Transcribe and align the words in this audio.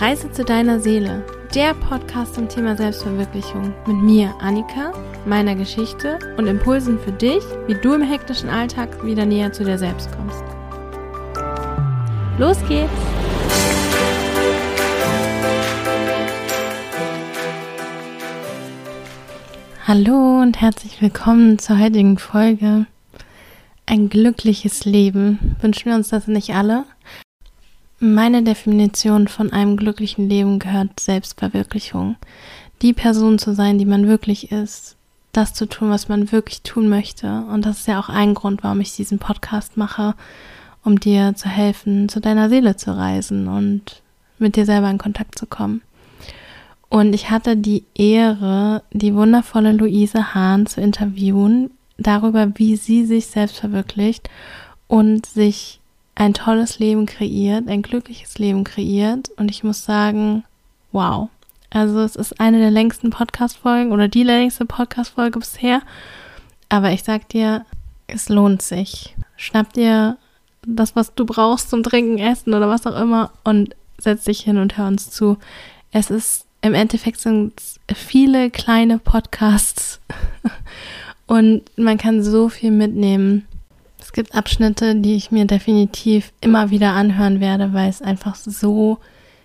Reise 0.00 0.32
zu 0.32 0.46
deiner 0.46 0.80
Seele, 0.80 1.22
der 1.54 1.74
Podcast 1.74 2.34
zum 2.34 2.48
Thema 2.48 2.74
Selbstverwirklichung 2.74 3.74
mit 3.86 3.98
mir, 3.98 4.34
Annika, 4.40 4.94
meiner 5.26 5.54
Geschichte 5.54 6.18
und 6.38 6.46
Impulsen 6.46 6.98
für 6.98 7.12
dich, 7.12 7.42
wie 7.66 7.74
du 7.74 7.92
im 7.92 8.00
hektischen 8.00 8.48
Alltag 8.48 9.04
wieder 9.04 9.26
näher 9.26 9.52
zu 9.52 9.62
dir 9.62 9.76
selbst 9.76 10.08
kommst. 10.16 10.42
Los 12.38 12.56
geht's! 12.66 12.90
Hallo 19.86 20.40
und 20.40 20.62
herzlich 20.62 21.02
willkommen 21.02 21.58
zur 21.58 21.78
heutigen 21.78 22.16
Folge. 22.16 22.86
Ein 23.84 24.08
glückliches 24.08 24.86
Leben. 24.86 25.56
Wünschen 25.60 25.90
wir 25.90 25.94
uns 25.94 26.08
das 26.08 26.26
nicht 26.26 26.54
alle? 26.54 26.86
Meine 28.02 28.42
Definition 28.42 29.28
von 29.28 29.52
einem 29.52 29.76
glücklichen 29.76 30.26
Leben 30.26 30.58
gehört 30.58 30.98
Selbstverwirklichung. 30.98 32.16
Die 32.80 32.94
Person 32.94 33.38
zu 33.38 33.54
sein, 33.54 33.76
die 33.76 33.84
man 33.84 34.08
wirklich 34.08 34.50
ist. 34.50 34.96
Das 35.32 35.52
zu 35.52 35.66
tun, 35.66 35.90
was 35.90 36.08
man 36.08 36.32
wirklich 36.32 36.62
tun 36.62 36.88
möchte. 36.88 37.44
Und 37.52 37.66
das 37.66 37.80
ist 37.80 37.88
ja 37.88 38.00
auch 38.00 38.08
ein 38.08 38.32
Grund, 38.32 38.64
warum 38.64 38.80
ich 38.80 38.96
diesen 38.96 39.18
Podcast 39.18 39.76
mache, 39.76 40.14
um 40.82 40.98
dir 40.98 41.34
zu 41.36 41.50
helfen, 41.50 42.08
zu 42.08 42.22
deiner 42.22 42.48
Seele 42.48 42.74
zu 42.74 42.96
reisen 42.96 43.48
und 43.48 44.00
mit 44.38 44.56
dir 44.56 44.64
selber 44.64 44.88
in 44.88 44.96
Kontakt 44.96 45.38
zu 45.38 45.44
kommen. 45.44 45.82
Und 46.88 47.12
ich 47.12 47.28
hatte 47.28 47.54
die 47.54 47.84
Ehre, 47.94 48.82
die 48.92 49.14
wundervolle 49.14 49.72
Luise 49.72 50.32
Hahn 50.32 50.64
zu 50.64 50.80
interviewen, 50.80 51.70
darüber, 51.98 52.50
wie 52.54 52.76
sie 52.76 53.04
sich 53.04 53.26
selbst 53.26 53.58
verwirklicht 53.58 54.30
und 54.88 55.26
sich 55.26 55.79
ein 56.20 56.34
tolles 56.34 56.78
Leben 56.78 57.06
kreiert, 57.06 57.66
ein 57.66 57.80
glückliches 57.80 58.36
Leben 58.36 58.62
kreiert. 58.62 59.30
Und 59.38 59.50
ich 59.50 59.64
muss 59.64 59.86
sagen, 59.86 60.44
wow. 60.92 61.30
Also 61.70 62.00
es 62.00 62.14
ist 62.14 62.38
eine 62.38 62.58
der 62.58 62.70
längsten 62.70 63.08
Podcast-Folgen 63.08 63.90
oder 63.90 64.06
die 64.06 64.22
längste 64.22 64.66
Podcast-Folge 64.66 65.38
bisher. 65.38 65.80
Aber 66.68 66.90
ich 66.90 67.04
sag 67.04 67.30
dir, 67.30 67.64
es 68.06 68.28
lohnt 68.28 68.60
sich. 68.60 69.16
Schnapp 69.36 69.72
dir 69.72 70.18
das, 70.66 70.94
was 70.94 71.14
du 71.14 71.24
brauchst 71.24 71.70
zum 71.70 71.82
Trinken, 71.82 72.18
Essen 72.18 72.52
oder 72.52 72.68
was 72.68 72.86
auch 72.86 73.00
immer 73.00 73.32
und 73.42 73.74
setz 73.96 74.24
dich 74.24 74.40
hin 74.40 74.58
und 74.58 74.76
hör 74.76 74.88
uns 74.88 75.10
zu. 75.10 75.38
Es 75.90 76.10
ist 76.10 76.44
im 76.60 76.74
Endeffekt 76.74 77.20
sind 77.20 77.54
viele 77.94 78.50
kleine 78.50 78.98
Podcasts 78.98 80.00
und 81.26 81.62
man 81.78 81.96
kann 81.96 82.22
so 82.22 82.50
viel 82.50 82.72
mitnehmen. 82.72 83.46
Es 84.10 84.14
gibt 84.14 84.34
Abschnitte, 84.34 84.96
die 84.96 85.14
ich 85.14 85.30
mir 85.30 85.44
definitiv 85.44 86.32
immer 86.40 86.70
wieder 86.70 86.94
anhören 86.94 87.38
werde, 87.38 87.72
weil 87.72 87.88
es 87.88 88.02
einfach 88.02 88.34
so 88.34 88.98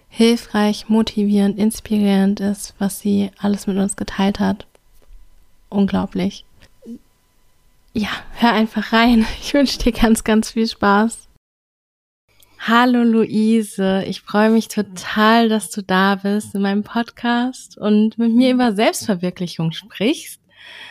hilfreich, 0.09 0.89
motivierend, 0.89 1.59
inspirierend 1.59 2.39
ist, 2.39 2.73
was 2.79 2.99
sie 2.99 3.29
alles 3.37 3.67
mit 3.67 3.77
uns 3.77 3.95
geteilt 3.95 4.39
hat. 4.39 4.65
Unglaublich. 5.69 6.45
Ja, 7.93 8.09
hör 8.37 8.53
einfach 8.53 8.91
rein. 8.91 9.27
Ich 9.39 9.53
wünsche 9.53 9.77
dir 9.77 9.91
ganz, 9.91 10.23
ganz 10.23 10.49
viel 10.49 10.67
Spaß. 10.67 11.27
Hallo 12.57 13.03
Luise, 13.03 14.03
ich 14.07 14.21
freue 14.21 14.49
mich 14.49 14.67
total, 14.67 15.47
dass 15.47 15.69
du 15.69 15.83
da 15.83 16.15
bist 16.15 16.55
in 16.55 16.63
meinem 16.63 16.81
Podcast 16.81 17.77
und 17.77 18.17
mit 18.17 18.33
mir 18.33 18.51
über 18.51 18.73
Selbstverwirklichung 18.73 19.73
sprichst. 19.73 20.41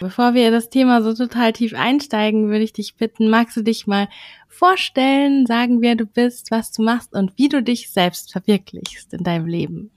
Bevor 0.00 0.34
wir 0.34 0.50
das 0.50 0.70
Thema 0.70 1.02
so 1.02 1.14
total 1.14 1.52
tief 1.52 1.74
einsteigen, 1.74 2.48
würde 2.48 2.64
ich 2.64 2.72
dich 2.72 2.96
bitten, 2.96 3.28
magst 3.28 3.56
du 3.56 3.62
dich 3.62 3.86
mal 3.86 4.08
vorstellen, 4.48 5.46
sagen, 5.46 5.80
wer 5.80 5.96
du 5.96 6.06
bist, 6.06 6.50
was 6.50 6.72
du 6.72 6.82
machst 6.82 7.12
und 7.12 7.36
wie 7.36 7.48
du 7.48 7.62
dich 7.62 7.90
selbst 7.90 8.32
verwirklichst 8.32 9.12
in 9.12 9.24
deinem 9.24 9.46
Leben? 9.46 9.90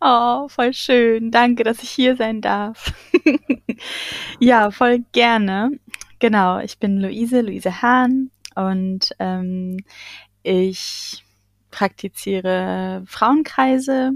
Oh, 0.00 0.48
voll 0.48 0.72
schön. 0.72 1.30
Danke, 1.30 1.62
dass 1.62 1.82
ich 1.82 1.90
hier 1.90 2.16
sein 2.16 2.40
darf. 2.40 2.92
ja, 4.40 4.70
voll 4.70 5.04
gerne. 5.12 5.78
Genau, 6.18 6.58
ich 6.58 6.78
bin 6.78 6.98
Luise, 6.98 7.42
Luise 7.42 7.82
Hahn 7.82 8.30
und 8.54 9.10
ähm, 9.18 9.78
ich 10.42 11.24
praktiziere 11.70 13.02
Frauenkreise 13.06 14.12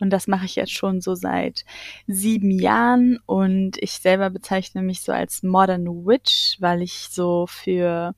und 0.00 0.10
das 0.10 0.26
mache 0.26 0.44
ich 0.44 0.56
jetzt 0.56 0.72
schon 0.72 1.00
so 1.00 1.14
seit 1.14 1.64
sieben 2.06 2.50
Jahren. 2.50 3.18
Und 3.26 3.76
ich 3.78 3.92
selber 3.92 4.30
bezeichne 4.30 4.82
mich 4.82 5.00
so 5.00 5.12
als 5.12 5.42
Modern 5.42 5.86
Witch, 6.06 6.56
weil 6.60 6.82
ich 6.82 7.08
so 7.10 7.46
für 7.46 8.14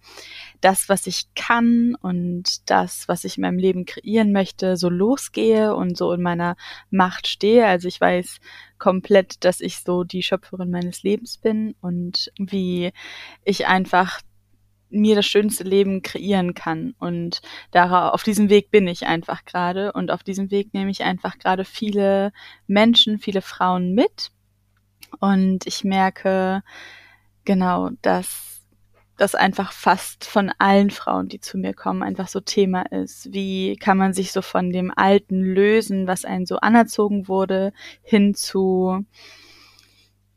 das, 0.60 0.88
was 0.88 1.06
ich 1.06 1.34
kann 1.34 1.94
und 2.00 2.68
das, 2.70 3.08
was 3.08 3.24
ich 3.24 3.36
in 3.36 3.42
meinem 3.42 3.58
Leben 3.58 3.84
kreieren 3.84 4.32
möchte, 4.32 4.76
so 4.76 4.88
losgehe 4.88 5.74
und 5.74 5.96
so 5.96 6.12
in 6.12 6.22
meiner 6.22 6.56
Macht 6.90 7.26
stehe. 7.26 7.66
Also 7.66 7.88
ich 7.88 8.00
weiß 8.00 8.40
komplett, 8.78 9.44
dass 9.44 9.60
ich 9.60 9.78
so 9.78 10.04
die 10.04 10.22
Schöpferin 10.22 10.70
meines 10.70 11.02
Lebens 11.02 11.38
bin 11.38 11.74
und 11.80 12.32
wie 12.38 12.92
ich 13.44 13.66
einfach 13.66 14.20
mir 14.90 15.16
das 15.16 15.26
schönste 15.26 15.64
Leben 15.64 16.02
kreieren 16.02 16.54
kann. 16.54 16.94
Und 16.98 17.40
da, 17.70 18.08
auf 18.10 18.22
diesem 18.22 18.50
Weg 18.50 18.70
bin 18.70 18.86
ich 18.88 19.06
einfach 19.06 19.44
gerade. 19.44 19.92
Und 19.92 20.10
auf 20.10 20.22
diesem 20.22 20.50
Weg 20.50 20.74
nehme 20.74 20.90
ich 20.90 21.02
einfach 21.02 21.38
gerade 21.38 21.64
viele 21.64 22.32
Menschen, 22.66 23.18
viele 23.18 23.42
Frauen 23.42 23.94
mit. 23.94 24.30
Und 25.18 25.66
ich 25.66 25.84
merke 25.84 26.62
genau, 27.44 27.90
dass 28.02 28.50
das 29.16 29.34
einfach 29.34 29.72
fast 29.72 30.24
von 30.24 30.50
allen 30.58 30.88
Frauen, 30.88 31.28
die 31.28 31.40
zu 31.40 31.58
mir 31.58 31.74
kommen, 31.74 32.02
einfach 32.02 32.26
so 32.26 32.40
Thema 32.40 32.90
ist. 32.90 33.32
Wie 33.34 33.76
kann 33.76 33.98
man 33.98 34.14
sich 34.14 34.32
so 34.32 34.40
von 34.40 34.70
dem 34.70 34.90
Alten 34.96 35.42
lösen, 35.42 36.06
was 36.06 36.24
einen 36.24 36.46
so 36.46 36.56
anerzogen 36.56 37.28
wurde, 37.28 37.74
hin 38.02 38.34
zu 38.34 39.04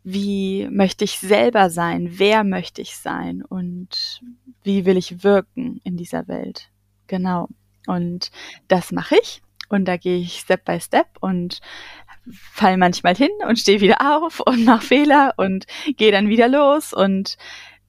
wie 0.04 0.68
möchte 0.70 1.04
ich 1.04 1.20
selber 1.20 1.70
sein, 1.70 2.20
wer 2.20 2.44
möchte 2.44 2.82
ich 2.82 2.98
sein 2.98 3.44
und 3.44 4.22
wie 4.64 4.86
will 4.86 4.98
ich 4.98 5.24
wirken 5.24 5.80
in 5.84 5.98
dieser 5.98 6.28
Welt. 6.28 6.70
Genau. 7.08 7.48
Und 7.88 8.32
das 8.68 8.92
mache 8.92 9.16
ich 9.22 9.42
und 9.70 9.86
da 9.86 9.98
gehe 9.98 10.20
ich 10.20 10.40
Step 10.40 10.66
by 10.66 10.80
Step 10.80 11.08
und 11.20 11.60
fall 12.32 12.78
manchmal 12.78 13.16
hin 13.16 13.32
und 13.48 13.60
stehe 13.60 13.82
wieder 13.82 14.18
auf 14.18 14.40
und 14.40 14.64
mache 14.66 14.86
Fehler 14.86 15.34
und 15.38 15.66
gehe 15.98 16.12
dann 16.12 16.30
wieder 16.30 16.48
los 16.48 16.94
und 16.94 17.38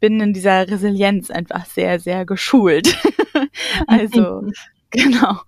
bin 0.01 0.21
in 0.21 0.33
dieser 0.33 0.69
Resilienz 0.69 1.31
einfach 1.31 1.67
sehr, 1.67 2.01
sehr 2.01 2.27
geschult. 2.27 2.97
also 3.87 4.43
Genau. 4.95 5.41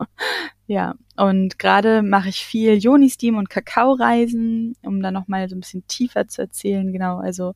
Ja, 0.69 0.97
und 1.17 1.61
gerade 1.61 2.03
mache 2.03 2.29
ich 2.29 2.45
viel 2.45 2.75
Joni-Steam 2.75 3.37
und 3.37 3.49
Kakaoreisen, 3.49 4.75
um 4.83 5.01
da 5.01 5.13
nochmal 5.13 5.49
so 5.49 5.55
ein 5.55 5.61
bisschen 5.61 5.87
tiefer 5.87 6.27
zu 6.27 6.43
erzählen. 6.43 6.93
Genau, 6.93 7.19
also 7.19 7.55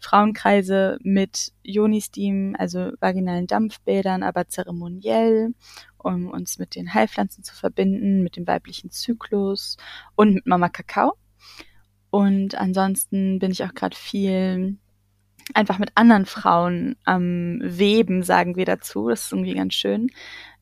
Frauenkreise 0.00 0.98
mit 1.02 1.52
Joni-Steam, 1.62 2.56
also 2.58 2.90
vaginalen 2.98 3.46
Dampfbädern, 3.46 4.24
aber 4.24 4.48
zeremoniell, 4.48 5.54
um 5.98 6.28
uns 6.28 6.58
mit 6.58 6.74
den 6.74 6.92
Heilpflanzen 6.94 7.44
zu 7.44 7.54
verbinden, 7.54 8.24
mit 8.24 8.36
dem 8.36 8.46
weiblichen 8.48 8.90
Zyklus 8.90 9.76
und 10.16 10.34
mit 10.34 10.46
Mama 10.46 10.68
Kakao. 10.68 11.14
Und 12.10 12.56
ansonsten 12.56 13.38
bin 13.38 13.52
ich 13.52 13.62
auch 13.62 13.74
gerade 13.74 13.96
viel 13.96 14.78
einfach 15.54 15.78
mit 15.78 15.92
anderen 15.94 16.26
Frauen 16.26 16.96
am 17.04 17.60
Weben, 17.62 18.22
sagen 18.22 18.56
wir 18.56 18.64
dazu. 18.64 19.08
Das 19.08 19.24
ist 19.24 19.32
irgendwie 19.32 19.54
ganz 19.54 19.74
schön 19.74 20.10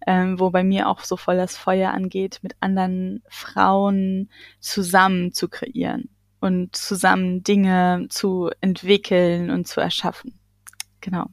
ähm, 0.07 0.39
wo 0.39 0.51
bei 0.51 0.63
mir 0.63 0.89
auch 0.89 1.01
so 1.01 1.17
voll 1.17 1.37
das 1.37 1.57
Feuer 1.57 1.93
angeht, 1.93 2.39
mit 2.43 2.55
anderen 2.61 3.23
Frauen 3.29 4.31
zusammen 4.61 5.33
zu 5.33 5.49
kreieren 5.49 6.09
und 6.41 6.77
zusammen 6.77 7.43
Dinge 7.43 8.07
zu 8.09 8.51
entwickeln 8.61 9.51
und 9.51 9.67
zu 9.67 9.81
erschaffen. 9.81 10.39
Genau. 11.01 11.27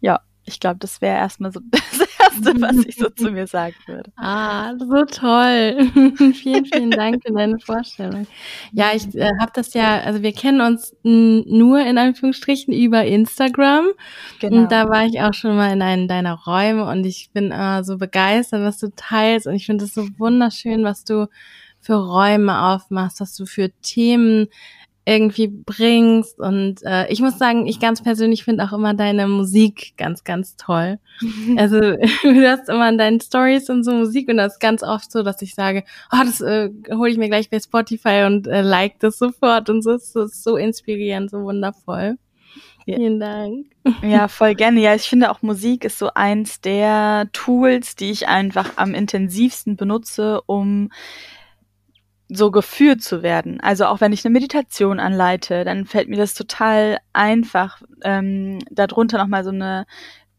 Ja, 0.00 0.20
ich 0.44 0.58
glaube, 0.58 0.78
das 0.78 1.02
wäre 1.02 1.18
erstmal 1.18 1.52
so 1.52 1.60
das 1.70 2.08
Erste, 2.30 2.60
was 2.60 2.76
ich 2.84 2.96
so 2.96 3.08
zu 3.10 3.30
mir 3.30 3.46
sagen 3.46 3.74
würde. 3.86 4.10
Ah, 4.16 4.74
so 4.78 5.04
toll. 5.04 5.90
vielen, 6.34 6.64
vielen 6.66 6.90
Dank 6.90 7.22
für 7.24 7.32
deine 7.32 7.58
Vorstellung. 7.58 8.26
Ja, 8.72 8.90
ich 8.94 9.14
äh, 9.14 9.30
habe 9.40 9.52
das 9.54 9.74
ja, 9.74 10.00
also 10.00 10.22
wir 10.22 10.32
kennen 10.32 10.60
uns 10.60 10.94
nur 11.02 11.80
in 11.80 11.98
Anführungsstrichen 11.98 12.72
über 12.72 13.04
Instagram. 13.04 13.88
Genau. 14.40 14.56
Und 14.56 14.72
da 14.72 14.88
war 14.88 15.06
ich 15.06 15.20
auch 15.20 15.34
schon 15.34 15.56
mal 15.56 15.72
in 15.72 15.82
einem 15.82 16.08
deiner 16.08 16.34
Räume 16.34 16.84
und 16.88 17.04
ich 17.04 17.30
bin 17.32 17.50
äh, 17.50 17.82
so 17.84 17.98
begeistert, 17.98 18.62
was 18.62 18.78
du 18.78 18.88
teilst. 18.94 19.46
Und 19.46 19.54
ich 19.54 19.66
finde 19.66 19.84
es 19.84 19.94
so 19.94 20.06
wunderschön, 20.18 20.84
was 20.84 21.04
du 21.04 21.28
für 21.80 21.94
Räume 21.94 22.62
aufmachst, 22.62 23.20
was 23.20 23.34
du 23.34 23.46
für 23.46 23.70
Themen 23.82 24.48
irgendwie 25.10 25.48
bringst. 25.48 26.38
Und 26.38 26.82
äh, 26.84 27.10
ich 27.10 27.20
muss 27.20 27.36
sagen, 27.36 27.66
ich 27.66 27.80
ganz 27.80 28.00
persönlich 28.00 28.44
finde 28.44 28.64
auch 28.64 28.72
immer 28.72 28.94
deine 28.94 29.26
Musik 29.26 29.94
ganz, 29.96 30.24
ganz 30.24 30.56
toll. 30.56 30.98
Also 31.56 31.80
du 32.22 32.48
hast 32.48 32.68
immer 32.68 32.88
in 32.88 32.96
deinen 32.98 33.20
Stories 33.20 33.68
und 33.68 33.84
so 33.84 33.92
Musik 33.92 34.28
und 34.28 34.36
das 34.36 34.54
ist 34.54 34.60
ganz 34.60 34.82
oft 34.82 35.10
so, 35.10 35.22
dass 35.22 35.42
ich 35.42 35.54
sage, 35.54 35.84
oh, 36.12 36.22
das 36.24 36.40
äh, 36.40 36.70
hole 36.92 37.10
ich 37.10 37.18
mir 37.18 37.28
gleich 37.28 37.50
bei 37.50 37.58
Spotify 37.58 38.24
und 38.26 38.46
äh, 38.46 38.62
like 38.62 38.98
das 39.00 39.18
sofort 39.18 39.68
und 39.68 39.82
so. 39.82 39.92
Das 39.92 40.14
ist 40.14 40.44
so 40.44 40.56
inspirierend, 40.56 41.30
so 41.30 41.42
wundervoll. 41.42 42.16
Vielen 42.84 43.20
Dank. 43.20 43.66
Ja, 44.02 44.28
voll 44.28 44.54
gerne. 44.54 44.80
Ja, 44.80 44.94
ich 44.94 45.08
finde 45.08 45.30
auch 45.30 45.42
Musik 45.42 45.84
ist 45.84 45.98
so 45.98 46.10
eins 46.14 46.60
der 46.60 47.28
Tools, 47.32 47.96
die 47.96 48.10
ich 48.10 48.28
einfach 48.28 48.72
am 48.76 48.94
intensivsten 48.94 49.76
benutze, 49.76 50.40
um 50.46 50.90
so 52.32 52.50
geführt 52.50 53.02
zu 53.02 53.22
werden. 53.22 53.60
Also 53.60 53.86
auch 53.86 54.00
wenn 54.00 54.12
ich 54.12 54.24
eine 54.24 54.32
Meditation 54.32 55.00
anleite, 55.00 55.64
dann 55.64 55.86
fällt 55.86 56.08
mir 56.08 56.16
das 56.16 56.34
total 56.34 56.98
einfach, 57.12 57.82
ähm, 58.02 58.60
darunter 58.70 59.18
nochmal 59.18 59.44
so 59.44 59.50
eine 59.50 59.86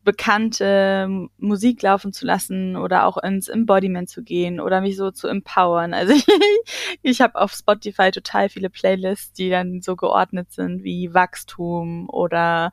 bekannte 0.04 1.28
Musik 1.38 1.82
laufen 1.84 2.12
zu 2.12 2.26
lassen 2.26 2.76
oder 2.76 3.06
auch 3.06 3.18
ins 3.18 3.50
Embodiment 3.50 4.10
zu 4.10 4.24
gehen 4.24 4.60
oder 4.60 4.82
mich 4.82 4.98
so 4.98 5.12
zu 5.12 5.28
empowern. 5.28 5.94
Also 5.94 6.14
ich, 6.14 6.26
ich 7.04 7.22
habe 7.22 7.40
auf 7.40 7.54
Spotify 7.54 8.10
total 8.10 8.50
viele 8.50 8.70
Playlists, 8.70 9.34
die 9.34 9.50
dann 9.50 9.82
so 9.82 9.96
geordnet 9.96 10.52
sind 10.52 10.84
wie 10.84 11.14
Wachstum 11.14 12.10
oder 12.10 12.72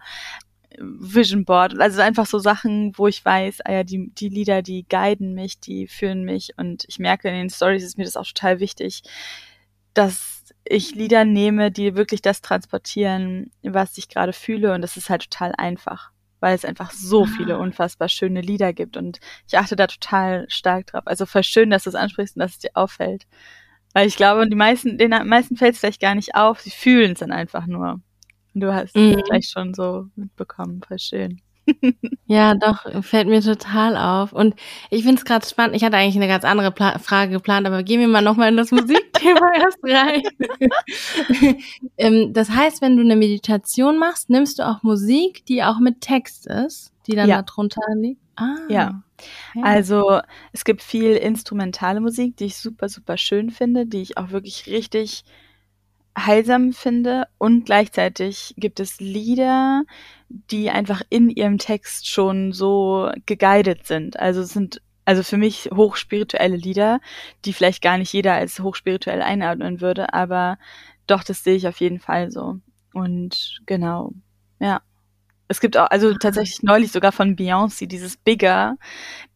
Vision 0.80 1.44
Board. 1.44 1.78
Also 1.80 2.00
einfach 2.00 2.26
so 2.26 2.38
Sachen, 2.38 2.92
wo 2.96 3.06
ich 3.06 3.24
weiß, 3.24 3.60
ah 3.64 3.72
ja, 3.72 3.84
die, 3.84 4.10
die 4.14 4.28
Lieder, 4.28 4.62
die 4.62 4.86
guiden 4.88 5.34
mich, 5.34 5.60
die 5.60 5.86
führen 5.86 6.24
mich 6.24 6.52
und 6.56 6.84
ich 6.88 6.98
merke 6.98 7.28
in 7.28 7.34
den 7.34 7.50
Stories 7.50 7.84
ist 7.84 7.98
mir 7.98 8.04
das 8.04 8.16
auch 8.16 8.26
total 8.26 8.60
wichtig, 8.60 9.02
dass 9.94 10.54
ich 10.64 10.94
Lieder 10.94 11.24
nehme, 11.24 11.70
die 11.70 11.94
wirklich 11.94 12.22
das 12.22 12.40
transportieren, 12.40 13.50
was 13.62 13.98
ich 13.98 14.08
gerade 14.08 14.32
fühle 14.32 14.74
und 14.74 14.82
das 14.82 14.96
ist 14.96 15.10
halt 15.10 15.30
total 15.30 15.54
einfach, 15.56 16.10
weil 16.40 16.54
es 16.54 16.64
einfach 16.64 16.90
so 16.90 17.24
ah. 17.24 17.28
viele 17.36 17.58
unfassbar 17.58 18.08
schöne 18.08 18.40
Lieder 18.40 18.72
gibt 18.72 18.96
und 18.96 19.18
ich 19.46 19.58
achte 19.58 19.76
da 19.76 19.86
total 19.86 20.46
stark 20.48 20.86
drauf. 20.88 21.06
Also 21.06 21.26
voll 21.26 21.44
schön, 21.44 21.70
dass 21.70 21.84
du 21.84 21.90
es 21.90 21.96
ansprichst 21.96 22.36
und 22.36 22.40
dass 22.40 22.52
es 22.52 22.58
dir 22.58 22.70
auffällt. 22.74 23.26
Weil 23.94 24.06
ich 24.06 24.16
glaube, 24.16 24.46
die 24.48 24.54
meisten, 24.54 24.98
den 24.98 25.10
meisten 25.26 25.56
fällt 25.56 25.74
es 25.74 25.80
vielleicht 25.80 26.00
gar 26.00 26.14
nicht 26.14 26.34
auf, 26.34 26.60
sie 26.60 26.70
fühlen 26.70 27.12
es 27.12 27.20
dann 27.20 27.32
einfach 27.32 27.66
nur. 27.66 28.00
Du 28.60 28.72
hast 28.72 28.96
mhm. 28.96 29.14
es 29.18 29.22
gleich 29.24 29.48
schon 29.48 29.74
so 29.74 30.06
mitbekommen. 30.16 30.80
Voll 30.86 30.98
schön. 30.98 31.40
Ja, 32.26 32.54
doch, 32.54 33.02
fällt 33.02 33.28
mir 33.28 33.40
total 33.40 33.96
auf. 33.96 34.32
Und 34.32 34.54
ich 34.90 35.02
finde 35.02 35.18
es 35.18 35.24
gerade 35.24 35.46
spannend. 35.46 35.76
Ich 35.76 35.84
hatte 35.84 35.96
eigentlich 35.96 36.16
eine 36.16 36.28
ganz 36.28 36.44
andere 36.44 36.70
Pla 36.70 36.98
Frage 36.98 37.32
geplant, 37.32 37.66
aber 37.66 37.82
gehen 37.82 38.00
wir 38.00 38.08
mal 38.08 38.22
nochmal 38.22 38.50
in 38.50 38.56
das 38.56 38.70
Musikthema 38.70 39.50
erst 39.54 39.78
rein. 39.82 40.22
ähm, 41.98 42.32
das 42.32 42.50
heißt, 42.50 42.82
wenn 42.82 42.96
du 42.96 43.02
eine 43.02 43.16
Meditation 43.16 43.98
machst, 43.98 44.30
nimmst 44.30 44.58
du 44.58 44.66
auch 44.66 44.82
Musik, 44.82 45.44
die 45.46 45.62
auch 45.62 45.78
mit 45.78 46.00
Text 46.00 46.46
ist, 46.46 46.92
die 47.06 47.16
dann 47.16 47.28
ja. 47.28 47.42
darunter 47.42 47.80
liegt? 47.96 48.20
Ah. 48.36 48.56
Ja. 48.68 49.02
Okay. 49.54 49.64
Also 49.64 50.20
es 50.52 50.64
gibt 50.64 50.82
viel 50.82 51.12
instrumentale 51.16 52.00
Musik, 52.00 52.36
die 52.36 52.44
ich 52.44 52.56
super, 52.56 52.88
super 52.88 53.16
schön 53.16 53.50
finde, 53.50 53.86
die 53.86 54.02
ich 54.02 54.16
auch 54.16 54.30
wirklich 54.30 54.66
richtig 54.66 55.24
heilsam 56.16 56.72
finde 56.72 57.26
und 57.38 57.64
gleichzeitig 57.66 58.54
gibt 58.56 58.80
es 58.80 59.00
Lieder, 59.00 59.82
die 60.28 60.70
einfach 60.70 61.02
in 61.10 61.30
ihrem 61.30 61.58
Text 61.58 62.08
schon 62.08 62.52
so 62.52 63.10
geguided 63.26 63.86
sind. 63.86 64.18
Also 64.18 64.42
es 64.42 64.50
sind 64.50 64.82
also 65.04 65.22
für 65.22 65.38
mich 65.38 65.70
hochspirituelle 65.74 66.56
Lieder, 66.56 67.00
die 67.44 67.54
vielleicht 67.54 67.80
gar 67.82 67.96
nicht 67.96 68.12
jeder 68.12 68.34
als 68.34 68.60
hochspirituell 68.60 69.22
einordnen 69.22 69.80
würde, 69.80 70.12
aber 70.12 70.58
doch, 71.06 71.24
das 71.24 71.42
sehe 71.42 71.56
ich 71.56 71.66
auf 71.66 71.80
jeden 71.80 71.98
Fall 71.98 72.30
so. 72.30 72.58
Und 72.92 73.60
genau, 73.64 74.12
ja. 74.60 74.82
Es 75.48 75.60
gibt 75.60 75.78
auch, 75.78 75.86
also 75.90 76.12
tatsächlich 76.12 76.62
neulich 76.62 76.92
sogar 76.92 77.10
von 77.10 77.36
Beyoncé, 77.36 77.86
dieses 77.86 78.18
Bigger. 78.18 78.76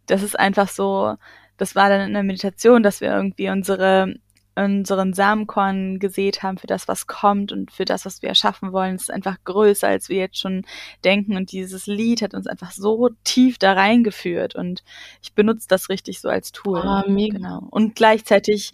Das 0.04 0.22
ist 0.22 0.38
einfach 0.38 0.68
so, 0.68 1.14
das 1.56 1.74
war 1.74 1.88
dann 1.88 2.02
in 2.02 2.12
der 2.12 2.22
Meditation, 2.22 2.82
dass 2.82 3.00
wir 3.00 3.10
irgendwie 3.10 3.48
unsere 3.48 4.14
unseren 4.54 5.14
Samenkorn 5.14 5.98
gesät 5.98 6.42
haben 6.42 6.58
für 6.58 6.66
das, 6.66 6.88
was 6.88 7.06
kommt 7.06 7.52
und 7.52 7.70
für 7.72 7.84
das, 7.84 8.04
was 8.04 8.22
wir 8.22 8.28
erschaffen 8.28 8.72
wollen. 8.72 8.96
Es 8.96 9.02
ist 9.02 9.10
einfach 9.10 9.38
größer, 9.44 9.88
als 9.88 10.08
wir 10.08 10.18
jetzt 10.18 10.38
schon 10.38 10.64
denken. 11.04 11.36
Und 11.36 11.52
dieses 11.52 11.86
Lied 11.86 12.22
hat 12.22 12.34
uns 12.34 12.46
einfach 12.46 12.72
so 12.72 13.10
tief 13.24 13.58
da 13.58 13.72
reingeführt. 13.72 14.54
Und 14.54 14.82
ich 15.22 15.32
benutze 15.34 15.68
das 15.68 15.88
richtig 15.88 16.20
so 16.20 16.28
als 16.28 16.52
Tool. 16.52 16.82
Oh, 16.84 17.10
mega. 17.10 17.36
Genau. 17.36 17.66
Und 17.70 17.94
gleichzeitig 17.94 18.72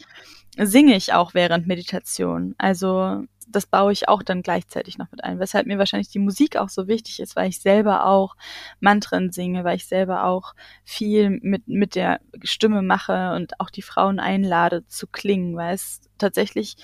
singe 0.56 0.96
ich 0.96 1.12
auch 1.12 1.34
während 1.34 1.66
Meditation. 1.66 2.54
Also 2.58 3.24
das 3.50 3.66
baue 3.66 3.92
ich 3.92 4.08
auch 4.08 4.22
dann 4.22 4.42
gleichzeitig 4.42 4.98
noch 4.98 5.10
mit 5.10 5.24
ein, 5.24 5.38
weshalb 5.38 5.66
mir 5.66 5.78
wahrscheinlich 5.78 6.08
die 6.08 6.18
Musik 6.18 6.56
auch 6.56 6.68
so 6.68 6.86
wichtig 6.88 7.20
ist, 7.20 7.36
weil 7.36 7.48
ich 7.48 7.60
selber 7.60 8.06
auch 8.06 8.36
Mantren 8.80 9.30
singe, 9.30 9.64
weil 9.64 9.76
ich 9.76 9.86
selber 9.86 10.24
auch 10.24 10.54
viel 10.84 11.30
mit, 11.30 11.66
mit 11.66 11.94
der 11.94 12.20
Stimme 12.42 12.82
mache 12.82 13.34
und 13.34 13.58
auch 13.60 13.70
die 13.70 13.82
Frauen 13.82 14.20
einlade 14.20 14.86
zu 14.86 15.06
klingen, 15.06 15.56
weil 15.56 15.74
es 15.74 16.00
tatsächlich 16.18 16.76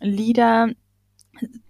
Lieder 0.00 0.70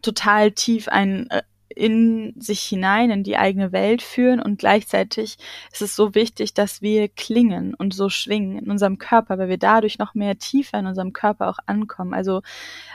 total 0.02 0.52
tief 0.52 0.88
ein 0.88 1.28
äh, 1.30 1.42
in 1.80 2.34
sich 2.38 2.60
hinein, 2.60 3.10
in 3.10 3.24
die 3.24 3.38
eigene 3.38 3.72
Welt 3.72 4.02
führen 4.02 4.40
und 4.40 4.58
gleichzeitig 4.58 5.38
ist 5.72 5.82
es 5.82 5.96
so 5.96 6.14
wichtig, 6.14 6.52
dass 6.54 6.82
wir 6.82 7.08
klingen 7.08 7.74
und 7.74 7.94
so 7.94 8.10
schwingen 8.10 8.58
in 8.58 8.70
unserem 8.70 8.98
Körper, 8.98 9.38
weil 9.38 9.48
wir 9.48 9.58
dadurch 9.58 9.98
noch 9.98 10.14
mehr 10.14 10.38
tiefer 10.38 10.78
in 10.78 10.86
unserem 10.86 11.12
Körper 11.12 11.48
auch 11.48 11.58
ankommen. 11.66 12.12
Also 12.12 12.42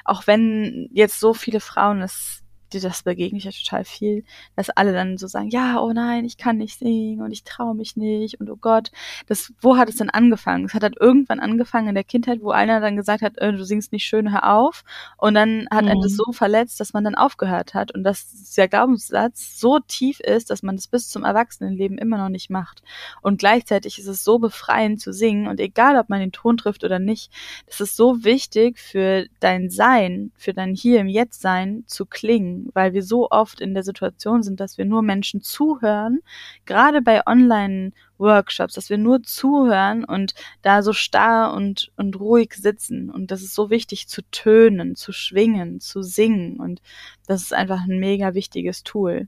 auch 0.03 0.27
wenn 0.27 0.87
jetzt 0.93 1.19
so 1.19 1.33
viele 1.33 1.59
Frauen 1.59 2.01
es 2.01 2.44
das 2.69 3.03
begegne 3.03 3.37
ich 3.37 3.45
ja 3.45 3.51
total 3.51 3.85
viel, 3.85 4.23
dass 4.55 4.69
alle 4.69 4.93
dann 4.93 5.17
so 5.17 5.27
sagen, 5.27 5.49
ja, 5.49 5.79
oh 5.79 5.93
nein, 5.93 6.25
ich 6.25 6.37
kann 6.37 6.57
nicht 6.57 6.79
singen 6.79 7.21
und 7.21 7.31
ich 7.31 7.43
traue 7.43 7.75
mich 7.75 7.95
nicht 7.95 8.39
und 8.39 8.49
oh 8.49 8.57
Gott, 8.57 8.91
das, 9.27 9.53
wo 9.61 9.77
hat 9.77 9.89
es 9.89 9.97
denn 9.97 10.09
angefangen? 10.09 10.65
Es 10.65 10.73
hat 10.73 10.83
halt 10.83 10.97
irgendwann 10.99 11.39
angefangen 11.39 11.89
in 11.89 11.95
der 11.95 12.03
Kindheit, 12.03 12.41
wo 12.41 12.51
einer 12.51 12.79
dann 12.79 12.95
gesagt 12.95 13.21
hat, 13.21 13.37
äh, 13.37 13.51
du 13.51 13.63
singst 13.63 13.91
nicht 13.91 14.05
schön, 14.05 14.31
hör 14.31 14.53
auf. 14.55 14.83
Und 15.17 15.35
dann 15.35 15.67
hat 15.71 15.83
mhm. 15.83 15.89
er 15.89 15.95
das 16.01 16.15
so 16.15 16.31
verletzt, 16.31 16.79
dass 16.79 16.93
man 16.93 17.03
dann 17.03 17.15
aufgehört 17.15 17.73
hat. 17.73 17.93
Und 17.93 18.03
dass 18.03 18.53
der 18.55 18.67
Glaubenssatz 18.67 19.59
so 19.59 19.79
tief 19.79 20.19
ist, 20.19 20.49
dass 20.49 20.63
man 20.63 20.75
das 20.75 20.87
bis 20.87 21.09
zum 21.09 21.23
Erwachsenenleben 21.23 21.97
immer 21.97 22.17
noch 22.17 22.29
nicht 22.29 22.49
macht. 22.49 22.83
Und 23.21 23.39
gleichzeitig 23.39 23.99
ist 23.99 24.07
es 24.07 24.23
so 24.23 24.39
befreiend 24.39 25.01
zu 25.01 25.13
singen 25.13 25.47
und 25.47 25.59
egal, 25.59 25.97
ob 25.97 26.09
man 26.09 26.19
den 26.19 26.31
Ton 26.31 26.57
trifft 26.57 26.83
oder 26.83 26.99
nicht, 26.99 27.31
das 27.67 27.81
ist 27.81 27.95
so 27.95 28.23
wichtig 28.23 28.79
für 28.79 29.27
dein 29.39 29.69
Sein, 29.69 30.31
für 30.35 30.53
dein 30.53 30.73
Hier 30.75 30.99
im 30.99 31.07
Jetzt 31.07 31.41
Sein 31.41 31.83
zu 31.87 32.05
klingen 32.05 32.64
weil 32.73 32.93
wir 32.93 33.03
so 33.03 33.29
oft 33.29 33.61
in 33.61 33.73
der 33.73 33.83
Situation 33.83 34.43
sind, 34.43 34.59
dass 34.59 34.77
wir 34.77 34.85
nur 34.85 35.01
Menschen 35.01 35.41
zuhören, 35.41 36.19
gerade 36.65 37.01
bei 37.01 37.25
Online-Workshops, 37.25 38.73
dass 38.73 38.89
wir 38.89 38.97
nur 38.97 39.23
zuhören 39.23 40.03
und 40.03 40.33
da 40.61 40.81
so 40.81 40.93
starr 40.93 41.53
und, 41.53 41.91
und 41.97 42.19
ruhig 42.19 42.53
sitzen. 42.53 43.09
Und 43.09 43.31
das 43.31 43.41
ist 43.41 43.55
so 43.55 43.69
wichtig 43.69 44.07
zu 44.07 44.21
tönen, 44.31 44.95
zu 44.95 45.11
schwingen, 45.11 45.79
zu 45.79 46.01
singen. 46.01 46.59
Und 46.59 46.81
das 47.27 47.41
ist 47.41 47.53
einfach 47.53 47.81
ein 47.87 47.99
mega 47.99 48.33
wichtiges 48.33 48.83
Tool. 48.83 49.27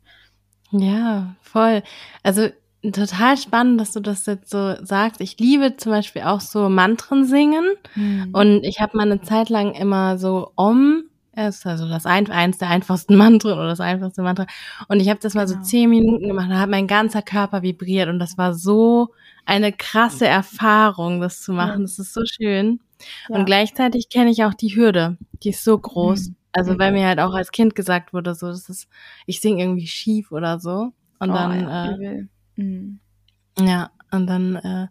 Ja, 0.72 1.36
voll. 1.42 1.84
Also 2.24 2.50
total 2.84 3.38
spannend, 3.38 3.80
dass 3.80 3.92
du 3.92 4.00
das 4.00 4.26
jetzt 4.26 4.50
so 4.50 4.76
sagst. 4.84 5.22
Ich 5.22 5.40
liebe 5.40 5.78
zum 5.78 5.92
Beispiel 5.92 6.24
auch 6.24 6.42
so 6.42 6.70
Mantren 6.70 7.26
singen. 7.26 7.66
Mhm. 7.96 8.30
Und 8.34 8.64
ich 8.64 8.80
habe 8.80 8.98
mal 8.98 9.10
eine 9.10 9.22
Zeit 9.22 9.50
lang 9.50 9.74
immer 9.74 10.18
so 10.18 10.52
Om 10.56 11.04
ist 11.46 11.66
also 11.66 11.88
das 11.88 12.06
ein, 12.06 12.30
eins 12.32 12.58
der 12.58 12.70
einfachsten 12.70 13.16
Mantren 13.18 13.54
oder 13.54 13.68
das 13.68 13.80
einfachste 13.80 14.22
Mantra. 14.22 14.48
Und 14.88 15.00
ich 15.00 15.10
habe 15.10 15.20
das 15.20 15.34
mal 15.34 15.46
genau. 15.46 15.60
so 15.60 15.64
zehn 15.64 15.90
Minuten 15.90 16.28
gemacht, 16.28 16.50
da 16.50 16.60
hat 16.60 16.70
mein 16.70 16.88
ganzer 16.88 17.22
Körper 17.22 17.62
vibriert 17.62 18.10
und 18.10 18.20
das 18.20 18.38
war 18.38 18.54
so 18.54 19.14
eine 19.46 19.72
krasse 19.72 20.28
Erfahrung, 20.28 21.22
das 21.22 21.42
zu 21.42 21.54
machen. 21.54 21.82
Ja. 21.82 21.84
Das 21.84 22.00
ist 22.00 22.14
so 22.14 22.22
schön. 22.26 22.80
Ja. 23.30 23.36
Und 23.36 23.46
gleichzeitig 23.46 24.10
kenne 24.10 24.32
ich 24.32 24.44
auch 24.44 24.54
die 24.54 24.76
Hürde, 24.76 25.18
die 25.44 25.50
ist 25.50 25.64
so 25.64 25.78
groß. 25.78 26.30
Mhm. 26.30 26.36
Also 26.54 26.80
weil 26.80 26.92
mir 26.92 27.06
halt 27.06 27.20
auch 27.20 27.34
als 27.34 27.52
Kind 27.52 27.76
gesagt 27.76 28.14
wurde, 28.14 28.34
so 28.34 28.48
das 28.48 28.68
ist, 28.68 28.88
ich 29.28 29.42
singe 29.42 29.62
irgendwie 29.62 29.86
schief 29.86 30.32
oder 30.32 30.60
so. 30.60 30.92
Und 31.20 31.30
oh, 31.30 31.34
dann, 31.34 31.62
ja, 31.62 31.92
äh, 31.92 32.26
mhm. 32.56 33.00
ja, 33.60 33.92
und 34.12 34.28
dann 34.28 34.56
äh, 34.56 34.88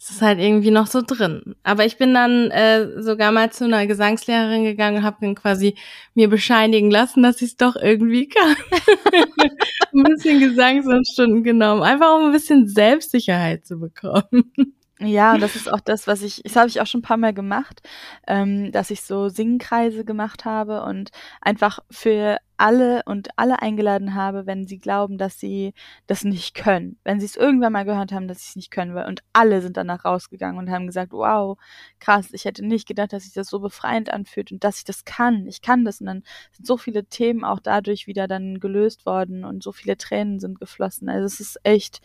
es 0.00 0.10
ist 0.10 0.22
halt 0.22 0.38
irgendwie 0.38 0.70
noch 0.70 0.86
so 0.86 1.02
drin. 1.02 1.56
Aber 1.64 1.84
ich 1.84 1.98
bin 1.98 2.14
dann 2.14 2.50
äh, 2.52 3.02
sogar 3.02 3.32
mal 3.32 3.50
zu 3.50 3.64
einer 3.64 3.86
Gesangslehrerin 3.86 4.62
gegangen 4.62 4.98
und 4.98 5.02
habe 5.02 5.34
quasi 5.34 5.74
mir 6.14 6.28
bescheinigen 6.28 6.90
lassen, 6.90 7.22
dass 7.24 7.42
ich 7.42 7.50
es 7.50 7.56
doch 7.56 7.74
irgendwie 7.74 8.28
kann. 8.28 8.54
ein 9.94 10.04
bisschen 10.04 10.38
Gesangsstunden 10.38 11.42
genommen, 11.42 11.82
einfach 11.82 12.14
um 12.16 12.26
ein 12.26 12.32
bisschen 12.32 12.68
Selbstsicherheit 12.68 13.66
zu 13.66 13.80
bekommen. 13.80 14.52
Ja, 15.00 15.34
und 15.34 15.40
das 15.40 15.54
ist 15.54 15.70
auch 15.72 15.78
das, 15.80 16.08
was 16.08 16.22
ich, 16.22 16.42
das 16.42 16.56
habe 16.56 16.68
ich 16.68 16.80
auch 16.80 16.86
schon 16.86 16.98
ein 17.00 17.02
paar 17.02 17.16
Mal 17.18 17.32
gemacht, 17.32 17.82
ähm, 18.26 18.72
dass 18.72 18.90
ich 18.90 19.02
so 19.02 19.28
Singkreise 19.28 20.04
gemacht 20.04 20.44
habe 20.44 20.82
und 20.82 21.10
einfach 21.40 21.78
für 21.88 22.38
alle 22.56 23.04
und 23.04 23.28
alle 23.36 23.62
eingeladen 23.62 24.14
habe, 24.16 24.44
wenn 24.46 24.66
sie 24.66 24.78
glauben, 24.78 25.16
dass 25.16 25.38
sie 25.38 25.72
das 26.08 26.24
nicht 26.24 26.54
können. 26.56 26.98
Wenn 27.04 27.20
sie 27.20 27.26
es 27.26 27.36
irgendwann 27.36 27.72
mal 27.72 27.84
gehört 27.84 28.10
haben, 28.10 28.26
dass 28.26 28.38
sie 28.40 28.48
es 28.48 28.56
nicht 28.56 28.72
können. 28.72 28.96
Und 28.96 29.22
alle 29.32 29.60
sind 29.62 29.76
danach 29.76 30.04
rausgegangen 30.04 30.58
und 30.58 30.68
haben 30.68 30.88
gesagt, 30.88 31.12
wow, 31.12 31.56
krass, 32.00 32.30
ich 32.32 32.44
hätte 32.44 32.66
nicht 32.66 32.88
gedacht, 32.88 33.12
dass 33.12 33.22
sich 33.22 33.32
das 33.34 33.46
so 33.48 33.60
befreiend 33.60 34.10
anfühlt 34.12 34.50
und 34.50 34.64
dass 34.64 34.78
ich 34.78 34.84
das 34.84 35.04
kann. 35.04 35.46
Ich 35.46 35.62
kann 35.62 35.84
das. 35.84 36.00
Und 36.00 36.06
dann 36.06 36.24
sind 36.50 36.66
so 36.66 36.76
viele 36.76 37.04
Themen 37.04 37.44
auch 37.44 37.60
dadurch 37.60 38.08
wieder 38.08 38.26
dann 38.26 38.58
gelöst 38.58 39.06
worden 39.06 39.44
und 39.44 39.62
so 39.62 39.70
viele 39.70 39.96
Tränen 39.96 40.40
sind 40.40 40.58
geflossen. 40.58 41.08
Also 41.08 41.26
es 41.26 41.38
ist 41.38 41.60
echt, 41.62 42.00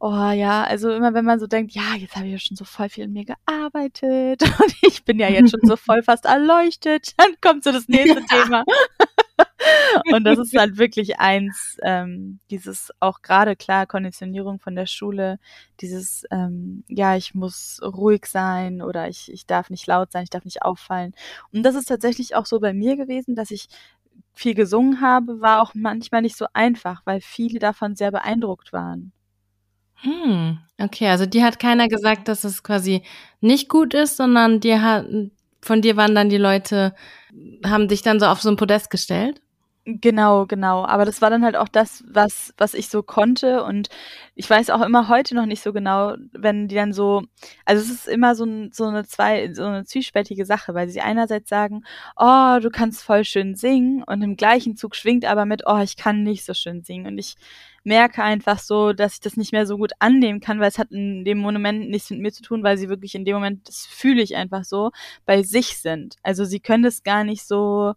Oh 0.00 0.30
ja, 0.30 0.62
also 0.64 0.90
immer 0.90 1.14
wenn 1.14 1.24
man 1.24 1.40
so 1.40 1.46
denkt, 1.46 1.72
ja, 1.72 1.94
jetzt 1.96 2.16
habe 2.16 2.26
ich 2.26 2.32
ja 2.32 2.38
schon 2.38 2.56
so 2.56 2.66
voll 2.66 2.90
viel 2.90 3.04
in 3.04 3.14
mir 3.14 3.24
gearbeitet 3.24 4.42
und 4.60 4.74
ich 4.82 5.04
bin 5.04 5.18
ja 5.18 5.28
jetzt 5.28 5.52
schon 5.52 5.60
so 5.66 5.76
voll 5.76 6.02
fast 6.02 6.26
erleuchtet, 6.26 7.14
dann 7.18 7.30
kommt 7.40 7.64
so 7.64 7.72
das 7.72 7.88
nächste 7.88 8.22
Thema. 8.26 8.62
und 10.12 10.24
das 10.24 10.38
ist 10.38 10.54
halt 10.56 10.76
wirklich 10.76 11.18
eins, 11.18 11.78
ähm, 11.82 12.40
dieses 12.50 12.90
auch 13.00 13.22
gerade 13.22 13.56
klar 13.56 13.86
Konditionierung 13.86 14.60
von 14.60 14.76
der 14.76 14.84
Schule, 14.86 15.38
dieses, 15.80 16.24
ähm, 16.30 16.84
ja, 16.88 17.16
ich 17.16 17.34
muss 17.34 17.80
ruhig 17.82 18.26
sein 18.26 18.82
oder 18.82 19.08
ich, 19.08 19.32
ich 19.32 19.46
darf 19.46 19.70
nicht 19.70 19.86
laut 19.86 20.12
sein, 20.12 20.24
ich 20.24 20.30
darf 20.30 20.44
nicht 20.44 20.62
auffallen. 20.62 21.14
Und 21.52 21.62
das 21.62 21.74
ist 21.74 21.86
tatsächlich 21.86 22.34
auch 22.34 22.44
so 22.46 22.60
bei 22.60 22.74
mir 22.74 22.96
gewesen, 22.96 23.34
dass 23.34 23.50
ich 23.50 23.68
viel 24.34 24.54
gesungen 24.54 25.00
habe, 25.00 25.40
war 25.40 25.62
auch 25.62 25.72
manchmal 25.74 26.20
nicht 26.22 26.36
so 26.36 26.46
einfach, 26.52 27.00
weil 27.06 27.22
viele 27.22 27.58
davon 27.58 27.96
sehr 27.96 28.10
beeindruckt 28.10 28.72
waren. 28.74 29.12
Hm, 30.02 30.58
okay, 30.78 31.08
also 31.08 31.26
dir 31.26 31.44
hat 31.44 31.58
keiner 31.58 31.88
gesagt, 31.88 32.28
dass 32.28 32.44
es 32.44 32.62
quasi 32.62 33.02
nicht 33.40 33.68
gut 33.68 33.94
ist, 33.94 34.16
sondern 34.16 34.60
dir 34.60 34.82
hat, 34.82 35.06
von 35.62 35.82
dir 35.82 35.96
waren 35.96 36.14
dann 36.14 36.28
die 36.28 36.36
Leute, 36.36 36.94
haben 37.64 37.88
dich 37.88 38.02
dann 38.02 38.20
so 38.20 38.26
auf 38.26 38.40
so 38.42 38.50
ein 38.50 38.56
Podest 38.56 38.90
gestellt? 38.90 39.40
Genau, 39.88 40.46
genau. 40.46 40.84
Aber 40.84 41.04
das 41.04 41.22
war 41.22 41.30
dann 41.30 41.44
halt 41.44 41.54
auch 41.54 41.68
das, 41.68 42.02
was, 42.08 42.52
was 42.58 42.74
ich 42.74 42.88
so 42.88 43.04
konnte. 43.04 43.62
Und 43.62 43.88
ich 44.34 44.50
weiß 44.50 44.70
auch 44.70 44.80
immer 44.82 45.08
heute 45.08 45.36
noch 45.36 45.46
nicht 45.46 45.62
so 45.62 45.72
genau, 45.72 46.16
wenn 46.32 46.66
die 46.66 46.74
dann 46.74 46.92
so, 46.92 47.22
also 47.64 47.82
es 47.82 47.90
ist 47.90 48.08
immer 48.08 48.34
so, 48.34 48.44
ein, 48.44 48.72
so 48.72 48.84
eine 48.86 49.04
zwei, 49.06 49.52
so 49.54 49.62
eine 49.64 49.84
zwiespältige 49.84 50.44
Sache, 50.44 50.74
weil 50.74 50.88
sie 50.88 51.00
einerseits 51.02 51.48
sagen, 51.48 51.84
oh, 52.16 52.58
du 52.60 52.68
kannst 52.70 53.04
voll 53.04 53.24
schön 53.24 53.54
singen 53.54 54.02
und 54.02 54.22
im 54.22 54.36
gleichen 54.36 54.76
Zug 54.76 54.96
schwingt 54.96 55.24
aber 55.24 55.46
mit, 55.46 55.62
oh, 55.66 55.78
ich 55.78 55.96
kann 55.96 56.24
nicht 56.24 56.44
so 56.44 56.52
schön 56.52 56.82
singen. 56.82 57.06
Und 57.06 57.18
ich 57.18 57.36
merke 57.86 58.22
einfach 58.22 58.58
so, 58.58 58.92
dass 58.92 59.14
ich 59.14 59.20
das 59.20 59.36
nicht 59.36 59.52
mehr 59.52 59.66
so 59.66 59.78
gut 59.78 59.92
annehmen 60.00 60.40
kann, 60.40 60.60
weil 60.60 60.68
es 60.68 60.78
hat 60.78 60.90
in 60.90 61.24
dem 61.24 61.38
Moment 61.38 61.88
nichts 61.88 62.10
mit 62.10 62.20
mir 62.20 62.32
zu 62.32 62.42
tun, 62.42 62.62
weil 62.62 62.76
sie 62.78 62.88
wirklich 62.88 63.14
in 63.14 63.24
dem 63.24 63.36
Moment, 63.36 63.68
das 63.68 63.86
fühle 63.86 64.22
ich 64.22 64.36
einfach 64.36 64.64
so, 64.64 64.90
bei 65.24 65.42
sich 65.42 65.78
sind. 65.78 66.16
Also 66.22 66.44
sie 66.44 66.60
können 66.60 66.82
das 66.82 67.04
gar 67.04 67.24
nicht 67.24 67.46
so, 67.46 67.94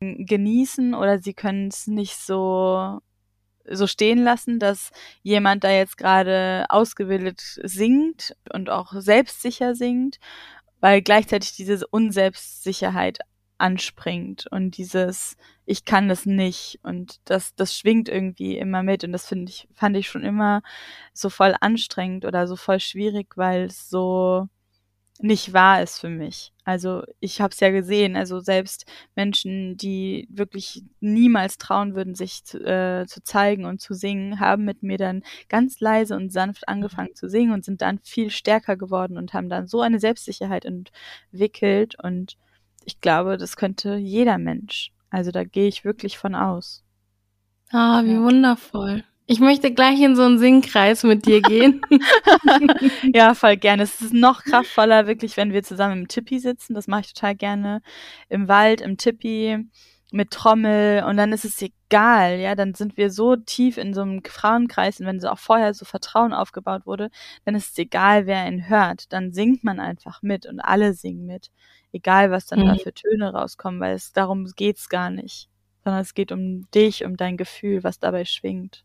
genießen 0.00 0.94
oder 0.94 1.18
sie 1.20 1.34
können 1.34 1.68
es 1.68 1.86
nicht 1.86 2.16
so 2.16 3.00
so 3.68 3.86
stehen 3.88 4.22
lassen, 4.22 4.60
dass 4.60 4.90
jemand 5.22 5.64
da 5.64 5.70
jetzt 5.70 5.98
gerade 5.98 6.66
ausgebildet 6.68 7.40
singt 7.64 8.36
und 8.52 8.70
auch 8.70 8.92
selbstsicher 8.94 9.74
singt, 9.74 10.18
weil 10.80 11.02
gleichzeitig 11.02 11.54
diese 11.56 11.86
Unselbstsicherheit 11.88 13.18
anspringt 13.58 14.46
und 14.50 14.76
dieses 14.76 15.36
ich 15.64 15.84
kann 15.84 16.08
das 16.08 16.26
nicht 16.26 16.78
und 16.82 17.20
das 17.24 17.54
das 17.54 17.76
schwingt 17.76 18.08
irgendwie 18.08 18.58
immer 18.58 18.82
mit 18.82 19.04
und 19.04 19.12
das 19.12 19.26
finde 19.26 19.50
ich 19.50 19.68
fand 19.74 19.96
ich 19.96 20.08
schon 20.08 20.24
immer 20.24 20.62
so 21.14 21.30
voll 21.30 21.54
anstrengend 21.60 22.24
oder 22.24 22.46
so 22.46 22.56
voll 22.56 22.80
schwierig, 22.80 23.36
weil 23.36 23.64
es 23.64 23.88
so 23.90 24.48
nicht 25.20 25.52
wahr 25.52 25.82
ist 25.82 25.98
für 26.00 26.10
mich. 26.10 26.52
Also 26.64 27.02
ich 27.20 27.40
habe 27.40 27.52
es 27.52 27.60
ja 27.60 27.70
gesehen, 27.70 28.16
also 28.16 28.40
selbst 28.40 28.84
Menschen, 29.14 29.76
die 29.76 30.28
wirklich 30.30 30.84
niemals 31.00 31.58
trauen 31.58 31.94
würden, 31.94 32.14
sich 32.14 32.44
zu, 32.44 32.58
äh, 32.58 33.06
zu 33.06 33.22
zeigen 33.22 33.64
und 33.64 33.80
zu 33.80 33.94
singen, 33.94 34.40
haben 34.40 34.64
mit 34.64 34.82
mir 34.82 34.98
dann 34.98 35.22
ganz 35.48 35.80
leise 35.80 36.16
und 36.16 36.32
sanft 36.32 36.68
angefangen 36.68 37.14
zu 37.14 37.28
singen 37.30 37.52
und 37.52 37.64
sind 37.64 37.82
dann 37.82 38.00
viel 38.02 38.30
stärker 38.30 38.76
geworden 38.76 39.16
und 39.16 39.32
haben 39.32 39.48
dann 39.48 39.66
so 39.68 39.80
eine 39.80 40.00
Selbstsicherheit 40.00 40.66
entwickelt 40.66 41.96
und 42.02 42.36
ich 42.86 43.00
glaube, 43.00 43.36
das 43.36 43.56
könnte 43.56 43.96
jeder 43.96 44.38
Mensch. 44.38 44.92
Also 45.10 45.30
da 45.32 45.44
gehe 45.44 45.68
ich 45.68 45.84
wirklich 45.84 46.18
von 46.18 46.34
aus. 46.34 46.84
Ah, 47.70 48.02
wie 48.04 48.12
ja. 48.12 48.22
wundervoll. 48.22 49.04
Ich 49.28 49.40
möchte 49.40 49.74
gleich 49.74 50.00
in 50.00 50.14
so 50.14 50.22
einen 50.22 50.38
Singkreis 50.38 51.02
mit 51.02 51.26
dir 51.26 51.42
gehen. 51.42 51.80
ja, 53.12 53.34
voll 53.34 53.56
gerne. 53.56 53.82
Es 53.82 54.00
ist 54.00 54.14
noch 54.14 54.44
kraftvoller, 54.44 55.08
wirklich, 55.08 55.36
wenn 55.36 55.52
wir 55.52 55.64
zusammen 55.64 56.02
im 56.02 56.08
Tippi 56.08 56.38
sitzen. 56.38 56.74
Das 56.74 56.86
mache 56.86 57.00
ich 57.00 57.14
total 57.14 57.34
gerne. 57.34 57.82
Im 58.28 58.46
Wald, 58.46 58.80
im 58.80 58.98
Tippi, 58.98 59.66
mit 60.12 60.30
Trommel. 60.30 61.02
Und 61.02 61.16
dann 61.16 61.32
ist 61.32 61.44
es 61.44 61.60
egal, 61.60 62.38
ja. 62.38 62.54
Dann 62.54 62.74
sind 62.74 62.96
wir 62.96 63.10
so 63.10 63.34
tief 63.34 63.78
in 63.78 63.94
so 63.94 64.02
einem 64.02 64.22
Frauenkreis. 64.24 65.00
Und 65.00 65.06
wenn 65.06 65.18
so 65.18 65.28
auch 65.28 65.40
vorher 65.40 65.74
so 65.74 65.84
Vertrauen 65.84 66.32
aufgebaut 66.32 66.86
wurde, 66.86 67.10
dann 67.44 67.56
ist 67.56 67.72
es 67.72 67.78
egal, 67.78 68.26
wer 68.26 68.46
ihn 68.46 68.68
hört. 68.68 69.12
Dann 69.12 69.32
singt 69.32 69.64
man 69.64 69.80
einfach 69.80 70.22
mit 70.22 70.46
und 70.46 70.60
alle 70.60 70.94
singen 70.94 71.26
mit. 71.26 71.50
Egal, 71.92 72.30
was 72.30 72.46
dann 72.46 72.60
mhm. 72.60 72.68
da 72.68 72.74
für 72.76 72.92
Töne 72.92 73.32
rauskommen, 73.32 73.80
weil 73.80 73.94
es 73.94 74.12
darum 74.12 74.46
geht's 74.56 74.88
gar 74.88 75.10
nicht. 75.10 75.48
Sondern 75.84 76.02
es 76.02 76.14
geht 76.14 76.32
um 76.32 76.68
dich, 76.72 77.04
um 77.04 77.16
dein 77.16 77.36
Gefühl, 77.36 77.84
was 77.84 77.98
dabei 77.98 78.24
schwingt. 78.24 78.84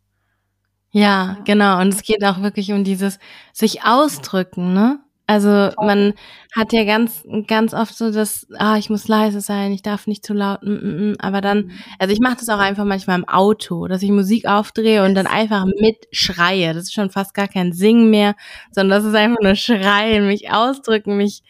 Ja, 0.91 1.37
genau. 1.45 1.79
Und 1.79 1.89
es 1.89 2.03
geht 2.03 2.23
auch 2.23 2.41
wirklich 2.41 2.71
um 2.73 2.83
dieses 2.83 3.17
sich 3.53 3.83
ausdrücken, 3.83 4.73
ne? 4.73 4.99
Also 5.31 5.69
man 5.81 6.13
hat 6.53 6.73
ja 6.73 6.83
ganz, 6.83 7.23
ganz 7.47 7.73
oft 7.73 7.95
so 7.95 8.11
das, 8.11 8.47
ah, 8.57 8.75
ich 8.77 8.89
muss 8.89 9.07
leise 9.07 9.39
sein, 9.39 9.71
ich 9.71 9.81
darf 9.81 10.05
nicht 10.05 10.25
zu 10.25 10.33
laut, 10.33 10.61
mm, 10.61 10.69
mm, 10.69 11.11
mm. 11.11 11.15
aber 11.19 11.39
dann, 11.39 11.67
mhm. 11.67 11.71
also 11.99 12.13
ich 12.13 12.19
mache 12.19 12.35
das 12.37 12.49
auch 12.49 12.59
einfach 12.59 12.83
manchmal 12.83 13.17
im 13.17 13.29
Auto, 13.29 13.87
dass 13.87 14.03
ich 14.03 14.11
Musik 14.11 14.45
aufdrehe 14.45 15.05
und 15.05 15.15
dann 15.15 15.27
einfach 15.27 15.65
mitschreie. 15.79 16.73
Das 16.73 16.83
ist 16.83 16.93
schon 16.93 17.11
fast 17.11 17.33
gar 17.33 17.47
kein 17.47 17.71
Singen 17.71 18.09
mehr, 18.09 18.35
sondern 18.71 18.99
das 18.99 19.07
ist 19.07 19.15
einfach 19.15 19.41
nur 19.41 19.55
Schreien, 19.55 20.27
mich 20.27 20.51
ausdrücken, 20.51 21.15
mich, 21.15 21.43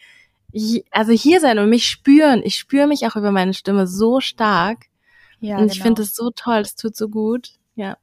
also 0.90 1.12
hier 1.12 1.40
sein 1.40 1.58
und 1.58 1.68
mich 1.68 1.86
spüren. 1.86 2.42
Ich 2.44 2.56
spüre 2.56 2.86
mich 2.86 3.06
auch 3.06 3.16
über 3.16 3.30
meine 3.30 3.54
Stimme 3.54 3.86
so 3.86 4.20
stark. 4.20 4.86
Ja, 5.40 5.58
und 5.58 5.66
ich 5.66 5.74
genau. 5.74 5.84
finde 5.84 6.02
es 6.02 6.14
so 6.14 6.30
toll, 6.30 6.60
es 6.60 6.76
tut 6.76 6.96
so 6.96 7.08
gut. 7.08 7.50
Ja. 7.74 7.98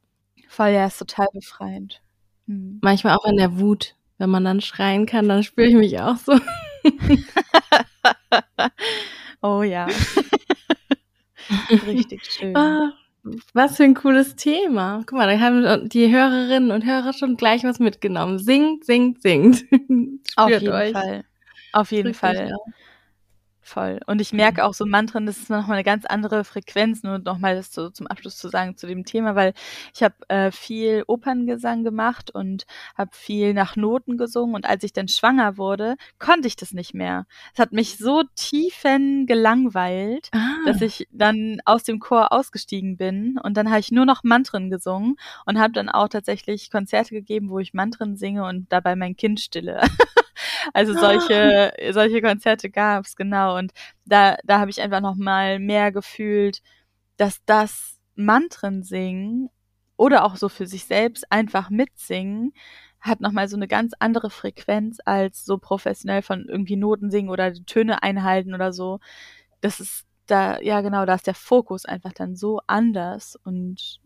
Voll, 0.48 0.70
ja, 0.70 0.86
ist 0.86 0.98
total 0.98 1.28
befreiend. 1.32 2.02
Hm. 2.46 2.78
Manchmal 2.82 3.16
auch 3.16 3.24
in 3.24 3.36
der 3.36 3.58
Wut, 3.58 3.94
wenn 4.18 4.30
man 4.30 4.44
dann 4.44 4.60
schreien 4.60 5.06
kann, 5.06 5.28
dann 5.28 5.42
spüre 5.42 5.68
ich 5.68 5.74
mich 5.74 6.00
auch 6.00 6.16
so. 6.16 6.38
oh 9.42 9.62
ja. 9.62 9.88
Richtig 11.86 12.24
schön. 12.26 12.56
Ah, 12.56 12.92
was 13.52 13.76
für 13.76 13.84
ein 13.84 13.94
cooles 13.94 14.36
Thema. 14.36 15.02
Guck 15.06 15.18
mal, 15.18 15.26
da 15.26 15.40
haben 15.40 15.88
die 15.88 16.10
Hörerinnen 16.10 16.70
und 16.70 16.84
Hörer 16.84 17.12
schon 17.12 17.36
gleich 17.36 17.64
was 17.64 17.78
mitgenommen. 17.78 18.38
Singt, 18.38 18.84
singt, 18.84 19.22
singt. 19.22 19.64
Auf 20.36 20.50
jeden 20.50 20.68
euch. 20.68 20.92
Fall. 20.92 21.24
Auf 21.72 21.92
jeden 21.92 22.14
Fall. 22.14 22.48
Ja 22.50 22.56
voll. 23.70 24.00
Und 24.06 24.20
ich 24.20 24.32
merke 24.32 24.64
auch 24.64 24.74
so 24.74 24.84
Mantren, 24.84 25.26
das 25.26 25.38
ist 25.38 25.50
nochmal 25.50 25.76
eine 25.76 25.84
ganz 25.84 26.04
andere 26.04 26.44
Frequenz, 26.44 27.02
nur 27.02 27.18
nochmal 27.18 27.54
das 27.54 27.72
so 27.72 27.88
zum 27.88 28.06
Abschluss 28.06 28.36
zu 28.36 28.48
sagen 28.48 28.76
zu 28.76 28.86
dem 28.86 29.04
Thema, 29.04 29.34
weil 29.36 29.54
ich 29.94 30.02
habe 30.02 30.14
äh, 30.28 30.50
viel 30.50 31.04
Operngesang 31.06 31.84
gemacht 31.84 32.34
und 32.34 32.66
habe 32.98 33.10
viel 33.14 33.54
nach 33.54 33.76
Noten 33.76 34.18
gesungen 34.18 34.54
und 34.54 34.66
als 34.66 34.82
ich 34.82 34.92
dann 34.92 35.08
schwanger 35.08 35.56
wurde, 35.56 35.96
konnte 36.18 36.48
ich 36.48 36.56
das 36.56 36.72
nicht 36.72 36.94
mehr. 36.94 37.26
Es 37.54 37.60
hat 37.60 37.72
mich 37.72 37.96
so 37.96 38.24
tiefen 38.34 39.26
gelangweilt, 39.26 40.28
ah. 40.32 40.56
dass 40.66 40.80
ich 40.82 41.06
dann 41.12 41.60
aus 41.64 41.84
dem 41.84 42.00
Chor 42.00 42.32
ausgestiegen 42.32 42.96
bin 42.96 43.38
und 43.42 43.56
dann 43.56 43.70
habe 43.70 43.80
ich 43.80 43.92
nur 43.92 44.04
noch 44.04 44.24
Mantren 44.24 44.70
gesungen 44.70 45.16
und 45.46 45.58
habe 45.58 45.72
dann 45.72 45.88
auch 45.88 46.08
tatsächlich 46.08 46.70
Konzerte 46.70 47.14
gegeben, 47.14 47.50
wo 47.50 47.60
ich 47.60 47.72
Mantren 47.72 48.16
singe 48.16 48.44
und 48.44 48.66
dabei 48.70 48.96
mein 48.96 49.16
Kind 49.16 49.40
stille. 49.40 49.80
Also 50.72 50.94
solche, 50.94 51.72
solche 51.92 52.22
Konzerte 52.22 52.70
gab's 52.70 53.16
genau. 53.16 53.56
Und 53.58 53.72
da, 54.04 54.36
da 54.44 54.60
habe 54.60 54.70
ich 54.70 54.80
einfach 54.80 55.00
noch 55.00 55.16
mal 55.16 55.58
mehr 55.58 55.92
gefühlt, 55.92 56.62
dass 57.16 57.44
das 57.44 57.98
Mantren 58.14 58.82
singen 58.82 59.50
oder 59.96 60.24
auch 60.24 60.36
so 60.36 60.48
für 60.48 60.66
sich 60.66 60.84
selbst 60.84 61.30
einfach 61.30 61.70
mitsingen 61.70 62.52
hat 63.00 63.20
nochmal 63.20 63.48
so 63.48 63.56
eine 63.56 63.68
ganz 63.68 63.94
andere 63.98 64.30
Frequenz 64.30 64.98
als 65.04 65.44
so 65.44 65.58
professionell 65.58 66.22
von 66.22 66.46
irgendwie 66.48 66.76
Noten 66.76 67.10
singen 67.10 67.30
oder 67.30 67.50
die 67.50 67.64
Töne 67.64 68.02
einhalten 68.02 68.54
oder 68.54 68.72
so. 68.72 69.00
Das 69.60 69.80
ist 69.80 70.06
da, 70.26 70.60
ja 70.60 70.80
genau, 70.80 71.06
da 71.06 71.14
ist 71.14 71.26
der 71.26 71.34
Fokus 71.34 71.86
einfach 71.86 72.12
dann 72.12 72.36
so 72.36 72.60
anders 72.66 73.36
und 73.42 74.00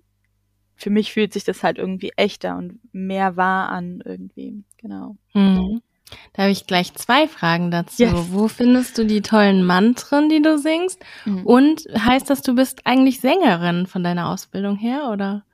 für 0.76 0.90
mich 0.90 1.12
fühlt 1.12 1.32
sich 1.32 1.44
das 1.44 1.62
halt 1.62 1.78
irgendwie 1.78 2.12
echter 2.16 2.56
und 2.56 2.80
mehr 2.92 3.36
wahr 3.36 3.68
an 3.68 4.02
irgendwie, 4.04 4.64
genau. 4.76 5.16
Mhm. 5.34 5.82
Da 6.32 6.42
habe 6.42 6.52
ich 6.52 6.66
gleich 6.66 6.94
zwei 6.94 7.28
Fragen 7.28 7.70
dazu. 7.70 8.02
Yes. 8.02 8.12
Wo 8.30 8.48
findest 8.48 8.98
du 8.98 9.06
die 9.06 9.22
tollen 9.22 9.64
Mantren, 9.64 10.28
die 10.28 10.42
du 10.42 10.58
singst? 10.58 11.02
Mhm. 11.24 11.46
Und 11.46 11.84
heißt 11.96 12.28
das, 12.28 12.42
du 12.42 12.54
bist 12.54 12.86
eigentlich 12.86 13.20
Sängerin 13.20 13.86
von 13.86 14.04
deiner 14.04 14.28
Ausbildung 14.28 14.76
her, 14.76 15.10
oder? 15.10 15.44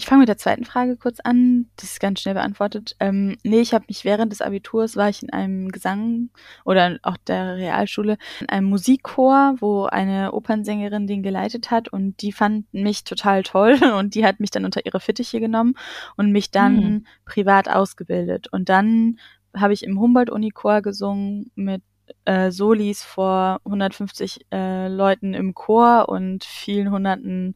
Ich 0.00 0.06
fange 0.06 0.20
mit 0.20 0.28
der 0.28 0.38
zweiten 0.38 0.64
Frage 0.64 0.96
kurz 0.96 1.20
an. 1.20 1.66
Das 1.76 1.90
ist 1.90 2.00
ganz 2.00 2.20
schnell 2.20 2.34
beantwortet. 2.34 2.96
Ähm, 3.00 3.36
nee, 3.42 3.60
ich 3.60 3.74
habe 3.74 3.84
mich 3.88 4.04
während 4.06 4.32
des 4.32 4.40
Abiturs 4.40 4.96
war 4.96 5.10
ich 5.10 5.22
in 5.22 5.30
einem 5.30 5.68
Gesang 5.68 6.30
oder 6.64 6.98
auch 7.02 7.18
der 7.18 7.56
Realschule 7.56 8.16
in 8.40 8.48
einem 8.48 8.68
Musikchor, 8.68 9.56
wo 9.58 9.84
eine 9.84 10.32
Opernsängerin 10.32 11.06
den 11.06 11.22
geleitet 11.22 11.70
hat 11.70 11.88
und 11.88 12.22
die 12.22 12.32
fand 12.32 12.72
mich 12.72 13.04
total 13.04 13.42
toll 13.42 13.78
und 13.98 14.14
die 14.14 14.24
hat 14.24 14.40
mich 14.40 14.50
dann 14.50 14.64
unter 14.64 14.86
ihre 14.86 15.00
Fittiche 15.00 15.38
genommen 15.38 15.74
und 16.16 16.32
mich 16.32 16.50
dann 16.50 16.76
mhm. 16.76 17.06
privat 17.26 17.68
ausgebildet. 17.68 18.46
Und 18.50 18.70
dann 18.70 19.18
habe 19.56 19.72
ich 19.72 19.82
im 19.82 20.00
Humboldt-Uni-Chor 20.00 20.82
gesungen 20.82 21.50
mit 21.54 21.82
äh, 22.24 22.50
Solis 22.50 23.02
vor 23.02 23.60
150 23.64 24.46
äh, 24.52 24.88
Leuten 24.88 25.34
im 25.34 25.54
Chor 25.54 26.08
und 26.08 26.44
vielen 26.44 26.90
hunderten 26.90 27.54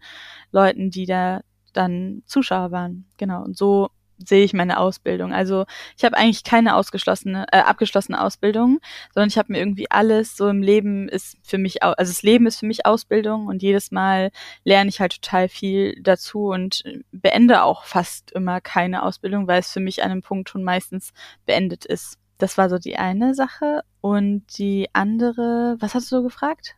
Leuten, 0.50 0.90
die 0.90 1.06
da 1.06 1.40
dann 1.72 2.22
Zuschauer 2.26 2.70
waren. 2.70 3.06
Genau. 3.16 3.42
Und 3.42 3.56
so 3.56 3.90
sehe 4.18 4.44
ich 4.44 4.52
meine 4.52 4.78
Ausbildung. 4.78 5.32
Also 5.32 5.64
ich 5.96 6.04
habe 6.04 6.16
eigentlich 6.16 6.44
keine 6.44 6.76
ausgeschlossene, 6.76 7.46
äh, 7.52 7.58
abgeschlossene 7.58 8.20
Ausbildung, 8.20 8.80
sondern 9.12 9.28
ich 9.28 9.38
habe 9.38 9.52
mir 9.52 9.58
irgendwie 9.58 9.90
alles 9.90 10.36
so 10.36 10.48
im 10.48 10.62
Leben 10.62 11.08
ist 11.08 11.36
für 11.42 11.58
mich, 11.58 11.82
also 11.82 12.12
das 12.12 12.22
Leben 12.22 12.46
ist 12.46 12.60
für 12.60 12.66
mich 12.66 12.86
Ausbildung 12.86 13.46
und 13.46 13.62
jedes 13.62 13.90
Mal 13.90 14.30
lerne 14.64 14.88
ich 14.88 15.00
halt 15.00 15.20
total 15.22 15.48
viel 15.48 16.00
dazu 16.02 16.48
und 16.48 16.82
beende 17.12 17.62
auch 17.62 17.84
fast 17.84 18.32
immer 18.32 18.60
keine 18.60 19.02
Ausbildung, 19.02 19.46
weil 19.46 19.60
es 19.60 19.72
für 19.72 19.80
mich 19.80 20.02
an 20.02 20.10
einem 20.10 20.22
Punkt 20.22 20.48
schon 20.48 20.62
meistens 20.62 21.12
beendet 21.46 21.84
ist. 21.84 22.18
Das 22.38 22.58
war 22.58 22.68
so 22.68 22.78
die 22.78 22.96
eine 22.96 23.34
Sache 23.34 23.82
und 24.00 24.58
die 24.58 24.88
andere, 24.92 25.76
was 25.78 25.94
hast 25.94 26.10
du 26.10 26.16
so 26.16 26.22
gefragt? 26.22 26.76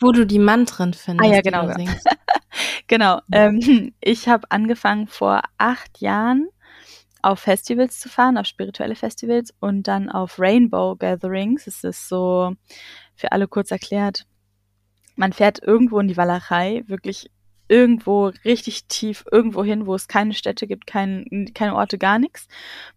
Wo 0.00 0.12
du 0.12 0.26
die 0.26 0.38
Mantren 0.38 0.94
findest. 0.94 1.30
Ah 1.30 1.34
ja, 1.34 1.40
genau. 1.40 1.72
genau. 2.86 3.20
Ähm, 3.32 3.94
ich 4.00 4.28
habe 4.28 4.50
angefangen 4.50 5.06
vor 5.06 5.42
acht 5.58 6.00
Jahren 6.00 6.48
auf 7.24 7.40
Festivals 7.40 8.00
zu 8.00 8.08
fahren, 8.08 8.36
auf 8.36 8.46
spirituelle 8.46 8.96
Festivals 8.96 9.54
und 9.60 9.88
dann 9.88 10.10
auf 10.10 10.38
Rainbow 10.38 10.94
Gatherings. 10.96 11.66
Es 11.66 11.82
ist 11.82 12.08
so 12.08 12.54
für 13.14 13.32
alle 13.32 13.48
kurz 13.48 13.70
erklärt. 13.70 14.26
Man 15.16 15.32
fährt 15.32 15.62
irgendwo 15.62 16.00
in 16.00 16.08
die 16.08 16.16
Walachei, 16.16 16.84
wirklich 16.86 17.30
irgendwo 17.66 18.30
richtig 18.44 18.88
tief, 18.88 19.24
irgendwo 19.32 19.64
hin, 19.64 19.86
wo 19.86 19.94
es 19.94 20.06
keine 20.06 20.34
Städte 20.34 20.66
gibt, 20.66 20.86
kein, 20.86 21.50
keine 21.54 21.74
Orte, 21.74 21.96
gar 21.96 22.18
nichts. 22.18 22.46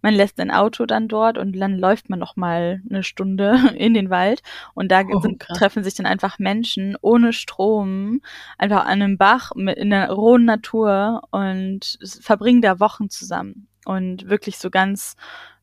Man 0.02 0.14
lässt 0.14 0.40
ein 0.42 0.52
Auto 0.52 0.86
dann 0.86 1.08
dort 1.08 1.38
und 1.38 1.58
dann 1.58 1.78
läuft 1.78 2.10
man 2.10 2.20
noch 2.20 2.36
mal 2.36 2.82
eine 2.90 3.04
Stunde 3.04 3.58
in 3.78 3.94
den 3.94 4.10
Wald 4.10 4.42
und 4.74 4.92
da 4.92 5.04
oh, 5.10 5.22
sind, 5.22 5.40
treffen 5.40 5.86
sich 5.86 5.96
dann 5.96 6.06
einfach 6.06 6.38
Menschen 6.38 6.98
ohne 7.02 7.32
Strom, 7.32 8.22
einfach 8.58 8.82
an 8.82 9.02
einem 9.02 9.18
Bach 9.18 9.52
mit, 9.56 9.78
in 9.78 9.92
der 9.92 10.12
rohen 10.12 10.44
Natur 10.44 11.22
und 11.32 11.98
verbringen 12.22 12.62
da 12.62 12.82
Wochen 12.82 13.10
zusammen 13.10 13.70
und 13.88 14.30
wirklich 14.30 14.58
so 14.58 14.70
ganz 14.70 15.16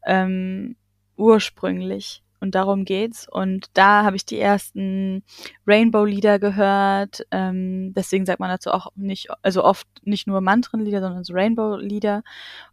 ähm, 0.07 0.77
ursprünglich. 1.17 2.23
Und 2.41 2.55
darum 2.55 2.85
geht's. 2.85 3.27
Und 3.31 3.69
da 3.75 4.05
habe 4.05 4.17
ich 4.17 4.27
die 4.27 4.39
ersten 4.39 5.23
Rainbow-Lieder 5.67 6.39
gehört. 6.39 7.27
Ähm, 7.31 7.95
deswegen 7.95 8.27
sagt 8.27 8.41
man 8.41 8.51
dazu 8.51 8.71
auch 8.71 8.89
nicht, 8.97 9.29
also 9.43 9.65
oft 9.65 9.87
nicht 10.03 10.27
nur 10.27 10.41
Mantrenlieder, 10.43 11.01
sondern 11.01 11.25
so 11.25 11.33
Rainbow-Lieder. 11.33 12.23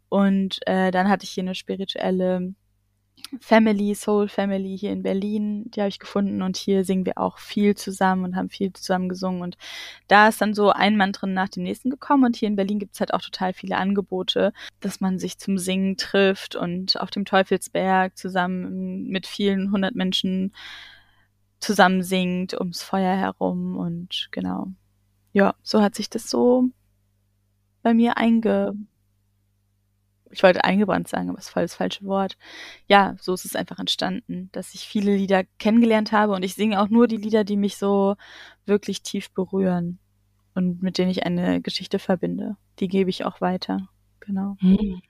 Und 0.10 0.60
äh, 0.68 0.92
dann 0.92 1.08
hatte 1.10 1.24
ich 1.24 1.32
hier 1.32 1.44
eine 1.44 1.56
spirituelle 1.56 2.54
Family, 3.40 3.96
Soul 3.96 4.28
Family 4.28 4.78
hier 4.78 4.92
in 4.92 5.04
Berlin, 5.04 5.72
die 5.72 5.80
habe 5.80 5.90
ich 5.90 6.00
gefunden 6.00 6.42
und 6.42 6.58
hier 6.58 6.84
singen 6.84 7.06
wir 7.06 7.18
auch 7.18 7.38
viel 7.38 7.76
zusammen 7.76 8.26
und 8.26 8.36
haben 8.36 8.50
viel 8.50 8.74
zusammen 8.74 9.08
gesungen 9.08 9.42
und 9.42 9.58
da 10.08 10.28
ist 10.28 10.42
dann 10.42 10.54
so 10.54 10.72
ein 10.72 10.98
Mantren 10.98 11.34
nach 11.34 11.48
dem 11.48 11.64
nächsten 11.64 11.90
gekommen 11.90 12.26
und 12.26 12.36
hier 12.36 12.50
in 12.50 12.58
Berlin 12.58 12.80
gibt 12.80 12.94
es 12.94 13.00
halt 13.00 13.14
auch 13.14 13.22
total 13.22 13.54
viele 13.54 13.78
Angebote, 13.78 14.52
dass 14.82 15.00
man 15.00 15.18
sich 15.18 15.38
zum 15.38 15.58
Singen 15.58 15.96
trifft 15.96 16.56
und 16.56 17.00
auf 17.00 17.10
dem 17.10 17.24
Teufelsberg 17.24 18.18
zusammen 18.18 19.08
mit 19.08 19.28
vielen 19.28 19.72
hundert 19.72 19.96
Menschen 19.96 20.54
zusammen 21.60 22.04
singt 22.04 22.54
ums 22.60 22.84
Feuer 22.84 23.16
herum 23.16 23.78
und 23.78 24.28
genau. 24.32 24.68
Ja, 25.32 25.56
so 25.64 25.82
hat 25.82 25.96
sich 25.96 26.10
das 26.10 26.30
so 26.30 26.66
bei 27.82 27.94
mir 27.94 28.18
einge 28.18 28.76
ich 30.32 30.44
wollte 30.44 30.64
eingebrannt 30.64 31.08
sagen, 31.08 31.30
aber 31.30 31.38
es 31.38 31.46
ist 31.46 31.52
voll 31.52 31.64
das 31.64 31.76
falsche 31.76 32.06
Wort. 32.06 32.38
Ja, 32.88 33.16
so 33.20 33.34
ist 33.34 33.46
es 33.46 33.56
einfach 33.56 33.80
entstanden, 33.80 34.50
dass 34.52 34.74
ich 34.74 34.88
viele 34.88 35.16
Lieder 35.16 35.44
kennengelernt 35.60 36.12
habe 36.12 36.34
und 36.34 36.44
ich 36.44 36.56
singe 36.56 36.82
auch 36.82 36.90
nur 36.90 37.08
die 37.08 37.18
Lieder, 37.18 37.44
die 37.44 37.58
mich 37.58 37.78
so 37.78 38.16
wirklich 38.66 39.04
tief 39.04 39.32
berühren 39.32 40.00
und 40.56 40.82
mit 40.82 40.98
denen 40.98 41.12
ich 41.12 41.26
eine 41.26 41.62
Geschichte 41.62 42.00
verbinde. 42.00 42.58
Die 42.80 42.88
gebe 42.88 43.10
ich 43.10 43.26
auch 43.26 43.42
weiter. 43.42 43.90
Genau. 44.20 44.56
Hm. 44.60 45.02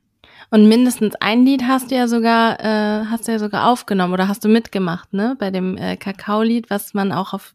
Und 0.49 0.67
mindestens 0.67 1.15
ein 1.15 1.45
Lied 1.45 1.63
hast 1.63 1.91
du 1.91 1.95
ja 1.95 2.07
sogar, 2.07 2.59
äh, 2.59 3.05
hast 3.05 3.27
du 3.27 3.31
ja 3.31 3.39
sogar 3.39 3.67
aufgenommen 3.69 4.13
oder 4.13 4.27
hast 4.27 4.43
du 4.43 4.49
mitgemacht, 4.49 5.13
ne? 5.13 5.35
Bei 5.39 5.51
dem 5.51 5.77
äh, 5.77 5.97
Kakao-Lied, 5.97 6.69
was 6.69 6.93
man 6.93 7.11
auch 7.11 7.33
auf 7.33 7.53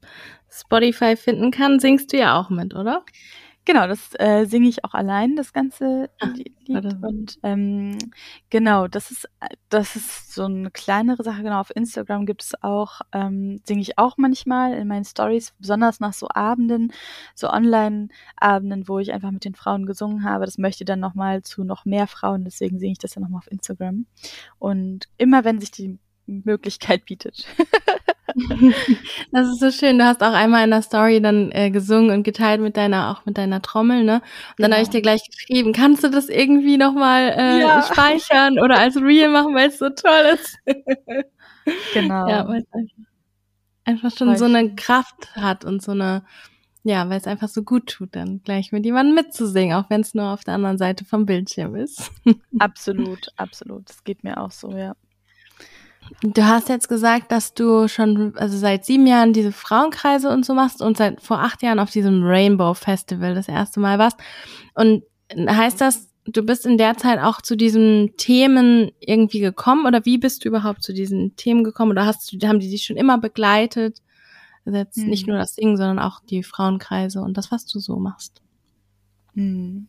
Spotify 0.51 1.17
finden 1.17 1.51
kann, 1.51 1.81
singst 1.81 2.13
du 2.13 2.19
ja 2.19 2.39
auch 2.39 2.51
mit, 2.51 2.75
oder? 2.75 3.05
Genau, 3.67 3.89
das 3.89 4.11
äh, 4.21 4.45
singe 4.47 4.69
ich 4.69 4.85
auch 4.85 4.95
allein, 4.95 5.35
das 5.35 5.53
ganze 5.53 6.09
Ach, 6.21 6.33
Lied. 6.35 6.55
Und 7.03 7.37
ähm, 7.43 7.99
genau, 8.49 8.87
das 8.87 9.11
ist 9.11 9.29
das 9.71 9.97
ist 9.97 10.33
so 10.33 10.45
eine 10.45 10.71
kleinere 10.71 11.25
Sache. 11.25 11.43
Genau, 11.43 11.59
auf 11.59 11.75
Instagram 11.75 12.27
gibt 12.27 12.45
es 12.45 12.63
auch, 12.63 13.01
ähm, 13.13 13.61
singe 13.67 13.83
ich 13.83 13.99
auch 13.99 14.19
manchmal 14.19 14.75
in 14.75 14.87
meinen 14.87 15.05
Stories, 15.05 15.53
besonders 15.59 15.99
nach 15.99 16.13
so 16.13 16.29
Abenden, 16.29 16.93
so 17.35 17.51
Online-Abenden, 17.51 18.87
wo 18.87 19.01
ich 19.01 19.13
einfach 19.13 19.33
mit 19.33 19.45
den 19.45 19.57
Frauen 19.57 19.85
gesungen 19.85 20.23
habe. 20.23 20.45
Das 20.45 20.59
möchte 20.59 20.85
dann 20.85 21.01
nochmal 21.01 21.43
zu 21.43 21.65
noch 21.65 21.85
mehr 21.85 22.07
Frauen, 22.07 22.45
deswegen 22.45 22.79
singe 22.79 22.93
ich 22.93 22.99
das 22.99 23.15
dann 23.15 23.25
nochmal 23.25 23.39
auf 23.39 23.51
Instagram. 23.51 24.07
Und 24.61 25.09
immer 25.19 25.45
wenn 25.45 25.59
sich 25.59 25.73
die 25.73 25.99
Möglichkeit 26.27 27.05
bietet. 27.05 27.47
Das 29.33 29.49
ist 29.49 29.61
so 29.61 29.71
schön. 29.71 29.99
Du 29.99 30.05
hast 30.05 30.23
auch 30.23 30.33
einmal 30.33 30.65
in 30.65 30.71
der 30.71 30.83
Story 30.83 31.21
dann 31.21 31.51
äh, 31.53 31.71
gesungen 31.71 32.11
und 32.11 32.23
geteilt 32.23 32.61
mit 32.61 32.77
deiner, 32.77 33.11
auch 33.11 33.25
mit 33.25 33.39
deiner 33.39 33.63
Trommel, 33.63 34.05
ne? 34.05 34.17
Und 34.17 34.23
dann 34.59 34.67
genau. 34.67 34.75
habe 34.75 34.83
ich 34.83 34.91
dir 34.91 35.03
gleich 35.03 35.23
geschrieben, 35.31 35.73
kannst 35.73 36.05
du 36.05 36.09
das 36.09 36.29
irgendwie 36.29 36.77
nochmal 36.77 37.35
äh, 37.37 37.61
ja. 37.61 37.83
speichern 37.83 38.59
oder 38.59 38.79
als 38.79 38.97
Real 38.97 39.31
machen, 39.31 39.55
weil 39.55 39.69
es 39.69 39.79
so 39.79 39.89
toll 39.89 40.35
ist. 40.35 40.59
genau. 41.95 42.29
Ja, 42.29 42.47
weil 42.47 42.63
es 42.63 42.73
einfach, 42.73 43.05
einfach 43.85 44.17
schon 44.17 44.29
Voll 44.29 44.39
so 44.39 44.45
eine 44.45 44.75
Kraft 44.75 45.35
hat 45.35 45.65
und 45.65 45.83
so 45.83 45.93
eine, 45.93 46.25
ja, 46.85 47.09
weil 47.09 47.19
es 47.19 47.27
einfach 47.27 47.49
so 47.49 47.63
gut 47.63 47.87
tut, 47.87 48.15
dann 48.15 48.43
gleich 48.45 48.71
mit 48.71 48.85
jemandem 48.85 49.15
mitzusingen, 49.15 49.77
auch 49.77 49.91
wenn 49.91 50.03
es 50.03 50.15
nur 50.15 50.27
auf 50.27 50.45
der 50.45 50.55
anderen 50.55 50.79
Seite 50.79 51.05
vom 51.05 51.27
Bildschirm 51.27 51.75
ist. 51.75 52.13
absolut, 52.59 53.29
absolut. 53.37 53.89
Das 53.89 54.05
geht 54.05 54.25
mir 54.25 54.41
auch 54.41 54.53
so, 54.53 54.71
ja. 54.77 54.95
Du 56.23 56.45
hast 56.45 56.69
jetzt 56.69 56.89
gesagt, 56.89 57.33
dass 57.33 57.55
du 57.55 57.89
schon 57.89 58.37
also 58.37 58.57
seit 58.57 58.85
sieben 58.85 59.07
Jahren 59.07 59.33
diese 59.33 59.53
Frauenkreise 59.53 60.29
und 60.31 60.45
so 60.45 60.55
machst 60.55 60.81
und 60.81 60.97
seit 60.97 61.21
vor 61.21 61.41
acht 61.41 61.63
Jahren 61.63 61.79
auf 61.79 61.91
diesem 61.91 62.23
Rainbow 62.23 62.75
Festival 62.75 63.35
das 63.35 63.49
erste 63.49 63.81
Mal 63.81 63.99
warst. 63.99 64.19
Und 64.75 65.03
heißt 65.35 65.81
das, 65.81 66.09
du 66.27 66.43
bist 66.43 66.67
in 66.67 66.79
der 66.79 66.97
Zeit 66.97 67.21
auch 67.21 67.41
zu 67.41 67.57
diesen 67.57 68.17
Themen 68.17 68.91
irgendwie 69.01 69.41
gekommen 69.41 69.87
oder 69.87 70.05
wie 70.05 70.19
bist 70.19 70.45
du 70.45 70.49
überhaupt 70.49 70.83
zu 70.83 70.93
diesen 70.93 71.37
Themen 71.37 71.65
gekommen 71.65 71.93
oder 71.93 72.07
hast 72.07 72.33
du, 72.33 72.47
haben 72.47 72.61
die 72.61 72.71
dich 72.71 72.85
schon 72.85 72.97
immer 72.97 73.19
begleitet? 73.19 74.03
Also 74.65 74.79
jetzt 74.79 74.97
hm. 74.97 75.09
nicht 75.09 75.27
nur 75.27 75.39
das 75.39 75.55
Singen, 75.55 75.77
sondern 75.77 75.99
auch 75.99 76.21
die 76.21 76.43
Frauenkreise 76.43 77.21
und 77.21 77.37
das, 77.37 77.53
was 77.53 77.67
du 77.67 77.79
so 77.79 77.97
machst. 77.97 78.43
Hm. 79.35 79.87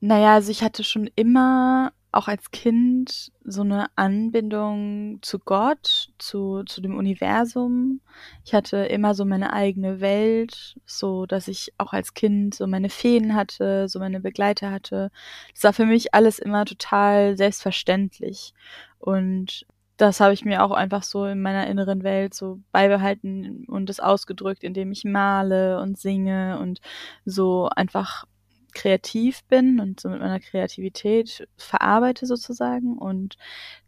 Naja, 0.00 0.34
also 0.34 0.50
ich 0.50 0.62
hatte 0.62 0.82
schon 0.82 1.08
immer 1.14 1.92
auch 2.12 2.28
als 2.28 2.50
Kind 2.50 3.32
so 3.42 3.62
eine 3.62 3.86
Anbindung 3.96 5.18
zu 5.22 5.38
Gott, 5.38 6.10
zu, 6.18 6.62
zu 6.64 6.80
dem 6.80 6.96
Universum. 6.96 8.00
Ich 8.44 8.54
hatte 8.54 8.78
immer 8.78 9.14
so 9.14 9.24
meine 9.24 9.52
eigene 9.52 10.00
Welt, 10.00 10.76
so 10.84 11.26
dass 11.26 11.48
ich 11.48 11.72
auch 11.78 11.92
als 11.92 12.14
Kind 12.14 12.54
so 12.54 12.66
meine 12.66 12.90
Feen 12.90 13.34
hatte, 13.34 13.88
so 13.88 13.98
meine 13.98 14.20
Begleiter 14.20 14.70
hatte. 14.70 15.10
Das 15.54 15.64
war 15.64 15.72
für 15.72 15.86
mich 15.86 16.14
alles 16.14 16.38
immer 16.38 16.64
total 16.66 17.36
selbstverständlich. 17.36 18.52
Und 18.98 19.66
das 19.96 20.20
habe 20.20 20.34
ich 20.34 20.44
mir 20.44 20.64
auch 20.64 20.72
einfach 20.72 21.02
so 21.02 21.26
in 21.26 21.40
meiner 21.40 21.66
inneren 21.66 22.02
Welt 22.02 22.34
so 22.34 22.60
beibehalten 22.72 23.64
und 23.68 23.88
das 23.88 24.00
ausgedrückt, 24.00 24.64
indem 24.64 24.92
ich 24.92 25.04
male 25.04 25.80
und 25.80 25.98
singe 25.98 26.58
und 26.58 26.80
so 27.24 27.68
einfach 27.68 28.24
kreativ 28.72 29.44
bin 29.44 29.80
und 29.80 30.00
so 30.00 30.08
mit 30.08 30.20
meiner 30.20 30.40
Kreativität 30.40 31.48
verarbeite 31.56 32.26
sozusagen. 32.26 32.98
Und 32.98 33.36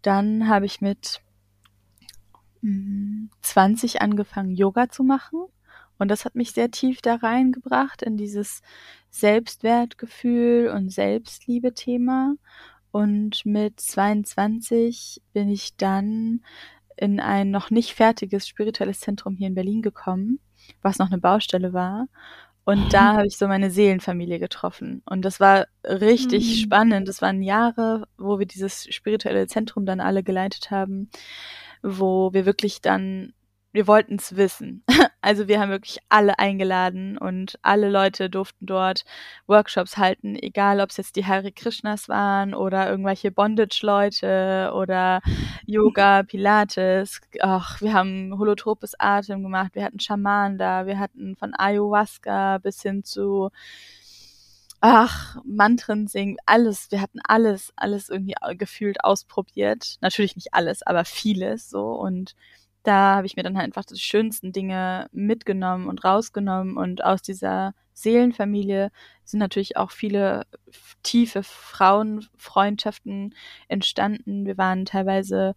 dann 0.03 0.49
habe 0.49 0.67
ich 0.67 0.81
mit 0.81 1.21
20 2.63 3.95
mm, 3.95 3.97
angefangen, 4.01 4.51
Yoga 4.51 4.89
zu 4.89 5.03
machen. 5.03 5.45
Und 5.99 6.09
das 6.09 6.25
hat 6.25 6.35
mich 6.35 6.53
sehr 6.53 6.71
tief 6.71 7.01
da 7.03 7.17
reingebracht 7.17 8.03
in 8.03 8.17
dieses 8.17 8.63
Selbstwertgefühl 9.11 10.69
und 10.69 10.91
Selbstliebe-Thema. 10.91 12.35
Und 12.91 13.45
mit 13.45 13.81
22 13.81 15.23
bin 15.33 15.49
ich 15.49 15.77
dann 15.77 16.43
in 16.97 17.21
ein 17.21 17.51
noch 17.51 17.71
nicht 17.71 17.95
fertiges 17.95 18.47
spirituelles 18.47 19.01
Zentrum 19.01 19.37
hier 19.37 19.49
in 19.49 19.55
Berlin 19.55 19.83
gekommen, 19.83 20.41
was 20.81 20.99
noch 20.99 21.09
eine 21.09 21.19
Baustelle 21.19 21.73
war. 21.73 22.07
Und 22.65 22.95
da 22.95 23.15
habe 23.15 23.27
ich 23.27 23.37
so 23.37 23.47
meine 23.47 23.71
Seelenfamilie 23.71 24.39
getroffen. 24.39 25.03
Und 25.05 25.23
das 25.25 25.39
war 25.39 25.67
richtig 25.85 26.49
mhm. 26.49 26.63
spannend. 26.63 27.09
Das 27.09 27.21
waren 27.21 27.43
Jahre, 27.43 28.07
wo 28.17 28.39
wir 28.39 28.47
dieses 28.47 28.87
spirituelle 28.95 29.47
Zentrum 29.47 29.85
dann 29.85 30.01
alle 30.01 30.23
geleitet 30.23 30.71
haben, 30.71 31.11
wo 31.83 32.33
wir 32.33 32.47
wirklich 32.47 32.81
dann 32.81 33.35
wir 33.75 33.89
wollten 33.89 34.15
es 34.15 34.37
wissen. 34.37 34.83
Also 35.25 35.49
wir 35.49 35.59
haben 35.59 35.71
wirklich 35.71 36.01
alle 36.11 36.39
eingeladen 36.39 37.17
und 37.17 37.59
alle 37.63 37.89
Leute 37.89 38.29
durften 38.29 38.67
dort 38.67 39.07
Workshops 39.47 39.97
halten, 39.97 40.37
egal 40.37 40.83
ob 40.83 40.91
es 40.91 40.99
jetzt 40.99 41.17
die 41.17 41.25
Hare 41.25 41.51
Krishnas 41.51 42.11
waren 42.11 42.53
oder 42.53 42.91
irgendwelche 42.91 43.31
Bondage-Leute 43.31 44.73
oder 44.75 45.23
Yoga, 45.65 46.23
Pilates. 46.29 47.23
Ach, 47.41 47.81
wir 47.81 47.95
haben 47.95 48.39
holotropes 48.39 49.01
Atem 49.01 49.43
gemacht, 49.43 49.75
wir 49.75 49.85
hatten 49.85 49.99
Schamanen 49.99 50.59
da, 50.59 50.85
wir 50.85 50.99
hatten 50.99 51.37
von 51.37 51.55
Ayahuasca 51.59 52.59
bis 52.59 52.83
hin 52.83 53.03
zu 53.03 53.49
ach, 54.83 55.39
Mantren 55.43 56.07
singen, 56.07 56.37
alles. 56.45 56.91
Wir 56.91 57.01
hatten 57.01 57.21
alles, 57.27 57.73
alles 57.77 58.11
irgendwie 58.11 58.35
gefühlt 58.59 59.03
ausprobiert. 59.03 59.97
Natürlich 60.03 60.37
nicht 60.37 60.53
alles, 60.53 60.83
aber 60.83 61.07
vieles 61.07 61.71
so. 61.71 61.93
Und 61.93 62.35
da 62.85 63.17
habe 63.17 63.27
ich 63.27 63.37
mir 63.37 63.43
dann 63.43 63.57
halt 63.57 63.65
einfach 63.67 63.85
die 63.85 63.99
schönsten 63.99 64.53
Dinge 64.53 65.09
mitgenommen 65.13 65.89
und 65.89 66.05
rausgenommen. 66.05 66.77
Und 66.77 67.03
aus 67.03 67.23
dieser 67.23 67.75
Seelenfamilie 67.95 68.91
sind 69.25 69.41
natürlich 69.41 69.77
auch 69.77 69.91
viele 69.91 70.43
tiefe 71.03 71.43
Frauenfreundschaften 71.43 73.35
entstanden. 73.69 74.47
Wir 74.47 74.59
waren 74.59 74.85
teilweise 74.85 75.57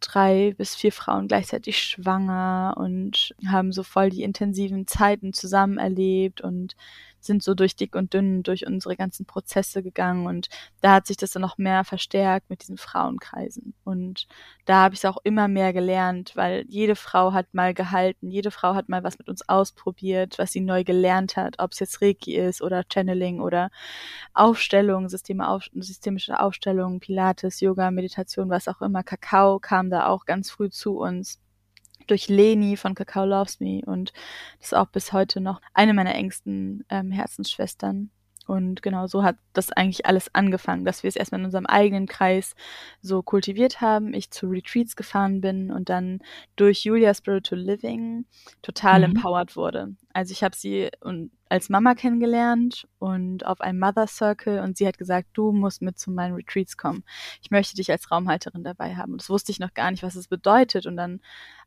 drei 0.00 0.54
bis 0.56 0.76
vier 0.76 0.92
Frauen 0.92 1.26
gleichzeitig 1.26 1.78
schwanger 1.78 2.74
und 2.76 3.34
haben 3.46 3.72
so 3.72 3.82
voll 3.82 4.10
die 4.10 4.22
intensiven 4.22 4.86
Zeiten 4.86 5.32
zusammen 5.32 5.78
erlebt 5.78 6.40
und 6.40 6.76
sind 7.20 7.42
so 7.42 7.54
durch 7.54 7.76
dick 7.76 7.94
und 7.94 8.14
dünn 8.14 8.42
durch 8.42 8.66
unsere 8.66 8.96
ganzen 8.96 9.26
Prozesse 9.26 9.82
gegangen 9.82 10.26
und 10.26 10.48
da 10.80 10.94
hat 10.94 11.06
sich 11.06 11.16
das 11.16 11.32
dann 11.32 11.42
noch 11.42 11.58
mehr 11.58 11.84
verstärkt 11.84 12.50
mit 12.50 12.62
diesen 12.62 12.78
Frauenkreisen 12.78 13.74
und 13.84 14.26
da 14.64 14.82
habe 14.82 14.94
ich 14.94 15.00
es 15.00 15.04
auch 15.04 15.18
immer 15.24 15.48
mehr 15.48 15.72
gelernt, 15.72 16.32
weil 16.34 16.64
jede 16.68 16.94
Frau 16.94 17.32
hat 17.32 17.52
mal 17.52 17.74
gehalten, 17.74 18.30
jede 18.30 18.50
Frau 18.50 18.74
hat 18.74 18.88
mal 18.88 19.02
was 19.02 19.18
mit 19.18 19.28
uns 19.28 19.48
ausprobiert, 19.48 20.38
was 20.38 20.52
sie 20.52 20.60
neu 20.60 20.84
gelernt 20.84 21.36
hat, 21.36 21.56
ob 21.58 21.72
es 21.72 21.78
jetzt 21.78 22.02
Reiki 22.02 22.36
ist 22.36 22.62
oder 22.62 22.84
Channeling 22.92 23.40
oder 23.40 23.70
Aufstellung, 24.34 25.08
Systeme 25.08 25.48
auf, 25.48 25.64
systemische 25.74 26.38
Aufstellung, 26.40 27.00
Pilates, 27.00 27.60
Yoga, 27.60 27.90
Meditation, 27.90 28.50
was 28.50 28.68
auch 28.68 28.80
immer. 28.82 29.02
Kakao 29.02 29.58
kam 29.58 29.90
da 29.90 30.06
auch 30.06 30.26
ganz 30.26 30.50
früh 30.50 30.70
zu 30.70 30.98
uns 30.98 31.40
durch 32.10 32.28
Leni 32.28 32.76
von 32.76 32.94
Kakao 32.94 33.24
Loves 33.24 33.60
Me 33.60 33.82
und 33.86 34.12
das 34.58 34.68
ist 34.68 34.74
auch 34.74 34.88
bis 34.88 35.12
heute 35.12 35.40
noch 35.40 35.60
eine 35.74 35.94
meiner 35.94 36.14
engsten 36.14 36.84
ähm, 36.90 37.10
Herzensschwestern. 37.10 38.10
Und 38.48 38.80
genau 38.80 39.06
so 39.06 39.22
hat 39.22 39.36
das 39.52 39.70
eigentlich 39.72 40.06
alles 40.06 40.34
angefangen, 40.34 40.86
dass 40.86 41.02
wir 41.02 41.08
es 41.08 41.16
erstmal 41.16 41.40
in 41.40 41.44
unserem 41.44 41.66
eigenen 41.66 42.06
Kreis 42.06 42.54
so 43.02 43.22
kultiviert 43.22 43.82
haben. 43.82 44.14
Ich 44.14 44.30
zu 44.30 44.46
Retreats 44.46 44.96
gefahren 44.96 45.42
bin 45.42 45.70
und 45.70 45.90
dann 45.90 46.20
durch 46.56 46.82
Julia 46.82 47.12
Spiritual 47.12 47.60
Living 47.60 48.24
total 48.62 49.00
mhm. 49.00 49.16
empowered 49.16 49.54
wurde. 49.54 49.94
Also 50.14 50.32
ich 50.32 50.42
habe 50.42 50.56
sie 50.56 50.88
als 51.50 51.68
Mama 51.68 51.94
kennengelernt 51.94 52.86
und 52.98 53.46
auf 53.46 53.60
einem 53.60 53.78
Mother 53.78 54.06
Circle 54.06 54.60
und 54.60 54.76
sie 54.76 54.86
hat 54.86 54.98
gesagt, 54.98 55.28
du 55.32 55.52
musst 55.52 55.82
mit 55.82 55.98
zu 55.98 56.10
meinen 56.10 56.34
Retreats 56.34 56.76
kommen. 56.76 57.04
Ich 57.42 57.50
möchte 57.50 57.76
dich 57.76 57.90
als 57.90 58.10
Raumhalterin 58.10 58.64
dabei 58.64 58.96
haben. 58.96 59.12
Und 59.12 59.22
das 59.22 59.30
wusste 59.30 59.52
ich 59.52 59.60
noch 59.60 59.74
gar 59.74 59.90
nicht, 59.90 60.02
was 60.02 60.16
es 60.16 60.28
bedeutet. 60.28 60.86
Und 60.86 60.96
dann 60.96 61.20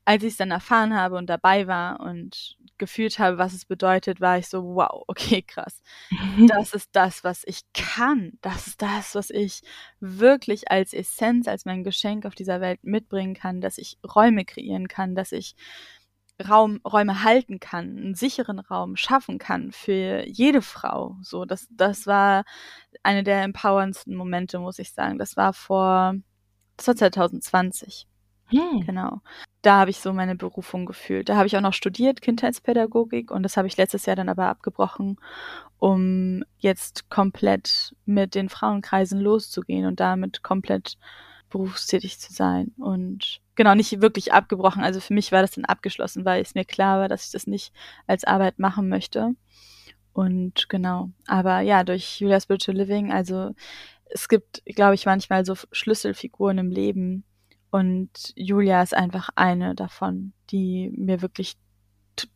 als 0.06 0.24
ich 0.24 0.32
es 0.32 0.38
dann 0.38 0.52
erfahren 0.52 0.96
habe 0.96 1.15
und 1.15 1.30
dabei 1.30 1.67
war 1.67 2.00
und 2.00 2.58
gefühlt 2.78 3.20
habe, 3.20 3.38
was 3.38 3.54
es 3.54 3.65
bedeutet, 3.65 4.20
war 4.20 4.39
ich 4.39 4.48
so, 4.48 4.63
wow, 4.76 5.04
okay, 5.08 5.44
krass. 5.44 5.82
Das 6.48 6.74
ist 6.74 6.89
das, 6.94 7.24
was 7.24 7.44
ich 7.46 7.62
kann. 7.74 8.34
Das 8.41 8.67
ist 8.67 8.82
das, 8.82 9.13
was 9.13 9.30
ich 9.30 9.62
wirklich 10.00 10.72
als 10.72 10.94
Essenz, 10.94 11.48
als 11.48 11.65
mein 11.65 11.84
Geschenk 11.84 12.26
auf 12.26 12.36
dieser 12.36 12.62
Welt 12.62 12.80
mitbringen 12.84 13.36
kann, 13.36 13.62
dass 13.62 13.78
ich 13.78 13.98
Räume 14.04 14.46
kreieren 14.46 14.88
kann, 14.88 15.13
dass 15.13 15.32
ich 15.32 15.56
Raum, 16.41 16.80
Räume 16.86 17.23
halten 17.23 17.60
kann, 17.60 17.97
einen 17.97 18.15
sicheren 18.15 18.60
Raum 18.60 18.95
schaffen 18.95 19.38
kann 19.38 19.71
für 19.71 20.25
jede 20.27 20.62
Frau. 20.62 21.17
So, 21.21 21.45
das, 21.45 21.67
das 21.71 22.08
war 22.08 22.43
eine 23.04 23.23
der 23.23 23.43
empowerndsten 23.43 24.15
Momente, 24.15 24.60
muss 24.60 24.80
ich 24.80 24.93
sagen. 24.93 25.17
Das 25.17 25.38
war 25.38 25.54
vor, 25.54 26.15
das 26.77 26.88
war 26.88 26.95
2020. 26.95 28.08
Hm. 28.51 28.84
Genau. 28.86 29.21
Da 29.62 29.80
habe 29.80 29.91
ich 29.91 29.99
so 29.99 30.12
meine 30.13 30.36
Berufung 30.36 30.86
gefühlt. 30.86 31.30
Da 31.30 31.36
habe 31.36 31.47
ich 31.47 31.56
auch 31.56 31.62
noch 31.62 31.73
studiert, 31.73 32.21
Kindheitspädagogik, 32.21 33.32
und 33.32 33.43
das 33.43 33.58
habe 33.58 33.67
ich 33.67 33.77
letztes 33.77 34.06
Jahr 34.06 34.15
dann 34.15 34.30
aber 34.30 34.47
abgebrochen, 34.47 35.17
um 35.77 36.43
jetzt 36.58 37.10
komplett 37.10 37.95
mit 38.06 38.36
den 38.36 38.49
Frauenkreisen 38.49 39.19
loszugehen 39.19 39.86
und 39.86 39.99
damit 39.99 40.43
komplett 40.43 40.97
berufstätig 41.49 42.19
zu 42.19 42.34
sein. 42.34 42.73
Und 42.77 43.40
genau, 43.56 43.76
nicht 43.76 44.02
wirklich 44.02 44.34
abgebrochen. 44.34 44.84
Also 44.84 45.00
für 45.00 45.14
mich 45.14 45.32
war 45.32 45.42
das 45.42 45.52
dann 45.52 45.66
abgeschlossen, 45.66 46.26
weil 46.26 46.42
es 46.42 46.56
mir 46.56 46.66
klar 46.66 47.00
war, 47.00 47.08
dass 47.08 47.26
ich 47.26 47.32
das 47.32 47.48
nicht 47.48 47.74
als 48.08 48.24
Arbeit 48.24 48.60
machen 48.60 48.90
möchte. 48.90 49.36
Und 50.14 50.70
genau. 50.70 51.10
Aber 51.28 51.62
ja, 51.62 51.84
durch 51.84 52.20
Julia 52.20 52.40
Spiritual 52.40 52.78
Living, 52.78 53.12
also 53.12 53.52
es 54.10 54.28
gibt, 54.28 54.62
glaube 54.66 54.96
ich, 54.96 55.06
manchmal 55.06 55.46
so 55.46 55.56
Schlüsselfiguren 55.72 56.58
im 56.58 56.70
Leben, 56.70 57.24
und 57.72 58.34
Julia 58.36 58.84
ist 58.84 58.94
einfach 58.94 59.30
eine 59.36 59.76
davon, 59.76 60.34
die 60.52 60.92
mir 60.94 61.22
wirklich, 61.22 61.56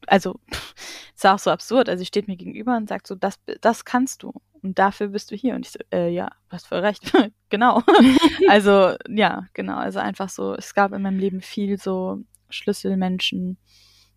also, 0.08 0.40
ist 1.16 1.26
auch 1.26 1.40
so 1.40 1.52
absurd. 1.52 1.90
Also, 1.90 2.00
sie 2.00 2.06
steht 2.06 2.28
mir 2.28 2.38
gegenüber 2.38 2.76
und 2.78 2.88
sagt 2.88 3.06
so, 3.06 3.16
das, 3.16 3.36
das 3.62 3.86
kannst 3.86 4.24
du. 4.24 4.34
Und 4.66 4.80
dafür 4.80 5.10
bist 5.10 5.30
du 5.30 5.36
hier. 5.36 5.54
Und 5.54 5.64
ich 5.64 5.74
so, 5.74 5.80
äh, 5.94 6.10
ja, 6.10 6.26
du 6.26 6.54
hast 6.54 6.66
voll 6.66 6.80
recht. 6.80 7.14
genau. 7.50 7.84
also, 8.50 8.96
ja, 9.08 9.46
genau. 9.54 9.76
Also 9.76 10.00
einfach 10.00 10.28
so, 10.28 10.56
es 10.56 10.74
gab 10.74 10.92
in 10.92 11.04
meinem 11.04 11.20
Leben 11.20 11.42
viel 11.42 11.78
so 11.78 12.24
Schlüsselmenschen 12.50 13.60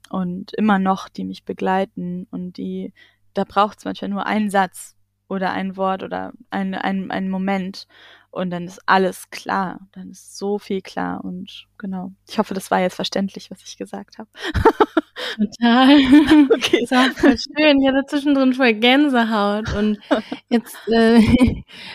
und 0.09 0.55
immer 0.55 0.79
noch, 0.79 1.11
die 1.11 1.25
mich 1.25 1.45
begleiten 1.45 2.27
und 2.31 2.57
die, 2.57 2.95
da 3.35 3.45
braucht 3.45 3.77
es 3.77 3.85
manchmal 3.85 4.09
nur 4.09 4.25
einen 4.25 4.49
Satz 4.49 4.97
oder 5.29 5.53
ein 5.53 5.77
Wort 5.77 6.03
oder 6.03 6.33
ein, 6.51 6.75
ein, 6.75 7.11
ein 7.11 7.29
Moment 7.29 7.87
und 8.31 8.51
dann 8.51 8.65
ist 8.65 8.81
alles 8.87 9.31
klar. 9.31 9.81
Dann 9.93 10.11
ist 10.11 10.39
so 10.39 10.59
viel 10.59 10.83
klar 10.83 11.25
und 11.25 11.67
genau. 11.79 12.13
Ich 12.29 12.39
hoffe, 12.39 12.55
das 12.55 12.71
war 12.71 12.81
jetzt 12.81 12.95
verständlich, 12.95 13.51
was 13.51 13.63
ich 13.65 13.77
gesagt 13.77 14.19
habe. 14.19 14.29
Total. 15.37 15.99
Okay. 16.55 16.87
Das 16.89 16.91
war 16.91 17.11
voll 17.13 17.37
schön. 17.39 17.81
Ich 17.81 17.89
hatte 17.89 18.05
zwischendrin 18.07 18.55
voll 18.55 18.75
Gänsehaut. 18.75 19.73
Und 19.75 19.99
jetzt 20.49 20.77
äh, 20.89 21.21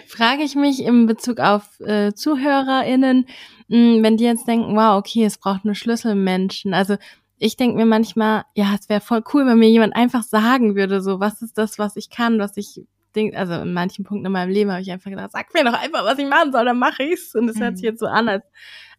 frage 0.08 0.43
ich 0.43 0.56
mich 0.56 0.84
in 0.84 1.06
Bezug 1.06 1.39
auf 1.39 1.80
äh, 1.80 2.13
ZuhörerInnen, 2.13 3.26
mh, 3.67 3.78
hm, 3.78 4.04
wenn 4.04 4.17
die 4.17 4.26
jetzt 4.26 4.48
denken, 4.48 4.76
wow, 4.76 4.98
okay, 4.98 5.26
es 5.26 5.38
braucht 5.38 5.65
nur 5.65 5.76
Schlüsselmenschen. 5.76 6.74
Also 6.74 6.98
ich 7.38 7.58
denke 7.58 7.78
mir 7.78 7.86
manchmal, 7.86 8.43
ja, 8.56 8.76
es 8.80 8.89
wäre 8.89 9.02
voll 9.02 9.24
cool, 9.34 9.46
wenn 9.46 9.60
mir 9.60 9.69
jemand 9.69 9.96
einfach 9.96 10.24
sagen 10.24 10.76
würde, 10.76 11.02
so, 11.02 11.19
was 11.19 11.41
ist 11.41 11.58
das, 11.58 11.78
was 11.80 11.96
ich 11.96 12.10
kann, 12.10 12.39
was 12.39 12.58
ich 12.58 12.86
Ding, 13.15 13.36
also 13.36 13.54
in 13.54 13.73
manchen 13.73 14.04
Punkten 14.04 14.26
in 14.26 14.32
meinem 14.32 14.52
Leben 14.52 14.71
habe 14.71 14.82
ich 14.82 14.91
einfach 14.91 15.10
gedacht, 15.10 15.32
sag 15.32 15.54
mir 15.54 15.63
doch 15.63 15.73
einfach, 15.73 16.04
was 16.04 16.17
ich 16.19 16.28
machen 16.28 16.52
soll, 16.52 16.65
dann 16.65 16.80
mache 16.80 17.04
ich's. 17.04 17.36
Und 17.36 17.49
es 17.49 17.60
hört 17.60 17.78
sich 17.78 17.84
mhm. 17.84 17.89
jetzt 17.91 17.99
so 17.99 18.08
an, 18.08 18.30
als 18.30 18.43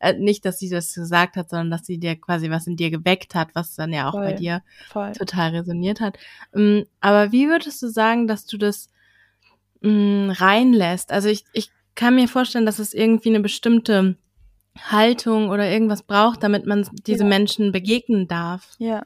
äh, 0.01 0.15
nicht, 0.15 0.45
dass 0.45 0.59
sie 0.59 0.69
das 0.69 0.95
gesagt 0.95 1.37
hat, 1.37 1.51
sondern 1.51 1.71
dass 1.71 1.87
sie 1.87 1.99
dir 1.99 2.17
quasi 2.17 2.51
was 2.51 2.67
in 2.67 2.77
dir 2.77 2.91
geweckt 2.91 3.35
hat, 3.35 3.55
was 3.55 3.75
dann 3.75 3.93
ja 3.93 4.09
auch 4.09 4.13
voll, 4.13 4.25
bei 4.25 4.33
dir 4.35 4.63
voll. 4.89 5.13
total 5.13 5.51
resoniert 5.51 6.01
hat. 6.01 6.19
Ähm, 6.55 6.85
aber 7.01 7.33
wie 7.33 7.49
würdest 7.49 7.83
du 7.83 7.89
sagen, 7.89 8.27
dass 8.27 8.47
du 8.47 8.59
das 8.59 8.91
mh, 9.81 9.91
mm, 9.91 10.31
reinlässt? 10.31 11.13
Also 11.13 11.29
ich, 11.29 11.45
ich 11.53 11.71
kann 11.95 12.17
mir 12.17 12.29
vorstellen, 12.29 12.67
dass 12.67 12.79
es 12.79 12.95
irgendwie 12.95 13.31
eine 13.31 13.41
bestimmte 13.41 14.17
Haltung 14.81 15.51
oder 15.51 15.71
irgendwas 15.71 16.03
braucht, 16.03 16.43
damit 16.43 16.67
man 16.67 16.89
diese 17.07 17.23
ja. 17.23 17.29
Menschen 17.29 17.73
begegnen 17.73 18.27
darf. 18.27 18.75
Ja, 18.79 19.05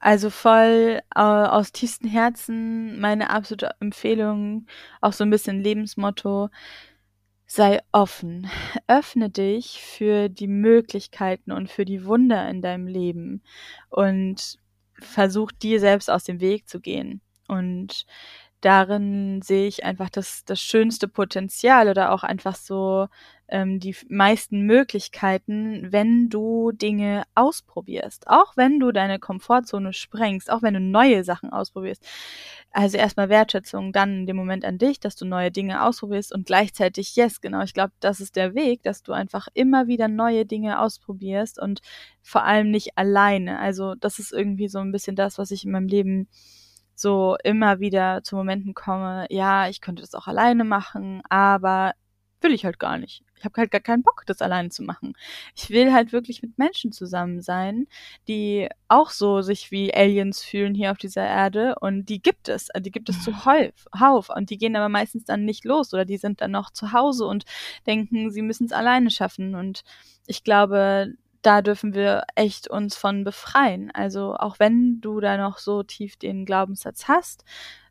also 0.00 0.30
voll 0.30 1.00
äh, 1.14 1.20
aus 1.20 1.72
tiefstem 1.72 2.08
Herzen 2.08 2.98
meine 2.98 3.30
absolute 3.30 3.70
Empfehlung, 3.80 4.66
auch 5.00 5.12
so 5.12 5.24
ein 5.24 5.30
bisschen 5.30 5.60
Lebensmotto, 5.60 6.48
sei 7.46 7.80
offen, 7.92 8.48
öffne 8.86 9.28
dich 9.28 9.82
für 9.82 10.30
die 10.30 10.48
Möglichkeiten 10.48 11.52
und 11.52 11.70
für 11.70 11.84
die 11.84 12.06
Wunder 12.06 12.48
in 12.48 12.62
deinem 12.62 12.86
Leben 12.86 13.42
und 13.90 14.56
versuch 14.94 15.52
dir 15.52 15.78
selbst 15.78 16.10
aus 16.10 16.24
dem 16.24 16.40
Weg 16.40 16.68
zu 16.68 16.80
gehen. 16.80 17.20
Und 17.48 18.06
darin 18.62 19.42
sehe 19.42 19.66
ich 19.66 19.84
einfach 19.84 20.08
das, 20.08 20.44
das 20.46 20.60
schönste 20.60 21.08
Potenzial 21.08 21.88
oder 21.88 22.12
auch 22.12 22.22
einfach 22.22 22.54
so 22.54 23.08
ähm, 23.52 23.78
die 23.78 23.94
meisten 24.08 24.62
Möglichkeiten, 24.62 25.92
wenn 25.92 26.30
du 26.30 26.72
Dinge 26.72 27.24
ausprobierst. 27.34 28.26
Auch 28.26 28.56
wenn 28.56 28.80
du 28.80 28.92
deine 28.92 29.18
Komfortzone 29.18 29.92
sprengst, 29.92 30.50
auch 30.50 30.62
wenn 30.62 30.74
du 30.74 30.80
neue 30.80 31.22
Sachen 31.22 31.52
ausprobierst. 31.52 32.02
Also 32.70 32.96
erstmal 32.96 33.28
Wertschätzung, 33.28 33.92
dann 33.92 34.20
in 34.20 34.26
dem 34.26 34.36
Moment 34.36 34.64
an 34.64 34.78
dich, 34.78 34.98
dass 35.00 35.16
du 35.16 35.26
neue 35.26 35.50
Dinge 35.50 35.84
ausprobierst 35.84 36.34
und 36.34 36.46
gleichzeitig, 36.46 37.14
yes, 37.14 37.42
genau, 37.42 37.62
ich 37.62 37.74
glaube, 37.74 37.92
das 38.00 38.20
ist 38.20 38.36
der 38.36 38.54
Weg, 38.54 38.82
dass 38.82 39.02
du 39.02 39.12
einfach 39.12 39.48
immer 39.52 39.86
wieder 39.86 40.08
neue 40.08 40.46
Dinge 40.46 40.80
ausprobierst 40.80 41.60
und 41.60 41.80
vor 42.22 42.44
allem 42.44 42.70
nicht 42.70 42.96
alleine. 42.96 43.58
Also 43.58 43.94
das 43.96 44.18
ist 44.18 44.32
irgendwie 44.32 44.68
so 44.68 44.78
ein 44.78 44.92
bisschen 44.92 45.14
das, 45.14 45.36
was 45.36 45.50
ich 45.50 45.66
in 45.66 45.72
meinem 45.72 45.88
Leben 45.88 46.28
so 46.94 47.36
immer 47.44 47.80
wieder 47.80 48.22
zu 48.22 48.36
Momenten 48.36 48.72
komme, 48.72 49.26
ja, 49.28 49.68
ich 49.68 49.82
könnte 49.82 50.02
das 50.02 50.14
auch 50.14 50.26
alleine 50.26 50.64
machen, 50.64 51.22
aber 51.28 51.92
will 52.42 52.52
ich 52.52 52.64
halt 52.64 52.78
gar 52.78 52.98
nicht. 52.98 53.24
Ich 53.36 53.44
habe 53.44 53.60
halt 53.60 53.70
gar 53.70 53.80
keinen 53.80 54.02
Bock, 54.02 54.22
das 54.26 54.40
alleine 54.40 54.70
zu 54.70 54.82
machen. 54.82 55.14
Ich 55.56 55.70
will 55.70 55.92
halt 55.92 56.12
wirklich 56.12 56.42
mit 56.42 56.58
Menschen 56.58 56.92
zusammen 56.92 57.42
sein, 57.42 57.86
die 58.28 58.68
auch 58.88 59.10
so 59.10 59.42
sich 59.42 59.70
wie 59.70 59.92
Aliens 59.92 60.42
fühlen 60.42 60.74
hier 60.74 60.92
auf 60.92 60.98
dieser 60.98 61.26
Erde 61.26 61.76
und 61.80 62.08
die 62.08 62.22
gibt 62.22 62.48
es, 62.48 62.68
die 62.78 62.90
gibt 62.90 63.08
es 63.08 63.22
zuhauf 63.22 64.28
und 64.28 64.50
die 64.50 64.58
gehen 64.58 64.76
aber 64.76 64.88
meistens 64.88 65.24
dann 65.24 65.44
nicht 65.44 65.64
los 65.64 65.92
oder 65.92 66.04
die 66.04 66.18
sind 66.18 66.40
dann 66.40 66.52
noch 66.52 66.70
zu 66.70 66.92
Hause 66.92 67.26
und 67.26 67.44
denken, 67.86 68.30
sie 68.30 68.42
müssen 68.42 68.66
es 68.66 68.72
alleine 68.72 69.10
schaffen 69.10 69.54
und 69.54 69.82
ich 70.26 70.44
glaube, 70.44 71.14
da 71.42 71.60
dürfen 71.60 71.94
wir 71.94 72.22
echt 72.36 72.68
uns 72.68 72.96
von 72.96 73.24
befreien. 73.24 73.90
Also 73.92 74.36
auch 74.36 74.60
wenn 74.60 75.00
du 75.00 75.18
da 75.18 75.36
noch 75.36 75.58
so 75.58 75.82
tief 75.82 76.16
den 76.16 76.44
Glaubenssatz 76.46 77.08
hast, 77.08 77.44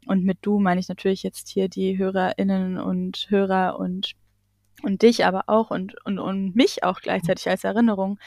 und 0.08 0.24
mit 0.24 0.40
du 0.42 0.60
meine 0.60 0.80
ich 0.80 0.90
natürlich 0.90 1.24
jetzt 1.24 1.50
hier 1.50 1.70
die 1.70 1.98
Hörerinnen 1.98 2.80
und 2.80 3.28
Hörer 3.30 3.80
und 3.80 4.14
und 4.84 5.02
dich 5.02 5.26
aber 5.26 5.44
auch 5.48 5.72
und, 5.72 5.96
und, 6.06 6.20
und 6.20 6.56
mich 6.56 6.84
auch 6.84 7.02
gleichzeitig 7.02 7.50
als 7.50 7.63
Erinnerung. 7.63 8.20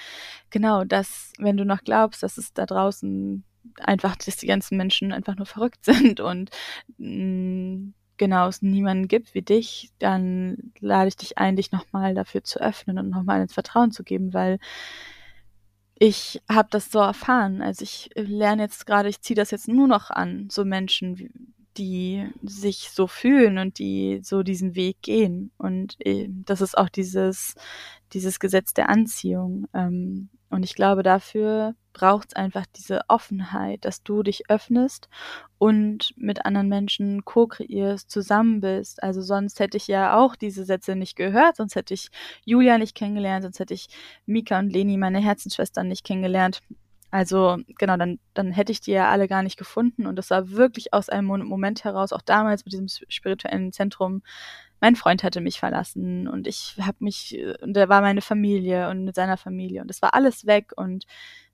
Genau, 0.50 0.84
dass, 0.84 1.32
wenn 1.38 1.56
du 1.56 1.64
noch 1.64 1.82
glaubst, 1.82 2.22
dass 2.22 2.38
es 2.38 2.52
da 2.52 2.66
draußen 2.66 3.44
einfach, 3.80 4.16
dass 4.16 4.36
die 4.36 4.46
ganzen 4.46 4.76
Menschen 4.76 5.12
einfach 5.12 5.36
nur 5.36 5.46
verrückt 5.46 5.84
sind 5.84 6.20
und 6.20 6.50
mh, 6.98 7.08
mm, 7.08 7.94
genau 8.16 8.48
es 8.48 8.62
niemanden 8.62 9.08
gibt 9.08 9.34
wie 9.34 9.42
dich, 9.42 9.90
dann 9.98 10.72
lade 10.78 11.08
ich 11.08 11.16
dich 11.16 11.38
ein, 11.38 11.56
dich 11.56 11.72
nochmal 11.72 12.14
dafür 12.14 12.44
zu 12.44 12.60
öffnen 12.60 12.98
und 12.98 13.10
nochmal 13.10 13.42
ins 13.42 13.54
Vertrauen 13.54 13.90
zu 13.90 14.04
geben, 14.04 14.32
weil 14.32 14.58
ich 15.96 16.42
habe 16.48 16.68
das 16.70 16.90
so 16.90 16.98
erfahren. 17.00 17.62
Also 17.62 17.82
ich 17.82 18.10
lerne 18.14 18.62
jetzt 18.62 18.86
gerade, 18.86 19.08
ich 19.08 19.20
ziehe 19.20 19.36
das 19.36 19.50
jetzt 19.50 19.68
nur 19.68 19.88
noch 19.88 20.10
an, 20.10 20.48
so 20.50 20.64
Menschen, 20.64 21.18
wie, 21.18 21.30
die 21.76 22.30
sich 22.42 22.90
so 22.90 23.06
fühlen 23.06 23.58
und 23.58 23.78
die 23.78 24.20
so 24.22 24.42
diesen 24.42 24.74
Weg 24.74 25.02
gehen. 25.02 25.50
Und 25.58 25.96
äh, 26.00 26.28
das 26.28 26.60
ist 26.60 26.76
auch 26.78 26.88
dieses, 26.88 27.54
dieses 28.12 28.38
Gesetz 28.40 28.74
der 28.74 28.88
Anziehung. 28.88 29.66
Ähm, 29.74 30.28
und 30.50 30.62
ich 30.62 30.74
glaube, 30.74 31.02
dafür 31.02 31.74
braucht 31.92 32.28
es 32.28 32.36
einfach 32.36 32.64
diese 32.76 33.00
Offenheit, 33.08 33.84
dass 33.84 34.02
du 34.02 34.22
dich 34.22 34.50
öffnest 34.50 35.08
und 35.58 36.12
mit 36.16 36.44
anderen 36.44 36.68
Menschen 36.68 37.24
co-kreierst, 37.24 38.10
zusammen 38.10 38.60
bist. 38.60 39.02
Also 39.02 39.20
sonst 39.20 39.58
hätte 39.58 39.76
ich 39.76 39.88
ja 39.88 40.16
auch 40.16 40.36
diese 40.36 40.64
Sätze 40.64 40.94
nicht 40.94 41.16
gehört, 41.16 41.56
sonst 41.56 41.74
hätte 41.74 41.94
ich 41.94 42.08
Julia 42.44 42.78
nicht 42.78 42.94
kennengelernt, 42.94 43.42
sonst 43.42 43.58
hätte 43.58 43.74
ich 43.74 43.88
Mika 44.26 44.58
und 44.58 44.70
Leni, 44.70 44.96
meine 44.96 45.20
Herzensschwestern, 45.20 45.88
nicht 45.88 46.04
kennengelernt. 46.04 46.60
Also 47.14 47.58
genau, 47.78 47.96
dann, 47.96 48.18
dann 48.34 48.50
hätte 48.50 48.72
ich 48.72 48.80
die 48.80 48.90
ja 48.90 49.08
alle 49.08 49.28
gar 49.28 49.44
nicht 49.44 49.56
gefunden. 49.56 50.08
Und 50.08 50.16
das 50.16 50.30
war 50.30 50.50
wirklich 50.50 50.92
aus 50.92 51.08
einem 51.08 51.26
Moment 51.26 51.84
heraus, 51.84 52.12
auch 52.12 52.22
damals 52.22 52.64
mit 52.64 52.72
diesem 52.72 52.88
spirituellen 52.88 53.72
Zentrum. 53.72 54.24
Mein 54.80 54.96
Freund 54.96 55.22
hatte 55.22 55.40
mich 55.40 55.60
verlassen 55.60 56.26
und 56.26 56.48
ich 56.48 56.74
habe 56.80 56.96
mich, 56.98 57.38
und 57.62 57.74
da 57.74 57.88
war 57.88 58.00
meine 58.00 58.20
Familie 58.20 58.90
und 58.90 59.04
mit 59.04 59.14
seiner 59.14 59.36
Familie 59.36 59.82
und 59.82 59.92
es 59.92 60.02
war 60.02 60.14
alles 60.14 60.46
weg 60.46 60.72
und 60.74 61.04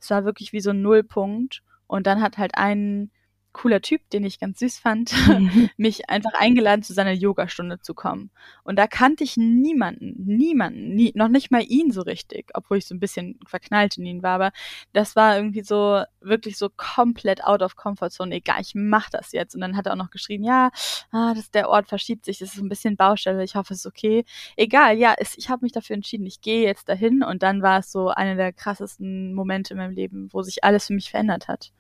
es 0.01 0.09
war 0.09 0.25
wirklich 0.25 0.55
wie 0.55 0.63
so 0.63 0.71
ein 0.71 0.81
Nullpunkt. 0.81 1.63
Und 1.87 2.07
dann 2.07 2.23
hat 2.23 2.39
halt 2.39 2.53
ein 2.55 3.11
cooler 3.53 3.81
Typ, 3.81 4.09
den 4.11 4.25
ich 4.25 4.39
ganz 4.39 4.61
süß 4.61 4.79
fand, 4.79 5.13
mhm. 5.29 5.71
mich 5.77 6.09
einfach 6.09 6.35
eingeladen, 6.35 6.83
zu 6.83 6.93
seiner 6.93 7.13
Yogastunde 7.13 7.81
zu 7.81 7.95
kommen. 7.95 8.31
Und 8.63 8.79
da 8.79 8.87
kannte 8.87 9.25
ich 9.25 9.37
niemanden, 9.37 10.15
niemanden, 10.17 10.95
nie, 10.95 11.13
noch 11.15 11.29
nicht 11.29 11.51
mal 11.51 11.63
ihn 11.63 11.91
so 11.91 12.03
richtig, 12.03 12.51
obwohl 12.55 12.79
ich 12.79 12.87
so 12.87 12.95
ein 12.95 13.01
bisschen 13.01 13.39
verknallt 13.47 13.99
in 13.99 14.07
ihn 14.07 14.23
war, 14.23 14.35
aber 14.35 14.53
das 14.93 15.17
war 15.17 15.37
irgendwie 15.37 15.63
so, 15.63 16.03
wirklich 16.21 16.59
so 16.59 16.69
komplett 16.77 17.45
out 17.45 17.63
of 17.63 17.77
comfort 17.77 18.11
zone, 18.11 18.35
egal, 18.35 18.61
ich 18.61 18.75
mach 18.75 19.11
das 19.11 19.33
jetzt. 19.33 19.55
Und 19.55 19.61
dann 19.61 19.77
hat 19.77 19.87
er 19.87 19.93
auch 19.93 19.97
noch 19.97 20.11
geschrieben, 20.11 20.45
ja, 20.45 20.71
ah, 21.11 21.35
das, 21.35 21.51
der 21.51 21.69
Ort 21.69 21.89
verschiebt 21.89 22.25
sich, 22.25 22.39
das 22.39 22.51
ist 22.51 22.57
so 22.57 22.65
ein 22.65 22.69
bisschen 22.69 22.97
Baustelle, 22.97 23.43
ich 23.43 23.57
hoffe, 23.57 23.75
es 23.75 23.81
ist 23.81 23.87
okay. 23.87 24.25
Egal, 24.57 24.97
ja, 24.97 25.15
es, 25.19 25.37
ich 25.37 25.49
habe 25.49 25.65
mich 25.65 25.73
dafür 25.73 25.95
entschieden, 25.95 26.27
ich 26.27 26.41
gehe 26.41 26.63
jetzt 26.63 26.89
dahin 26.89 27.23
und 27.23 27.43
dann 27.43 27.63
war 27.63 27.81
es 27.81 27.91
so 27.91 28.09
einer 28.09 28.37
der 28.37 28.53
krassesten 28.53 29.35
Momente 29.35 29.75
in 29.75 29.79
meinem 29.79 29.95
Leben, 29.95 30.29
wo 30.33 30.43
sich 30.43 30.65
alles 30.65 30.87
für 30.87 30.95
mich 30.95 31.11
verändert 31.11 31.49
hat. 31.49 31.73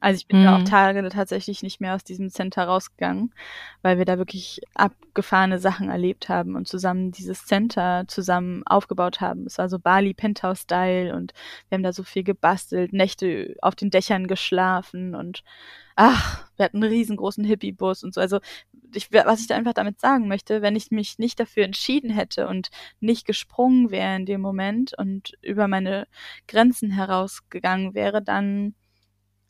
Also 0.00 0.16
ich 0.18 0.26
bin 0.26 0.40
mhm. 0.40 0.44
da 0.44 0.56
auch 0.56 0.64
Tage 0.64 1.06
tatsächlich 1.10 1.62
nicht 1.62 1.80
mehr 1.80 1.94
aus 1.94 2.04
diesem 2.04 2.30
Center 2.30 2.64
rausgegangen, 2.64 3.34
weil 3.82 3.98
wir 3.98 4.06
da 4.06 4.16
wirklich 4.16 4.62
abgefahrene 4.74 5.58
Sachen 5.58 5.90
erlebt 5.90 6.28
haben 6.28 6.56
und 6.56 6.66
zusammen 6.66 7.12
dieses 7.12 7.44
Center 7.44 8.04
zusammen 8.08 8.62
aufgebaut 8.66 9.20
haben. 9.20 9.46
Es 9.46 9.58
war 9.58 9.68
so 9.68 9.78
Bali 9.78 10.14
Penthouse 10.14 10.60
Style 10.60 11.14
und 11.14 11.34
wir 11.68 11.76
haben 11.76 11.82
da 11.82 11.92
so 11.92 12.02
viel 12.02 12.24
gebastelt, 12.24 12.94
Nächte 12.94 13.56
auf 13.60 13.74
den 13.74 13.90
Dächern 13.90 14.26
geschlafen 14.26 15.14
und 15.14 15.44
ach, 15.96 16.48
wir 16.56 16.64
hatten 16.64 16.82
einen 16.82 16.92
riesengroßen 16.92 17.44
Hippie-Bus 17.44 18.02
und 18.02 18.14
so. 18.14 18.22
Also 18.22 18.40
ich, 18.94 19.12
was 19.12 19.40
ich 19.40 19.48
da 19.48 19.54
einfach 19.56 19.74
damit 19.74 20.00
sagen 20.00 20.28
möchte, 20.28 20.62
wenn 20.62 20.76
ich 20.76 20.90
mich 20.90 21.18
nicht 21.18 21.38
dafür 21.38 21.64
entschieden 21.64 22.10
hätte 22.10 22.48
und 22.48 22.70
nicht 23.00 23.26
gesprungen 23.26 23.90
wäre 23.90 24.16
in 24.16 24.24
dem 24.24 24.40
Moment 24.40 24.96
und 24.96 25.34
über 25.42 25.68
meine 25.68 26.06
Grenzen 26.48 26.90
herausgegangen 26.90 27.94
wäre, 27.94 28.22
dann 28.22 28.74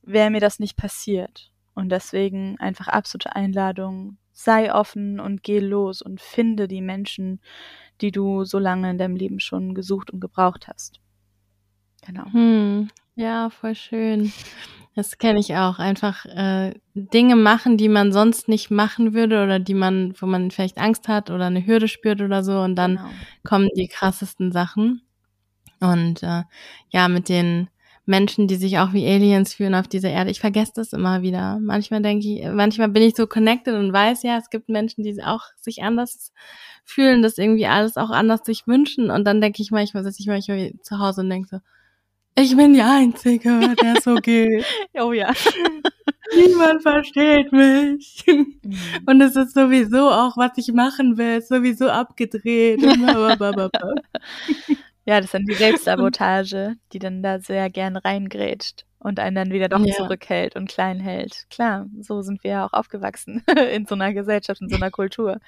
wäre 0.02 0.30
mir 0.30 0.40
das 0.40 0.58
nicht 0.58 0.76
passiert. 0.76 1.50
Und 1.74 1.90
deswegen 1.90 2.58
einfach 2.58 2.88
absolute 2.88 3.34
Einladung, 3.36 4.18
sei 4.32 4.72
offen 4.74 5.20
und 5.20 5.42
geh 5.42 5.60
los 5.60 6.02
und 6.02 6.20
finde 6.20 6.68
die 6.68 6.82
Menschen, 6.82 7.40
die 8.00 8.10
du 8.10 8.44
so 8.44 8.58
lange 8.58 8.90
in 8.90 8.98
deinem 8.98 9.16
Leben 9.16 9.40
schon 9.40 9.74
gesucht 9.74 10.10
und 10.10 10.20
gebraucht 10.20 10.68
hast. 10.68 11.00
Genau. 12.06 12.24
Hm, 12.32 12.88
ja, 13.14 13.50
voll 13.50 13.74
schön. 13.74 14.32
Das 14.94 15.18
kenne 15.18 15.38
ich 15.38 15.54
auch. 15.56 15.78
Einfach 15.78 16.24
äh, 16.26 16.74
Dinge 16.94 17.36
machen, 17.36 17.76
die 17.76 17.88
man 17.88 18.12
sonst 18.12 18.48
nicht 18.48 18.70
machen 18.70 19.14
würde 19.14 19.42
oder 19.44 19.58
die 19.58 19.74
man, 19.74 20.14
wo 20.18 20.26
man 20.26 20.50
vielleicht 20.50 20.78
Angst 20.78 21.06
hat 21.06 21.30
oder 21.30 21.46
eine 21.46 21.64
Hürde 21.64 21.88
spürt 21.88 22.20
oder 22.20 22.42
so 22.42 22.60
und 22.60 22.74
dann 22.74 22.96
genau. 22.96 23.08
kommen 23.44 23.68
die 23.76 23.88
krassesten 23.88 24.52
Sachen. 24.52 25.02
Und 25.80 26.22
äh, 26.22 26.42
ja, 26.90 27.08
mit 27.08 27.28
den 27.28 27.68
Menschen, 28.10 28.48
die 28.48 28.56
sich 28.56 28.78
auch 28.78 28.92
wie 28.92 29.06
Aliens 29.06 29.54
fühlen 29.54 29.74
auf 29.74 29.88
dieser 29.88 30.10
Erde. 30.10 30.30
Ich 30.30 30.40
vergesse 30.40 30.72
das 30.74 30.92
immer 30.92 31.22
wieder. 31.22 31.58
Manchmal 31.60 32.02
denke 32.02 32.26
ich, 32.26 32.44
manchmal 32.52 32.88
bin 32.88 33.04
ich 33.04 33.14
so 33.14 33.26
connected 33.26 33.74
und 33.74 33.92
weiß 33.92 34.24
ja, 34.24 34.36
es 34.36 34.50
gibt 34.50 34.68
Menschen, 34.68 35.04
die 35.04 35.22
auch 35.22 35.44
sich 35.60 35.82
anders 35.82 36.32
fühlen, 36.84 37.22
das 37.22 37.38
irgendwie 37.38 37.66
alles 37.66 37.96
auch 37.96 38.10
anders 38.10 38.40
sich 38.44 38.66
wünschen. 38.66 39.10
Und 39.10 39.24
dann 39.24 39.40
denke 39.40 39.62
ich 39.62 39.70
manchmal, 39.70 40.02
sitze 40.02 40.20
ich 40.20 40.26
manchmal 40.26 40.72
zu 40.82 40.98
Hause 40.98 41.22
und 41.22 41.30
denke 41.30 41.48
so, 41.48 41.58
ich 42.34 42.56
bin 42.56 42.74
die 42.74 42.82
Einzige, 42.82 43.74
der 43.80 44.00
so 44.02 44.14
geht. 44.16 44.64
oh 44.98 45.12
ja. 45.12 45.32
Niemand 46.34 46.82
versteht 46.82 47.52
mich. 47.52 48.24
Mhm. 48.26 48.56
Und 49.06 49.20
es 49.20 49.36
ist 49.36 49.54
sowieso 49.54 50.10
auch, 50.10 50.36
was 50.36 50.52
ich 50.56 50.72
machen 50.72 51.16
will, 51.16 51.42
sowieso 51.42 51.88
abgedreht. 51.88 52.82
Ja, 55.04 55.16
das 55.16 55.26
ist 55.26 55.34
dann 55.34 55.46
die 55.46 55.54
Selbstsabotage, 55.54 56.76
die 56.92 56.98
dann 56.98 57.22
da 57.22 57.40
sehr 57.40 57.70
gern 57.70 57.96
reingrätscht 57.96 58.84
und 58.98 59.18
einen 59.18 59.36
dann 59.36 59.52
wieder 59.52 59.68
doch 59.68 59.84
ja. 59.84 59.94
zurückhält 59.94 60.56
und 60.56 60.68
klein 60.68 61.00
hält. 61.00 61.46
Klar, 61.50 61.86
so 62.00 62.22
sind 62.22 62.44
wir 62.44 62.50
ja 62.50 62.66
auch 62.66 62.72
aufgewachsen 62.72 63.42
in 63.72 63.86
so 63.86 63.94
einer 63.94 64.12
Gesellschaft, 64.12 64.60
in 64.60 64.68
so 64.68 64.76
einer 64.76 64.90
Kultur. 64.90 65.38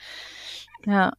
Ja. 0.86 1.12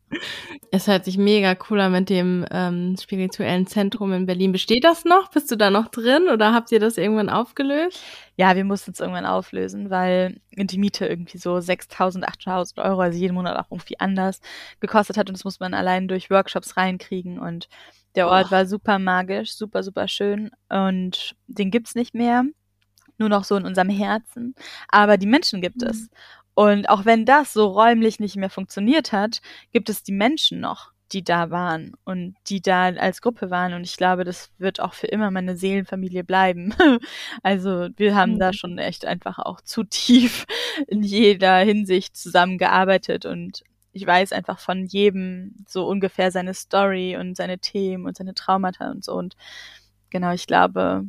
Es 0.71 0.87
hört 0.87 1.05
sich 1.05 1.17
mega 1.17 1.55
cool 1.69 1.79
an 1.79 1.91
mit 1.91 2.09
dem 2.09 2.45
ähm, 2.51 2.95
spirituellen 3.01 3.67
Zentrum 3.67 4.11
in 4.13 4.25
Berlin. 4.25 4.51
Besteht 4.51 4.83
das 4.83 5.05
noch? 5.05 5.29
Bist 5.31 5.51
du 5.51 5.55
da 5.55 5.69
noch 5.69 5.87
drin 5.87 6.27
oder 6.27 6.53
habt 6.53 6.71
ihr 6.71 6.79
das 6.79 6.97
irgendwann 6.97 7.29
aufgelöst? 7.29 8.01
Ja, 8.35 8.55
wir 8.55 8.65
mussten 8.65 8.91
es 8.91 8.99
irgendwann 8.99 9.25
auflösen, 9.25 9.89
weil 9.89 10.41
die 10.51 10.77
Miete 10.77 11.05
irgendwie 11.05 11.37
so 11.37 11.55
6.000, 11.55 12.23
8.000 12.23 12.83
Euro, 12.83 13.01
also 13.01 13.17
jeden 13.17 13.35
Monat 13.35 13.57
auch 13.57 13.71
irgendwie 13.71 13.99
anders 13.99 14.41
gekostet 14.79 15.17
hat 15.17 15.29
und 15.29 15.37
das 15.37 15.45
muss 15.45 15.59
man 15.59 15.73
allein 15.73 16.07
durch 16.07 16.29
Workshops 16.29 16.75
reinkriegen 16.77 17.39
und 17.39 17.69
der 18.15 18.27
Ort 18.27 18.47
oh. 18.49 18.51
war 18.51 18.65
super 18.65 18.99
magisch, 18.99 19.53
super, 19.55 19.83
super 19.83 20.07
schön 20.07 20.51
und 20.69 21.35
den 21.47 21.71
gibt's 21.71 21.95
nicht 21.95 22.13
mehr. 22.13 22.43
Nur 23.19 23.29
noch 23.29 23.43
so 23.43 23.55
in 23.55 23.65
unserem 23.65 23.89
Herzen. 23.89 24.55
Aber 24.89 25.17
die 25.17 25.27
Menschen 25.27 25.61
gibt 25.61 25.81
mhm. 25.81 25.87
es. 25.87 26.09
Und 26.55 26.89
auch 26.89 27.05
wenn 27.05 27.25
das 27.25 27.53
so 27.53 27.67
räumlich 27.67 28.19
nicht 28.19 28.35
mehr 28.35 28.49
funktioniert 28.49 29.11
hat, 29.11 29.41
gibt 29.71 29.89
es 29.89 30.03
die 30.03 30.11
Menschen 30.11 30.59
noch, 30.59 30.91
die 31.11 31.23
da 31.23 31.49
waren 31.49 31.93
und 32.05 32.35
die 32.47 32.61
da 32.61 32.85
als 32.89 33.21
Gruppe 33.21 33.49
waren. 33.49 33.73
Und 33.73 33.83
ich 33.83 33.97
glaube, 33.97 34.23
das 34.23 34.51
wird 34.57 34.79
auch 34.79 34.93
für 34.93 35.07
immer 35.07 35.31
meine 35.31 35.55
Seelenfamilie 35.55 36.23
bleiben. 36.23 36.73
also 37.43 37.89
wir 37.97 38.15
haben 38.15 38.33
mhm. 38.33 38.39
da 38.39 38.53
schon 38.53 38.77
echt 38.77 39.05
einfach 39.05 39.39
auch 39.39 39.61
zu 39.61 39.83
tief 39.83 40.45
in 40.87 41.03
jeder 41.03 41.57
Hinsicht 41.59 42.15
zusammengearbeitet 42.17 43.25
und 43.25 43.63
ich 43.93 44.05
weiß 44.07 44.31
einfach 44.31 44.59
von 44.59 44.85
jedem 44.87 45.53
so 45.67 45.87
ungefähr 45.87 46.31
seine 46.31 46.55
Story 46.55 47.15
und 47.15 47.37
seine 47.37 47.59
Themen 47.59 48.07
und 48.07 48.17
seine 48.17 48.33
Traumata 48.33 48.89
und 48.89 49.05
so. 49.05 49.13
Und 49.13 49.35
genau, 50.09 50.31
ich 50.33 50.47
glaube, 50.47 51.05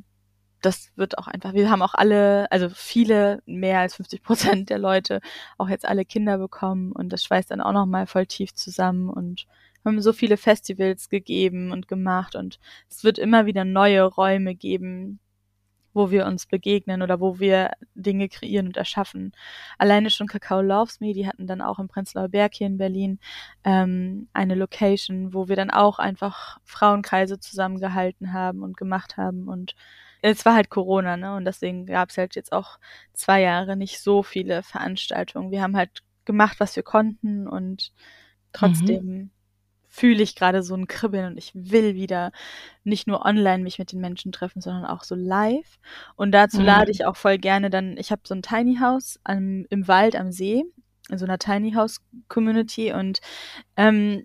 das 0.64 0.92
wird 0.96 1.18
auch 1.18 1.26
einfach, 1.26 1.54
wir 1.54 1.70
haben 1.70 1.82
auch 1.82 1.94
alle, 1.94 2.50
also 2.50 2.68
viele, 2.68 3.42
mehr 3.46 3.80
als 3.80 3.96
50 3.96 4.22
Prozent 4.22 4.70
der 4.70 4.78
Leute 4.78 5.20
auch 5.58 5.68
jetzt 5.68 5.86
alle 5.86 6.04
Kinder 6.04 6.38
bekommen 6.38 6.92
und 6.92 7.12
das 7.12 7.24
schweißt 7.24 7.50
dann 7.50 7.60
auch 7.60 7.72
nochmal 7.72 8.06
voll 8.06 8.26
tief 8.26 8.54
zusammen 8.54 9.10
und 9.10 9.46
haben 9.84 10.00
so 10.00 10.12
viele 10.12 10.36
Festivals 10.36 11.08
gegeben 11.10 11.70
und 11.70 11.88
gemacht 11.88 12.36
und 12.36 12.58
es 12.88 13.04
wird 13.04 13.18
immer 13.18 13.46
wieder 13.46 13.64
neue 13.64 14.02
Räume 14.04 14.54
geben, 14.54 15.20
wo 15.94 16.10
wir 16.10 16.26
uns 16.26 16.46
begegnen 16.46 17.02
oder 17.02 17.20
wo 17.20 17.38
wir 17.38 17.70
Dinge 17.94 18.28
kreieren 18.28 18.66
und 18.66 18.76
erschaffen. 18.76 19.32
Alleine 19.78 20.10
schon 20.10 20.26
Kakao 20.26 20.60
Loves 20.60 21.00
Me, 21.00 21.12
die 21.12 21.26
hatten 21.26 21.46
dann 21.46 21.60
auch 21.60 21.78
im 21.78 21.88
Prenzlauer 21.88 22.28
Berg 22.28 22.54
hier 22.54 22.66
in 22.66 22.78
Berlin 22.78 23.20
ähm, 23.62 24.28
eine 24.32 24.56
Location, 24.56 25.32
wo 25.32 25.48
wir 25.48 25.56
dann 25.56 25.70
auch 25.70 25.98
einfach 25.98 26.58
Frauenkreise 26.64 27.38
zusammengehalten 27.38 28.32
haben 28.32 28.62
und 28.62 28.76
gemacht 28.76 29.16
haben 29.16 29.48
und 29.48 29.74
es 30.30 30.46
war 30.46 30.54
halt 30.54 30.70
Corona, 30.70 31.18
ne? 31.18 31.36
Und 31.36 31.44
deswegen 31.44 31.84
gab 31.84 32.08
es 32.08 32.16
halt 32.16 32.34
jetzt 32.34 32.52
auch 32.52 32.78
zwei 33.12 33.42
Jahre 33.42 33.76
nicht 33.76 34.00
so 34.00 34.22
viele 34.22 34.62
Veranstaltungen. 34.62 35.50
Wir 35.50 35.60
haben 35.60 35.76
halt 35.76 36.02
gemacht, 36.24 36.60
was 36.60 36.74
wir 36.76 36.82
konnten 36.82 37.46
und 37.46 37.92
trotzdem 38.54 39.04
mhm. 39.04 39.30
fühle 39.86 40.22
ich 40.22 40.34
gerade 40.34 40.62
so 40.62 40.74
ein 40.74 40.86
Kribbeln 40.86 41.26
und 41.26 41.36
ich 41.36 41.52
will 41.54 41.94
wieder 41.94 42.32
nicht 42.84 43.06
nur 43.06 43.26
online 43.26 43.62
mich 43.62 43.78
mit 43.78 43.92
den 43.92 44.00
Menschen 44.00 44.32
treffen, 44.32 44.62
sondern 44.62 44.86
auch 44.86 45.04
so 45.04 45.14
live. 45.14 45.78
Und 46.16 46.32
dazu 46.32 46.60
mhm. 46.60 46.66
lade 46.66 46.90
ich 46.90 47.04
auch 47.04 47.16
voll 47.16 47.36
gerne 47.36 47.68
dann, 47.68 47.98
ich 47.98 48.10
habe 48.10 48.22
so 48.24 48.34
ein 48.34 48.40
Tiny 48.40 48.78
House 48.80 49.20
am, 49.24 49.66
im 49.68 49.86
Wald 49.88 50.16
am 50.16 50.32
See, 50.32 50.64
in 51.10 51.18
so 51.18 51.26
einer 51.26 51.38
Tiny 51.38 51.72
House 51.72 52.00
Community 52.28 52.94
und 52.94 53.20
ähm, 53.76 54.24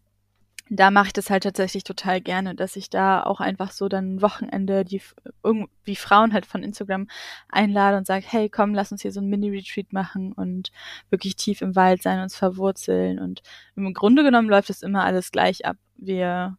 da 0.69 0.91
mache 0.91 1.07
ich 1.07 1.13
das 1.13 1.29
halt 1.29 1.43
tatsächlich 1.43 1.83
total 1.83 2.21
gerne, 2.21 2.53
dass 2.53 2.75
ich 2.75 2.89
da 2.89 3.23
auch 3.23 3.39
einfach 3.39 3.71
so 3.71 3.89
dann 3.89 4.21
Wochenende 4.21 4.85
die 4.85 5.01
irgendwie 5.43 5.95
Frauen 5.95 6.31
halt 6.31 6.45
von 6.45 6.61
Instagram 6.61 7.07
einlade 7.49 7.97
und 7.97 8.05
sage, 8.05 8.25
hey, 8.27 8.49
komm, 8.49 8.75
lass 8.75 8.91
uns 8.91 9.01
hier 9.01 9.11
so 9.11 9.19
ein 9.19 9.29
Mini-Retreat 9.29 9.93
machen 9.93 10.31
und 10.31 10.71
wirklich 11.09 11.35
tief 11.35 11.61
im 11.61 11.75
Wald 11.75 12.03
sein, 12.03 12.21
uns 12.21 12.35
verwurzeln. 12.35 13.19
Und 13.19 13.41
im 13.75 13.91
Grunde 13.93 14.23
genommen 14.23 14.47
läuft 14.47 14.69
das 14.69 14.83
immer 14.83 15.03
alles 15.03 15.31
gleich 15.31 15.65
ab. 15.65 15.77
Wir 15.97 16.57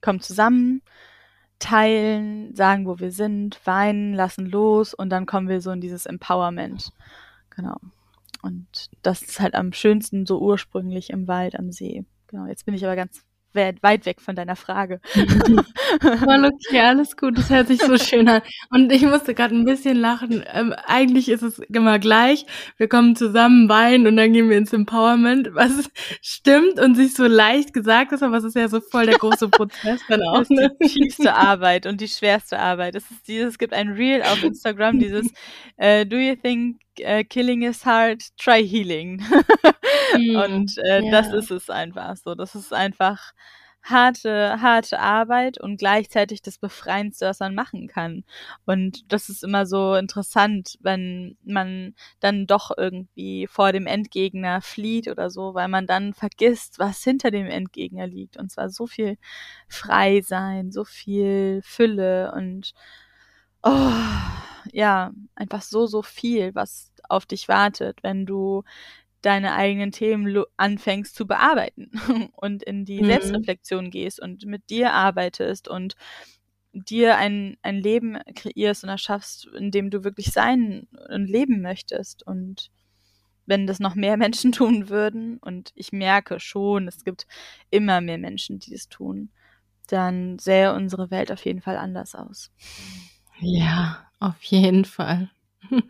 kommen 0.00 0.20
zusammen, 0.20 0.82
teilen, 1.60 2.54
sagen, 2.56 2.86
wo 2.86 2.98
wir 2.98 3.12
sind, 3.12 3.60
weinen, 3.64 4.14
lassen 4.14 4.46
los 4.46 4.94
und 4.94 5.10
dann 5.10 5.26
kommen 5.26 5.48
wir 5.48 5.60
so 5.60 5.70
in 5.70 5.80
dieses 5.80 6.06
Empowerment. 6.06 6.90
Genau. 7.50 7.76
Und 8.42 8.90
das 9.02 9.22
ist 9.22 9.38
halt 9.38 9.54
am 9.54 9.72
schönsten 9.72 10.26
so 10.26 10.40
ursprünglich 10.40 11.10
im 11.10 11.28
Wald 11.28 11.56
am 11.56 11.70
See. 11.70 12.04
Genau, 12.26 12.46
jetzt 12.46 12.66
bin 12.66 12.74
ich 12.74 12.84
aber 12.84 12.96
ganz 12.96 13.24
weit 13.54 14.06
weg 14.06 14.20
von 14.20 14.36
deiner 14.36 14.56
Frage. 14.56 15.00
Voll 16.00 16.44
okay, 16.44 16.80
alles 16.80 17.16
gut, 17.16 17.38
das 17.38 17.50
hört 17.50 17.68
sich 17.68 17.80
so 17.80 17.96
schön 17.96 18.28
an. 18.28 18.42
Und 18.70 18.92
ich 18.92 19.02
musste 19.02 19.34
gerade 19.34 19.54
ein 19.54 19.64
bisschen 19.64 19.96
lachen. 19.96 20.44
Ähm, 20.52 20.74
eigentlich 20.86 21.28
ist 21.28 21.42
es 21.42 21.58
immer 21.58 21.98
gleich. 21.98 22.46
Wir 22.76 22.88
kommen 22.88 23.16
zusammen, 23.16 23.68
weinen 23.68 24.06
und 24.06 24.16
dann 24.16 24.32
gehen 24.32 24.50
wir 24.50 24.58
ins 24.58 24.72
Empowerment, 24.72 25.54
was 25.54 25.90
stimmt 26.22 26.80
und 26.80 26.94
sich 26.94 27.14
so 27.14 27.24
leicht 27.24 27.72
gesagt 27.72 28.12
ist, 28.12 28.22
aber 28.22 28.36
es 28.36 28.44
ist 28.44 28.56
ja 28.56 28.68
so 28.68 28.80
voll 28.80 29.06
der 29.06 29.18
große 29.18 29.48
Prozess 29.48 30.00
dann 30.08 30.22
auch. 30.28 30.38
Das 30.38 30.50
ist 30.50 30.50
die 30.50 30.54
ne? 30.56 30.76
tiefste 30.80 31.34
Arbeit 31.34 31.86
und 31.86 32.00
die 32.00 32.08
schwerste 32.08 32.58
Arbeit. 32.58 32.94
Es 32.94 33.10
ist 33.10 33.26
dieses, 33.28 33.50
es 33.50 33.58
gibt 33.58 33.72
ein 33.72 33.90
Reel 33.90 34.22
auf 34.22 34.42
Instagram, 34.42 34.98
dieses 34.98 35.26
uh, 35.78 36.04
Do 36.04 36.16
you 36.16 36.34
think 36.36 36.83
uh, 37.00 37.22
killing 37.28 37.62
is 37.62 37.84
hard? 37.84 38.22
Try 38.36 38.66
healing. 38.66 39.18
mm, 40.16 40.36
und 40.36 40.78
äh, 40.78 41.02
yeah. 41.02 41.10
das 41.10 41.32
ist 41.32 41.50
es 41.50 41.70
einfach 41.70 42.16
so. 42.16 42.34
Das 42.34 42.54
ist 42.54 42.72
einfach 42.72 43.32
harte, 43.84 44.60
harte 44.62 44.98
Arbeit 44.98 45.60
und 45.60 45.76
gleichzeitig 45.76 46.40
das 46.42 46.58
Befreiendste, 46.58 47.26
was 47.26 47.40
man 47.40 47.54
machen 47.54 47.86
kann. 47.86 48.24
Und 48.64 49.12
das 49.12 49.28
ist 49.28 49.44
immer 49.44 49.66
so 49.66 49.94
interessant, 49.94 50.78
wenn 50.80 51.36
man 51.44 51.94
dann 52.20 52.46
doch 52.46 52.70
irgendwie 52.76 53.46
vor 53.46 53.72
dem 53.72 53.86
Endgegner 53.86 54.62
flieht 54.62 55.08
oder 55.08 55.30
so, 55.30 55.54
weil 55.54 55.68
man 55.68 55.86
dann 55.86 56.14
vergisst, 56.14 56.78
was 56.78 57.04
hinter 57.04 57.30
dem 57.30 57.46
Endgegner 57.46 58.06
liegt. 58.06 58.38
Und 58.38 58.50
zwar 58.50 58.70
so 58.70 58.86
viel 58.86 59.18
Freisein, 59.68 60.72
so 60.72 60.84
viel 60.84 61.60
Fülle 61.62 62.32
und 62.34 62.72
oh, 63.62 63.92
ja, 64.74 65.12
einfach 65.36 65.62
so, 65.62 65.86
so 65.86 66.02
viel, 66.02 66.54
was 66.54 66.92
auf 67.08 67.26
dich 67.26 67.46
wartet, 67.46 68.02
wenn 68.02 68.26
du 68.26 68.64
deine 69.22 69.54
eigenen 69.54 69.92
Themen 69.92 70.44
anfängst 70.56 71.14
zu 71.14 71.26
bearbeiten 71.26 71.92
und 72.36 72.64
in 72.64 72.84
die 72.84 73.00
mhm. 73.00 73.06
Selbstreflexion 73.06 73.90
gehst 73.90 74.20
und 74.20 74.44
mit 74.46 74.68
dir 74.70 74.92
arbeitest 74.92 75.68
und 75.68 75.94
dir 76.72 77.16
ein, 77.16 77.56
ein 77.62 77.76
Leben 77.76 78.18
kreierst 78.34 78.82
und 78.82 78.90
erschaffst, 78.90 79.46
in 79.46 79.70
dem 79.70 79.90
du 79.90 80.02
wirklich 80.02 80.32
sein 80.32 80.88
und 81.08 81.26
leben 81.26 81.62
möchtest. 81.62 82.26
Und 82.26 82.72
wenn 83.46 83.68
das 83.68 83.78
noch 83.78 83.94
mehr 83.94 84.16
Menschen 84.18 84.50
tun 84.50 84.88
würden, 84.88 85.38
und 85.38 85.70
ich 85.76 85.92
merke 85.92 86.40
schon, 86.40 86.88
es 86.88 87.04
gibt 87.04 87.28
immer 87.70 88.00
mehr 88.00 88.18
Menschen, 88.18 88.58
die 88.58 88.74
es 88.74 88.88
tun, 88.88 89.30
dann 89.86 90.40
sähe 90.40 90.74
unsere 90.74 91.12
Welt 91.12 91.30
auf 91.30 91.44
jeden 91.44 91.60
Fall 91.60 91.76
anders 91.76 92.16
aus. 92.16 92.50
Ja, 93.38 94.04
auf 94.24 94.42
jeden 94.42 94.84
Fall. 94.84 95.30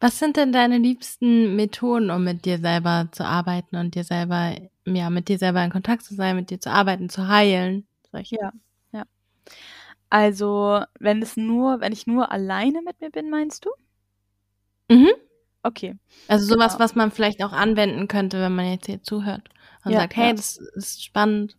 Was 0.00 0.18
sind 0.18 0.36
denn 0.36 0.52
deine 0.52 0.78
liebsten 0.78 1.56
Methoden, 1.56 2.10
um 2.10 2.24
mit 2.24 2.44
dir 2.44 2.58
selber 2.58 3.08
zu 3.12 3.24
arbeiten 3.24 3.76
und 3.76 3.94
dir 3.94 4.04
selber, 4.04 4.54
ja, 4.84 5.10
mit 5.10 5.28
dir 5.28 5.38
selber 5.38 5.64
in 5.64 5.70
Kontakt 5.70 6.02
zu 6.02 6.14
sein, 6.14 6.36
mit 6.36 6.50
dir 6.50 6.60
zu 6.60 6.70
arbeiten, 6.70 7.08
zu 7.08 7.28
heilen? 7.28 7.86
Ja, 8.12 8.52
ja. 8.92 9.04
Also, 10.10 10.82
wenn 11.00 11.22
es 11.22 11.36
nur, 11.36 11.80
wenn 11.80 11.92
ich 11.92 12.06
nur 12.06 12.30
alleine 12.30 12.82
mit 12.82 13.00
mir 13.00 13.10
bin, 13.10 13.30
meinst 13.30 13.64
du? 13.64 13.70
Mhm. 14.88 15.10
Okay. 15.62 15.96
Also 16.28 16.46
sowas, 16.46 16.74
genau. 16.74 16.84
was 16.84 16.94
man 16.94 17.10
vielleicht 17.10 17.42
auch 17.42 17.52
anwenden 17.52 18.06
könnte, 18.06 18.38
wenn 18.40 18.54
man 18.54 18.70
jetzt 18.70 18.86
hier 18.86 19.02
zuhört 19.02 19.48
und 19.84 19.92
ja, 19.92 20.00
sagt, 20.00 20.16
hey, 20.16 20.28
ja. 20.28 20.34
das 20.34 20.58
ist 20.74 21.02
spannend. 21.02 21.56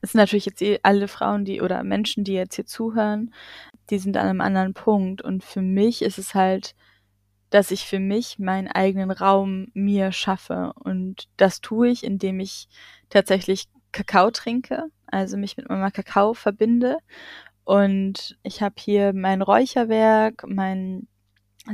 Es 0.00 0.12
sind 0.12 0.18
natürlich 0.18 0.46
jetzt 0.46 0.62
eh 0.62 0.80
alle 0.82 1.08
Frauen, 1.08 1.44
die 1.44 1.60
oder 1.60 1.82
Menschen, 1.82 2.24
die 2.24 2.32
jetzt 2.32 2.56
hier 2.56 2.66
zuhören, 2.66 3.32
die 3.90 3.98
sind 3.98 4.16
an 4.16 4.26
einem 4.28 4.40
anderen 4.40 4.74
Punkt. 4.74 5.22
Und 5.22 5.44
für 5.44 5.62
mich 5.62 6.02
ist 6.02 6.18
es 6.18 6.34
halt, 6.34 6.74
dass 7.50 7.70
ich 7.70 7.86
für 7.86 8.00
mich 8.00 8.38
meinen 8.38 8.68
eigenen 8.68 9.10
Raum 9.10 9.68
mir 9.74 10.12
schaffe. 10.12 10.72
Und 10.74 11.28
das 11.36 11.60
tue 11.60 11.88
ich, 11.88 12.04
indem 12.04 12.40
ich 12.40 12.68
tatsächlich 13.10 13.68
Kakao 13.92 14.30
trinke, 14.30 14.84
also 15.06 15.36
mich 15.36 15.56
mit 15.56 15.68
Mama 15.68 15.90
Kakao 15.90 16.34
verbinde. 16.34 16.98
Und 17.64 18.38
ich 18.42 18.62
habe 18.62 18.74
hier 18.78 19.12
mein 19.14 19.40
Räucherwerk, 19.40 20.44
mein 20.46 21.06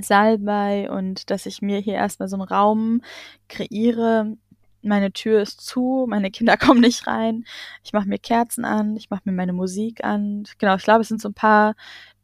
Salbei 0.01 0.91
und 0.91 1.31
dass 1.31 1.47
ich 1.47 1.63
mir 1.63 1.79
hier 1.79 1.95
erstmal 1.95 2.29
so 2.29 2.37
einen 2.37 2.43
Raum 2.43 3.03
kreiere. 3.49 4.37
Meine 4.83 5.13
Tür 5.13 5.43
ist 5.43 5.61
zu, 5.61 6.07
meine 6.09 6.31
Kinder 6.31 6.57
kommen 6.59 6.81
nicht 6.81 7.07
rein. 7.07 7.45
Ich 7.83 7.93
mache 7.93 8.09
mir 8.09 8.19
Kerzen 8.19 8.65
an, 8.65 8.97
ich 8.97 9.11
mache 9.11 9.23
mir 9.25 9.33
meine 9.33 9.53
Musik 9.53 10.05
an. 10.05 10.45
Genau, 10.59 10.77
ich 10.77 10.85
glaube, 10.85 11.03
es 11.03 11.09
sind 11.09 11.21
so 11.21 11.29
ein 11.29 11.35
paar 11.35 11.75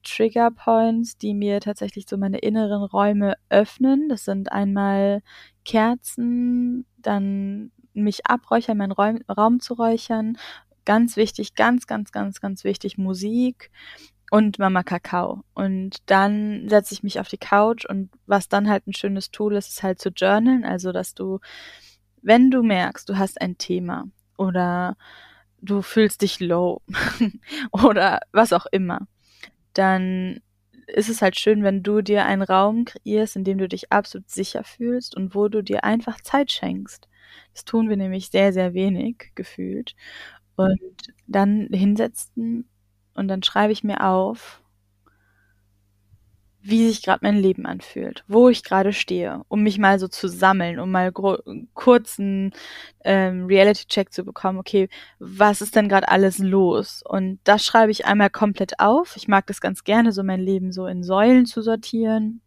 Trigger 0.04 0.50
Points, 0.50 1.18
die 1.18 1.34
mir 1.34 1.60
tatsächlich 1.60 2.06
so 2.08 2.16
meine 2.16 2.38
inneren 2.38 2.82
Räume 2.84 3.34
öffnen. 3.48 4.08
Das 4.08 4.24
sind 4.24 4.52
einmal 4.52 5.22
Kerzen, 5.64 6.86
dann 6.98 7.72
mich 7.92 8.26
abräuchern, 8.26 8.78
meinen 8.78 8.92
Raum, 8.92 9.18
Raum 9.28 9.60
zu 9.60 9.74
räuchern. 9.74 10.38
Ganz 10.84 11.16
wichtig, 11.16 11.54
ganz, 11.56 11.86
ganz, 11.86 12.12
ganz, 12.12 12.40
ganz 12.40 12.62
wichtig, 12.62 12.98
Musik 12.98 13.70
und 14.30 14.58
Mama 14.58 14.82
Kakao. 14.82 15.42
Und 15.54 15.98
dann 16.06 16.68
setze 16.68 16.94
ich 16.94 17.02
mich 17.02 17.20
auf 17.20 17.28
die 17.28 17.38
Couch 17.38 17.84
und 17.86 18.10
was 18.26 18.48
dann 18.48 18.68
halt 18.68 18.86
ein 18.86 18.94
schönes 18.94 19.30
Tool 19.30 19.56
ist, 19.56 19.68
ist 19.68 19.82
halt 19.82 20.00
zu 20.00 20.10
journalen. 20.10 20.64
Also, 20.64 20.92
dass 20.92 21.14
du, 21.14 21.40
wenn 22.26 22.50
du 22.50 22.62
merkst, 22.62 23.08
du 23.08 23.18
hast 23.18 23.40
ein 23.40 23.56
Thema 23.56 24.08
oder 24.36 24.96
du 25.62 25.80
fühlst 25.80 26.22
dich 26.22 26.40
low 26.40 26.82
oder 27.72 28.20
was 28.32 28.52
auch 28.52 28.66
immer, 28.66 29.06
dann 29.74 30.40
ist 30.88 31.08
es 31.08 31.22
halt 31.22 31.38
schön, 31.38 31.62
wenn 31.62 31.82
du 31.84 32.02
dir 32.02 32.26
einen 32.26 32.42
Raum 32.42 32.84
kreierst, 32.84 33.36
in 33.36 33.44
dem 33.44 33.58
du 33.58 33.68
dich 33.68 33.92
absolut 33.92 34.28
sicher 34.28 34.64
fühlst 34.64 35.16
und 35.16 35.34
wo 35.34 35.48
du 35.48 35.62
dir 35.62 35.84
einfach 35.84 36.20
Zeit 36.20 36.50
schenkst. 36.50 37.08
Das 37.52 37.64
tun 37.64 37.88
wir 37.88 37.96
nämlich 37.96 38.30
sehr, 38.30 38.52
sehr 38.52 38.74
wenig 38.74 39.32
gefühlt. 39.34 39.94
Und 40.56 40.80
dann 41.26 41.68
hinsetzen 41.72 42.68
und 43.14 43.28
dann 43.28 43.42
schreibe 43.42 43.72
ich 43.72 43.84
mir 43.84 44.04
auf, 44.04 44.62
wie 46.68 46.88
sich 46.88 47.02
gerade 47.02 47.20
mein 47.22 47.36
Leben 47.36 47.66
anfühlt, 47.66 48.24
wo 48.26 48.48
ich 48.48 48.64
gerade 48.64 48.92
stehe, 48.92 49.42
um 49.48 49.62
mich 49.62 49.78
mal 49.78 49.98
so 49.98 50.08
zu 50.08 50.28
sammeln, 50.28 50.80
um 50.80 50.90
mal 50.90 51.12
kurzen 51.74 52.52
ähm, 53.04 53.46
Reality-Check 53.46 54.12
zu 54.12 54.24
bekommen, 54.24 54.58
okay, 54.58 54.88
was 55.18 55.60
ist 55.60 55.76
denn 55.76 55.88
gerade 55.88 56.08
alles 56.08 56.38
los? 56.38 57.02
Und 57.06 57.38
das 57.44 57.64
schreibe 57.64 57.92
ich 57.92 58.06
einmal 58.06 58.30
komplett 58.30 58.80
auf. 58.80 59.16
Ich 59.16 59.28
mag 59.28 59.46
das 59.46 59.60
ganz 59.60 59.84
gerne, 59.84 60.12
so 60.12 60.22
mein 60.22 60.40
Leben 60.40 60.72
so 60.72 60.86
in 60.86 61.02
Säulen 61.04 61.46
zu 61.46 61.62
sortieren. 61.62 62.40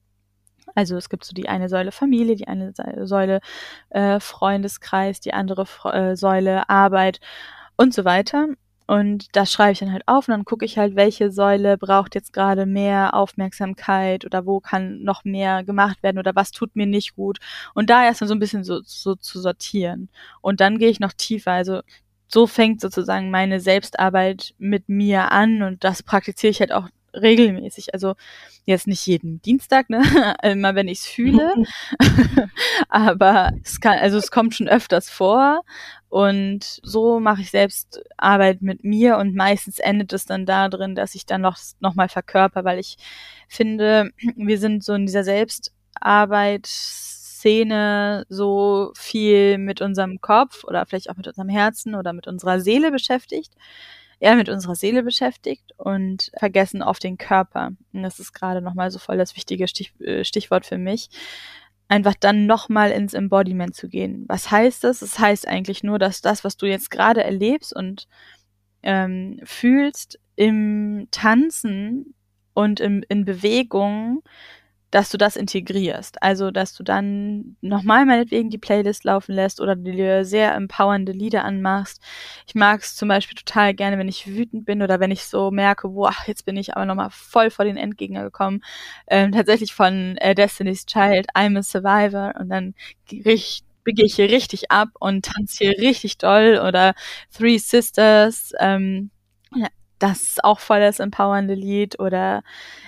Also 0.75 0.97
es 0.97 1.09
gibt 1.09 1.23
so 1.23 1.33
die 1.33 1.49
eine 1.49 1.69
Säule 1.69 1.91
Familie, 1.91 2.35
die 2.35 2.47
eine 2.47 2.73
Säule 3.03 3.39
äh, 3.89 4.19
Freundeskreis, 4.19 5.19
die 5.19 5.33
andere 5.33 5.65
äh, 5.85 6.15
Säule 6.15 6.69
Arbeit 6.69 7.19
und 7.77 7.93
so 7.93 8.05
weiter. 8.05 8.49
Und 8.89 9.27
das 9.33 9.51
schreibe 9.51 9.73
ich 9.73 9.79
dann 9.79 9.93
halt 9.93 10.07
auf 10.07 10.27
und 10.27 10.31
dann 10.31 10.45
gucke 10.45 10.65
ich 10.65 10.79
halt, 10.79 10.95
welche 10.95 11.29
Säule 11.29 11.77
braucht 11.77 12.15
jetzt 12.15 12.33
gerade 12.33 12.65
mehr 12.65 13.13
Aufmerksamkeit 13.13 14.25
oder 14.25 14.47
wo 14.47 14.61
kann 14.61 15.03
noch 15.03 15.23
mehr 15.23 15.63
gemacht 15.63 16.01
werden 16.01 16.17
oder 16.17 16.33
was 16.33 16.49
tut 16.49 16.75
mir 16.75 16.87
nicht 16.87 17.15
gut. 17.15 17.37
Und 17.75 17.91
da 17.91 18.03
erstmal 18.03 18.27
so 18.27 18.33
ein 18.33 18.39
bisschen 18.39 18.63
so, 18.63 18.81
so 18.83 19.13
zu 19.13 19.39
sortieren. 19.41 20.09
Und 20.41 20.59
dann 20.59 20.79
gehe 20.79 20.89
ich 20.89 20.99
noch 20.99 21.13
tiefer. 21.13 21.51
Also 21.51 21.81
so 22.27 22.47
fängt 22.47 22.81
sozusagen 22.81 23.29
meine 23.29 23.59
Selbstarbeit 23.59 24.55
mit 24.57 24.89
mir 24.89 25.31
an 25.31 25.61
und 25.61 25.83
das 25.83 26.01
praktiziere 26.01 26.49
ich 26.49 26.59
halt 26.59 26.71
auch 26.71 26.89
regelmäßig. 27.21 27.93
Also 27.93 28.15
jetzt 28.65 28.87
nicht 28.87 29.05
jeden 29.05 29.41
Dienstag, 29.41 29.89
ne? 29.89 30.01
Immer 30.43 30.75
wenn 30.75 30.87
ich 30.87 30.99
es 30.99 31.05
fühle. 31.05 31.53
Aber 32.89 33.51
es 33.63 33.79
kann, 33.79 33.97
also 33.99 34.17
es 34.17 34.31
kommt 34.31 34.55
schon 34.55 34.67
öfters 34.67 35.09
vor. 35.09 35.63
Und 36.09 36.79
so 36.83 37.19
mache 37.19 37.41
ich 37.41 37.51
selbst 37.51 38.01
Arbeit 38.17 38.61
mit 38.61 38.83
mir 38.83 39.17
und 39.17 39.35
meistens 39.35 39.77
endet 39.77 40.11
es 40.11 40.25
dann 40.25 40.45
darin, 40.45 40.95
dass 40.95 41.13
ich 41.13 41.25
dann 41.25 41.41
noch, 41.41 41.57
noch 41.79 41.93
mal 41.93 42.09
verkörper, 42.09 42.63
weil 42.63 42.79
ich 42.79 42.97
finde, 43.47 44.11
wir 44.35 44.57
sind 44.57 44.83
so 44.83 44.93
in 44.93 45.05
dieser 45.05 45.23
Selbstarbeit 45.23 46.67
Szene 47.39 48.25
so 48.27 48.91
viel 48.95 49.57
mit 49.57 49.81
unserem 49.81 50.19
Kopf 50.19 50.63
oder 50.65 50.85
vielleicht 50.85 51.09
auch 51.09 51.15
mit 51.15 51.27
unserem 51.27 51.47
Herzen 51.47 51.95
oder 51.95 52.11
mit 52.11 52.27
unserer 52.27 52.59
Seele 52.59 52.91
beschäftigt, 52.91 53.53
eher 54.19 54.35
mit 54.35 54.49
unserer 54.49 54.75
Seele 54.75 55.03
beschäftigt 55.03 55.73
und 55.77 56.31
vergessen 56.37 56.81
oft 56.81 57.03
den 57.03 57.17
Körper. 57.17 57.71
Und 57.93 58.03
das 58.03 58.19
ist 58.19 58.33
gerade 58.33 58.61
nochmal 58.61 58.91
so 58.91 58.99
voll 58.99 59.17
das 59.17 59.35
wichtige 59.35 59.67
Stich, 59.67 59.93
äh, 60.01 60.23
Stichwort 60.23 60.65
für 60.65 60.77
mich. 60.77 61.09
Einfach 61.87 62.15
dann 62.19 62.45
nochmal 62.45 62.91
ins 62.91 63.13
Embodiment 63.13 63.75
zu 63.75 63.87
gehen. 63.89 64.25
Was 64.27 64.51
heißt 64.51 64.83
das? 64.83 65.01
Es 65.01 65.11
das 65.11 65.19
heißt 65.19 65.47
eigentlich 65.47 65.83
nur, 65.83 65.97
dass 65.97 66.21
das, 66.21 66.43
was 66.43 66.57
du 66.57 66.65
jetzt 66.65 66.91
gerade 66.91 67.23
erlebst 67.23 67.75
und 67.75 68.07
ähm, 68.83 69.39
fühlst 69.43 70.19
im 70.35 71.07
Tanzen 71.11 72.13
und 72.53 72.79
im, 72.79 73.03
in 73.09 73.25
Bewegung 73.25 74.21
dass 74.91 75.09
du 75.09 75.17
das 75.17 75.35
integrierst. 75.35 76.21
Also, 76.21 76.51
dass 76.51 76.73
du 76.73 76.83
dann 76.83 77.55
nochmal 77.61 78.05
meinetwegen 78.05 78.49
die 78.49 78.57
Playlist 78.57 79.03
laufen 79.03 79.33
lässt 79.33 79.61
oder 79.61 79.75
dir 79.75 80.25
sehr 80.25 80.53
empowernde 80.55 81.11
Lieder 81.11 81.43
anmachst. 81.43 82.01
Ich 82.47 82.55
mag 82.55 82.81
es 82.81 82.95
zum 82.95 83.09
Beispiel 83.09 83.35
total 83.35 83.73
gerne, 83.73 83.97
wenn 83.97 84.07
ich 84.07 84.27
wütend 84.27 84.65
bin 84.65 84.81
oder 84.81 84.99
wenn 84.99 85.11
ich 85.11 85.23
so 85.25 85.51
merke, 85.51 85.89
boah, 85.89 86.13
jetzt 86.27 86.45
bin 86.45 86.57
ich 86.57 86.75
aber 86.75 86.85
nochmal 86.85 87.09
voll 87.11 87.49
vor 87.51 87.65
den 87.65 87.77
Endgegner 87.77 88.23
gekommen. 88.23 88.61
Ähm, 89.07 89.31
tatsächlich 89.31 89.73
von 89.73 90.17
äh, 90.17 90.35
Destiny's 90.35 90.85
Child, 90.85 91.27
I'm 91.35 91.57
a 91.57 91.63
Survivor 91.63 92.33
und 92.39 92.49
dann 92.49 92.73
richtig 93.11 93.63
begehe 93.83 94.05
ich 94.05 94.15
hier 94.15 94.29
richtig 94.29 94.71
ab 94.71 94.89
und 94.99 95.25
tanze 95.25 95.65
hier 95.65 95.77
richtig 95.79 96.17
doll 96.17 96.61
oder 96.63 96.93
Three 97.35 97.57
Sisters, 97.57 98.53
ähm, 98.59 99.09
das 99.99 100.21
ist 100.21 100.43
auch 100.43 100.59
voll 100.59 100.79
das 100.79 100.99
empowernde 100.99 101.53
Lied 101.53 101.99
oder 101.99 102.43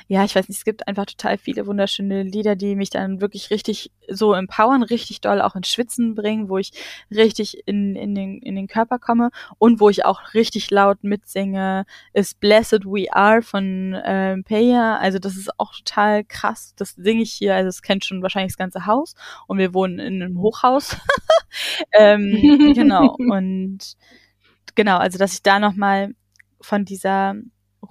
ja, 0.07 0.25
ich 0.25 0.35
weiß 0.35 0.49
nicht, 0.49 0.57
es 0.57 0.65
gibt 0.65 0.87
einfach 0.89 1.05
total 1.05 1.37
viele 1.37 1.67
wunderschöne 1.67 2.23
Lieder, 2.23 2.57
die 2.57 2.75
mich 2.75 2.89
dann 2.89 3.21
wirklich 3.21 3.49
richtig 3.49 3.91
so 4.09 4.33
empowern, 4.33 4.83
richtig 4.83 5.21
doll 5.21 5.41
auch 5.41 5.55
ins 5.55 5.69
Schwitzen 5.69 6.15
bringen, 6.15 6.49
wo 6.49 6.57
ich 6.57 6.73
richtig 7.09 7.65
in, 7.65 7.95
in, 7.95 8.13
den, 8.13 8.39
in 8.39 8.55
den 8.55 8.67
Körper 8.67 8.99
komme 8.99 9.29
und 9.57 9.79
wo 9.79 9.89
ich 9.89 10.03
auch 10.03 10.33
richtig 10.33 10.69
laut 10.69 11.03
mitsinge, 11.03 11.85
ist 12.11 12.41
Blessed 12.41 12.85
We 12.85 13.13
Are 13.13 13.41
von 13.41 13.93
äh, 13.93 14.35
Paya. 14.43 14.97
Also 14.97 15.17
das 15.17 15.37
ist 15.37 15.57
auch 15.57 15.73
total 15.75 16.25
krass. 16.25 16.73
Das 16.75 16.91
singe 16.91 17.21
ich 17.21 17.31
hier, 17.31 17.55
also 17.55 17.69
es 17.69 17.81
kennt 17.81 18.03
schon 18.03 18.21
wahrscheinlich 18.21 18.53
das 18.53 18.57
ganze 18.57 18.85
Haus 18.85 19.15
und 19.47 19.59
wir 19.59 19.73
wohnen 19.73 19.99
in 19.99 20.21
einem 20.21 20.39
Hochhaus. 20.39 20.97
ähm, 21.93 22.73
genau. 22.75 23.15
Und 23.17 23.95
genau, 24.75 24.97
also 24.97 25.17
dass 25.17 25.33
ich 25.33 25.43
da 25.43 25.59
nochmal 25.59 26.13
von 26.61 26.85
dieser 26.85 27.35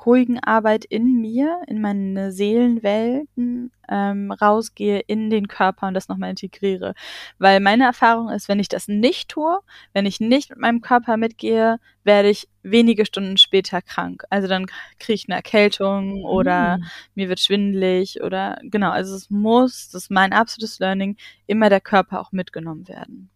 ruhigen 0.04 0.38
Arbeit 0.38 0.84
in 0.84 1.20
mir, 1.20 1.62
in 1.66 1.80
meine 1.80 2.32
Seelenwelten 2.32 3.72
ähm, 3.88 4.30
rausgehe 4.30 5.00
in 5.00 5.30
den 5.30 5.48
Körper 5.48 5.88
und 5.88 5.94
das 5.94 6.08
nochmal 6.08 6.30
integriere. 6.30 6.94
Weil 7.38 7.60
meine 7.60 7.84
Erfahrung 7.84 8.28
ist, 8.28 8.48
wenn 8.48 8.60
ich 8.60 8.68
das 8.68 8.86
nicht 8.86 9.30
tue, 9.30 9.58
wenn 9.92 10.06
ich 10.06 10.20
nicht 10.20 10.50
mit 10.50 10.60
meinem 10.60 10.80
Körper 10.80 11.16
mitgehe, 11.16 11.78
werde 12.04 12.30
ich 12.30 12.48
wenige 12.62 13.04
Stunden 13.04 13.36
später 13.36 13.82
krank. 13.82 14.22
Also 14.30 14.46
dann 14.46 14.66
kriege 14.98 15.14
ich 15.14 15.28
eine 15.28 15.36
Erkältung 15.36 16.24
oder 16.24 16.78
mm. 16.78 16.84
mir 17.14 17.28
wird 17.28 17.40
schwindelig 17.40 18.22
oder 18.22 18.58
genau, 18.62 18.90
also 18.90 19.16
es 19.16 19.28
muss, 19.28 19.90
das 19.90 20.04
ist 20.04 20.10
mein 20.10 20.32
absolutes 20.32 20.78
Learning, 20.78 21.16
immer 21.46 21.68
der 21.68 21.80
Körper 21.80 22.20
auch 22.20 22.32
mitgenommen 22.32 22.86
werden. 22.86 23.30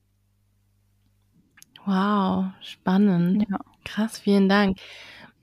Wow, 1.85 2.47
spannend. 2.62 3.47
Ja. 3.51 3.59
Krass, 3.85 4.18
vielen 4.18 4.49
Dank. 4.49 4.78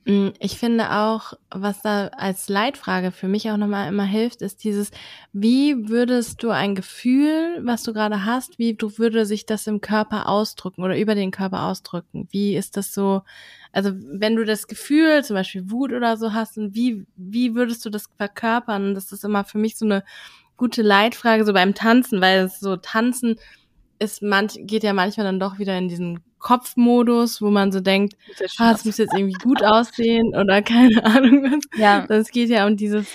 Mm, 0.06 0.30
ich 0.40 0.58
finde 0.58 0.92
auch, 0.92 1.34
was 1.52 1.82
da 1.84 2.08
als 2.08 2.50
Leitfrage 2.50 3.12
für 3.12 3.28
mich 3.28 3.52
auch 3.52 3.58
nochmal 3.58 3.88
immer 3.88 4.04
hilft, 4.04 4.42
ist 4.42 4.64
dieses, 4.64 4.90
wie 5.32 5.90
würdest 5.90 6.42
du 6.42 6.50
ein 6.50 6.74
Gefühl, 6.74 7.60
was 7.64 7.84
du 7.84 7.94
gerade 7.94 8.26
hast, 8.26 8.58
wie 8.58 8.74
du 8.74 8.98
würde 8.98 9.26
sich 9.28 9.46
das 9.46 9.68
im 9.68 9.80
Körper 9.80 10.28
ausdrücken 10.28 10.84
oder 10.84 10.98
über 10.98 11.14
den 11.14 11.30
Körper 11.30 11.64
ausdrücken? 11.68 12.28
Wie 12.32 12.56
ist 12.56 12.78
das 12.78 12.94
so, 12.94 13.22
also 13.72 13.92
wenn 13.96 14.36
du 14.36 14.44
das 14.44 14.68
Gefühl, 14.68 15.24
zum 15.24 15.36
Beispiel 15.36 15.70
Wut 15.70 15.92
oder 15.94 16.18
so 16.18 16.34
hast, 16.34 16.58
und 16.58 16.74
wie, 16.74 17.06
wie 17.16 17.54
würdest 17.54 17.86
du 17.86 17.92
das 17.92 18.10
verkörpern? 18.18 18.96
Das 18.96 19.12
ist 19.12 19.24
immer 19.24 19.44
für 19.44 19.60
mich 19.60 19.78
so 19.78 19.86
eine 19.86 20.04
gute 20.58 20.82
Leitfrage, 20.84 21.46
so 21.46 21.54
beim 21.54 21.74
Tanzen, 21.76 22.22
weil 22.22 22.46
es 22.46 22.60
so 22.60 22.76
Tanzen 22.76 23.36
ist 24.02 24.24
manch, 24.24 24.58
geht 24.62 24.84
ja 24.84 24.94
manchmal 24.94 25.26
dann 25.26 25.40
doch 25.40 25.60
wieder 25.60 25.78
in 25.78 25.88
diesen 25.88 26.20
Kopfmodus, 26.40 27.42
wo 27.42 27.52
man 27.52 27.72
so 27.72 27.82
denkt, 27.82 28.16
ah, 28.58 28.72
es 28.72 28.84
muss 28.84 28.98
jetzt 28.98 29.14
irgendwie 29.14 29.38
gut 29.44 29.64
aussehen 29.64 30.36
oder 30.36 30.62
keine 30.64 31.06
Ahnung 31.06 31.44
was. 31.44 31.80
Ja. 31.80 32.06
Das 32.08 32.30
geht 32.30 32.50
ja 32.50 32.66
um 32.66 32.76
dieses 32.76 33.08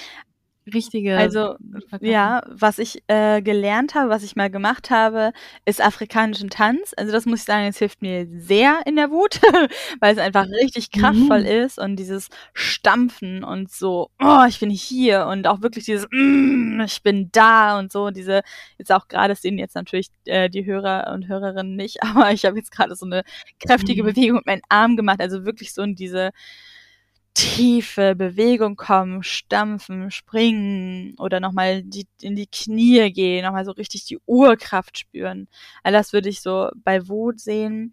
richtige. 0.73 1.17
Also 1.17 1.57
ja, 2.01 2.43
was 2.49 2.79
ich 2.79 3.03
äh, 3.07 3.43
gelernt 3.43 3.95
habe, 3.95 4.11
was 4.11 4.23
ich 4.23 4.37
mal 4.37 4.51
gemacht 4.51 4.91
habe, 4.91 5.33
ist 5.65 5.81
afrikanischen 5.81 6.51
Tanz. 6.51 6.93
Also 6.97 7.13
das 7.13 7.27
muss 7.27 7.41
ich 7.41 7.45
sagen, 7.45 7.67
es 7.67 7.79
hilft 7.79 8.03
mir 8.03 8.27
sehr 8.31 8.81
in 8.87 8.97
der 8.97 9.11
Wut, 9.11 9.41
weil 10.01 10.13
es 10.13 10.19
einfach 10.19 10.47
richtig 10.47 10.91
kraftvoll 10.91 11.41
mhm. 11.41 11.47
ist 11.47 11.79
und 11.79 11.97
dieses 11.97 12.29
Stampfen 12.53 13.45
und 13.45 13.71
so, 13.71 14.11
oh, 14.23 14.45
ich 14.49 14.61
bin 14.61 14.71
hier 14.71 15.27
und 15.27 15.47
auch 15.47 15.63
wirklich 15.63 15.85
dieses, 15.85 16.07
mm, 16.11 16.81
ich 16.85 17.03
bin 17.03 17.31
da 17.33 17.79
und 17.79 17.93
so. 17.93 18.11
Diese 18.11 18.43
jetzt 18.79 18.93
auch 18.93 19.09
gerade 19.09 19.35
sehen 19.35 19.59
jetzt 19.59 19.75
natürlich 19.75 20.09
äh, 20.25 20.51
die 20.51 20.65
Hörer 20.65 21.13
und 21.13 21.29
Hörerinnen 21.29 21.77
nicht, 21.77 22.03
aber 22.03 22.33
ich 22.33 22.45
habe 22.45 22.57
jetzt 22.57 22.73
gerade 22.73 22.95
so 22.97 23.07
eine 23.07 23.23
kräftige 23.61 24.03
mhm. 24.03 24.07
Bewegung 24.07 24.37
mit 24.37 24.47
meinem 24.47 24.63
Arm 24.69 24.97
gemacht, 24.97 25.21
also 25.21 25.45
wirklich 25.45 25.73
so 25.73 25.83
in 25.83 25.95
diese 25.95 26.31
tiefe 27.37 28.15
Bewegung 28.15 28.77
kommen, 28.77 29.23
stampfen, 29.23 30.11
springen 30.11 31.15
oder 31.19 31.39
nochmal 31.39 31.83
die, 31.83 32.07
in 32.23 32.35
die 32.35 32.47
Knie 32.47 33.13
gehen, 33.13 33.45
nochmal 33.45 33.67
so 33.67 33.73
richtig 33.73 34.07
die 34.07 34.19
Urkraft 34.25 34.97
spüren. 34.97 35.47
All 35.83 35.93
das 35.93 36.15
würde 36.15 36.31
ich 36.31 36.41
so 36.41 36.71
bei 36.77 37.09
Wut 37.09 37.39
sehen, 37.39 37.93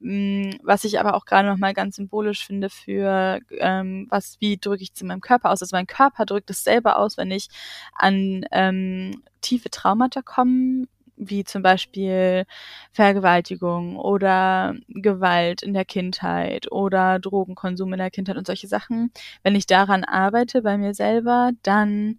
mm, 0.00 0.50
was 0.62 0.84
ich 0.84 1.00
aber 1.00 1.14
auch 1.14 1.24
gerade 1.24 1.48
nochmal 1.48 1.72
ganz 1.72 1.96
symbolisch 1.96 2.44
finde 2.44 2.68
für, 2.68 3.40
ähm, 3.58 4.08
was, 4.10 4.36
wie 4.40 4.58
drücke 4.58 4.82
ich 4.82 4.92
zu 4.92 5.06
meinem 5.06 5.22
Körper 5.22 5.50
aus. 5.52 5.62
Also 5.62 5.74
mein 5.74 5.86
Körper 5.86 6.26
drückt 6.26 6.50
es 6.50 6.62
selber 6.62 6.98
aus, 6.98 7.16
wenn 7.16 7.30
ich 7.30 7.48
an 7.94 8.44
ähm, 8.52 9.22
tiefe 9.40 9.70
Traumata 9.70 10.20
komme 10.20 10.86
wie 11.16 11.44
zum 11.44 11.62
Beispiel 11.62 12.44
Vergewaltigung 12.92 13.96
oder 13.96 14.74
Gewalt 14.88 15.62
in 15.62 15.74
der 15.74 15.84
Kindheit 15.84 16.70
oder 16.72 17.18
Drogenkonsum 17.18 17.92
in 17.92 17.98
der 17.98 18.10
Kindheit 18.10 18.36
und 18.36 18.46
solche 18.46 18.68
Sachen. 18.68 19.12
Wenn 19.42 19.54
ich 19.54 19.66
daran 19.66 20.04
arbeite 20.04 20.62
bei 20.62 20.78
mir 20.78 20.94
selber, 20.94 21.52
dann 21.62 22.18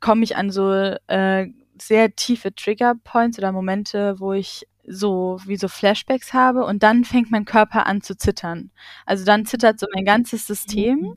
komme 0.00 0.24
ich 0.24 0.36
an 0.36 0.50
so 0.50 0.72
äh, 1.06 1.48
sehr 1.80 2.14
tiefe 2.16 2.54
Trigger 2.54 2.94
Points 3.04 3.38
oder 3.38 3.52
Momente, 3.52 4.20
wo 4.20 4.32
ich 4.32 4.66
so 4.86 5.38
wie 5.46 5.56
so 5.56 5.68
Flashbacks 5.68 6.32
habe 6.32 6.64
und 6.64 6.82
dann 6.82 7.04
fängt 7.04 7.30
mein 7.30 7.44
Körper 7.44 7.86
an 7.86 8.02
zu 8.02 8.16
zittern. 8.16 8.70
Also 9.06 9.24
dann 9.24 9.46
zittert 9.46 9.78
so 9.78 9.86
mein 9.94 10.04
ganzes 10.04 10.46
System 10.46 10.98
mhm. 11.00 11.14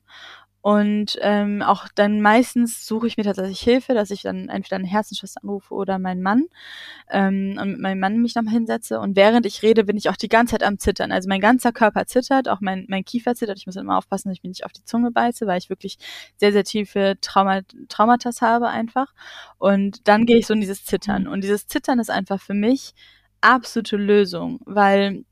Und 0.65 1.19
ähm, 1.21 1.61
auch 1.61 1.87
dann 1.93 2.21
meistens 2.21 2.87
suche 2.87 3.05
ich 3.05 3.17
mir 3.17 3.23
tatsächlich 3.23 3.59
Hilfe, 3.59 3.93
dass 3.93 4.09
ich 4.09 4.23
dann 4.23 4.49
entweder 4.49 4.77
eine 4.77 4.87
Herzensschwester 4.87 5.43
anrufe 5.43 5.75
oder 5.75 5.99
meinen 5.99 6.23
Mann 6.23 6.45
ähm, 7.11 7.59
und 7.61 7.73
mit 7.73 7.81
meinem 7.81 7.99
Mann 7.99 8.17
mich 8.17 8.33
nochmal 8.33 8.55
hinsetze. 8.55 8.99
Und 8.99 9.15
während 9.15 9.45
ich 9.45 9.61
rede, 9.61 9.83
bin 9.83 9.95
ich 9.95 10.09
auch 10.09 10.15
die 10.15 10.27
ganze 10.27 10.53
Zeit 10.53 10.63
am 10.63 10.79
Zittern. 10.79 11.11
Also 11.11 11.29
mein 11.29 11.39
ganzer 11.39 11.71
Körper 11.71 12.07
zittert, 12.07 12.49
auch 12.49 12.61
mein, 12.61 12.87
mein 12.89 13.05
Kiefer 13.05 13.35
zittert. 13.35 13.59
Ich 13.59 13.67
muss 13.67 13.75
immer 13.75 13.95
aufpassen, 13.95 14.29
dass 14.29 14.39
ich 14.39 14.43
mir 14.43 14.49
nicht 14.49 14.65
auf 14.65 14.71
die 14.71 14.83
Zunge 14.83 15.11
beiße, 15.11 15.45
weil 15.45 15.59
ich 15.59 15.69
wirklich 15.69 15.99
sehr, 16.37 16.51
sehr 16.51 16.63
tiefe 16.63 17.13
Trauma 17.21 17.61
Traumata 17.87 18.31
habe 18.41 18.67
einfach. 18.67 19.13
Und 19.59 20.07
dann 20.07 20.25
gehe 20.25 20.37
ich 20.37 20.47
so 20.47 20.55
in 20.55 20.61
dieses 20.61 20.83
Zittern. 20.83 21.25
Mhm. 21.25 21.29
Und 21.29 21.43
dieses 21.43 21.67
Zittern 21.67 21.99
ist 21.99 22.09
einfach 22.09 22.41
für 22.41 22.55
mich 22.55 22.95
absolute 23.39 23.97
Lösung, 23.97 24.61
weil 24.65 25.25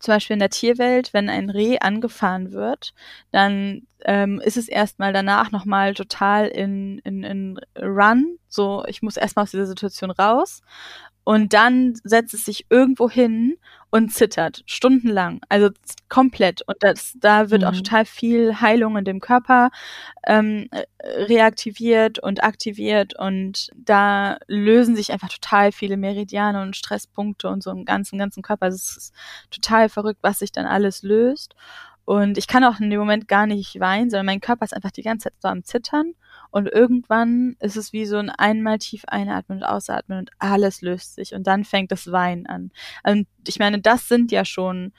zum 0.00 0.14
Beispiel 0.14 0.34
in 0.34 0.40
der 0.40 0.50
Tierwelt, 0.50 1.12
wenn 1.12 1.28
ein 1.28 1.50
Reh 1.50 1.78
angefahren 1.78 2.52
wird, 2.52 2.94
dann 3.30 3.82
ähm, 4.04 4.40
ist 4.40 4.56
es 4.56 4.68
erstmal 4.68 5.12
danach 5.12 5.52
nochmal 5.52 5.94
total 5.94 6.48
in, 6.48 6.98
in, 7.00 7.22
in 7.22 7.60
Run. 7.78 8.38
So, 8.48 8.84
ich 8.88 9.02
muss 9.02 9.16
erstmal 9.16 9.44
aus 9.44 9.50
dieser 9.50 9.66
Situation 9.66 10.10
raus. 10.10 10.62
Und 11.24 11.52
dann 11.52 11.94
setzt 12.02 12.34
es 12.34 12.44
sich 12.44 12.66
irgendwo 12.70 13.10
hin 13.10 13.56
und 13.90 14.12
zittert 14.12 14.62
stundenlang, 14.66 15.40
also 15.48 15.70
komplett. 16.08 16.62
Und 16.66 16.76
das, 16.80 17.14
da 17.18 17.50
wird 17.50 17.62
mhm. 17.62 17.68
auch 17.68 17.74
total 17.74 18.04
viel 18.04 18.60
Heilung 18.60 18.96
in 18.96 19.04
dem 19.04 19.20
Körper 19.20 19.70
ähm, 20.26 20.68
reaktiviert 21.02 22.18
und 22.20 22.42
aktiviert 22.42 23.18
und 23.18 23.70
da 23.76 24.38
lösen 24.46 24.96
sich 24.96 25.12
einfach 25.12 25.28
total 25.28 25.72
viele 25.72 25.96
Meridiane 25.96 26.62
und 26.62 26.76
Stresspunkte 26.76 27.48
und 27.48 27.62
so 27.62 27.70
im 27.70 27.84
ganzen 27.84 28.18
ganzen 28.18 28.42
Körper. 28.42 28.66
Also 28.66 28.76
es 28.76 28.96
ist 28.96 29.14
total 29.50 29.88
verrückt, 29.88 30.20
was 30.22 30.38
sich 30.38 30.52
dann 30.52 30.66
alles 30.66 31.02
löst. 31.02 31.54
Und 32.04 32.38
ich 32.38 32.48
kann 32.48 32.64
auch 32.64 32.80
in 32.80 32.90
dem 32.90 32.98
Moment 32.98 33.28
gar 33.28 33.46
nicht 33.46 33.78
weinen, 33.78 34.10
sondern 34.10 34.26
mein 34.26 34.40
Körper 34.40 34.64
ist 34.64 34.74
einfach 34.74 34.90
die 34.90 35.02
ganze 35.02 35.24
Zeit 35.24 35.34
so 35.40 35.48
am 35.48 35.64
Zittern. 35.64 36.14
Und 36.50 36.66
irgendwann 36.66 37.56
ist 37.60 37.76
es 37.76 37.92
wie 37.92 38.06
so 38.06 38.16
ein 38.16 38.30
einmal 38.30 38.78
tief 38.78 39.04
einatmen 39.06 39.58
und 39.58 39.64
ausatmen 39.64 40.18
und 40.18 40.30
alles 40.38 40.82
löst 40.82 41.14
sich. 41.14 41.34
Und 41.34 41.46
dann 41.46 41.64
fängt 41.64 41.92
das 41.92 42.10
Weinen 42.10 42.46
an. 42.46 42.70
Und 43.04 43.26
ich 43.46 43.58
meine, 43.58 43.80
das 43.80 44.08
sind 44.08 44.32
ja 44.32 44.44
schon 44.44 44.92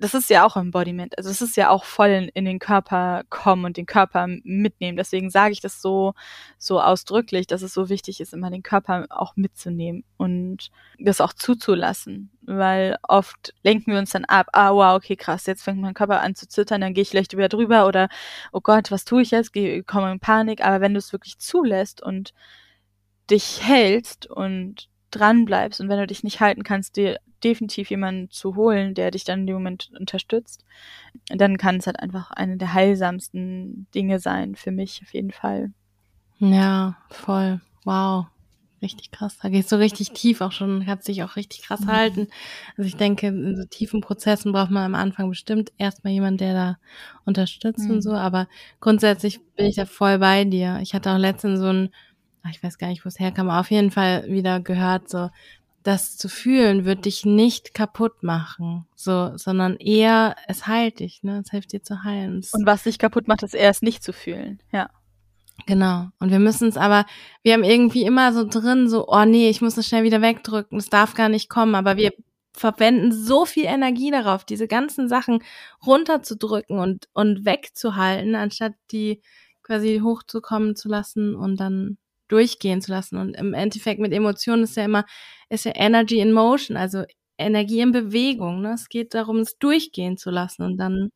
das 0.00 0.14
ist 0.14 0.30
ja 0.30 0.46
auch 0.46 0.56
Embodiment. 0.56 1.18
Also 1.18 1.30
es 1.30 1.40
ist 1.40 1.56
ja 1.56 1.70
auch 1.70 1.84
voll 1.84 2.08
in, 2.08 2.28
in, 2.28 2.44
den 2.44 2.60
Körper 2.60 3.24
kommen 3.30 3.64
und 3.64 3.76
den 3.76 3.86
Körper 3.86 4.28
mitnehmen. 4.44 4.96
Deswegen 4.96 5.28
sage 5.28 5.52
ich 5.52 5.60
das 5.60 5.82
so, 5.82 6.14
so 6.56 6.80
ausdrücklich, 6.80 7.48
dass 7.48 7.62
es 7.62 7.74
so 7.74 7.88
wichtig 7.88 8.20
ist, 8.20 8.32
immer 8.32 8.50
den 8.50 8.62
Körper 8.62 9.06
auch 9.10 9.34
mitzunehmen 9.34 10.04
und 10.16 10.70
das 11.00 11.20
auch 11.20 11.32
zuzulassen. 11.32 12.30
Weil 12.42 12.96
oft 13.02 13.54
lenken 13.64 13.92
wir 13.92 13.98
uns 13.98 14.10
dann 14.10 14.24
ab, 14.24 14.46
ah 14.52 14.72
wow, 14.72 14.96
okay, 14.96 15.16
krass, 15.16 15.46
jetzt 15.46 15.64
fängt 15.64 15.80
mein 15.80 15.94
Körper 15.94 16.20
an 16.20 16.36
zu 16.36 16.48
zittern, 16.48 16.80
dann 16.80 16.94
gehe 16.94 17.02
ich 17.02 17.10
vielleicht 17.10 17.36
wieder 17.36 17.48
drüber 17.48 17.86
oder 17.88 18.08
oh 18.52 18.60
Gott, 18.60 18.92
was 18.92 19.04
tue 19.04 19.22
ich 19.22 19.32
jetzt? 19.32 19.52
Geh, 19.52 19.82
komme 19.82 20.12
in 20.12 20.20
Panik. 20.20 20.64
Aber 20.64 20.80
wenn 20.80 20.94
du 20.94 20.98
es 20.98 21.12
wirklich 21.12 21.38
zulässt 21.38 22.02
und 22.02 22.34
dich 23.30 23.66
hältst 23.66 24.26
und 24.26 24.88
dran 25.10 25.44
bleibst 25.44 25.80
und 25.80 25.88
wenn 25.88 25.98
du 25.98 26.06
dich 26.06 26.22
nicht 26.22 26.40
halten 26.40 26.62
kannst, 26.62 26.96
dir 26.96 27.18
definitiv 27.44 27.90
jemanden 27.90 28.30
zu 28.30 28.56
holen, 28.56 28.94
der 28.94 29.10
dich 29.10 29.24
dann 29.24 29.40
in 29.40 29.46
dem 29.46 29.54
Moment 29.56 29.90
unterstützt, 29.98 30.64
dann 31.28 31.56
kann 31.56 31.76
es 31.76 31.86
halt 31.86 32.00
einfach 32.00 32.30
eine 32.30 32.56
der 32.56 32.74
heilsamsten 32.74 33.86
Dinge 33.94 34.18
sein, 34.18 34.54
für 34.54 34.70
mich 34.70 35.00
auf 35.02 35.14
jeden 35.14 35.32
Fall. 35.32 35.72
Ja, 36.38 36.96
voll. 37.10 37.60
Wow. 37.84 38.26
Richtig 38.80 39.10
krass. 39.10 39.38
Da 39.42 39.48
gehst 39.48 39.72
du 39.72 39.76
richtig 39.76 40.12
tief 40.12 40.40
auch 40.40 40.52
schon, 40.52 40.84
kannst 40.86 41.08
dich 41.08 41.24
auch 41.24 41.34
richtig 41.34 41.62
krass 41.62 41.80
mhm. 41.80 41.88
halten. 41.88 42.28
Also 42.76 42.86
ich 42.86 42.96
denke, 42.96 43.26
in 43.26 43.56
so 43.56 43.64
tiefen 43.64 44.00
Prozessen 44.00 44.52
braucht 44.52 44.70
man 44.70 44.84
am 44.84 44.94
Anfang 44.94 45.28
bestimmt 45.28 45.72
erstmal 45.78 46.12
jemanden, 46.12 46.38
der 46.38 46.54
da 46.54 46.78
unterstützt 47.24 47.86
mhm. 47.86 47.96
und 47.96 48.02
so. 48.02 48.12
Aber 48.12 48.46
grundsätzlich 48.80 49.40
bin 49.56 49.66
ich 49.66 49.76
da 49.76 49.84
voll 49.84 50.18
bei 50.18 50.44
dir. 50.44 50.78
Ich 50.80 50.94
hatte 50.94 51.10
auch 51.10 51.18
letztens 51.18 51.58
so 51.58 51.66
ein, 51.66 51.90
ich 52.50 52.62
weiß 52.62 52.78
gar 52.78 52.88
nicht, 52.88 53.04
wo 53.04 53.08
es 53.08 53.18
herkam, 53.18 53.50
aber 53.50 53.60
auf 53.60 53.70
jeden 53.70 53.90
Fall 53.90 54.24
wieder 54.28 54.60
gehört, 54.60 55.08
so, 55.08 55.28
das 55.88 56.18
zu 56.18 56.28
fühlen 56.28 56.84
wird 56.84 57.06
dich 57.06 57.24
nicht 57.24 57.72
kaputt 57.72 58.22
machen, 58.22 58.86
so, 58.94 59.34
sondern 59.38 59.76
eher, 59.76 60.36
es 60.46 60.66
heilt 60.66 60.98
dich, 60.98 61.22
ne? 61.22 61.40
Es 61.42 61.50
hilft 61.50 61.72
dir 61.72 61.82
zu 61.82 62.04
heilen. 62.04 62.44
Und 62.52 62.66
was 62.66 62.82
dich 62.82 62.98
kaputt 62.98 63.26
macht, 63.26 63.42
ist 63.42 63.54
eher 63.54 63.70
es 63.70 63.80
nicht 63.80 64.02
zu 64.02 64.12
fühlen, 64.12 64.62
ja. 64.70 64.90
Genau. 65.64 66.08
Und 66.18 66.30
wir 66.30 66.40
müssen 66.40 66.68
es 66.68 66.76
aber, 66.76 67.06
wir 67.42 67.54
haben 67.54 67.64
irgendwie 67.64 68.02
immer 68.02 68.34
so 68.34 68.46
drin, 68.46 68.90
so, 68.90 69.08
oh 69.08 69.24
nee, 69.24 69.48
ich 69.48 69.62
muss 69.62 69.78
es 69.78 69.86
schnell 69.86 70.04
wieder 70.04 70.20
wegdrücken, 70.20 70.76
es 70.76 70.90
darf 70.90 71.14
gar 71.14 71.30
nicht 71.30 71.48
kommen, 71.48 71.74
aber 71.74 71.96
wir 71.96 72.12
verwenden 72.52 73.10
so 73.10 73.46
viel 73.46 73.64
Energie 73.64 74.10
darauf, 74.10 74.44
diese 74.44 74.68
ganzen 74.68 75.08
Sachen 75.08 75.42
runterzudrücken 75.86 76.78
und, 76.78 77.08
und 77.14 77.46
wegzuhalten, 77.46 78.34
anstatt 78.34 78.74
die 78.92 79.22
quasi 79.62 80.00
hochzukommen 80.04 80.76
zu 80.76 80.90
lassen 80.90 81.34
und 81.34 81.58
dann 81.58 81.96
durchgehen 82.28 82.80
zu 82.80 82.92
lassen. 82.92 83.16
Und 83.16 83.34
im 83.34 83.54
Endeffekt 83.54 84.00
mit 84.00 84.12
Emotionen 84.12 84.64
ist 84.64 84.76
ja 84.76 84.84
immer, 84.84 85.04
ist 85.48 85.64
ja 85.64 85.72
Energy 85.74 86.20
in 86.20 86.32
Motion, 86.32 86.76
also 86.76 87.04
Energie 87.38 87.80
in 87.80 87.92
Bewegung. 87.92 88.62
Ne? 88.62 88.72
Es 88.74 88.88
geht 88.88 89.14
darum, 89.14 89.38
es 89.38 89.58
durchgehen 89.58 90.16
zu 90.16 90.30
lassen 90.30 90.62
und 90.62 90.76
dann. 90.76 91.10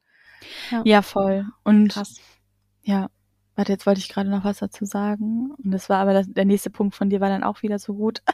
Ja, 0.70 0.82
ja 0.84 1.02
voll. 1.02 1.46
Und 1.64 1.92
krass. 1.92 2.16
Ja. 2.82 3.08
Warte, 3.54 3.72
jetzt 3.72 3.86
wollte 3.86 4.00
ich 4.00 4.08
gerade 4.08 4.30
noch 4.30 4.44
was 4.44 4.58
dazu 4.58 4.86
sagen. 4.86 5.52
Und 5.62 5.72
das 5.72 5.90
war 5.90 5.98
aber 5.98 6.14
das, 6.14 6.26
der 6.28 6.46
nächste 6.46 6.70
Punkt 6.70 6.94
von 6.94 7.10
dir 7.10 7.20
war 7.20 7.28
dann 7.28 7.44
auch 7.44 7.62
wieder 7.62 7.78
so 7.78 7.92
gut. 7.94 8.22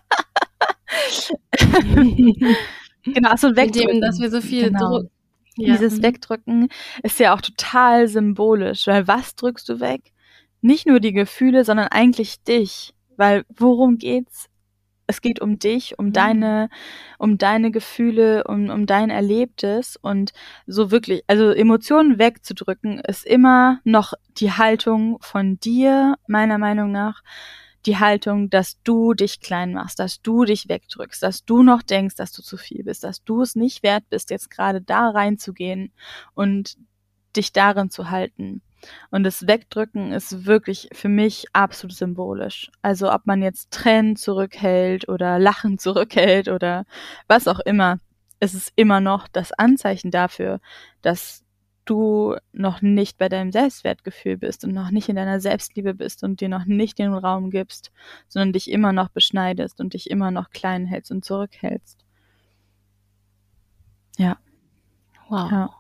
genau, 3.03 3.37
so 3.37 3.57
wegdrücken. 3.57 3.95
Dem, 3.95 4.01
dass 4.01 4.21
wir 4.21 4.31
so 4.31 4.41
viel 4.41 4.71
genau. 4.71 5.03
Ja. 5.57 5.73
Dieses 5.73 6.03
Wegdrücken 6.03 6.69
ist 7.03 7.19
ja 7.19 7.35
auch 7.35 7.41
total 7.41 8.07
symbolisch, 8.07 8.87
weil 8.87 9.09
was 9.09 9.35
drückst 9.35 9.69
du 9.69 9.81
weg? 9.81 10.13
Nicht 10.61 10.87
nur 10.87 11.01
die 11.01 11.13
Gefühle, 11.13 11.65
sondern 11.65 11.89
eigentlich 11.89 12.43
dich. 12.43 12.95
Weil 13.17 13.45
worum 13.49 13.99
geht's? 13.99 14.49
Es 15.11 15.23
geht 15.23 15.41
um 15.41 15.59
dich, 15.59 15.99
um 15.99 16.07
mhm. 16.07 16.13
deine, 16.13 16.69
um 17.19 17.39
deine 17.39 17.71
Gefühle, 17.71 18.45
um, 18.45 18.69
um 18.69 18.85
dein 18.85 19.09
Erlebtes 19.09 19.97
und 19.97 20.33
so 20.67 20.91
wirklich, 20.91 21.23
also 21.27 21.51
Emotionen 21.51 22.19
wegzudrücken, 22.19 23.01
ist 23.01 23.25
immer 23.25 23.81
noch 23.85 24.13
die 24.37 24.53
Haltung 24.53 25.19
von 25.23 25.59
dir, 25.61 26.17
meiner 26.27 26.59
Meinung 26.59 26.93
nach, 26.93 27.23
die 27.87 27.97
Haltung, 27.97 28.51
dass 28.51 28.83
du 28.83 29.15
dich 29.15 29.41
klein 29.41 29.73
machst, 29.73 29.99
dass 29.99 30.21
du 30.21 30.45
dich 30.45 30.69
wegdrückst, 30.69 31.23
dass 31.23 31.45
du 31.47 31.63
noch 31.63 31.83
denkst, 31.83 32.17
dass 32.17 32.33
du 32.33 32.43
zu 32.43 32.59
viel 32.59 32.85
bist, 32.85 33.03
dass 33.03 33.25
du 33.25 33.41
es 33.41 33.57
nicht 33.57 33.83
wert 33.83 34.05
bist, 34.11 34.31
jetzt 34.31 34.51
gerade 34.51 34.83
da 34.83 35.09
reinzugehen 35.09 35.91
und 36.35 36.77
dich 37.35 37.53
darin 37.53 37.89
zu 37.89 38.11
halten. 38.11 38.61
Und 39.11 39.25
das 39.25 39.47
Wegdrücken 39.47 40.13
ist 40.13 40.47
wirklich 40.47 40.89
für 40.93 41.09
mich 41.09 41.47
absolut 41.53 41.97
symbolisch. 41.97 42.71
Also 42.83 43.13
ob 43.13 43.27
man 43.27 43.43
jetzt 43.43 43.71
Tränen 43.71 44.17
zurückhält 44.17 45.09
oder 45.09 45.39
Lachen 45.39 45.79
zurückhält 45.79 46.49
oder 46.49 46.85
was 47.27 47.49
auch 47.49 47.61
immer, 47.61 47.99
es 48.41 48.55
ist 48.55 48.73
immer 48.77 49.01
noch 49.01 49.29
das 49.29 49.53
Anzeichen 49.53 50.11
dafür, 50.11 50.61
dass 51.03 51.45
du 51.85 52.37
noch 52.53 52.83
nicht 52.83 53.17
bei 53.19 53.29
deinem 53.29 53.51
Selbstwertgefühl 53.51 54.37
bist 54.37 54.65
und 54.65 54.75
noch 54.75 54.91
nicht 54.91 55.09
in 55.09 55.17
deiner 55.17 55.41
Selbstliebe 55.41 55.95
bist 55.95 56.23
und 56.23 56.41
dir 56.41 56.49
noch 56.49 56.67
nicht 56.67 56.99
den 56.99 57.15
Raum 57.15 57.51
gibst, 57.51 57.91
sondern 58.29 58.53
dich 58.53 58.71
immer 58.71 58.93
noch 58.93 59.09
beschneidest 59.09 59.81
und 59.81 59.95
dich 59.95 60.11
immer 60.11 60.31
noch 60.31 60.51
klein 60.51 60.87
hältst 60.87 61.11
und 61.11 61.25
zurückhältst. 61.25 62.05
Ja. 64.19 64.37
Wow. 65.29 65.51
Ja. 65.51 65.71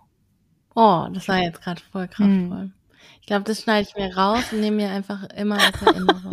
Oh, 0.74 1.08
das 1.12 1.28
war 1.28 1.38
jetzt 1.38 1.60
gerade 1.60 1.82
voll 1.82 2.08
kraftvoll. 2.08 2.70
Ich 3.20 3.26
glaube, 3.26 3.44
das 3.44 3.62
schneide 3.62 3.88
ich 3.88 3.94
mir 3.96 4.16
raus 4.16 4.52
und 4.52 4.60
nehme 4.60 4.76
mir 4.76 4.90
einfach 4.90 5.24
immer 5.36 5.58
als 5.58 5.82
Erinnerung. 5.86 6.32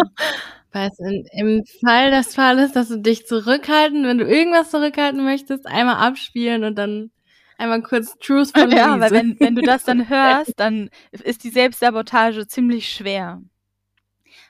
Weil 0.72 0.90
es 0.90 1.00
in, 1.00 1.26
im 1.32 1.64
Fall 1.86 2.12
des 2.12 2.36
Falles, 2.36 2.74
dass 2.74 2.90
du 2.90 3.00
dich 3.00 3.26
zurückhalten, 3.28 4.06
wenn 4.06 4.18
du 4.18 4.26
irgendwas 4.26 4.72
zurückhalten 4.72 5.24
möchtest, 5.24 5.66
einmal 5.68 5.96
abspielen 5.98 6.64
und 6.64 6.76
dann 6.76 7.12
einmal 7.58 7.82
kurz 7.82 8.18
Truth 8.20 8.52
von 8.58 8.72
Ja, 8.72 9.00
weil 9.00 9.12
wenn, 9.12 9.40
wenn 9.40 9.56
du 9.56 9.62
das 9.62 9.84
dann 9.84 10.10
hörst, 10.10 10.54
dann 10.58 10.90
ist 11.12 11.44
die 11.44 11.50
Selbstsabotage 11.50 12.48
ziemlich 12.48 12.92
schwer. 12.92 13.42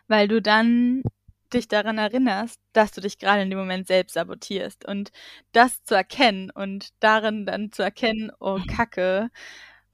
Weil 0.07 0.27
du 0.27 0.41
dann 0.41 1.03
dich 1.53 1.67
daran 1.67 1.97
erinnerst, 1.97 2.59
dass 2.73 2.91
du 2.91 3.01
dich 3.01 3.17
gerade 3.17 3.41
in 3.41 3.49
dem 3.49 3.59
Moment 3.59 3.87
selbst 3.87 4.13
sabotierst. 4.13 4.87
Und 4.87 5.11
das 5.51 5.83
zu 5.83 5.95
erkennen 5.95 6.51
und 6.51 6.89
darin 6.99 7.45
dann 7.45 7.71
zu 7.71 7.83
erkennen, 7.83 8.31
oh 8.39 8.59
Kacke, 8.67 9.29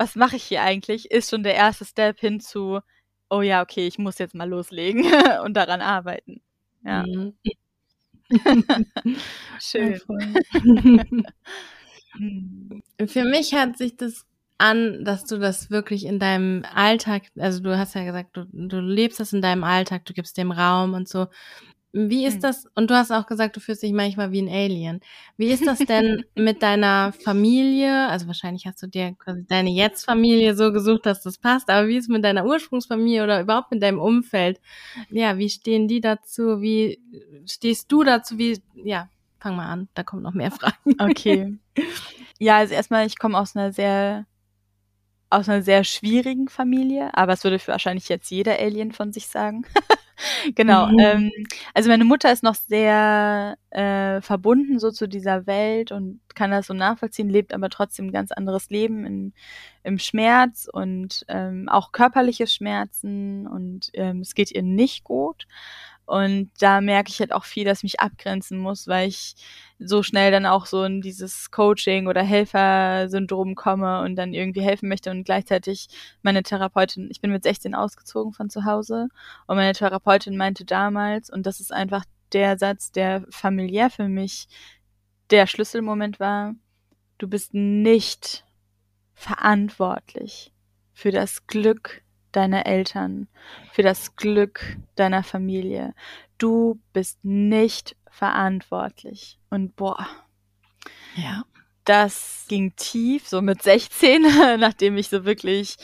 was 0.01 0.15
mache 0.15 0.35
ich 0.35 0.43
hier 0.43 0.63
eigentlich, 0.63 1.11
ist 1.11 1.29
schon 1.29 1.43
der 1.43 1.53
erste 1.53 1.85
Step 1.85 2.19
hin 2.19 2.39
zu, 2.39 2.79
oh 3.29 3.41
ja, 3.41 3.61
okay, 3.61 3.85
ich 3.85 3.99
muss 3.99 4.17
jetzt 4.17 4.33
mal 4.33 4.49
loslegen 4.49 5.03
und 5.45 5.53
daran 5.55 5.81
arbeiten. 5.81 6.41
Ja. 6.83 7.03
Mhm. 7.03 7.35
Schön. 9.59 10.01
Für 13.07 13.23
mich 13.25 13.53
hat 13.53 13.77
sich 13.77 13.95
das 13.95 14.25
an, 14.57 15.05
dass 15.05 15.25
du 15.25 15.37
das 15.37 15.69
wirklich 15.69 16.05
in 16.05 16.17
deinem 16.17 16.65
Alltag, 16.73 17.23
also 17.37 17.61
du 17.61 17.77
hast 17.77 17.93
ja 17.93 18.03
gesagt, 18.03 18.35
du, 18.35 18.45
du 18.51 18.79
lebst 18.79 19.19
das 19.19 19.33
in 19.33 19.41
deinem 19.43 19.63
Alltag, 19.63 20.05
du 20.05 20.13
gibst 20.13 20.35
dem 20.37 20.51
Raum 20.51 20.95
und 20.95 21.07
so. 21.07 21.27
Wie 21.93 22.25
ist 22.25 22.35
hm. 22.35 22.41
das, 22.41 22.67
und 22.75 22.89
du 22.89 22.95
hast 22.95 23.11
auch 23.11 23.25
gesagt, 23.25 23.57
du 23.57 23.59
fühlst 23.59 23.83
dich 23.83 23.91
manchmal 23.91 24.31
wie 24.31 24.41
ein 24.41 24.47
Alien. 24.47 25.01
Wie 25.35 25.47
ist 25.49 25.65
das 25.67 25.79
denn 25.79 26.23
mit 26.35 26.63
deiner 26.63 27.11
Familie? 27.11 28.07
Also 28.07 28.27
wahrscheinlich 28.27 28.65
hast 28.65 28.81
du 28.81 28.87
dir 28.87 29.13
quasi 29.19 29.45
deine 29.45 29.71
Jetzt-Familie 29.71 30.55
so 30.55 30.71
gesucht, 30.71 31.05
dass 31.05 31.21
das 31.21 31.37
passt, 31.37 31.69
aber 31.69 31.89
wie 31.89 31.97
ist 31.97 32.05
es 32.05 32.09
mit 32.09 32.23
deiner 32.23 32.45
Ursprungsfamilie 32.45 33.23
oder 33.23 33.41
überhaupt 33.41 33.71
mit 33.71 33.83
deinem 33.83 33.99
Umfeld? 33.99 34.61
Ja, 35.09 35.37
wie 35.37 35.49
stehen 35.49 35.89
die 35.89 35.99
dazu? 35.99 36.61
Wie 36.61 36.99
stehst 37.45 37.91
du 37.91 38.03
dazu? 38.03 38.37
Wie, 38.37 38.61
ja, 38.75 39.09
fang 39.39 39.57
mal 39.57 39.67
an, 39.67 39.89
da 39.93 40.03
kommen 40.03 40.23
noch 40.23 40.33
mehr 40.33 40.51
Fragen. 40.51 40.95
Okay. 40.97 41.57
Ja, 42.39 42.57
also 42.57 42.73
erstmal, 42.73 43.05
ich 43.05 43.19
komme 43.19 43.37
aus 43.37 43.55
einer 43.55 43.73
sehr 43.73 44.25
aus 45.29 45.47
einer 45.47 45.63
sehr 45.63 45.85
schwierigen 45.85 46.49
Familie, 46.49 47.09
aber 47.13 47.33
es 47.33 47.43
würde 47.45 47.59
wahrscheinlich 47.65 48.09
jetzt 48.09 48.29
jeder 48.31 48.59
Alien 48.59 48.91
von 48.91 49.13
sich 49.13 49.27
sagen. 49.27 49.63
genau. 50.55 50.87
Mhm. 50.87 50.99
Ähm, 50.99 51.31
also 51.73 51.89
meine 51.89 52.05
Mutter 52.05 52.31
ist 52.31 52.43
noch 52.43 52.55
sehr 52.55 53.57
äh, 53.71 54.21
verbunden 54.21 54.79
so 54.79 54.91
zu 54.91 55.07
dieser 55.07 55.47
Welt 55.47 55.91
und 55.91 56.19
kann 56.35 56.51
das 56.51 56.67
so 56.67 56.73
nachvollziehen, 56.73 57.29
lebt 57.29 57.53
aber 57.53 57.69
trotzdem 57.69 58.07
ein 58.07 58.11
ganz 58.11 58.31
anderes 58.31 58.69
Leben 58.69 59.05
in, 59.05 59.33
im 59.83 59.99
Schmerz 59.99 60.67
und 60.71 61.25
ähm, 61.27 61.69
auch 61.69 61.91
körperliche 61.91 62.47
Schmerzen 62.47 63.47
und 63.47 63.89
ähm, 63.93 64.21
es 64.21 64.35
geht 64.35 64.51
ihr 64.51 64.63
nicht 64.63 65.03
gut. 65.03 65.47
Und 66.11 66.51
da 66.59 66.81
merke 66.81 67.09
ich 67.09 67.21
halt 67.21 67.31
auch 67.31 67.45
viel, 67.45 67.63
dass 67.63 67.77
ich 67.77 67.83
mich 67.83 67.99
abgrenzen 68.01 68.57
muss, 68.57 68.85
weil 68.85 69.07
ich 69.07 69.35
so 69.79 70.03
schnell 70.03 70.29
dann 70.29 70.45
auch 70.45 70.65
so 70.65 70.83
in 70.83 70.99
dieses 70.99 71.51
Coaching 71.51 72.07
oder 72.07 72.21
Helfersyndrom 72.21 73.55
komme 73.55 74.01
und 74.01 74.17
dann 74.17 74.33
irgendwie 74.33 74.59
helfen 74.61 74.89
möchte. 74.89 75.09
Und 75.09 75.23
gleichzeitig 75.23 75.87
meine 76.21 76.43
Therapeutin, 76.43 77.07
ich 77.09 77.21
bin 77.21 77.31
mit 77.31 77.43
16 77.43 77.73
ausgezogen 77.75 78.33
von 78.33 78.49
zu 78.49 78.65
Hause. 78.65 79.07
Und 79.47 79.55
meine 79.55 79.71
Therapeutin 79.71 80.35
meinte 80.35 80.65
damals, 80.65 81.29
und 81.29 81.45
das 81.45 81.61
ist 81.61 81.71
einfach 81.71 82.03
der 82.33 82.57
Satz, 82.57 82.91
der 82.91 83.25
familiär 83.29 83.89
für 83.89 84.09
mich 84.09 84.49
der 85.29 85.47
Schlüsselmoment 85.47 86.19
war, 86.19 86.55
du 87.19 87.29
bist 87.29 87.53
nicht 87.53 88.43
verantwortlich 89.13 90.51
für 90.91 91.11
das 91.11 91.47
Glück 91.47 92.03
deiner 92.31 92.65
Eltern, 92.65 93.27
für 93.71 93.83
das 93.83 94.15
Glück 94.15 94.77
deiner 94.95 95.23
Familie. 95.23 95.93
Du 96.37 96.79
bist 96.93 97.23
nicht 97.23 97.95
verantwortlich. 98.09 99.39
Und 99.49 99.75
boah. 99.75 100.07
Ja. 101.15 101.43
das 101.83 102.45
ging 102.47 102.73
tief, 102.77 103.27
so 103.27 103.41
mit 103.41 103.61
16, 103.61 104.21
nachdem 104.59 104.97
ich 104.97 105.09
so 105.09 105.25
wirklich 105.25 105.77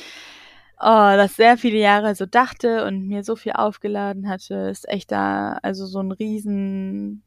oh, 0.80 1.14
das 1.16 1.36
sehr 1.36 1.58
viele 1.58 1.78
Jahre 1.78 2.16
so 2.16 2.26
dachte 2.26 2.86
und 2.86 3.08
mir 3.08 3.24
so 3.24 3.36
viel 3.36 3.54
aufgeladen 3.54 4.30
hatte, 4.30 4.70
ist 4.72 4.88
echt 4.88 5.12
da, 5.12 5.58
also 5.64 5.86
so 5.86 6.00
ein 6.00 6.12
riesen, 6.12 7.24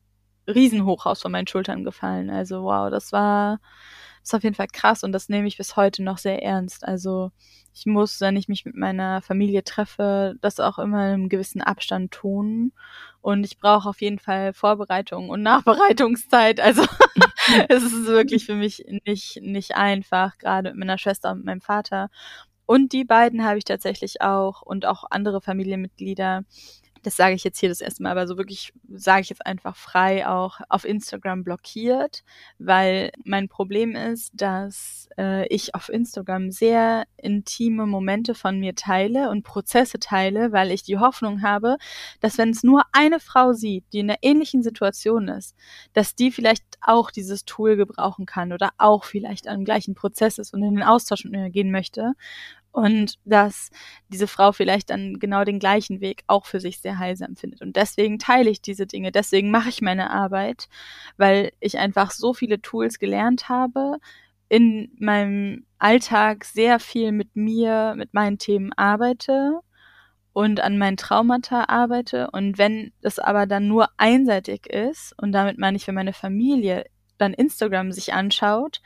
riesen 0.47 0.85
Hochhaus 0.85 1.23
von 1.23 1.33
meinen 1.33 1.47
Schultern 1.47 1.85
gefallen. 1.85 2.31
Also 2.31 2.63
wow, 2.63 2.91
das 2.91 3.13
war, 3.13 3.61
ist 4.23 4.35
auf 4.35 4.43
jeden 4.43 4.55
Fall 4.55 4.69
krass 4.69 5.03
und 5.03 5.13
das 5.13 5.29
nehme 5.29 5.49
ich 5.49 5.57
bis 5.57 5.77
heute 5.77 6.03
noch 6.03 6.19
sehr 6.19 6.43
ernst. 6.43 6.87
Also 6.87 7.31
ich 7.73 7.87
muss, 7.87 8.21
wenn 8.21 8.37
ich 8.37 8.49
mich 8.49 8.65
mit 8.65 8.77
meiner 8.77 9.23
Familie 9.23 9.65
treffe, 9.65 10.35
das 10.41 10.61
auch 10.61 10.79
immer 10.79 11.07
in 11.07 11.13
einem 11.13 11.29
gewissen 11.29 11.63
Abstand 11.63 12.11
tun. 12.11 12.73
Und 13.21 13.45
ich 13.45 13.59
brauche 13.59 13.89
auf 13.89 14.01
jeden 14.01 14.19
Fall 14.19 14.53
Vorbereitung 14.53 15.29
und 15.29 15.43
Nachbereitungszeit. 15.43 16.61
Also 16.61 16.83
es 17.69 17.85
ist 17.85 18.07
wirklich 18.07 18.47
für 18.47 18.55
mich 18.55 18.85
nicht, 19.07 19.41
nicht 19.43 19.77
einfach, 19.77 20.39
gerade 20.39 20.71
mit 20.71 20.79
meiner 20.79 20.99
Schwester 20.99 21.31
und 21.33 21.45
meinem 21.45 21.61
Vater. 21.61 22.11
Und 22.67 22.93
die 22.93 23.05
beiden 23.05 23.45
habe 23.45 23.59
ich 23.59 23.65
tatsächlich 23.65 24.21
auch 24.21 24.63
und 24.63 24.87
auch 24.87 25.05
andere 25.11 25.41
Familienmitglieder 25.41 26.45
das 27.03 27.17
sage 27.17 27.35
ich 27.35 27.45
jetzt 27.45 27.59
hier 27.59 27.69
das 27.69 27.81
erste 27.81 28.03
Mal, 28.03 28.11
aber 28.11 28.27
so 28.27 28.37
wirklich 28.37 28.73
sage 28.93 29.23
ich 29.23 29.31
jetzt 29.31 29.47
einfach 29.47 29.77
frei 29.77 30.27
auch 30.27 30.61
auf 30.69 30.85
Instagram 30.85 31.45
blockiert, 31.45 32.23
weil 32.59 33.11
mein 33.25 33.49
Problem 33.49 33.97
ist, 33.97 34.33
dass 34.35 35.09
äh, 35.19 35.47
ich 35.49 35.75
auf 35.75 35.89
Instagram 35.89 36.51
sehr 36.51 37.05
intime 37.17 37.87
Momente 37.87 38.35
von 38.35 38.59
mir 38.59 38.75
teile 38.75 39.31
und 39.31 39.43
Prozesse 39.43 39.99
teile, 39.99 40.53
weil 40.53 40.71
ich 40.71 40.83
die 40.83 40.99
Hoffnung 40.99 41.43
habe, 41.43 41.77
dass 42.21 42.39
wenn 42.39 42.51
es 42.51 42.63
nur 42.63 42.83
eine 42.93 43.21
Frau 43.21 43.53
sieht, 43.53 43.85
die 43.93 44.01
in 44.01 44.11
einer 44.11 44.19
ähnlichen 44.23 44.63
Situation 44.63 45.29
ist, 45.29 45.57
dass 45.93 46.15
die 46.15 46.31
vielleicht 46.31 46.65
auch 46.81 47.11
dieses 47.11 47.45
Tool 47.45 47.77
gebrauchen 47.77 48.27
kann 48.27 48.53
oder 48.53 48.71
auch 48.79 49.05
vielleicht 49.05 49.49
an 49.49 49.65
gleichen 49.65 49.95
Prozess 49.95 50.39
ist 50.39 50.55
und 50.55 50.63
in 50.63 50.75
den 50.75 50.83
Austausch 50.83 51.25
mit 51.25 51.33
mir 51.33 51.51
gehen 51.51 51.71
möchte 51.71 52.15
und 52.73 53.19
dass 53.25 53.71
diese 54.09 54.27
Frau 54.27 54.53
vielleicht 54.53 54.91
dann 54.91 55.19
genau 55.19 55.45
den 55.45 55.59
gleichen 55.59 56.01
Weg 56.01 56.23
auch 56.27 56.47
für 56.47 56.61
sich 56.61 56.81
sehr 56.81 56.99
heilsam 56.99 57.37
findet. 57.37 57.63
Und 57.63 57.77
deswegen 57.77 58.19
teile 58.19 58.51
ich 58.51 58.63
diese 58.63 58.87
Dinge, 58.87 59.13
deswegen 59.13 59.51
mache 59.51 59.69
ich 59.69 59.83
meine 59.83 60.11
Arbeit, 60.11 60.69
weil 61.17 61.53
ich 61.61 61.79
einfach 61.79 62.11
so 62.11 62.33
viele 62.33 62.61
Tools 62.61 62.99
gelernt 62.99 63.49
habe, 63.49 63.99
in 64.49 64.91
meinem 64.99 65.65
Alltag 65.79 66.45
sehr 66.45 66.81
viel 66.81 67.13
mit 67.13 67.37
mir, 67.37 67.95
mit 67.97 68.15
meinen 68.15 68.39
Themen 68.39 68.73
arbeite 68.73 69.61
und 70.33 70.61
an 70.61 70.79
meinen 70.79 70.97
Traumata 70.97 71.65
arbeite. 71.69 72.31
Und 72.33 72.59
wenn 72.59 72.93
das 73.01 73.19
aber 73.19 73.47
dann 73.47 73.69
nur 73.69 73.89
einseitig 73.97 74.67
ist, 74.67 75.15
und 75.19 75.33
damit 75.33 75.59
meine 75.59 75.77
ich, 75.77 75.87
wenn 75.87 75.95
meine 75.95 76.13
Familie 76.13 76.85
dann 77.19 77.35
Instagram 77.35 77.93
sich 77.93 78.13
anschaut 78.13 78.81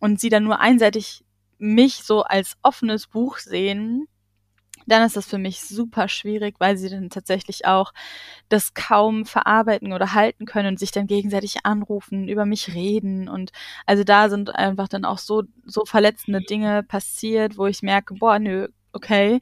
und 0.00 0.20
sie 0.20 0.28
dann 0.28 0.44
nur 0.44 0.60
einseitig 0.60 1.24
mich 1.60 2.02
so 2.02 2.22
als 2.22 2.56
offenes 2.62 3.06
Buch 3.06 3.38
sehen, 3.38 4.06
dann 4.86 5.02
ist 5.04 5.16
das 5.16 5.26
für 5.26 5.38
mich 5.38 5.60
super 5.60 6.08
schwierig, 6.08 6.56
weil 6.58 6.76
sie 6.76 6.88
dann 6.88 7.10
tatsächlich 7.10 7.66
auch 7.66 7.92
das 8.48 8.74
kaum 8.74 9.24
verarbeiten 9.26 9.92
oder 9.92 10.14
halten 10.14 10.46
können 10.46 10.68
und 10.68 10.78
sich 10.78 10.90
dann 10.90 11.06
gegenseitig 11.06 11.64
anrufen, 11.64 12.28
über 12.28 12.46
mich 12.46 12.74
reden. 12.74 13.28
Und 13.28 13.52
also 13.86 14.04
da 14.04 14.28
sind 14.28 14.54
einfach 14.54 14.88
dann 14.88 15.04
auch 15.04 15.18
so 15.18 15.44
so 15.64 15.84
verletzende 15.84 16.40
Dinge 16.40 16.82
passiert, 16.82 17.58
wo 17.58 17.66
ich 17.66 17.82
merke, 17.82 18.14
boah, 18.14 18.38
nö, 18.38 18.68
okay, 18.92 19.40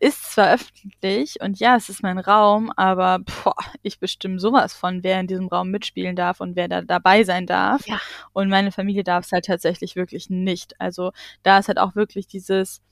ist 0.00 0.32
zwar 0.32 0.52
öffentlich 0.54 1.40
und 1.40 1.58
ja, 1.60 1.76
es 1.76 1.88
ist 1.88 2.02
mein 2.02 2.18
Raum, 2.18 2.72
aber 2.76 3.20
boah, 3.20 3.54
ich 3.82 3.98
bestimme 4.00 4.38
sowas 4.38 4.74
von, 4.74 5.02
wer 5.02 5.20
in 5.20 5.26
diesem 5.26 5.48
Raum 5.48 5.70
mitspielen 5.70 6.16
darf 6.16 6.40
und 6.40 6.56
wer 6.56 6.68
da 6.68 6.82
dabei 6.82 7.24
sein 7.24 7.46
darf. 7.46 7.86
Ja. 7.86 8.00
Und 8.32 8.48
meine 8.48 8.72
Familie 8.72 9.04
darf 9.04 9.24
es 9.24 9.32
halt 9.32 9.46
tatsächlich 9.46 9.96
wirklich 9.96 10.30
nicht. 10.30 10.80
Also 10.80 11.12
da 11.42 11.58
ist 11.58 11.68
halt 11.68 11.78
auch 11.78 11.94
wirklich 11.94 12.26
dieses, 12.26 12.82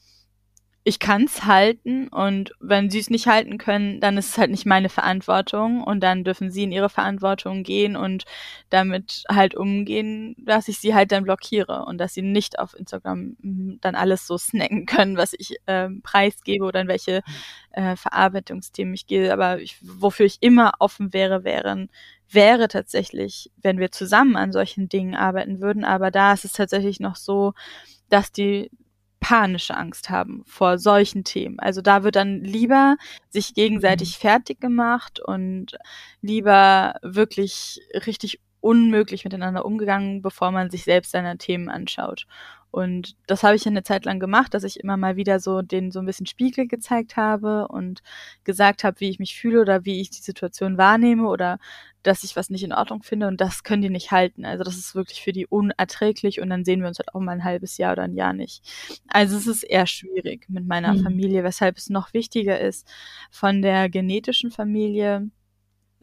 ich 0.89 1.01
kann 1.01 1.25
es 1.25 1.45
halten 1.47 2.07
und 2.07 2.53
wenn 2.61 2.91
sie 2.91 3.01
es 3.01 3.11
nicht 3.11 3.27
halten 3.27 3.59
können, 3.59 3.99
dann 3.99 4.17
ist 4.17 4.29
es 4.31 4.39
halt 4.39 4.53
nicht 4.53 4.67
meine 4.67 4.89
Verantwortung 4.89 5.83
und 5.83 5.99
dann 5.99 6.23
dürfen 6.23 6.53
sie 6.53 6.63
in 6.63 6.71
ihre 6.71 6.89
Verantwortung 6.89 7.65
gehen 7.65 7.97
und 7.97 8.23
damit 8.71 9.25
halt 9.29 9.57
umgehen, 9.57 10.37
dass 10.39 10.69
ich 10.69 10.79
sie 10.79 10.95
halt 10.95 11.11
dann 11.11 11.25
blockiere 11.25 11.87
und 11.87 11.99
dass 11.99 12.15
sie 12.15 12.23
nicht 12.23 12.61
auf 12.61 12.73
Instagram 12.79 13.37
hm, 13.43 13.79
dann 13.81 13.97
alles 13.97 14.29
so 14.29 14.39
snacken 14.39 14.87
können, 14.87 15.17
was 15.17 15.33
ich 15.37 15.57
äh, 15.67 15.89
preisgebe 16.05 16.65
oder 16.65 16.83
in 16.83 16.89
welche 16.89 17.23
äh, 17.73 17.97
Verarbeitungsthemen 17.97 18.95
ich 18.95 19.09
gehe. 19.09 19.33
Aber 19.33 19.61
ich, 19.61 19.79
wofür 19.83 20.27
ich 20.27 20.39
immer 20.41 20.75
offen 20.79 21.13
wäre, 21.13 21.43
wären 21.43 21.91
wäre 22.29 22.69
tatsächlich, 22.69 23.51
wenn 23.61 23.79
wir 23.79 23.91
zusammen 23.93 24.37
an 24.37 24.53
solchen 24.53 24.89
Dingen 24.89 25.17
arbeiten 25.17 25.61
würden. 25.61 25.85
Aber 25.85 26.13
da 26.13 26.33
ist 26.33 26.45
es 26.45 26.53
tatsächlich 26.53 27.01
noch 27.01 27.17
so, 27.17 27.55
dass 28.09 28.31
die 28.33 28.71
panische 29.21 29.77
Angst 29.77 30.11
haben 30.11 30.43
vor 30.47 30.79
solchen 30.79 31.25
Themen. 31.25 31.59
Also 31.59 31.81
da 31.81 32.03
wird 32.03 32.17
dann 32.17 32.43
lieber 32.43 32.97
sich 33.29 33.55
gegenseitig 33.55 34.17
mhm. 34.17 34.21
fertig 34.21 34.61
gemacht 34.61 35.21
und 35.21 35.79
lieber 36.21 36.95
wirklich 37.03 37.81
richtig 38.07 38.41
unmöglich 38.61 39.25
miteinander 39.25 39.65
umgegangen, 39.65 40.23
bevor 40.23 40.51
man 40.51 40.71
sich 40.71 40.85
selbst 40.85 41.13
seine 41.13 41.39
Themen 41.39 41.69
anschaut. 41.69 42.27
Und 42.71 43.17
das 43.27 43.43
habe 43.43 43.57
ich 43.57 43.67
eine 43.67 43.83
Zeit 43.83 44.05
lang 44.05 44.21
gemacht, 44.21 44.53
dass 44.53 44.65
ich 44.65 44.81
immer 44.81 44.97
mal 44.97 45.17
wieder 45.17 45.41
so 45.41 45.63
den 45.63 45.91
so 45.91 46.01
ein 46.01 46.07
bisschen 46.07 46.27
Spiegel 46.27 46.67
gezeigt 46.67 47.17
habe 47.17 47.69
und 47.69 48.03
gesagt 48.45 48.85
habe, 48.85 49.01
wie 49.01 49.09
ich 49.09 49.19
mich 49.19 49.37
fühle 49.37 49.63
oder 49.63 49.85
wie 49.85 50.01
ich 50.01 50.11
die 50.11 50.23
Situation 50.23 50.77
wahrnehme 50.77 51.27
oder 51.27 51.59
dass 52.03 52.23
ich 52.23 52.37
was 52.37 52.51
nicht 52.51 52.63
in 52.63 52.73
Ordnung 52.73 53.03
finde 53.03 53.27
und 53.27 53.41
das 53.41 53.65
können 53.65 53.83
die 53.83 53.91
nicht 53.91 54.13
halten. 54.13 54.45
Also 54.45 54.63
das 54.63 54.77
ist 54.77 54.95
wirklich 54.95 55.23
für 55.23 55.33
die 55.33 55.47
unerträglich 55.47 56.41
und 56.41 56.51
dann 56.51 56.65
sehen 56.65 56.81
wir 56.81 56.89
uns 56.89 56.99
halt 56.99 57.15
auch 57.15 57.21
mal 57.21 57.33
ein 57.33 57.45
halbes 57.45 57.79
Jahr 57.79 57.93
oder 57.93 58.03
ein 58.03 58.15
Jahr 58.15 58.33
nicht. 58.33 58.63
Also 59.09 59.37
es 59.37 59.47
ist 59.47 59.63
eher 59.65 59.87
schwierig 59.87 60.49
mit 60.49 60.67
meiner 60.67 60.95
mhm. 60.95 61.03
Familie, 61.03 61.45
weshalb 61.45 61.79
es 61.79 61.91
noch 61.91 62.15
wichtiger 62.15 62.61
ist, 62.61 62.87
von 63.31 63.63
der 63.63 63.89
genetischen 63.89 64.51
Familie 64.51 65.31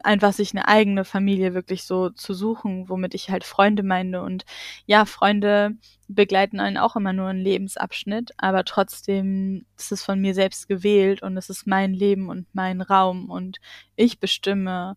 einfach 0.04 0.32
sich 0.32 0.52
eine 0.52 0.68
eigene 0.68 1.04
Familie 1.04 1.54
wirklich 1.54 1.84
so 1.84 2.10
zu 2.10 2.34
suchen, 2.34 2.88
womit 2.88 3.14
ich 3.14 3.30
halt 3.30 3.44
Freunde 3.44 3.82
meine. 3.82 4.22
Und 4.22 4.44
ja, 4.86 5.04
Freunde 5.04 5.76
begleiten 6.08 6.60
einen 6.60 6.76
auch 6.78 6.96
immer 6.96 7.12
nur 7.12 7.28
einen 7.28 7.40
Lebensabschnitt, 7.40 8.32
aber 8.36 8.64
trotzdem 8.64 9.66
ist 9.78 9.92
es 9.92 10.04
von 10.04 10.20
mir 10.20 10.34
selbst 10.34 10.68
gewählt 10.68 11.22
und 11.22 11.36
es 11.36 11.50
ist 11.50 11.66
mein 11.66 11.94
Leben 11.94 12.28
und 12.28 12.46
mein 12.52 12.80
Raum 12.80 13.30
und 13.30 13.58
ich 13.96 14.20
bestimme, 14.20 14.96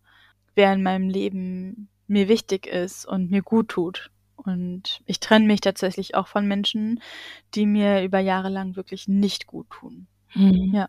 wer 0.54 0.72
in 0.72 0.82
meinem 0.82 1.08
Leben 1.08 1.88
mir 2.06 2.28
wichtig 2.28 2.66
ist 2.66 3.06
und 3.06 3.30
mir 3.30 3.42
gut 3.42 3.68
tut. 3.68 4.10
Und 4.36 5.02
ich 5.06 5.20
trenne 5.20 5.46
mich 5.46 5.60
tatsächlich 5.60 6.14
auch 6.14 6.28
von 6.28 6.46
Menschen, 6.46 7.00
die 7.54 7.66
mir 7.66 8.02
über 8.02 8.18
Jahre 8.20 8.48
lang 8.48 8.76
wirklich 8.76 9.08
nicht 9.08 9.46
gut 9.46 9.68
tun. 9.70 10.06
Mhm. 10.34 10.72
Ja. 10.74 10.88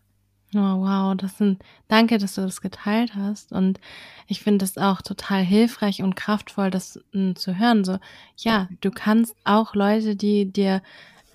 Oh, 0.54 0.58
wow, 0.58 1.14
das 1.16 1.38
sind, 1.38 1.62
danke, 1.86 2.18
dass 2.18 2.34
du 2.34 2.40
das 2.40 2.60
geteilt 2.60 3.14
hast. 3.14 3.52
Und 3.52 3.78
ich 4.26 4.40
finde 4.40 4.64
es 4.64 4.76
auch 4.78 5.00
total 5.00 5.42
hilfreich 5.42 6.02
und 6.02 6.16
kraftvoll, 6.16 6.70
das 6.70 6.96
m, 7.12 7.28
hm, 7.28 7.36
zu 7.36 7.56
hören. 7.58 7.84
So, 7.84 7.98
ja, 8.36 8.68
du 8.80 8.90
kannst 8.90 9.36
auch 9.44 9.74
Leute, 9.74 10.16
die 10.16 10.50
dir 10.50 10.82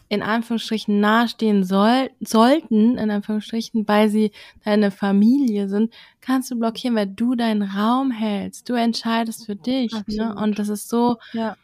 in 0.07 0.21
Anführungsstrichen 0.21 0.99
nahestehen 0.99 1.63
soll, 1.63 2.11
sollten, 2.19 2.97
in 2.97 3.09
Anführungsstrichen, 3.09 3.87
weil 3.87 4.09
sie 4.09 4.31
deine 4.63 4.91
Familie 4.91 5.67
sind, 5.67 5.93
kannst 6.21 6.51
du 6.51 6.59
blockieren, 6.59 6.95
weil 6.95 7.07
du 7.07 7.35
deinen 7.35 7.63
Raum 7.63 8.11
hältst. 8.11 8.69
Du 8.69 8.73
entscheidest 8.73 9.45
für 9.45 9.55
dich. 9.55 9.91
Ne? 10.07 10.35
Und 10.35 10.59
das 10.59 10.69
ist 10.69 10.89
so, 10.89 11.17
ja. 11.33 11.55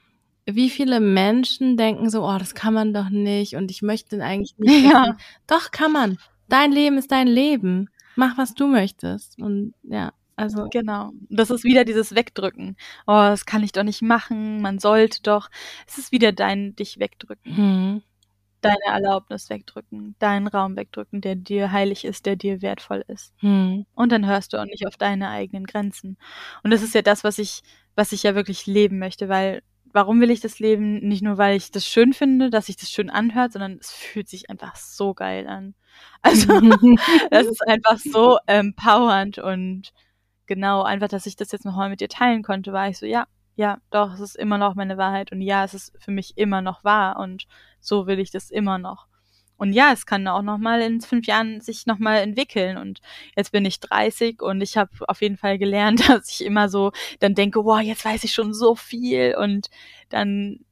wie 0.45 0.70
viele 0.70 0.99
Menschen 0.99 1.78
denken 1.78 2.10
so, 2.10 2.26
oh, 2.26 2.38
das 2.38 2.56
kann 2.56 2.74
man 2.74 2.93
doch 2.93 3.10
nicht 3.10 3.56
und 3.56 3.70
ich 3.70 3.82
möchte 3.82 4.24
eigentlich 4.24 4.58
nicht. 4.58 4.86
Ja. 4.91 5.18
Doch, 5.47 5.72
kann 5.72 5.91
man 5.91 6.18
dein 6.52 6.72
Leben 6.72 6.97
ist 6.97 7.12
dein 7.12 7.28
Leben. 7.28 7.89
Mach, 8.16 8.38
was 8.38 8.54
du 8.54 8.68
möchtest. 8.68 9.39
Und 9.41 9.74
ja, 9.84 10.14
also. 10.36 10.68
Genau. 10.70 11.12
Das 11.30 11.49
ist 11.49 11.64
wieder 11.64 11.86
dieses 11.86 12.16
Wegdrücken. 12.16 12.76
Oh, 13.08 13.14
das 13.14 13.45
kann 13.45 13.64
ich 13.64 13.72
doch 13.72 13.84
nicht 13.84 14.02
machen. 14.02 14.62
Man 14.62 14.80
sollte 14.80 15.22
doch. 15.22 15.49
Es 15.88 15.97
ist 15.97 16.12
wieder 16.12 16.32
dein 16.32 16.76
dich 16.76 16.99
wegdrücken. 16.99 17.54
Mhm. 17.56 18.02
Deine 18.62 18.86
Erlaubnis 18.86 19.49
wegdrücken. 19.49 20.16
Deinen 20.20 20.47
Raum 20.47 20.76
wegdrücken, 20.76 21.22
der 21.22 21.36
dir 21.36 21.72
heilig 21.72 22.06
ist, 22.06 22.26
der 22.26 22.36
dir 22.36 22.62
wertvoll 22.62 23.04
ist. 23.08 23.34
Mhm. 23.41 23.86
Und 23.95 24.12
dann 24.12 24.26
hörst 24.26 24.54
du 24.54 24.58
auch 24.58 24.66
nicht 24.66 24.86
auf 24.86 24.97
deine 24.97 25.30
eigenen 25.30 25.66
Grenzen. 25.66 26.18
Und 26.64 26.72
das 26.72 26.84
ist 26.84 26.93
ja 26.93 27.02
das, 27.02 27.24
was 27.24 27.39
ich, 27.39 27.62
was 27.95 28.12
ich 28.12 28.24
ja 28.24 28.36
wirklich 28.36 28.68
leben 28.68 28.99
möchte, 28.99 29.30
weil 29.30 29.64
warum 29.93 30.22
will 30.22 30.32
ich 30.32 30.41
das 30.41 30.60
leben? 30.60 30.99
Nicht 31.08 31.22
nur, 31.22 31.38
weil 31.38 31.56
ich 31.58 31.72
das 31.72 31.86
schön 31.86 32.14
finde, 32.14 32.49
dass 32.49 32.68
sich 32.68 32.78
das 32.78 32.91
schön 32.91 33.10
anhört, 33.10 33.54
sondern 33.54 33.78
es 33.80 33.91
fühlt 33.91 34.30
sich 34.30 34.49
einfach 34.49 34.76
so 34.76 35.14
geil 35.14 35.47
an. 35.47 35.76
Also 36.24 36.62
das 37.32 37.48
ist 37.48 37.68
einfach 37.68 37.98
so 37.98 38.38
empowernd 38.46 39.39
und 39.39 39.92
genau, 40.46 40.84
einfach, 40.84 41.08
dass 41.08 41.26
ich 41.26 41.36
das 41.36 41.52
jetzt 41.52 41.66
nochmal 41.66 41.89
mit 41.89 42.00
dir 42.00 42.10
teilen 42.10 42.44
konnte, 42.44 42.74
war 42.74 42.89
ich 42.89 43.00
so, 43.00 43.08
ja, 43.08 43.26
ja, 43.56 43.80
doch, 43.89 44.14
es 44.14 44.20
ist 44.20 44.36
immer 44.36 44.58
noch 44.60 44.76
meine 44.76 44.98
Wahrheit 44.98 45.32
und 45.32 45.42
ja, 45.42 45.64
es 45.64 45.74
ist 45.74 45.94
für 46.00 46.12
mich 46.12 46.38
immer 46.38 46.62
noch 46.62 46.84
wahr 46.84 47.18
und 47.20 47.48
so 47.80 48.06
will 48.08 48.20
ich 48.20 48.32
das 48.32 48.52
immer 48.52 48.78
noch. 48.78 49.08
Und 49.62 49.74
ja, 49.74 49.92
es 49.94 50.08
kann 50.08 50.28
auch 50.28 50.42
nochmal 50.42 50.82
in 50.82 51.02
fünf 51.02 51.28
Jahren 51.28 51.62
sich 51.62 51.86
nochmal 51.86 52.18
entwickeln. 52.22 52.78
Und 52.78 53.00
jetzt 53.38 53.52
bin 53.52 53.64
ich 53.64 53.80
30 53.80 54.42
und 54.42 54.60
ich 54.60 54.76
habe 54.76 54.89
auf 55.08 55.22
jeden 55.22 55.38
Fall 55.38 55.60
gelernt, 55.60 56.00
dass 56.10 56.32
ich 56.32 56.44
immer 56.44 56.68
so 56.68 56.92
dann 57.20 57.36
denke, 57.36 57.64
wow, 57.64 57.80
jetzt 57.80 58.04
weiß 58.04 58.24
ich 58.24 58.34
schon 58.34 58.56
so 58.56 58.74
viel 58.74 59.36
und 59.38 59.70
dann 60.10 60.66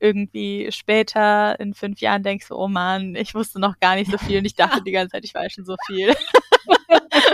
irgendwie 0.00 0.68
später 0.72 1.60
in 1.60 1.74
fünf 1.74 2.00
Jahren 2.00 2.22
denkst 2.22 2.48
du, 2.48 2.56
oh 2.56 2.68
Mann, 2.68 3.14
ich 3.14 3.34
wusste 3.34 3.60
noch 3.60 3.78
gar 3.78 3.94
nicht 3.96 4.10
so 4.10 4.18
viel 4.18 4.38
und 4.38 4.46
ich 4.46 4.54
dachte 4.54 4.82
die 4.82 4.92
ganze 4.92 5.12
Zeit, 5.12 5.24
ich 5.24 5.34
weiß 5.34 5.52
schon 5.52 5.64
so 5.64 5.76
viel. 5.86 6.08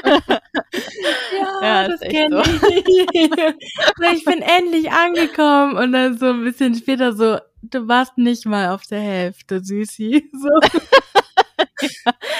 ja, 0.04 1.62
ja 1.62 1.88
das 1.88 2.00
kenne 2.00 2.44
so. 2.44 2.68
ich. 2.68 2.84
ich 4.12 4.24
bin 4.24 4.42
endlich 4.42 4.90
angekommen 4.90 5.76
und 5.76 5.92
dann 5.92 6.18
so 6.18 6.26
ein 6.26 6.42
bisschen 6.42 6.74
später 6.74 7.12
so, 7.12 7.38
du 7.62 7.88
warst 7.88 8.18
nicht 8.18 8.46
mal 8.46 8.70
auf 8.70 8.82
der 8.82 9.00
Hälfte, 9.00 9.62
Süßi. 9.64 10.30
So. 10.32 10.48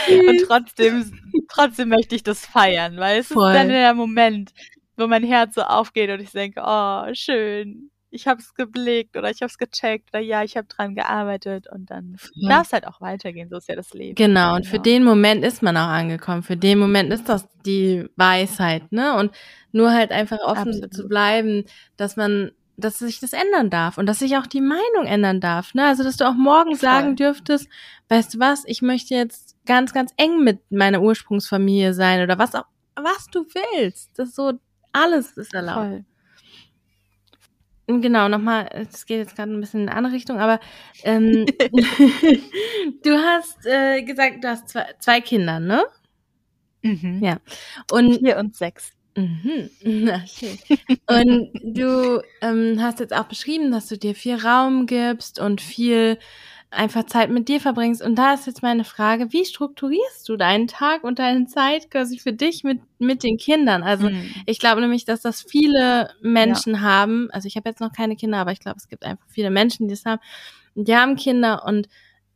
ja. 0.09 0.31
Und 0.31 0.43
trotzdem, 0.47 1.13
trotzdem 1.49 1.89
möchte 1.89 2.15
ich 2.15 2.23
das 2.23 2.45
feiern, 2.45 2.97
weil 2.99 3.21
es 3.21 3.29
Voll. 3.29 3.51
ist 3.51 3.57
dann 3.57 3.69
der 3.69 3.95
Moment, 3.95 4.53
wo 4.97 5.07
mein 5.07 5.25
Herz 5.25 5.55
so 5.55 5.63
aufgeht 5.63 6.11
und 6.11 6.21
ich 6.21 6.33
denke, 6.33 6.63
oh, 6.65 7.05
schön, 7.13 7.91
ich 8.17 8.27
habe 8.27 8.41
es 8.41 8.55
geblickt 8.55 9.17
oder 9.17 9.31
ich 9.31 9.43
habe 9.43 9.51
es 9.51 9.59
gecheckt 9.59 10.09
oder 10.13 10.21
ja, 10.21 10.43
ich 10.43 10.57
habe 10.57 10.67
dran 10.67 10.95
gearbeitet 10.95 11.69
und 11.71 11.91
dann 11.91 12.17
ja. 12.35 12.49
darf 12.49 12.67
es 12.67 12.73
halt 12.73 12.87
auch 12.87 13.01
weitergehen, 13.01 13.49
so 13.49 13.57
ist 13.57 13.69
ja 13.69 13.77
das 13.77 13.93
Leben. 13.95 14.15
Genau, 14.17 14.57
und 14.57 14.63
genau. 14.63 14.71
für 14.71 14.81
den 14.81 15.05
Moment 15.05 15.45
ist 15.45 15.63
man 15.63 15.77
auch 15.77 15.89
angekommen, 15.89 16.43
für 16.43 16.57
den 16.57 16.79
Moment 16.79 17.13
ist 17.13 17.29
das 17.29 17.47
die 17.65 18.09
Weisheit, 18.17 18.91
ne? 18.91 19.17
Und 19.17 19.33
nur 19.73 19.93
halt 19.93 20.11
einfach 20.11 20.39
offen 20.41 20.69
Absolut. 20.69 20.95
zu 20.95 21.07
bleiben, 21.07 21.65
dass 21.97 22.17
man 22.17 22.51
dass 22.79 22.99
sich 22.99 23.21
das 23.21 23.33
ändern 23.33 23.71
darf 23.71 23.97
und 23.97 24.05
dass 24.05 24.19
sich 24.19 24.37
auch 24.37 24.47
die 24.47 24.61
Meinung 24.61 25.07
ändern 25.07 25.41
darf. 25.41 25.73
Ne? 25.73 25.87
Also, 25.87 26.05
dass 26.05 26.19
du 26.19 26.29
auch 26.29 26.35
morgen 26.35 26.73
Voll. 26.73 26.79
sagen 26.79 27.17
dürftest, 27.17 27.69
weißt 28.11 28.35
du 28.35 28.39
was, 28.39 28.65
ich 28.67 28.83
möchte 28.83 29.15
jetzt 29.15 29.57
ganz, 29.65 29.95
ganz 29.95 30.13
eng 30.19 30.45
mit 30.45 30.61
meiner 30.71 31.01
Ursprungsfamilie 31.01 31.95
sein 31.95 32.23
oder 32.23 32.39
was 32.39 32.55
auch, 32.55 32.67
was 32.95 33.29
du 33.33 33.47
willst. 33.47 34.11
Das 34.19 34.29
ist 34.29 34.37
so, 34.37 34.53
alles 34.93 35.39
ist 35.39 35.55
erlaubt. 35.55 35.89
Voll. 35.89 36.05
Genau, 37.89 38.29
nochmal, 38.29 38.69
es 38.73 39.07
geht 39.07 39.19
jetzt 39.19 39.37
gerade 39.37 39.53
ein 39.53 39.61
bisschen 39.61 39.83
in 39.83 39.89
eine 39.89 39.97
andere 39.97 40.15
Richtung, 40.15 40.41
aber 40.41 40.59
ähm, 41.05 41.47
du 43.05 43.13
hast 43.17 43.65
äh, 43.65 44.03
gesagt, 44.03 44.43
du 44.43 44.49
hast 44.49 44.69
zwei, 44.69 44.87
zwei 44.99 45.21
Kinder, 45.21 45.61
ne? 45.61 45.85
Mhm. 46.83 47.23
Ja. 47.23 47.39
Und 47.93 48.19
vier 48.19 48.39
und 48.39 48.57
sechs. 48.57 48.93
Mhm. 49.17 49.71
Na, 49.85 50.27
schön. 50.27 50.59
und 51.07 51.51
du 51.63 52.23
ähm, 52.43 52.79
hast 52.83 53.01
jetzt 53.01 53.15
auch 53.15 53.25
beschrieben, 53.25 53.71
dass 53.71 53.87
du 53.87 53.97
dir 53.97 54.15
viel 54.15 54.37
Raum 54.37 54.87
gibst 54.87 55.39
und 55.41 55.61
viel 55.61 56.19
einfach 56.71 57.05
Zeit 57.07 57.31
mit 57.31 57.49
dir 57.49 57.61
verbringst. 57.61 58.03
Und 58.03 58.17
da 58.17 58.35
ist 58.35 58.47
jetzt 58.47 58.63
meine 58.63 58.85
Frage, 58.85 59.33
wie 59.33 59.45
strukturierst 59.45 60.29
du 60.29 60.37
deinen 60.37 60.67
Tag 60.67 61.05
und 61.05 61.19
deine 61.19 61.47
Zeit 61.47 61.91
quasi 61.91 62.19
für 62.19 62.33
dich 62.33 62.65
mit, 62.65 62.81
mit 62.99 63.23
den 63.23 63.39
Kindern? 63.39 63.83
Also 63.83 64.11
mhm. 64.11 64.35
ich 64.47 64.59
glaube 64.59 64.81
nämlich, 64.81 65.05
dass 65.05 65.21
das 65.21 65.43
viele 65.43 66.11
Menschen 66.21 66.75
ja. 66.75 66.81
haben. 66.81 67.29
Also 67.31 67.47
ich 67.47 67.57
habe 67.57 67.69
jetzt 67.69 67.81
noch 67.81 67.93
keine 67.93 68.17
Kinder, 68.17 68.39
aber 68.39 68.53
ich 68.53 68.61
glaube, 68.61 68.79
es 68.79 68.89
gibt 68.89 69.05
einfach 69.05 69.27
viele 69.29 69.51
Menschen, 69.51 69.89
die 69.89 69.95
das 69.95 70.05
haben. 70.05 70.21
Die 70.75 70.95
haben 70.95 71.17
Kinder 71.17 71.65
und 71.65 71.89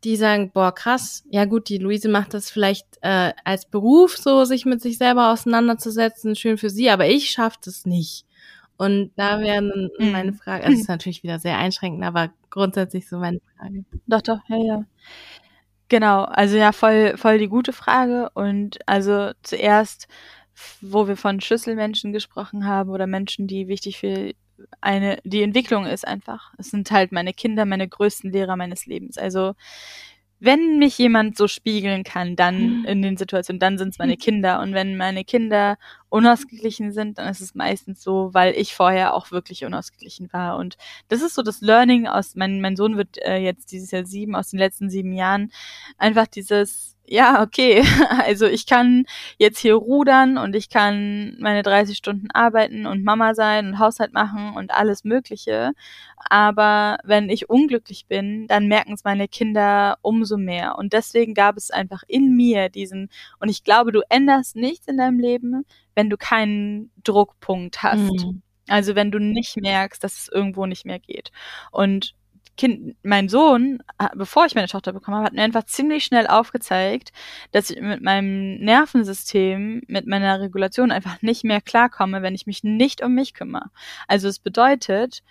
die 0.05 0.17
sagen, 0.17 0.51
boah, 0.53 0.75
krass, 0.75 1.25
ja 1.31 1.45
gut, 1.45 1.69
die 1.69 1.77
Luise 1.77 2.09
macht 2.09 2.33
das 2.33 2.51
vielleicht 2.51 2.87
äh, 3.03 3.33
als 3.45 3.67
Beruf 3.67 4.17
so, 4.17 4.45
sich 4.45 4.65
mit 4.65 4.81
sich 4.81 4.97
selber 4.97 5.31
auseinanderzusetzen, 5.31 6.37
schön 6.37 6.57
für 6.57 6.71
sie, 6.71 6.89
aber 6.89 7.07
ich 7.07 7.31
schaffe 7.31 7.59
das 7.63 7.85
nicht. 7.85 8.25
Und 8.81 9.11
da 9.17 9.41
wäre 9.41 9.61
mhm. 9.61 10.11
meine 10.11 10.33
Frage, 10.33 10.65
also 10.65 10.81
ist 10.81 10.89
natürlich 10.89 11.23
wieder 11.23 11.39
sehr 11.39 11.59
einschränkend, 11.59 12.03
aber 12.03 12.31
grundsätzlich 12.49 13.07
so 13.07 13.19
meine 13.19 13.39
Frage. 13.59 13.85
Doch, 14.07 14.23
doch, 14.23 14.39
ja, 14.49 14.57
ja. 14.57 14.85
Genau, 15.91 16.25
also 16.25 16.57
ja, 16.57 16.73
voll, 16.73 17.19
voll 17.19 17.37
die 17.37 17.49
gute 17.49 17.75
Frage. 17.75 18.31
Und 18.33 18.79
also 18.89 19.33
zuerst, 19.43 20.09
wo 20.81 21.07
wir 21.07 21.19
von 21.19 21.43
Schlüsselmenschen 21.43 22.15
gesprochen 22.15 22.65
haben 22.65 22.89
oder 22.89 23.07
Menschen, 23.07 23.47
die 23.47 23.69
wichtig 23.69 23.99
für 23.99 24.33
eine, 24.81 25.19
die 25.25 25.43
Entwicklung 25.43 25.85
ist 25.85 26.09
einfach. 26.09 26.55
Es 26.57 26.71
sind 26.71 26.91
halt 26.91 27.13
meine 27.13 27.35
Kinder, 27.35 27.67
meine 27.67 27.87
größten 27.87 28.33
Lehrer 28.33 28.57
meines 28.57 28.87
Lebens. 28.87 29.19
Also 29.19 29.57
wenn 30.41 30.79
mich 30.79 30.97
jemand 30.97 31.37
so 31.37 31.47
spiegeln 31.47 32.03
kann, 32.03 32.35
dann 32.35 32.81
mhm. 32.81 32.85
in 32.87 33.03
den 33.03 33.17
Situationen, 33.19 33.61
dann 33.61 33.77
sind 33.77 33.91
es 33.91 33.99
meine 33.99 34.17
Kinder. 34.17 34.61
Und 34.61 34.73
wenn 34.73 34.97
meine 34.97 35.23
Kinder 35.23 35.77
unausgeglichen 36.09 36.93
sind, 36.93 37.19
dann 37.19 37.29
ist 37.29 37.41
es 37.41 37.55
meistens 37.55 38.03
so, 38.03 38.31
weil 38.33 38.55
ich 38.55 38.75
vorher 38.75 39.15
auch 39.15 39.31
wirklich 39.31 39.65
unausgeglichen 39.67 40.33
war. 40.33 40.57
Und 40.57 40.79
das 41.09 41.21
ist 41.21 41.35
so 41.35 41.43
das 41.43 41.61
Learning 41.61 42.09
aus, 42.09 42.35
mein, 42.37 42.61
mein 42.61 42.75
Sohn 42.75 42.97
wird 42.97 43.19
äh, 43.19 43.37
jetzt 43.37 43.71
dieses 43.71 43.91
Jahr 43.91 44.07
sieben, 44.07 44.35
aus 44.35 44.49
den 44.49 44.59
letzten 44.59 44.89
sieben 44.89 45.13
Jahren, 45.13 45.53
einfach 45.99 46.27
dieses, 46.27 46.97
ja, 47.11 47.43
okay, 47.43 47.83
also 48.25 48.47
ich 48.47 48.67
kann 48.67 49.05
jetzt 49.37 49.59
hier 49.59 49.75
rudern 49.75 50.39
und 50.39 50.55
ich 50.55 50.69
kann 50.69 51.37
meine 51.41 51.65
30 51.65 51.97
Stunden 51.97 52.31
arbeiten 52.31 52.87
und 52.87 53.03
Mama 53.03 53.35
sein 53.35 53.67
und 53.67 53.79
Haushalt 53.81 54.13
machen 54.13 54.55
und 54.55 54.71
alles 54.71 55.03
Mögliche. 55.03 55.73
Aber 56.17 56.99
wenn 57.03 57.29
ich 57.29 57.51
unglücklich 57.51 58.07
bin, 58.07 58.47
dann 58.47 58.69
merken 58.69 58.93
es 58.93 59.03
meine 59.03 59.27
Kinder 59.27 59.99
umso 60.03 60.37
mehr. 60.37 60.79
Und 60.79 60.93
deswegen 60.93 61.35
gab 61.35 61.57
es 61.57 61.73
einfach 61.73 62.05
in 62.07 62.37
mir 62.37 62.69
diesen, 62.69 63.11
und 63.41 63.49
ich 63.49 63.65
glaube, 63.65 63.91
du 63.91 64.03
änderst 64.09 64.55
nichts 64.55 64.87
in 64.87 64.97
deinem 64.97 65.19
Leben, 65.19 65.67
wenn 65.97 66.11
du 66.11 66.17
keinen 66.17 66.93
Druckpunkt 67.03 67.83
hast. 67.83 68.25
Mhm. 68.25 68.43
Also 68.69 68.95
wenn 68.95 69.11
du 69.11 69.19
nicht 69.19 69.57
merkst, 69.57 70.05
dass 70.05 70.17
es 70.17 70.29
irgendwo 70.29 70.65
nicht 70.67 70.87
mehr 70.87 71.01
geht. 71.01 71.33
Und 71.73 72.15
Kind, 72.61 72.95
mein 73.03 73.31
Sohn, 73.31 73.83
bevor 74.15 74.45
ich 74.45 74.55
meine 74.55 74.69
Tochter 74.69 74.93
bekommen 74.93 75.17
habe, 75.17 75.25
hat 75.25 75.33
mir 75.33 75.45
einfach 75.45 75.65
ziemlich 75.65 76.05
schnell 76.05 76.27
aufgezeigt, 76.27 77.11
dass 77.53 77.71
ich 77.71 77.81
mit 77.81 78.03
meinem 78.03 78.59
Nervensystem, 78.59 79.81
mit 79.87 80.07
meiner 80.07 80.41
Regulation 80.43 80.91
einfach 80.91 81.23
nicht 81.23 81.43
mehr 81.43 81.63
klarkomme, 81.63 82.21
wenn 82.21 82.35
ich 82.35 82.47
mich 82.47 82.63
nicht 82.63 83.03
um 83.03 83.15
mich 83.15 83.33
kümmere. 83.33 83.71
Also 84.09 84.29
es 84.29 84.39
bedeutet, 84.39 85.23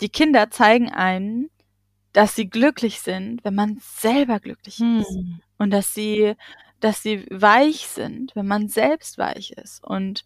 die 0.00 0.08
Kinder 0.08 0.50
zeigen 0.50 0.90
einen, 0.90 1.50
dass 2.14 2.34
sie 2.34 2.50
glücklich 2.50 3.00
sind, 3.00 3.44
wenn 3.44 3.54
man 3.54 3.78
selber 3.80 4.40
glücklich 4.40 4.80
ist. 4.80 4.80
Hm. 4.80 5.40
Und 5.58 5.70
dass 5.70 5.94
sie, 5.94 6.34
dass 6.80 7.00
sie 7.00 7.24
weich 7.30 7.86
sind, 7.86 8.34
wenn 8.34 8.48
man 8.48 8.66
selbst 8.66 9.18
weich 9.18 9.52
ist. 9.52 9.84
Und 9.84 10.24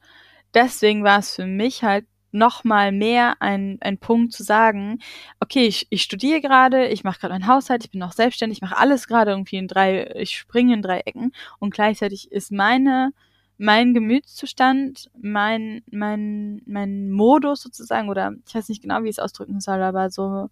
deswegen 0.55 1.05
war 1.05 1.19
es 1.19 1.35
für 1.35 1.45
mich 1.45 1.83
halt 1.83 2.07
noch 2.37 2.65
mal 2.65 2.93
mehr 2.93 3.37
ein, 3.41 3.79
ein 3.81 3.99
Punkt 3.99 4.33
zu 4.33 4.43
sagen, 4.43 5.01
okay, 5.41 5.67
ich, 5.67 5.87
ich 5.91 6.03
studiere 6.03 6.41
gerade, 6.41 6.89
ich 6.89 7.05
mache 7.05 7.21
gerade 7.21 7.35
meinen 7.35 7.47
Haushalt, 7.47 7.85
ich 7.85 7.91
bin 7.91 8.01
noch 8.01 8.13
selbstständig, 8.13 8.59
ich 8.59 8.63
mache 8.63 8.77
alles 8.79 9.07
gerade 9.09 9.33
irgendwie 9.33 9.57
in 9.57 9.69
drei, 9.69 10.11
ich 10.15 10.37
springe 10.39 10.75
in 10.75 10.83
drei 10.83 11.01
Ecken 11.01 11.33
und 11.59 11.75
gleichzeitig 11.75 12.31
ist 12.33 12.53
meine 12.53 13.13
mein 13.59 13.95
Gemütszustand, 13.95 15.11
mein 15.19 15.83
mein 15.91 16.61
mein 16.67 17.11
Modus 17.11 17.63
sozusagen 17.63 18.11
oder 18.11 18.33
ich 18.47 18.55
weiß 18.55 18.69
nicht 18.69 18.83
genau, 18.83 19.03
wie 19.03 19.09
ich 19.09 19.17
es 19.17 19.19
ausdrücken 19.19 19.61
soll, 19.61 19.83
aber 19.83 20.11
so 20.11 20.51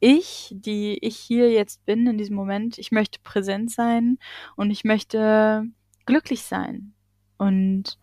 ich, 0.00 0.54
die 0.54 0.98
ich 1.00 1.16
hier 1.16 1.50
jetzt 1.50 1.84
bin 1.84 2.06
in 2.06 2.18
diesem 2.18 2.36
Moment, 2.36 2.78
ich 2.78 2.92
möchte 2.92 3.18
präsent 3.22 3.70
sein 3.70 4.18
und 4.56 4.70
ich 4.70 4.84
möchte 4.84 5.64
glücklich 6.06 6.42
sein. 6.42 6.94
Und 7.36 7.98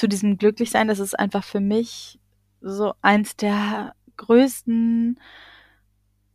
zu 0.00 0.08
diesem 0.08 0.38
Glücklichsein, 0.38 0.88
das 0.88 0.98
ist 0.98 1.18
einfach 1.18 1.44
für 1.44 1.60
mich 1.60 2.18
so 2.62 2.94
eins 3.02 3.36
der 3.36 3.94
größten 4.16 5.20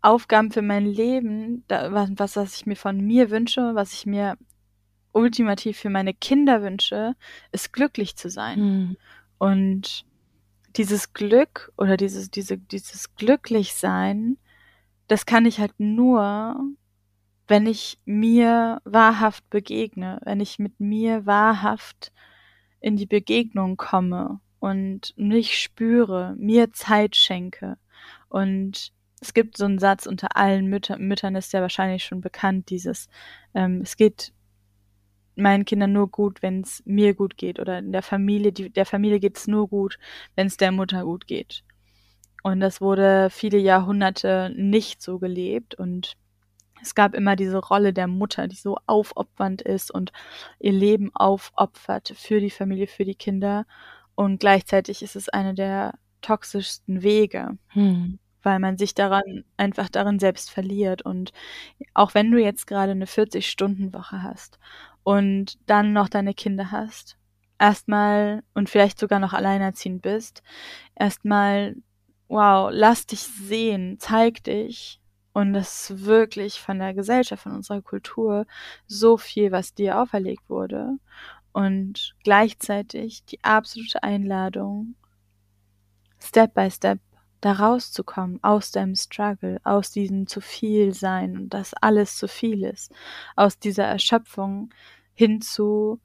Aufgaben 0.03 0.51
für 0.51 0.61
mein 0.61 0.85
Leben, 0.85 1.63
da, 1.67 1.91
was, 1.91 2.35
was 2.35 2.55
ich 2.57 2.67
mir 2.67 2.75
von 2.75 3.01
mir 3.01 3.31
wünsche, 3.31 3.73
was 3.73 3.91
ich 3.93 4.05
mir 4.05 4.37
ultimativ 5.13 5.79
für 5.79 5.89
meine 5.89 6.13
Kinder 6.13 6.61
wünsche, 6.61 7.15
ist 7.51 7.73
glücklich 7.73 8.15
zu 8.15 8.29
sein. 8.29 8.59
Mhm. 8.59 8.97
Und 9.39 10.05
dieses 10.75 11.13
Glück 11.13 11.73
oder 11.75 11.97
dieses, 11.97 12.29
diese, 12.29 12.59
dieses 12.59 13.15
Glücklichsein, 13.15 14.37
das 15.07 15.25
kann 15.25 15.47
ich 15.47 15.59
halt 15.59 15.73
nur, 15.79 16.55
wenn 17.47 17.65
ich 17.65 17.97
mir 18.05 18.79
wahrhaft 18.85 19.49
begegne, 19.49 20.21
wenn 20.23 20.39
ich 20.39 20.59
mit 20.59 20.79
mir 20.79 21.25
wahrhaft 21.25 22.11
in 22.85 22.97
die 22.97 23.07
Begegnung 23.07 23.77
komme 23.77 24.39
und 24.59 25.15
mich 25.17 25.57
spüre, 25.57 26.35
mir 26.37 26.71
Zeit 26.71 27.15
schenke. 27.15 27.77
Und 28.29 28.91
es 29.19 29.33
gibt 29.33 29.57
so 29.57 29.65
einen 29.65 29.79
Satz 29.79 30.05
unter 30.05 30.37
allen 30.37 30.67
Mütter, 30.67 30.99
Müttern, 30.99 31.33
ist 31.33 31.51
ja 31.51 31.61
wahrscheinlich 31.61 32.03
schon 32.03 32.21
bekannt, 32.21 32.69
dieses, 32.69 33.07
ähm, 33.55 33.81
es 33.81 33.97
geht 33.97 34.33
meinen 35.35 35.65
Kindern 35.65 35.93
nur 35.93 36.11
gut, 36.11 36.43
wenn 36.43 36.61
es 36.61 36.83
mir 36.85 37.15
gut 37.15 37.37
geht. 37.37 37.59
Oder 37.59 37.79
in 37.79 37.91
der 37.91 38.03
Familie, 38.03 38.51
die, 38.51 38.69
der 38.69 38.85
Familie 38.85 39.19
geht 39.19 39.37
es 39.37 39.47
nur 39.47 39.67
gut, 39.67 39.97
wenn 40.35 40.45
es 40.45 40.57
der 40.57 40.71
Mutter 40.71 41.05
gut 41.05 41.25
geht. 41.25 41.63
Und 42.43 42.59
das 42.59 42.81
wurde 42.81 43.31
viele 43.31 43.57
Jahrhunderte 43.57 44.53
nicht 44.55 45.01
so 45.01 45.17
gelebt 45.17 45.73
und 45.73 46.17
es 46.85 46.93
gab 46.93 47.15
immer 47.15 47.35
diese 47.35 47.57
Rolle 47.57 47.93
der 47.93 48.07
Mutter, 48.07 48.47
die 48.47 48.55
so 48.55 48.77
aufopfernd 48.85 49.63
ist 49.63 49.89
und 49.89 50.11
ihr 50.59 50.71
Leben 50.71 51.09
aufopfert 51.15 52.13
für 52.15 52.39
die 52.39 52.51
Familie, 52.51 52.85
für 52.85 53.05
die 53.05 53.15
Kinder. 53.15 53.65
Und 54.13 54.39
gleichzeitig 54.39 55.01
ist 55.01 55.15
es 55.15 55.27
eine 55.27 55.55
der 55.55 55.95
toxischsten 56.21 57.01
Wege, 57.01 57.57
hm. 57.69 58.19
weil 58.43 58.59
man 58.59 58.77
sich 58.77 58.93
daran 58.93 59.45
einfach 59.57 59.89
darin 59.89 60.19
selbst 60.19 60.51
verliert. 60.51 61.01
Und 61.01 61.31
auch 61.95 62.13
wenn 62.13 62.29
du 62.29 62.39
jetzt 62.39 62.67
gerade 62.67 62.91
eine 62.91 63.05
40-Stunden-Woche 63.05 64.21
hast 64.21 64.59
und 65.03 65.57
dann 65.65 65.91
noch 65.91 66.07
deine 66.07 66.35
Kinder 66.35 66.71
hast, 66.71 67.17
erstmal 67.57 68.43
und 68.53 68.69
vielleicht 68.69 68.99
sogar 68.99 69.19
noch 69.19 69.33
alleinerziehend 69.33 70.03
bist, 70.03 70.43
erstmal, 70.95 71.75
wow, 72.27 72.69
lass 72.71 73.07
dich 73.07 73.21
sehen, 73.21 73.97
zeig 73.99 74.43
dich, 74.43 75.01
Und 75.35 75.51
das 75.51 75.89
ist 75.91 76.05
wirklich 76.05 76.61
von 76.61 76.79
der 76.79 76.93
Gesellschaft, 76.93 77.43
von 77.43 77.51
unserer 77.51 77.81
Kultur 77.81 78.45
so 78.87 79.17
viel, 79.17 79.51
was 79.51 79.73
dir 79.73 79.99
auferlegt 79.99 80.49
wurde. 80.49 80.97
Und 81.51 82.15
gleichzeitig 82.23 83.25
die 83.25 83.43
absolute 83.43 84.01
Einladung, 84.01 84.95
Step 86.19 86.53
by 86.53 86.71
Step 86.71 86.99
da 87.41 87.51
rauszukommen 87.51 88.41
aus 88.45 88.71
deinem 88.71 88.95
Struggle, 88.95 89.59
aus 89.65 89.91
diesem 89.91 90.25
zu 90.25 90.39
viel 90.39 90.93
sein 90.93 91.35
und 91.35 91.49
dass 91.49 91.73
alles 91.73 92.15
zu 92.15 92.29
viel 92.29 92.63
ist, 92.63 92.93
aus 93.35 93.59
dieser 93.59 93.83
Erschöpfung 93.83 94.69
hin 95.15 95.41
zu 95.41 95.99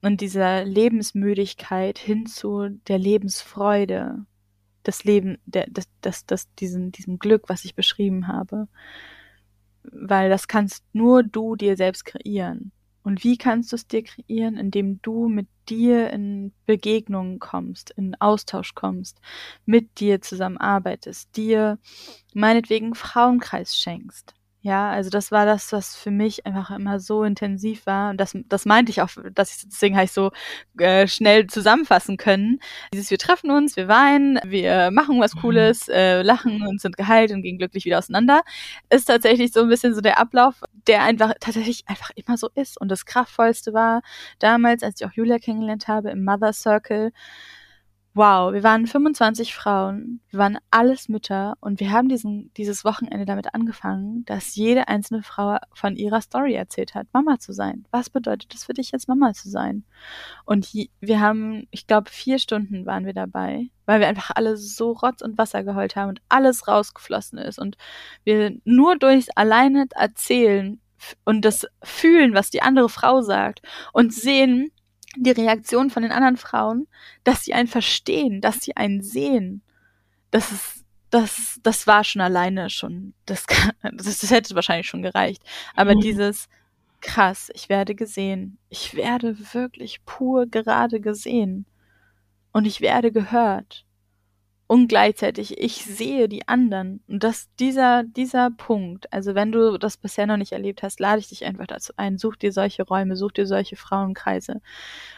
und 0.00 0.22
dieser 0.22 0.64
Lebensmüdigkeit 0.64 1.98
hin 1.98 2.24
zu 2.24 2.70
der 2.88 2.98
Lebensfreude, 2.98 4.24
das 4.82 5.04
Leben, 5.04 5.38
der, 5.46 5.66
das, 5.70 5.88
das, 6.00 6.26
das, 6.26 6.52
diesen, 6.54 6.92
diesem 6.92 7.18
Glück, 7.18 7.48
was 7.48 7.64
ich 7.64 7.74
beschrieben 7.74 8.28
habe. 8.28 8.68
Weil 9.84 10.30
das 10.30 10.48
kannst 10.48 10.84
nur 10.92 11.22
du 11.22 11.56
dir 11.56 11.76
selbst 11.76 12.04
kreieren. 12.04 12.72
Und 13.02 13.24
wie 13.24 13.36
kannst 13.36 13.72
du 13.72 13.76
es 13.76 13.86
dir 13.86 14.04
kreieren? 14.04 14.56
Indem 14.56 15.02
du 15.02 15.28
mit 15.28 15.48
dir 15.68 16.10
in 16.10 16.52
Begegnungen 16.66 17.40
kommst, 17.40 17.90
in 17.90 18.14
Austausch 18.20 18.74
kommst, 18.74 19.20
mit 19.64 19.98
dir 19.98 20.20
zusammenarbeitest, 20.20 21.36
dir 21.36 21.78
meinetwegen 22.34 22.94
Frauenkreis 22.94 23.76
schenkst, 23.76 24.34
ja, 24.64 24.90
also 24.92 25.10
das 25.10 25.32
war 25.32 25.44
das, 25.44 25.72
was 25.72 25.96
für 25.96 26.12
mich 26.12 26.46
einfach 26.46 26.70
immer 26.70 27.00
so 27.00 27.24
intensiv 27.24 27.84
war. 27.84 28.10
Und 28.10 28.18
das, 28.18 28.38
das 28.48 28.64
meinte 28.64 28.90
ich 28.90 29.02
auch, 29.02 29.08
dass 29.34 29.56
ich, 29.56 29.68
deswegen 29.68 29.96
habe 29.96 30.04
ich 30.04 30.12
so 30.12 30.30
äh, 30.78 31.08
schnell 31.08 31.48
zusammenfassen 31.48 32.16
können. 32.16 32.60
Dieses, 32.94 33.10
wir 33.10 33.18
treffen 33.18 33.50
uns, 33.50 33.74
wir 33.74 33.88
weinen, 33.88 34.38
wir 34.44 34.92
machen 34.92 35.20
was 35.20 35.34
mhm. 35.34 35.40
Cooles, 35.40 35.88
äh, 35.88 36.22
lachen 36.22 36.64
und 36.64 36.80
sind 36.80 36.96
geheilt 36.96 37.32
und 37.32 37.42
gehen 37.42 37.58
glücklich 37.58 37.84
wieder 37.84 37.98
auseinander, 37.98 38.42
ist 38.88 39.06
tatsächlich 39.06 39.52
so 39.52 39.62
ein 39.62 39.68
bisschen 39.68 39.96
so 39.96 40.00
der 40.00 40.20
Ablauf, 40.20 40.62
der 40.86 41.02
einfach 41.02 41.34
tatsächlich 41.40 41.82
einfach 41.88 42.10
immer 42.14 42.36
so 42.36 42.48
ist. 42.54 42.80
Und 42.80 42.88
das 42.88 43.04
Kraftvollste 43.04 43.72
war 43.72 44.00
damals, 44.38 44.84
als 44.84 45.00
ich 45.00 45.06
auch 45.08 45.12
Julia 45.12 45.38
kennengelernt 45.38 45.88
habe, 45.88 46.10
im 46.10 46.24
Mother 46.24 46.52
Circle, 46.52 47.10
wow, 48.14 48.52
wir 48.52 48.62
waren 48.62 48.86
25 48.86 49.54
Frauen, 49.54 50.20
wir 50.28 50.38
waren 50.38 50.58
alles 50.70 51.08
Mütter 51.08 51.54
und 51.60 51.80
wir 51.80 51.90
haben 51.90 52.08
diesen, 52.08 52.52
dieses 52.54 52.84
Wochenende 52.84 53.24
damit 53.24 53.54
angefangen, 53.54 54.24
dass 54.26 54.54
jede 54.54 54.88
einzelne 54.88 55.22
Frau 55.22 55.56
von 55.72 55.96
ihrer 55.96 56.20
Story 56.20 56.54
erzählt 56.54 56.94
hat, 56.94 57.06
Mama 57.12 57.38
zu 57.38 57.52
sein. 57.52 57.86
Was 57.90 58.10
bedeutet 58.10 58.54
es 58.54 58.64
für 58.64 58.74
dich 58.74 58.90
jetzt 58.90 59.08
Mama 59.08 59.32
zu 59.32 59.48
sein? 59.48 59.84
Und 60.44 60.72
wir 61.00 61.20
haben, 61.20 61.66
ich 61.70 61.86
glaube, 61.86 62.10
vier 62.10 62.38
Stunden 62.38 62.84
waren 62.84 63.06
wir 63.06 63.14
dabei, 63.14 63.68
weil 63.86 64.00
wir 64.00 64.08
einfach 64.08 64.32
alle 64.34 64.58
so 64.58 64.92
Rotz 64.92 65.22
und 65.22 65.38
Wasser 65.38 65.64
geheult 65.64 65.96
haben 65.96 66.10
und 66.10 66.20
alles 66.28 66.68
rausgeflossen 66.68 67.38
ist 67.38 67.58
und 67.58 67.78
wir 68.24 68.58
nur 68.64 68.96
durchs 68.96 69.30
alleine 69.30 69.86
erzählen 69.94 70.80
und 71.24 71.44
das 71.44 71.66
fühlen, 71.82 72.34
was 72.34 72.50
die 72.50 72.62
andere 72.62 72.90
Frau 72.90 73.22
sagt 73.22 73.62
und 73.92 74.12
sehen, 74.12 74.70
die 75.16 75.30
Reaktion 75.30 75.90
von 75.90 76.02
den 76.02 76.12
anderen 76.12 76.36
Frauen, 76.36 76.88
dass 77.24 77.44
sie 77.44 77.54
einen 77.54 77.68
verstehen, 77.68 78.40
dass 78.40 78.60
sie 78.60 78.76
einen 78.76 79.02
sehen. 79.02 79.62
Das 80.30 80.50
ist, 80.50 80.84
das, 81.10 81.60
das 81.62 81.86
war 81.86 82.04
schon 82.04 82.22
alleine 82.22 82.70
schon, 82.70 83.14
das, 83.26 83.44
das, 83.82 84.18
das 84.18 84.30
hätte 84.30 84.54
wahrscheinlich 84.54 84.86
schon 84.86 85.02
gereicht. 85.02 85.42
Aber 85.74 85.94
mhm. 85.94 86.00
dieses, 86.00 86.48
krass, 87.00 87.50
ich 87.54 87.68
werde 87.68 87.94
gesehen. 87.94 88.58
Ich 88.70 88.94
werde 88.94 89.36
wirklich 89.52 90.04
pur 90.04 90.46
gerade 90.46 91.00
gesehen. 91.00 91.66
Und 92.52 92.66
ich 92.66 92.80
werde 92.80 93.12
gehört 93.12 93.84
und 94.72 94.88
gleichzeitig 94.88 95.58
ich 95.58 95.84
sehe 95.84 96.30
die 96.30 96.48
anderen. 96.48 97.02
Und 97.06 97.22
das, 97.22 97.50
dieser, 97.60 98.04
dieser 98.04 98.50
Punkt, 98.50 99.12
also 99.12 99.34
wenn 99.34 99.52
du 99.52 99.76
das 99.76 99.98
bisher 99.98 100.26
noch 100.26 100.38
nicht 100.38 100.52
erlebt 100.52 100.82
hast, 100.82 100.98
lade 100.98 101.18
ich 101.18 101.28
dich 101.28 101.44
einfach 101.44 101.66
dazu 101.66 101.92
ein, 101.98 102.16
such 102.16 102.36
dir 102.36 102.52
solche 102.52 102.82
Räume, 102.84 103.14
such 103.16 103.32
dir 103.32 103.46
solche 103.46 103.76
Frauenkreise, 103.76 104.62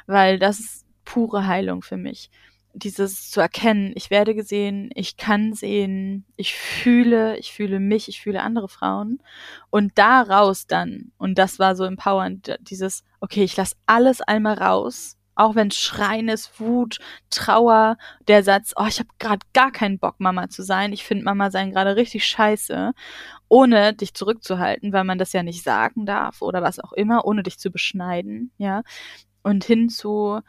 weil 0.09 0.41
das 0.41 0.59
ist 0.59 0.87
pure 1.05 1.47
Heilung 1.47 1.83
für 1.83 1.97
mich. 1.97 2.31
Dieses 2.73 3.31
zu 3.31 3.41
erkennen, 3.41 3.93
ich 3.95 4.11
werde 4.11 4.35
gesehen, 4.35 4.91
ich 4.97 5.17
kann 5.17 5.53
sehen, 5.53 6.25
ich 6.35 6.57
fühle, 6.57 7.39
ich 7.39 7.53
fühle 7.53 7.79
mich, 7.79 8.09
ich 8.09 8.23
fühle 8.23 8.43
andere 8.43 8.69
Frauen 8.69 9.23
und 9.71 9.93
daraus 9.95 10.67
dann, 10.67 11.13
und 11.17 11.39
das 11.39 11.61
war 11.61 11.77
so 11.77 11.85
empowernd, 11.85 12.59
dieses, 12.63 13.05
okay, 13.21 13.45
ich 13.45 13.57
lasse 13.57 13.77
alles 13.87 14.21
einmal 14.21 14.55
raus, 14.55 15.17
auch 15.35 15.55
wenn 15.55 15.71
Schreien 15.71 16.29
ist, 16.29 16.61
Wut, 16.61 16.99
Trauer, 17.31 17.97
der 18.29 18.43
Satz, 18.43 18.73
oh, 18.77 18.87
ich 18.87 18.99
habe 18.99 19.09
gerade 19.19 19.45
gar 19.53 19.73
keinen 19.73 19.99
Bock, 19.99 20.17
Mama 20.19 20.49
zu 20.49 20.63
sein, 20.63 20.93
ich 20.93 21.05
finde 21.05 21.25
Mama 21.25 21.51
sein 21.51 21.73
gerade 21.73 21.97
richtig 21.97 22.27
scheiße, 22.27 22.93
ohne 23.49 23.95
dich 23.95 24.15
zurückzuhalten, 24.15 24.93
weil 24.93 25.05
man 25.05 25.19
das 25.19 25.33
ja 25.33 25.43
nicht 25.43 25.63
sagen 25.63 26.07
darf 26.07 26.43
oder 26.43 26.63
was 26.63 26.81
auch 26.81 26.93
immer, 26.93 27.25
ohne 27.25 27.43
dich 27.43 27.59
zu 27.59 27.71
beschneiden, 27.71 28.53
ja. 28.59 28.83
Und 29.43 29.65
hin 29.65 29.89
zu, 29.91 30.41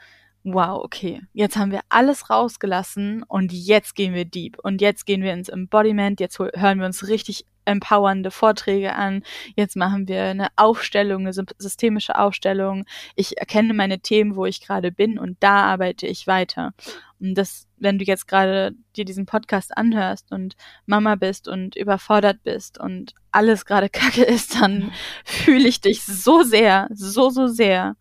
wow, 0.44 0.84
okay, 0.84 1.22
jetzt 1.34 1.58
haben 1.58 1.72
wir 1.72 1.82
alles 1.90 2.30
rausgelassen 2.30 3.24
und 3.24 3.52
jetzt 3.52 3.96
gehen 3.96 4.14
wir 4.14 4.26
deep 4.26 4.58
und 4.64 4.80
jetzt 4.82 5.06
gehen 5.06 5.24
wir 5.24 5.34
ins 5.34 5.50
Embodiment, 5.50 6.20
jetzt 6.20 6.40
hören 6.40 6.80
wir 6.80 6.86
uns 6.86 7.08
richtig 7.08 7.46
empowernde 7.66 8.32
Vorträge 8.32 8.96
an, 8.96 9.24
jetzt 9.56 9.76
machen 9.76 10.08
wir 10.08 10.24
eine 10.24 10.48
Aufstellung, 10.56 11.22
eine 11.22 11.34
systemische 11.34 12.18
Aufstellung, 12.18 12.86
ich 13.16 13.38
erkenne 13.38 13.74
meine 13.74 14.00
Themen, 14.00 14.36
wo 14.36 14.46
ich 14.46 14.62
gerade 14.62 14.92
bin 14.92 15.20
und 15.20 15.38
da 15.40 15.64
arbeite 15.64 16.08
ich 16.08 16.28
weiter. 16.28 16.74
Und 17.20 17.36
das, 17.36 17.68
wenn 17.78 17.98
du 17.98 18.06
jetzt 18.06 18.28
gerade 18.28 18.74
dir 18.96 19.06
diesen 19.06 19.26
Podcast 19.26 19.78
anhörst 19.78 20.32
und 20.32 20.56
Mama 20.86 21.16
bist 21.16 21.48
und 21.48 21.76
überfordert 21.76 22.44
bist 22.44 22.78
und 22.80 23.14
alles 23.32 23.66
gerade 23.66 23.90
kacke 23.92 24.24
ist, 24.24 24.62
dann 24.62 24.92
fühle 25.26 25.68
ich 25.68 25.82
dich 25.82 26.04
so 26.04 26.44
sehr, 26.44 26.88
so, 26.92 27.30
so 27.30 27.48
sehr 27.48 27.96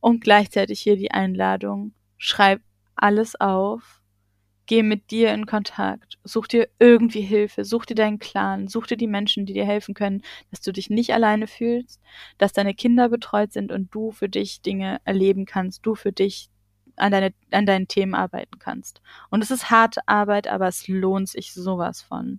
und 0.00 0.20
gleichzeitig 0.22 0.80
hier 0.80 0.96
die 0.96 1.10
Einladung. 1.10 1.92
Schreib 2.16 2.60
alles 2.94 3.40
auf. 3.40 3.99
Geh 4.70 4.84
mit 4.84 5.10
dir 5.10 5.34
in 5.34 5.46
Kontakt. 5.46 6.20
Such 6.22 6.46
dir 6.46 6.68
irgendwie 6.78 7.22
Hilfe. 7.22 7.64
Such 7.64 7.86
dir 7.86 7.96
deinen 7.96 8.20
Clan. 8.20 8.68
Such 8.68 8.86
dir 8.86 8.96
die 8.96 9.08
Menschen, 9.08 9.44
die 9.44 9.52
dir 9.52 9.64
helfen 9.64 9.94
können, 9.94 10.22
dass 10.52 10.60
du 10.60 10.70
dich 10.70 10.88
nicht 10.90 11.12
alleine 11.12 11.48
fühlst, 11.48 12.00
dass 12.38 12.52
deine 12.52 12.72
Kinder 12.72 13.08
betreut 13.08 13.52
sind 13.52 13.72
und 13.72 13.92
du 13.92 14.12
für 14.12 14.28
dich 14.28 14.62
Dinge 14.62 15.00
erleben 15.02 15.44
kannst. 15.44 15.84
Du 15.84 15.96
für 15.96 16.12
dich 16.12 16.50
an, 16.94 17.10
deine, 17.10 17.34
an 17.50 17.66
deinen 17.66 17.88
Themen 17.88 18.14
arbeiten 18.14 18.60
kannst. 18.60 19.02
Und 19.28 19.42
es 19.42 19.50
ist 19.50 19.72
harte 19.72 20.06
Arbeit, 20.06 20.46
aber 20.46 20.68
es 20.68 20.86
lohnt 20.86 21.28
sich 21.28 21.52
sowas 21.52 22.00
von. 22.00 22.38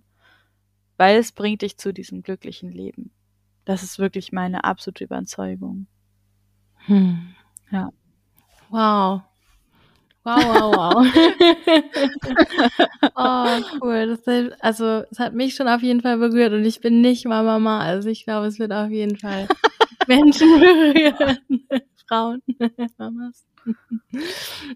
Weil 0.96 1.18
es 1.18 1.32
bringt 1.32 1.60
dich 1.60 1.76
zu 1.76 1.92
diesem 1.92 2.22
glücklichen 2.22 2.72
Leben. 2.72 3.10
Das 3.66 3.82
ist 3.82 3.98
wirklich 3.98 4.32
meine 4.32 4.64
absolute 4.64 5.04
Überzeugung. 5.04 5.86
Hm. 6.86 7.34
Ja. 7.70 7.90
Wow. 8.70 9.20
Wow, 10.24 10.36
wow, 10.36 10.70
wow. 10.76 11.02
oh, 13.16 13.60
cool. 13.82 14.06
Das, 14.24 14.52
also, 14.60 15.02
es 15.10 15.18
hat 15.18 15.34
mich 15.34 15.54
schon 15.56 15.66
auf 15.68 15.82
jeden 15.82 16.00
Fall 16.00 16.16
berührt 16.18 16.52
und 16.52 16.64
ich 16.64 16.80
bin 16.80 17.00
nicht 17.00 17.26
mal 17.26 17.42
Mama. 17.42 17.80
Also, 17.80 18.08
ich 18.08 18.22
glaube, 18.24 18.46
es 18.46 18.58
wird 18.60 18.72
auf 18.72 18.90
jeden 18.90 19.16
Fall 19.16 19.48
Menschen 20.06 20.48
berühren. 20.60 21.38
Frauen, 22.08 22.42
Mamas. 22.98 23.44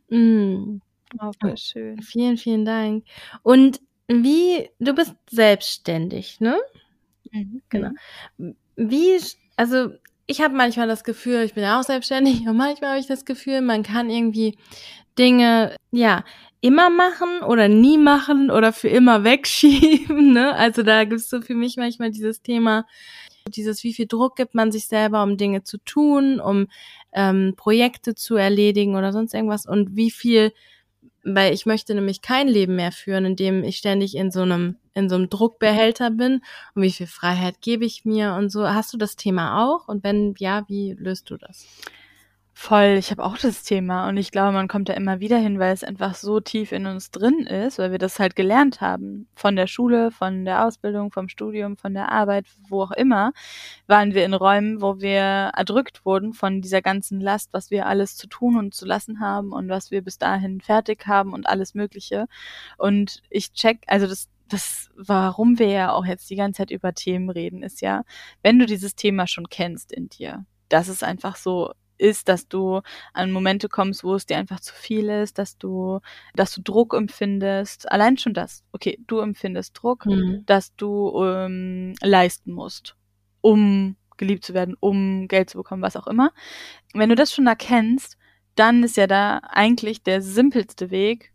mm. 0.09 0.81
Oh, 1.21 1.31
voll 1.41 1.57
schön. 1.57 2.03
Vielen, 2.03 2.37
vielen 2.37 2.65
Dank. 2.65 3.05
Und 3.43 3.81
wie, 4.09 4.69
du 4.81 4.93
bist 4.95 5.15
selbstständig, 5.31 6.41
ne? 6.41 6.57
Mhm. 7.33 7.63
Genau. 7.69 7.91
Wie, 8.77 9.19
also 9.57 9.91
ich 10.27 10.41
habe 10.41 10.55
manchmal 10.55 10.89
das 10.89 11.05
Gefühl, 11.05 11.43
ich 11.45 11.55
bin 11.55 11.63
ja 11.63 11.79
auch 11.79 11.85
selbstständig 11.85 12.47
und 12.49 12.57
manchmal 12.57 12.91
habe 12.91 13.01
ich 13.01 13.07
das 13.07 13.25
Gefühl, 13.25 13.61
man 13.61 13.83
kann 13.83 14.11
irgendwie 14.11 14.59
Dinge, 15.19 15.77
ja, 15.91 16.25
immer 16.61 16.91
machen 16.91 17.43
oder 17.47 17.69
nie 17.69 17.99
machen 17.99 18.51
oder 18.51 18.73
für 18.73 18.89
immer 18.89 19.25
wegschieben. 19.25 20.33
Ne? 20.37 20.55
Also 20.55 20.83
da 20.83 21.05
gibt 21.05 21.21
es 21.21 21.31
so 21.31 21.41
für 21.41 21.55
mich 21.55 21.77
manchmal 21.77 22.11
dieses 22.11 22.43
Thema, 22.43 22.85
dieses, 23.49 23.85
wie 23.85 23.95
viel 23.95 24.07
Druck 24.07 24.37
gibt 24.37 24.55
man 24.55 24.73
sich 24.73 24.87
selber, 24.87 25.23
um 25.23 25.37
Dinge 25.37 25.62
zu 25.62 25.79
tun, 25.79 26.41
um 26.41 26.67
ähm, 27.12 27.55
Projekte 27.57 28.14
zu 28.14 28.37
erledigen 28.37 28.97
oder 28.97 29.12
sonst 29.12 29.33
irgendwas 29.35 29.67
und 29.67 29.97
wie 29.97 30.11
viel 30.11 30.53
weil 31.29 31.53
ich 31.53 31.67
möchte 31.67 31.93
nämlich 31.93 32.23
kein 32.23 32.47
Leben 32.47 32.77
mehr 32.77 32.93
führen, 32.93 33.25
in 33.25 33.37
dem 33.37 33.64
ich 33.64 33.79
ständig 33.79 34.17
in 34.17 34.31
so 34.31 34.43
einem 34.43 34.77
in 34.95 35.09
so 35.09 35.17
einem 35.17 35.29
Druckbehälter 35.29 36.11
bin 36.11 36.41
und 36.75 36.83
wie 36.83 36.93
viel 36.93 37.09
Freiheit 37.09 37.61
gebe 37.61 37.85
ich 37.85 38.05
mir 38.05 38.35
und 38.35 38.51
so. 38.51 38.67
Hast 38.67 38.93
du 38.95 38.97
das 38.97 39.17
Thema 39.17 39.64
auch 39.64 39.89
und 39.89 40.05
wenn 40.05 40.35
ja, 40.39 40.64
wie 40.69 40.93
löst 40.93 41.29
du 41.31 41.37
das? 41.37 41.67
Voll, 42.59 42.97
ich 42.99 43.11
habe 43.11 43.23
auch 43.23 43.37
das 43.37 43.65
Thema 43.65 44.09
und 44.09 44.17
ich 44.17 44.31
glaube, 44.31 44.51
man 44.53 44.67
kommt 44.67 44.89
da 44.89 44.95
immer 44.95 45.21
wieder 45.21 45.37
hin, 45.37 45.59
weil 45.59 45.75
es 45.75 45.85
einfach 45.85 46.15
so 46.15 46.41
tief 46.41 46.73
in 46.73 46.87
uns 46.87 47.11
drin 47.11 47.41
ist, 47.41 47.79
weil 47.79 47.91
wir 47.91 47.99
das 47.99 48.19
halt 48.19 48.35
gelernt 48.35 48.81
haben. 48.81 49.29
Von 49.35 49.57
der 49.57 49.67
Schule, 49.67 50.11
von 50.11 50.47
der 50.47 50.65
Ausbildung, 50.65 51.13
vom 51.13 51.29
Studium, 51.29 51.77
von 51.77 51.93
der 51.93 52.11
Arbeit, 52.11 52.47
wo 52.71 52.83
auch 52.83 52.93
immer, 52.93 53.33
waren 53.87 54.15
wir 54.15 54.25
in 54.25 54.33
Räumen, 54.33 54.81
wo 54.81 55.01
wir 55.01 55.53
erdrückt 55.55 56.07
wurden 56.07 56.33
von 56.33 56.63
dieser 56.63 56.81
ganzen 56.81 57.21
Last, 57.21 57.53
was 57.53 57.71
wir 57.71 57.87
alles 57.87 58.17
zu 58.17 58.27
tun 58.27 58.57
und 58.57 58.73
zu 58.75 58.87
lassen 58.87 59.21
haben 59.21 59.53
und 59.53 59.69
was 59.69 59.91
wir 59.91 60.01
bis 60.01 60.17
dahin 60.17 60.63
fertig 60.63 61.07
haben 61.07 61.35
und 61.35 61.47
alles 61.47 61.75
Mögliche. 61.75 62.27
Und 62.79 63.23
ich 63.29 63.53
check, 63.53 63.85
also 63.87 64.07
das 64.07 64.29
das, 64.49 64.89
warum 64.97 65.59
wir 65.59 65.69
ja 65.69 65.93
auch 65.93 66.07
jetzt 66.07 66.31
die 66.31 66.37
ganze 66.37 66.59
Zeit 66.59 66.71
über 66.71 66.95
Themen 66.95 67.29
reden, 67.29 67.63
ist 67.63 67.81
ja, 67.83 68.05
wenn 68.43 68.59
du 68.59 68.65
dieses 68.65 68.95
Thema 68.95 69.27
schon 69.27 69.49
kennst 69.51 69.93
in 69.93 70.09
dir, 70.09 70.47
dass 70.69 70.89
es 70.89 71.03
einfach 71.03 71.37
so 71.37 71.73
ist, 71.99 72.29
dass 72.29 72.49
du 72.49 72.81
an 73.13 73.33
Momente 73.33 73.69
kommst, 73.69 74.05
wo 74.05 74.15
es 74.15 74.27
dir 74.27 74.37
einfach 74.37 74.61
zu 74.61 74.75
viel 74.75 75.09
ist, 75.09 75.39
dass 75.39 75.59
du, 75.59 76.01
dass 76.35 76.55
du 76.55 76.63
Druck 76.63 76.95
empfindest. 76.95 77.91
Allein 77.91 78.19
schon 78.19 78.35
das. 78.35 78.65
Okay, 78.73 78.99
du 79.07 79.21
empfindest 79.21 79.81
Druck, 79.81 80.07
mhm. 80.07 80.45
dass 80.47 80.75
du 80.77 81.25
ähm, 81.25 81.95
leisten 82.03 82.53
musst, 82.53 82.97
um 83.41 83.97
geliebt 84.17 84.45
zu 84.45 84.55
werden, 84.55 84.77
um 84.81 85.29
Geld 85.29 85.51
zu 85.51 85.59
bekommen, 85.59 85.83
was 85.83 85.97
auch 85.97 86.07
immer. 86.07 86.33
Wenn 86.95 87.09
du 87.09 87.15
das 87.15 87.33
schon 87.33 87.47
erkennst, 87.47 88.17
dann 88.55 88.83
ist 88.83 88.97
ja 88.97 89.07
da 89.07 89.41
eigentlich 89.49 90.03
der 90.03 90.23
simpelste 90.23 90.91
Weg, 90.91 91.33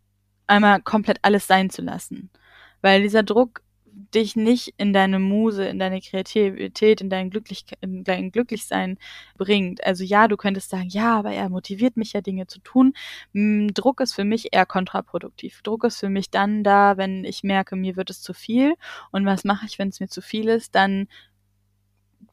einmal 0.47 0.81
komplett 0.81 1.19
alles 1.21 1.47
sein 1.47 1.69
zu 1.69 1.81
lassen. 1.81 2.31
Weil 2.81 3.03
dieser 3.03 3.23
Druck 3.23 3.61
dich 4.15 4.35
nicht 4.35 4.73
in 4.77 4.93
deine 4.93 5.19
Muse, 5.19 5.65
in 5.65 5.79
deine 5.79 6.01
Kreativität, 6.01 7.01
in 7.01 7.09
dein, 7.09 7.29
Glücklich 7.29 7.65
in 7.81 8.03
dein 8.03 8.31
Glücklichsein 8.31 8.97
bringt. 9.37 9.83
Also 9.83 10.03
ja, 10.03 10.27
du 10.27 10.37
könntest 10.37 10.69
sagen, 10.69 10.89
ja, 10.89 11.17
aber 11.17 11.31
er 11.31 11.49
motiviert 11.49 11.97
mich 11.97 12.13
ja 12.13 12.21
Dinge 12.21 12.47
zu 12.47 12.59
tun. 12.59 12.93
Hm, 13.33 13.73
Druck 13.73 14.01
ist 14.01 14.13
für 14.13 14.25
mich 14.25 14.53
eher 14.53 14.65
kontraproduktiv. 14.65 15.61
Druck 15.63 15.83
ist 15.83 15.99
für 15.99 16.09
mich 16.09 16.29
dann 16.29 16.63
da, 16.63 16.97
wenn 16.97 17.25
ich 17.25 17.43
merke, 17.43 17.75
mir 17.75 17.95
wird 17.95 18.09
es 18.09 18.21
zu 18.21 18.33
viel. 18.33 18.75
Und 19.11 19.25
was 19.25 19.43
mache 19.43 19.65
ich, 19.65 19.79
wenn 19.79 19.89
es 19.89 19.99
mir 19.99 20.09
zu 20.09 20.21
viel 20.21 20.49
ist? 20.49 20.75
Dann 20.75 21.07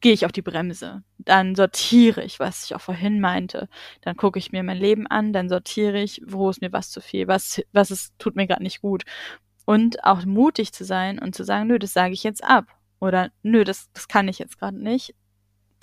gehe 0.01 0.13
ich 0.13 0.25
auf 0.25 0.31
die 0.31 0.41
Bremse. 0.41 1.03
Dann 1.17 1.55
sortiere 1.55 2.23
ich, 2.23 2.39
was 2.39 2.65
ich 2.65 2.75
auch 2.75 2.81
vorhin 2.81 3.19
meinte. 3.19 3.67
Dann 4.01 4.15
gucke 4.15 4.39
ich 4.39 4.51
mir 4.51 4.63
mein 4.63 4.77
Leben 4.77 5.07
an, 5.07 5.33
dann 5.33 5.49
sortiere 5.49 6.01
ich, 6.01 6.21
wo 6.25 6.49
ist 6.49 6.61
mir 6.61 6.71
was 6.71 6.89
zu 6.89 7.01
viel, 7.01 7.27
was, 7.27 7.61
was 7.73 7.91
ist, 7.91 8.13
tut 8.17 8.35
mir 8.35 8.47
gerade 8.47 8.63
nicht 8.63 8.81
gut 8.81 9.03
und 9.69 10.03
auch 10.03 10.25
mutig 10.25 10.73
zu 10.73 10.83
sein 10.83 11.19
und 11.19 11.35
zu 11.35 11.43
sagen, 11.43 11.67
nö, 11.67 11.77
das 11.77 11.93
sage 11.93 12.11
ich 12.11 12.23
jetzt 12.23 12.43
ab. 12.43 12.65
Oder 12.99 13.29
nö, 13.43 13.63
das, 13.63 13.91
das 13.93 14.07
kann 14.07 14.27
ich 14.27 14.39
jetzt 14.39 14.57
gerade 14.57 14.81
nicht. 14.81 15.13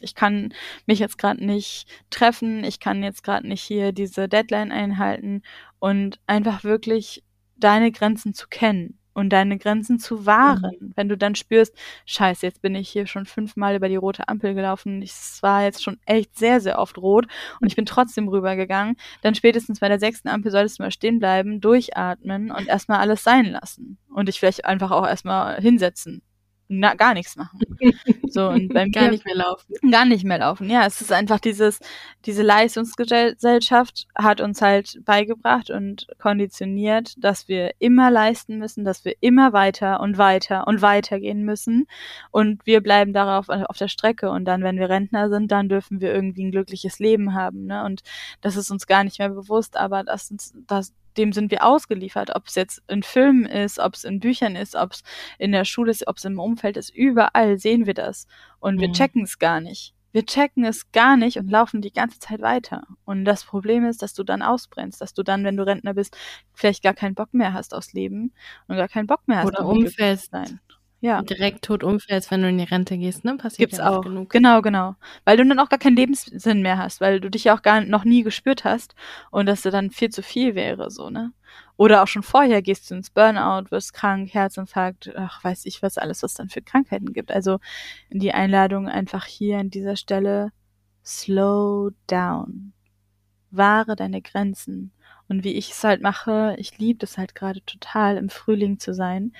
Ich 0.00 0.16
kann 0.16 0.52
mich 0.86 0.98
jetzt 0.98 1.18
gerade 1.18 1.46
nicht 1.46 1.86
treffen, 2.10 2.64
ich 2.64 2.80
kann 2.80 3.04
jetzt 3.04 3.22
gerade 3.22 3.46
nicht 3.46 3.62
hier 3.62 3.92
diese 3.92 4.28
Deadline 4.28 4.72
einhalten. 4.72 5.42
Und 5.78 6.18
einfach 6.26 6.64
wirklich 6.64 7.22
deine 7.54 7.92
Grenzen 7.92 8.34
zu 8.34 8.48
kennen 8.48 8.98
und 9.16 9.30
deine 9.30 9.56
Grenzen 9.56 9.98
zu 9.98 10.26
wahren. 10.26 10.76
Mhm. 10.78 10.92
Wenn 10.94 11.08
du 11.08 11.16
dann 11.16 11.34
spürst, 11.34 11.74
scheiße, 12.04 12.44
jetzt 12.44 12.60
bin 12.60 12.74
ich 12.74 12.90
hier 12.90 13.06
schon 13.06 13.24
fünfmal 13.24 13.74
über 13.74 13.88
die 13.88 13.96
rote 13.96 14.28
Ampel 14.28 14.54
gelaufen, 14.54 15.00
es 15.00 15.42
war 15.42 15.62
jetzt 15.62 15.82
schon 15.82 15.98
echt 16.04 16.36
sehr, 16.38 16.60
sehr 16.60 16.78
oft 16.78 16.98
rot 16.98 17.26
und 17.60 17.68
ich 17.68 17.76
bin 17.76 17.86
trotzdem 17.86 18.28
rübergegangen, 18.28 18.96
dann 19.22 19.34
spätestens 19.34 19.80
bei 19.80 19.88
der 19.88 19.98
sechsten 19.98 20.28
Ampel 20.28 20.52
solltest 20.52 20.78
du 20.78 20.82
mal 20.82 20.90
stehen 20.90 21.18
bleiben, 21.18 21.62
durchatmen 21.62 22.50
und 22.50 22.68
erstmal 22.68 23.00
alles 23.00 23.24
sein 23.24 23.46
lassen 23.46 23.96
und 24.14 24.28
dich 24.28 24.38
vielleicht 24.38 24.66
einfach 24.66 24.90
auch 24.90 25.06
erstmal 25.06 25.60
hinsetzen 25.62 26.22
na, 26.68 26.94
gar 26.94 27.14
nichts 27.14 27.36
machen. 27.36 27.60
So, 28.36 28.48
und 28.48 28.68
beim 28.74 28.92
gar 28.92 29.10
nicht 29.10 29.24
mehr 29.24 29.34
laufen. 29.34 29.74
Gar 29.90 30.04
nicht 30.04 30.24
mehr 30.24 30.38
laufen. 30.38 30.68
Ja, 30.68 30.84
es 30.84 31.00
ist 31.00 31.10
einfach 31.10 31.40
dieses, 31.40 31.80
diese 32.26 32.42
Leistungsgesellschaft 32.42 34.06
hat 34.14 34.42
uns 34.42 34.60
halt 34.60 35.00
beigebracht 35.06 35.70
und 35.70 36.06
konditioniert, 36.18 37.14
dass 37.16 37.48
wir 37.48 37.72
immer 37.78 38.10
leisten 38.10 38.58
müssen, 38.58 38.84
dass 38.84 39.06
wir 39.06 39.14
immer 39.20 39.54
weiter 39.54 40.00
und 40.00 40.18
weiter 40.18 40.66
und 40.66 40.82
weiter 40.82 41.18
gehen 41.18 41.44
müssen. 41.44 41.86
Und 42.30 42.66
wir 42.66 42.82
bleiben 42.82 43.14
darauf 43.14 43.48
auf 43.48 43.78
der 43.78 43.88
Strecke. 43.88 44.28
Und 44.28 44.44
dann, 44.44 44.62
wenn 44.62 44.78
wir 44.78 44.90
Rentner 44.90 45.30
sind, 45.30 45.50
dann 45.50 45.70
dürfen 45.70 46.02
wir 46.02 46.12
irgendwie 46.12 46.44
ein 46.44 46.52
glückliches 46.52 46.98
Leben 46.98 47.32
haben. 47.32 47.64
Ne? 47.64 47.84
Und 47.84 48.02
das 48.42 48.56
ist 48.56 48.70
uns 48.70 48.86
gar 48.86 49.02
nicht 49.02 49.18
mehr 49.18 49.30
bewusst, 49.30 49.78
aber 49.78 50.04
das, 50.04 50.30
das, 50.66 50.92
dem 51.16 51.32
sind 51.32 51.50
wir 51.50 51.64
ausgeliefert, 51.64 52.34
ob 52.34 52.46
es 52.46 52.54
jetzt 52.54 52.82
in 52.88 53.02
Filmen 53.02 53.46
ist, 53.46 53.78
ob 53.78 53.94
es 53.94 54.04
in 54.04 54.20
Büchern 54.20 54.56
ist, 54.56 54.74
ob 54.74 54.92
es 54.92 55.02
in 55.38 55.52
der 55.52 55.64
Schule 55.64 55.90
ist, 55.90 56.06
ob 56.06 56.16
es 56.16 56.24
im 56.24 56.38
Umfeld 56.38 56.76
ist, 56.76 56.90
überall 56.90 57.58
sehen 57.58 57.86
wir 57.86 57.94
das 57.94 58.26
und 58.60 58.80
wir 58.80 58.88
mhm. 58.88 58.92
checken 58.92 59.22
es 59.24 59.38
gar 59.38 59.60
nicht. 59.60 59.94
Wir 60.12 60.24
checken 60.24 60.64
es 60.64 60.90
gar 60.92 61.18
nicht 61.18 61.36
und 61.36 61.50
laufen 61.50 61.82
die 61.82 61.92
ganze 61.92 62.18
Zeit 62.18 62.40
weiter. 62.40 62.86
Und 63.04 63.26
das 63.26 63.44
Problem 63.44 63.84
ist, 63.84 64.00
dass 64.00 64.14
du 64.14 64.24
dann 64.24 64.40
ausbrennst, 64.40 64.98
dass 64.98 65.12
du 65.12 65.22
dann, 65.22 65.44
wenn 65.44 65.58
du 65.58 65.66
Rentner 65.66 65.92
bist, 65.92 66.16
vielleicht 66.54 66.82
gar 66.82 66.94
keinen 66.94 67.14
Bock 67.14 67.34
mehr 67.34 67.52
hast 67.52 67.74
aufs 67.74 67.92
Leben 67.92 68.32
und 68.66 68.76
gar 68.76 68.88
keinen 68.88 69.06
Bock 69.06 69.28
mehr 69.28 69.40
hast, 69.40 69.48
Oder 69.48 69.66
umfällst. 69.66 70.30
Sein 70.30 70.60
ja. 71.00 71.22
direkt 71.22 71.64
tot 71.64 71.84
umfällst, 71.84 72.30
wenn 72.30 72.42
du 72.42 72.48
in 72.48 72.58
die 72.58 72.64
Rente 72.64 72.96
gehst, 72.98 73.24
ne? 73.24 73.36
Passiert 73.36 73.70
Gibt's 73.70 73.78
ja 73.78 73.90
auch. 73.90 74.02
Genug. 74.02 74.30
Genau, 74.30 74.62
genau. 74.62 74.96
Weil 75.24 75.36
du 75.36 75.46
dann 75.46 75.58
auch 75.58 75.68
gar 75.68 75.78
keinen 75.78 75.96
Lebenssinn 75.96 76.62
mehr 76.62 76.78
hast, 76.78 77.00
weil 77.00 77.20
du 77.20 77.30
dich 77.30 77.44
ja 77.44 77.56
auch 77.56 77.62
gar 77.62 77.80
noch 77.82 78.04
nie 78.04 78.22
gespürt 78.22 78.64
hast 78.64 78.94
und 79.30 79.46
dass 79.46 79.62
du 79.62 79.70
dann 79.70 79.90
viel 79.90 80.10
zu 80.10 80.22
viel 80.22 80.54
wäre, 80.54 80.90
so, 80.90 81.10
ne? 81.10 81.32
Oder 81.76 82.02
auch 82.02 82.08
schon 82.08 82.22
vorher 82.22 82.62
gehst 82.62 82.90
du 82.90 82.94
ins 82.94 83.10
Burnout, 83.10 83.70
wirst 83.70 83.92
krank, 83.92 84.32
Herzinfarkt, 84.32 85.12
ach, 85.16 85.42
weiß 85.44 85.66
ich 85.66 85.82
was 85.82 85.98
alles, 85.98 86.22
was 86.22 86.34
dann 86.34 86.48
für 86.48 86.62
Krankheiten 86.62 87.12
gibt. 87.12 87.30
Also 87.32 87.58
die 88.10 88.32
Einladung 88.32 88.88
einfach 88.88 89.26
hier 89.26 89.58
an 89.58 89.70
dieser 89.70 89.96
Stelle, 89.96 90.52
slow 91.04 91.90
down. 92.08 92.72
Wahre 93.50 93.96
deine 93.96 94.22
Grenzen 94.22 94.92
und 95.28 95.44
wie 95.44 95.54
ich 95.54 95.70
es 95.70 95.84
halt 95.84 96.02
mache, 96.02 96.54
ich 96.58 96.78
liebe 96.78 97.04
es 97.04 97.18
halt 97.18 97.34
gerade 97.34 97.62
total, 97.64 98.16
im 98.16 98.28
Frühling 98.28 98.78
zu 98.78 98.94
sein. 98.94 99.32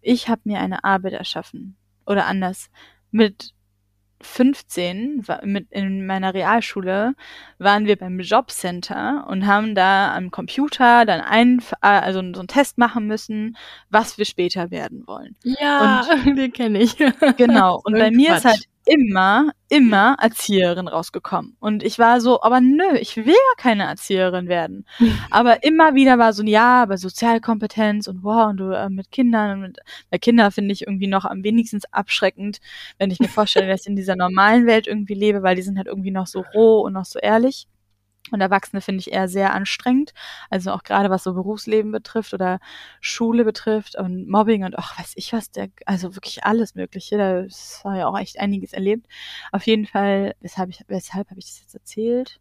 Ich 0.00 0.28
habe 0.28 0.42
mir 0.44 0.60
eine 0.60 0.84
Arbeit 0.84 1.14
erschaffen. 1.14 1.76
Oder 2.06 2.26
anders. 2.26 2.70
Mit 3.10 3.52
15 4.22 5.24
mit 5.44 5.70
in 5.70 6.06
meiner 6.06 6.32
Realschule 6.32 7.14
waren 7.58 7.86
wir 7.86 7.96
beim 7.96 8.20
Jobcenter 8.20 9.26
und 9.28 9.46
haben 9.46 9.74
da 9.74 10.14
am 10.14 10.30
Computer 10.30 11.04
dann 11.04 11.20
einen 11.20 11.62
also 11.80 12.20
so 12.20 12.40
einen 12.40 12.48
Test 12.48 12.78
machen 12.78 13.06
müssen, 13.06 13.56
was 13.90 14.18
wir 14.18 14.24
später 14.24 14.70
werden 14.70 15.06
wollen. 15.06 15.36
Ja, 15.42 16.06
und, 16.24 16.36
den 16.36 16.52
kenne 16.52 16.80
ich. 16.80 16.96
Genau. 17.36 17.80
Und 17.84 17.94
bei 17.94 18.10
mir 18.10 18.28
Quatsch. 18.28 18.38
ist 18.38 18.44
halt 18.44 18.68
immer, 18.84 19.52
immer 19.68 20.16
Erzieherin 20.20 20.88
rausgekommen. 20.88 21.56
Und 21.60 21.82
ich 21.82 21.98
war 21.98 22.20
so, 22.20 22.42
aber 22.42 22.60
nö, 22.60 22.96
ich 23.00 23.16
will 23.16 23.26
ja 23.28 23.54
keine 23.56 23.84
Erzieherin 23.84 24.48
werden. 24.48 24.86
aber 25.30 25.64
immer 25.64 25.94
wieder 25.94 26.18
war 26.18 26.32
so, 26.32 26.42
ja, 26.42 26.82
aber 26.82 26.98
Sozialkompetenz 26.98 28.08
und 28.08 28.22
wow, 28.22 28.50
und 28.50 28.56
du 28.58 28.70
äh, 28.70 28.88
mit 28.88 29.10
Kindern 29.10 29.52
und 29.52 29.60
mit 29.62 29.78
äh, 30.10 30.18
Kinder 30.18 30.50
finde 30.50 30.72
ich 30.72 30.86
irgendwie 30.86 31.06
noch 31.06 31.24
am 31.24 31.44
wenigsten 31.44 31.80
abschreckend, 31.90 32.58
wenn 32.98 33.10
ich 33.10 33.20
mir 33.20 33.28
vorstelle, 33.28 33.66
dass 33.68 33.82
ich 33.82 33.88
in 33.88 33.96
dieser 33.96 34.16
normalen 34.16 34.66
Welt 34.66 34.86
irgendwie 34.86 35.14
lebe, 35.14 35.42
weil 35.42 35.56
die 35.56 35.62
sind 35.62 35.76
halt 35.78 35.86
irgendwie 35.86 36.10
noch 36.10 36.26
so 36.26 36.44
roh 36.54 36.80
und 36.80 36.92
noch 36.92 37.04
so 37.04 37.18
ehrlich. 37.18 37.66
Und 38.30 38.40
Erwachsene 38.40 38.80
finde 38.80 39.00
ich 39.00 39.12
eher 39.12 39.28
sehr 39.28 39.52
anstrengend. 39.52 40.14
Also 40.48 40.70
auch 40.72 40.84
gerade 40.84 41.10
was 41.10 41.24
so 41.24 41.34
Berufsleben 41.34 41.90
betrifft 41.90 42.32
oder 42.32 42.60
Schule 43.00 43.44
betrifft 43.44 43.96
und 43.96 44.28
Mobbing 44.28 44.64
und 44.64 44.78
ach, 44.78 44.98
weiß 44.98 45.12
ich 45.16 45.32
was, 45.32 45.50
der, 45.50 45.68
also 45.86 46.14
wirklich 46.14 46.44
alles 46.44 46.74
Mögliche. 46.74 47.18
Da 47.18 47.46
war 47.84 47.98
ja 47.98 48.06
auch 48.06 48.18
echt 48.18 48.38
einiges 48.38 48.72
erlebt. 48.72 49.06
Auf 49.50 49.66
jeden 49.66 49.86
Fall, 49.86 50.34
weshalb 50.40 50.70
ich, 50.70 50.82
weshalb 50.86 51.30
habe 51.30 51.40
ich 51.40 51.46
das 51.46 51.60
jetzt 51.60 51.74
erzählt? 51.74 52.40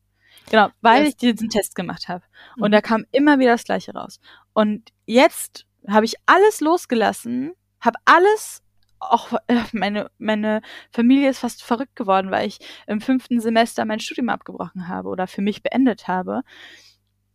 Genau, 0.49 0.69
weil 0.81 1.07
ich 1.07 1.17
diesen 1.17 1.49
Test 1.49 1.75
gemacht 1.75 2.07
habe. 2.07 2.23
Und 2.57 2.69
mhm. 2.69 2.73
da 2.73 2.81
kam 2.81 3.05
immer 3.11 3.39
wieder 3.39 3.51
das 3.51 3.63
Gleiche 3.63 3.93
raus. 3.93 4.19
Und 4.53 4.91
jetzt 5.05 5.65
habe 5.87 6.05
ich 6.05 6.15
alles 6.25 6.61
losgelassen, 6.61 7.53
habe 7.79 7.97
alles 8.05 8.61
auch 9.01 9.33
äh, 9.47 9.63
meine, 9.73 10.09
meine 10.17 10.61
Familie 10.91 11.29
ist 11.29 11.39
fast 11.39 11.63
verrückt 11.63 11.95
geworden, 11.95 12.31
weil 12.31 12.47
ich 12.47 12.59
im 12.87 13.01
fünften 13.01 13.39
Semester 13.39 13.85
mein 13.85 13.99
Studium 13.99 14.29
abgebrochen 14.29 14.87
habe 14.87 15.09
oder 15.09 15.27
für 15.27 15.41
mich 15.41 15.63
beendet 15.63 16.07
habe. 16.07 16.43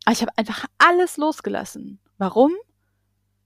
Aber 0.05 0.13
ich 0.13 0.23
habe 0.23 0.33
einfach 0.37 0.67
alles 0.79 1.17
losgelassen. 1.17 2.01
Warum? 2.19 2.53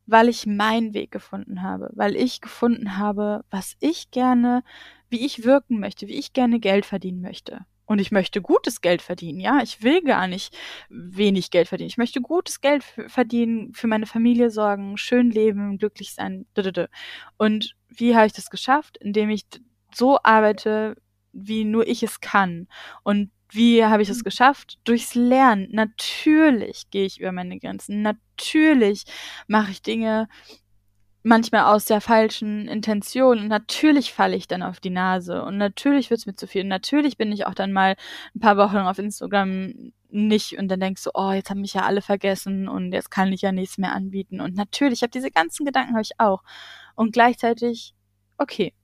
Weil 0.07 0.29
ich 0.29 0.47
meinen 0.47 0.93
Weg 0.93 1.11
gefunden 1.11 1.63
habe, 1.63 1.91
weil 1.95 2.17
ich 2.17 2.41
gefunden 2.41 2.99
habe, 2.99 3.45
was 3.51 3.77
ich 3.81 4.11
gerne, 4.11 4.63
wie 5.09 5.25
ich 5.25 5.45
wirken 5.45 5.81
möchte, 5.81 6.07
wie 6.09 6.19
ich 6.19 6.33
gerne 6.33 6.61
Geld 6.61 6.85
verdienen 6.85 7.21
möchte. 7.21 7.65
Und 7.91 7.99
ich 7.99 8.13
möchte 8.13 8.41
gutes 8.41 8.83
Geld 8.83 9.03
verdienen, 9.03 9.41
ja. 9.41 9.63
Ich 9.65 9.83
will 9.83 10.01
gar 10.03 10.29
nicht 10.29 10.57
wenig 10.91 11.51
Geld 11.51 11.67
verdienen. 11.67 11.89
Ich 11.89 11.99
möchte 11.99 12.21
gutes 12.21 12.61
Geld 12.61 12.85
verdienen, 12.85 13.75
für 13.75 13.89
meine 13.89 14.07
Familie 14.07 14.51
sorgen, 14.51 14.97
schön 14.97 15.33
leben, 15.33 15.77
glücklich 15.77 16.15
sein. 16.15 16.47
Und 17.37 17.75
wie 17.89 18.15
habe 18.15 18.27
ich 18.27 18.33
das 18.33 18.49
geschafft? 18.49 18.97
Indem 18.99 19.29
ich 19.29 19.45
so 19.93 20.21
arbeite, 20.23 20.95
wie 21.33 21.65
nur 21.65 21.85
ich 21.85 22.05
es 22.05 22.21
kann. 22.21 22.69
Und 23.03 23.33
wie 23.49 23.85
habe 23.85 24.05
ich 24.05 24.09
es 24.09 24.19
mhm. 24.19 24.25
geschafft? 24.25 24.79
Durchs 24.85 25.17
Lernen. 25.17 25.67
Natürlich 25.73 26.91
gehe 26.91 27.07
ich 27.07 27.19
über 27.19 27.33
meine 27.33 27.59
Grenzen. 27.59 28.03
Natürlich 28.03 29.03
mache 29.49 29.73
ich 29.73 29.83
Dinge, 29.83 30.29
manchmal 31.23 31.75
aus 31.75 31.85
der 31.85 32.01
falschen 32.01 32.69
Intention. 32.69 33.39
Und 33.39 33.49
natürlich 33.49 34.13
falle 34.13 34.37
ich 34.37 34.49
dann 34.49 34.63
auf 34.63 34.81
die 34.81 34.91
Nase. 34.91 35.43
Und 35.45 35.59
natürlich 35.59 36.11
wird's 36.11 36.27
mir 36.27 36.35
zu 36.35 36.47
viel. 36.47 36.63
Und 36.63 36.69
natürlich 36.69 37.17
bin 37.17 37.33
ich 37.33 37.47
auch 37.47 37.55
dann 37.55 37.73
mal 37.73 37.97
ein 38.35 38.41
paar 38.41 38.57
Wochen 38.57 38.79
auf 38.79 38.99
Instagram 38.99 39.93
nicht. 40.09 40.59
Und 40.59 40.69
dann 40.69 40.81
denkst 40.81 41.05
du, 41.05 41.11
oh, 41.15 41.33
jetzt 41.33 41.51
haben 41.51 41.61
mich 41.61 41.75
ja 41.75 41.83
alle 41.83 42.03
vergessen. 42.03 42.69
Und 42.69 42.93
jetzt 42.93 43.11
kann 43.11 43.33
ich 43.33 43.43
ja 43.43 43.53
nichts 43.53 43.79
mehr 43.79 43.93
anbieten. 43.93 44.41
Und 44.41 44.55
natürlich, 44.55 44.99
ich 44.99 45.03
habe 45.03 45.11
diese 45.11 45.31
ganzen 45.31 45.67
Gedanken 45.67 45.93
habe 45.93 46.03
ich 46.03 46.19
auch. 46.19 46.43
Und 46.95 47.13
gleichzeitig, 47.13 47.95
okay, 48.39 48.75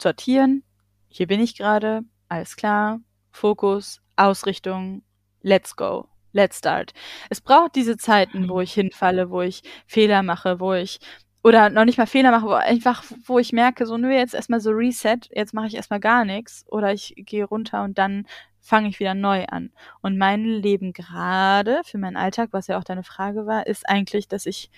sortieren, 0.00 0.62
hier 1.08 1.26
bin 1.26 1.40
ich 1.40 1.56
gerade, 1.56 2.02
alles 2.28 2.56
klar, 2.56 3.00
Fokus, 3.30 4.00
Ausrichtung, 4.16 5.02
let's 5.42 5.76
go. 5.76 6.08
Let's 6.32 6.58
start. 6.58 6.92
Es 7.30 7.40
braucht 7.40 7.76
diese 7.76 7.96
Zeiten, 7.96 8.50
wo 8.50 8.60
ich 8.60 8.74
hinfalle, 8.74 9.30
wo 9.30 9.40
ich 9.40 9.62
Fehler 9.86 10.22
mache, 10.22 10.60
wo 10.60 10.74
ich 10.74 10.98
oder 11.42 11.70
noch 11.70 11.84
nicht 11.84 11.98
mal 11.98 12.06
Fehler 12.06 12.30
mache, 12.30 12.46
wo 12.46 12.52
einfach, 12.52 13.04
wo 13.24 13.38
ich 13.38 13.52
merke, 13.52 13.86
so, 13.86 13.96
nö, 13.96 14.10
jetzt 14.10 14.34
erstmal 14.34 14.60
so 14.60 14.70
Reset, 14.70 15.18
jetzt 15.30 15.54
mache 15.54 15.68
ich 15.68 15.74
erstmal 15.74 16.00
gar 16.00 16.24
nichts 16.24 16.64
oder 16.68 16.92
ich 16.92 17.14
gehe 17.16 17.44
runter 17.44 17.84
und 17.84 17.98
dann 17.98 18.26
fange 18.60 18.88
ich 18.88 18.98
wieder 18.98 19.14
neu 19.14 19.44
an. 19.46 19.70
Und 20.02 20.18
mein 20.18 20.44
Leben 20.44 20.92
gerade 20.92 21.82
für 21.84 21.98
meinen 21.98 22.16
Alltag, 22.16 22.48
was 22.52 22.66
ja 22.66 22.78
auch 22.78 22.84
deine 22.84 23.04
Frage 23.04 23.46
war, 23.46 23.66
ist 23.66 23.88
eigentlich, 23.88 24.26
dass 24.28 24.44
ich, 24.44 24.70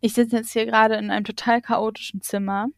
ich 0.00 0.14
sitze 0.14 0.36
jetzt 0.36 0.52
hier 0.52 0.64
gerade 0.64 0.96
in 0.96 1.10
einem 1.10 1.24
total 1.24 1.60
chaotischen 1.60 2.22
Zimmer 2.22 2.68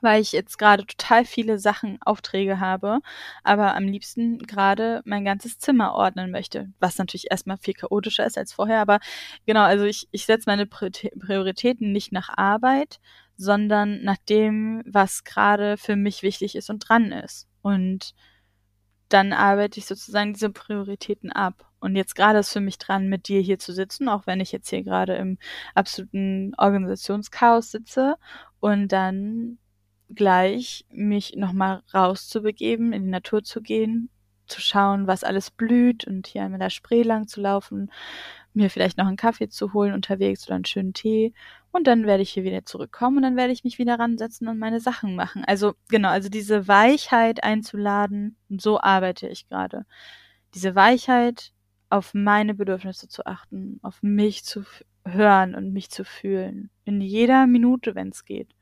weil 0.00 0.20
ich 0.20 0.32
jetzt 0.32 0.58
gerade 0.58 0.86
total 0.86 1.24
viele 1.24 1.58
Sachen, 1.58 1.98
Aufträge 2.02 2.60
habe, 2.60 3.00
aber 3.42 3.74
am 3.74 3.84
liebsten 3.84 4.38
gerade 4.38 5.02
mein 5.04 5.24
ganzes 5.24 5.58
Zimmer 5.58 5.94
ordnen 5.94 6.30
möchte, 6.30 6.70
was 6.80 6.98
natürlich 6.98 7.30
erstmal 7.30 7.58
viel 7.58 7.74
chaotischer 7.74 8.26
ist 8.26 8.38
als 8.38 8.52
vorher, 8.52 8.80
aber 8.80 9.00
genau, 9.46 9.62
also 9.62 9.84
ich, 9.84 10.08
ich 10.10 10.26
setze 10.26 10.48
meine 10.48 10.66
Prioritäten 10.66 11.92
nicht 11.92 12.12
nach 12.12 12.28
Arbeit, 12.36 13.00
sondern 13.36 14.02
nach 14.02 14.18
dem, 14.28 14.82
was 14.86 15.24
gerade 15.24 15.76
für 15.76 15.96
mich 15.96 16.22
wichtig 16.22 16.54
ist 16.54 16.70
und 16.70 16.88
dran 16.88 17.12
ist. 17.12 17.48
Und 17.62 18.14
dann 19.08 19.32
arbeite 19.32 19.78
ich 19.78 19.86
sozusagen 19.86 20.32
diese 20.34 20.50
Prioritäten 20.50 21.32
ab. 21.32 21.66
Und 21.80 21.96
jetzt 21.96 22.14
gerade 22.14 22.38
ist 22.38 22.52
für 22.52 22.60
mich 22.60 22.78
dran, 22.78 23.08
mit 23.08 23.28
dir 23.28 23.40
hier 23.40 23.58
zu 23.58 23.72
sitzen, 23.72 24.08
auch 24.08 24.26
wenn 24.26 24.40
ich 24.40 24.52
jetzt 24.52 24.70
hier 24.70 24.82
gerade 24.82 25.16
im 25.16 25.38
absoluten 25.74 26.52
Organisationschaos 26.56 27.70
sitze. 27.70 28.16
Und 28.60 28.88
dann 28.88 29.58
gleich, 30.14 30.84
mich 30.90 31.34
nochmal 31.36 31.82
rauszubegeben, 31.92 32.92
in 32.92 33.04
die 33.04 33.10
Natur 33.10 33.42
zu 33.42 33.60
gehen, 33.60 34.10
zu 34.46 34.60
schauen, 34.60 35.06
was 35.06 35.24
alles 35.24 35.50
blüht 35.50 36.06
und 36.06 36.26
hier 36.26 36.42
einmal 36.42 36.58
der 36.58 36.70
Spree 36.70 37.02
lang 37.02 37.26
zu 37.26 37.40
laufen, 37.40 37.90
mir 38.52 38.70
vielleicht 38.70 38.98
noch 38.98 39.06
einen 39.06 39.16
Kaffee 39.16 39.48
zu 39.48 39.72
holen 39.72 39.94
unterwegs 39.94 40.46
oder 40.46 40.56
einen 40.56 40.64
schönen 40.64 40.92
Tee 40.92 41.32
und 41.72 41.86
dann 41.86 42.06
werde 42.06 42.22
ich 42.22 42.30
hier 42.30 42.44
wieder 42.44 42.64
zurückkommen 42.64 43.16
und 43.18 43.22
dann 43.22 43.36
werde 43.36 43.52
ich 43.52 43.64
mich 43.64 43.78
wieder 43.78 43.98
ransetzen 43.98 44.46
und 44.48 44.58
meine 44.58 44.80
Sachen 44.80 45.16
machen. 45.16 45.44
Also 45.44 45.74
genau, 45.88 46.10
also 46.10 46.28
diese 46.28 46.68
Weichheit 46.68 47.42
einzuladen 47.42 48.36
und 48.48 48.62
so 48.62 48.80
arbeite 48.80 49.28
ich 49.28 49.48
gerade. 49.48 49.86
Diese 50.54 50.74
Weichheit 50.76 51.52
auf 51.90 52.14
meine 52.14 52.54
Bedürfnisse 52.54 53.08
zu 53.08 53.26
achten, 53.26 53.80
auf 53.82 54.02
mich 54.02 54.44
zu 54.44 54.64
hören 55.04 55.54
und 55.54 55.72
mich 55.72 55.90
zu 55.90 56.04
fühlen. 56.04 56.70
In 56.84 57.00
jeder 57.00 57.46
Minute, 57.46 57.94
wenn 57.94 58.08
es 58.08 58.24
geht. 58.24 58.54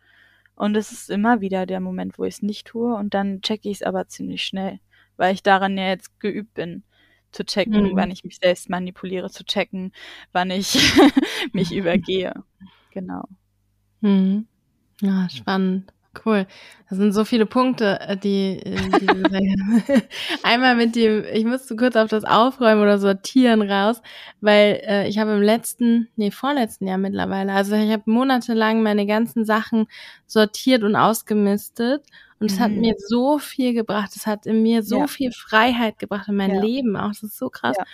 Und 0.54 0.76
es 0.76 0.92
ist 0.92 1.10
immer 1.10 1.40
wieder 1.40 1.66
der 1.66 1.80
Moment, 1.80 2.18
wo 2.18 2.24
ich 2.24 2.34
es 2.34 2.42
nicht 2.42 2.66
tue 2.66 2.94
und 2.94 3.14
dann 3.14 3.40
checke 3.42 3.68
ich 3.68 3.78
es 3.78 3.82
aber 3.82 4.08
ziemlich 4.08 4.44
schnell, 4.44 4.80
weil 5.16 5.34
ich 5.34 5.42
daran 5.42 5.76
ja 5.78 5.88
jetzt 5.88 6.20
geübt 6.20 6.54
bin, 6.54 6.84
zu 7.32 7.44
checken, 7.44 7.82
mhm. 7.82 7.96
wann 7.96 8.10
ich 8.10 8.24
mich 8.24 8.36
selbst 8.36 8.68
manipuliere, 8.68 9.30
zu 9.30 9.44
checken, 9.44 9.92
wann 10.32 10.50
ich 10.50 10.74
mich 11.52 11.72
übergehe. 11.74 12.34
Genau. 12.90 13.24
Mhm. 14.00 14.46
Ja, 15.00 15.28
spannend. 15.30 15.92
Cool. 16.24 16.46
Das 16.90 16.98
sind 16.98 17.12
so 17.12 17.24
viele 17.24 17.46
Punkte, 17.46 17.98
äh, 18.00 18.16
die, 18.18 18.58
äh, 18.58 18.76
die 19.00 20.02
einmal 20.42 20.76
mit 20.76 20.94
dem, 20.94 21.24
ich 21.32 21.44
musste 21.44 21.74
kurz 21.74 21.96
auf 21.96 22.10
das 22.10 22.24
Aufräumen 22.24 22.82
oder 22.82 22.98
Sortieren 22.98 23.62
raus, 23.62 24.02
weil 24.40 24.82
äh, 24.86 25.08
ich 25.08 25.18
habe 25.18 25.32
im 25.32 25.42
letzten, 25.42 26.08
nee, 26.16 26.30
vorletzten 26.30 26.86
Jahr 26.86 26.98
mittlerweile, 26.98 27.52
also 27.52 27.74
ich 27.76 27.90
habe 27.90 28.02
monatelang 28.06 28.82
meine 28.82 29.06
ganzen 29.06 29.46
Sachen 29.46 29.86
sortiert 30.26 30.82
und 30.82 30.96
ausgemistet 30.96 32.04
und 32.38 32.50
es 32.50 32.58
mhm. 32.58 32.62
hat 32.62 32.72
mir 32.72 32.94
so 32.98 33.38
viel 33.38 33.72
gebracht, 33.72 34.10
es 34.14 34.26
hat 34.26 34.44
in 34.44 34.62
mir 34.62 34.82
so 34.82 34.98
ja. 34.98 35.06
viel 35.06 35.32
Freiheit 35.32 35.98
gebracht 35.98 36.28
in 36.28 36.36
mein 36.36 36.54
ja. 36.54 36.60
Leben 36.60 36.96
auch, 36.96 37.08
das 37.08 37.22
ist 37.22 37.38
so 37.38 37.48
krass. 37.48 37.76
Ja. 37.78 37.84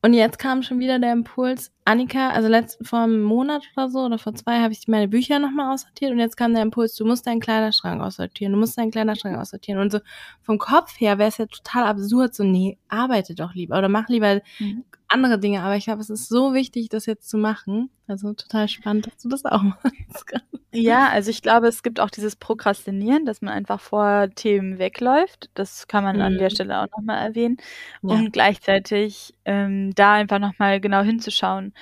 Und 0.00 0.12
jetzt 0.12 0.38
kam 0.38 0.62
schon 0.62 0.78
wieder 0.78 1.00
der 1.00 1.12
Impuls, 1.12 1.72
Annika, 1.84 2.30
also 2.30 2.46
letzt, 2.48 2.78
vor 2.86 3.00
einem 3.00 3.22
Monat 3.22 3.64
oder 3.76 3.90
so 3.90 3.98
oder 4.00 4.18
vor 4.18 4.32
zwei 4.34 4.60
habe 4.60 4.72
ich 4.72 4.86
meine 4.86 5.08
Bücher 5.08 5.40
nochmal 5.40 5.74
aussortiert 5.74 6.12
und 6.12 6.20
jetzt 6.20 6.36
kam 6.36 6.54
der 6.54 6.62
Impuls, 6.62 6.94
du 6.94 7.04
musst 7.04 7.26
deinen 7.26 7.40
Kleiderschrank 7.40 8.00
aussortieren, 8.00 8.52
du 8.52 8.58
musst 8.60 8.78
deinen 8.78 8.92
Kleiderschrank 8.92 9.36
aussortieren. 9.36 9.80
Und 9.80 9.90
so 9.90 9.98
vom 10.42 10.58
Kopf 10.58 11.00
her 11.00 11.18
wäre 11.18 11.28
es 11.28 11.38
ja 11.38 11.46
total 11.46 11.84
absurd, 11.84 12.32
so, 12.34 12.44
nee, 12.44 12.78
arbeite 12.88 13.34
doch 13.34 13.54
lieber 13.54 13.76
oder 13.76 13.88
mach 13.88 14.08
lieber 14.08 14.40
mhm. 14.60 14.84
Andere 15.08 15.38
Dinge. 15.38 15.62
Aber 15.62 15.76
ich 15.76 15.84
glaube, 15.84 16.00
es 16.00 16.10
ist 16.10 16.28
so 16.28 16.54
wichtig, 16.54 16.88
das 16.88 17.06
jetzt 17.06 17.28
zu 17.28 17.36
machen. 17.36 17.90
Also 18.06 18.32
total 18.32 18.68
spannend, 18.68 19.06
dass 19.06 19.16
du 19.18 19.28
das 19.28 19.44
auch 19.44 19.62
machst. 19.82 20.34
Ja, 20.72 21.08
also 21.08 21.30
ich 21.30 21.42
glaube, 21.42 21.66
es 21.68 21.82
gibt 21.82 21.98
auch 21.98 22.10
dieses 22.10 22.36
Prokrastinieren, 22.36 23.24
dass 23.24 23.40
man 23.40 23.54
einfach 23.54 23.80
vor 23.80 24.28
Themen 24.34 24.78
wegläuft. 24.78 25.50
Das 25.54 25.88
kann 25.88 26.04
man 26.04 26.16
mhm. 26.16 26.22
an 26.22 26.34
der 26.34 26.50
mhm. 26.50 26.54
Stelle 26.54 26.80
auch 26.80 26.88
nochmal 26.96 27.26
erwähnen. 27.26 27.56
Ja. 28.02 28.14
Und 28.14 28.32
gleichzeitig 28.32 29.34
ähm, 29.44 29.94
da 29.94 30.14
einfach 30.14 30.38
nochmal 30.38 30.80
genau 30.80 31.02
hinzuschauen. 31.02 31.72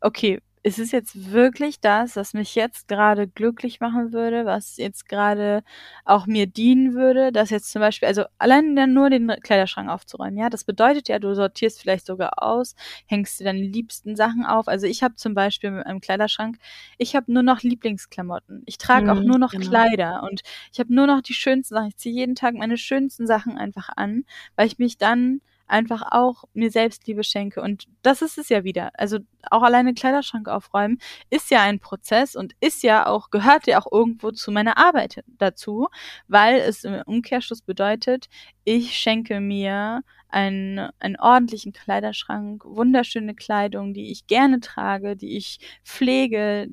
Okay, 0.00 0.40
ist 0.64 0.78
es 0.78 0.92
jetzt 0.92 1.30
wirklich 1.30 1.78
das, 1.80 2.16
was 2.16 2.32
mich 2.32 2.54
jetzt 2.54 2.88
gerade 2.88 3.28
glücklich 3.28 3.80
machen 3.80 4.14
würde, 4.14 4.46
was 4.46 4.78
jetzt 4.78 5.06
gerade 5.06 5.62
auch 6.06 6.26
mir 6.26 6.46
dienen 6.46 6.94
würde, 6.94 7.32
dass 7.32 7.50
jetzt 7.50 7.70
zum 7.70 7.80
Beispiel, 7.80 8.08
also 8.08 8.24
allein 8.38 8.72
nur 8.94 9.10
den 9.10 9.28
Kleiderschrank 9.42 9.90
aufzuräumen, 9.90 10.38
ja, 10.38 10.48
das 10.48 10.64
bedeutet 10.64 11.08
ja, 11.08 11.18
du 11.18 11.34
sortierst 11.34 11.82
vielleicht 11.82 12.06
sogar 12.06 12.42
aus, 12.42 12.74
hängst 13.04 13.38
dir 13.38 13.44
deine 13.44 13.60
liebsten 13.60 14.16
Sachen 14.16 14.46
auf. 14.46 14.66
Also 14.66 14.86
ich 14.86 15.02
habe 15.02 15.16
zum 15.16 15.34
Beispiel 15.34 15.70
mit 15.70 15.86
meinem 15.86 16.00
Kleiderschrank, 16.00 16.56
ich 16.96 17.14
habe 17.14 17.30
nur 17.30 17.42
noch 17.42 17.60
Lieblingsklamotten. 17.60 18.62
Ich 18.64 18.78
trage 18.78 19.04
mhm, 19.04 19.10
auch 19.10 19.22
nur 19.22 19.38
noch 19.38 19.50
genau. 19.50 19.68
Kleider 19.68 20.22
und 20.22 20.40
ich 20.72 20.80
habe 20.80 20.94
nur 20.94 21.06
noch 21.06 21.20
die 21.20 21.34
schönsten 21.34 21.74
Sachen. 21.74 21.88
Ich 21.88 21.98
ziehe 21.98 22.14
jeden 22.14 22.36
Tag 22.36 22.54
meine 22.54 22.78
schönsten 22.78 23.26
Sachen 23.26 23.58
einfach 23.58 23.90
an, 23.96 24.24
weil 24.56 24.66
ich 24.66 24.78
mich 24.78 24.96
dann 24.96 25.42
einfach 25.66 26.02
auch 26.10 26.44
mir 26.52 26.70
Selbstliebe 26.70 27.24
schenke. 27.24 27.60
Und 27.60 27.86
das 28.02 28.22
ist 28.22 28.38
es 28.38 28.48
ja 28.48 28.64
wieder. 28.64 28.90
Also 28.94 29.18
auch 29.50 29.62
alleine 29.62 29.94
Kleiderschrank 29.94 30.48
aufräumen 30.48 30.98
ist 31.30 31.50
ja 31.50 31.62
ein 31.62 31.80
Prozess 31.80 32.36
und 32.36 32.54
ist 32.60 32.82
ja 32.82 33.06
auch, 33.06 33.30
gehört 33.30 33.66
ja 33.66 33.80
auch 33.80 33.90
irgendwo 33.90 34.30
zu 34.30 34.50
meiner 34.50 34.76
Arbeit 34.76 35.24
dazu, 35.38 35.88
weil 36.28 36.56
es 36.56 36.84
im 36.84 37.02
Umkehrschluss 37.06 37.62
bedeutet, 37.62 38.28
ich 38.64 38.96
schenke 38.96 39.40
mir 39.40 40.02
einen, 40.34 40.90
einen 40.98 41.16
ordentlichen 41.16 41.72
Kleiderschrank, 41.72 42.64
wunderschöne 42.64 43.36
Kleidung, 43.36 43.94
die 43.94 44.10
ich 44.10 44.26
gerne 44.26 44.58
trage, 44.58 45.16
die 45.16 45.36
ich 45.36 45.60
pflege. 45.84 46.66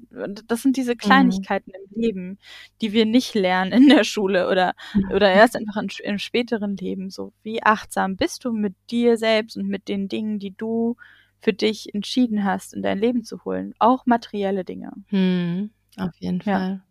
Das 0.47 0.64
sind 0.64 0.78
diese 0.78 0.93
mhm. 0.93 0.97
Kleinigkeiten 0.97 1.72
mhm. 1.72 1.86
im 1.86 2.01
Leben, 2.01 2.39
die 2.82 2.91
wir 2.91 3.05
nicht 3.05 3.36
lernen 3.36 3.72
in 3.72 3.88
der 3.88 4.03
Schule 4.03 4.49
oder, 4.49 4.74
oder 5.14 5.32
erst 5.32 5.55
einfach 5.55 5.78
in, 5.78 5.89
im 6.03 6.18
späteren 6.18 6.76
Leben. 6.76 7.12
So, 7.12 7.34
wie 7.43 7.62
achtsam 7.62 8.18
bist 8.18 8.45
du 8.45 8.51
mit 8.51 8.74
dir 8.89 9.16
selbst 9.18 9.55
und 9.57 9.68
mit 9.68 9.88
den 9.88 10.07
Dingen, 10.07 10.39
die 10.39 10.55
du 10.57 10.97
für 11.39 11.53
dich 11.53 11.93
entschieden 11.93 12.43
hast, 12.43 12.74
in 12.74 12.82
dein 12.82 12.97
Leben 12.97 13.24
zu 13.24 13.45
holen. 13.45 13.74
Auch 13.78 14.07
materielle 14.07 14.64
Dinge. 14.64 14.91
Hm, 15.07 15.70
auf 15.97 16.16
jeden 16.20 16.41
Fall. 16.41 16.82
Ja. 16.84 16.90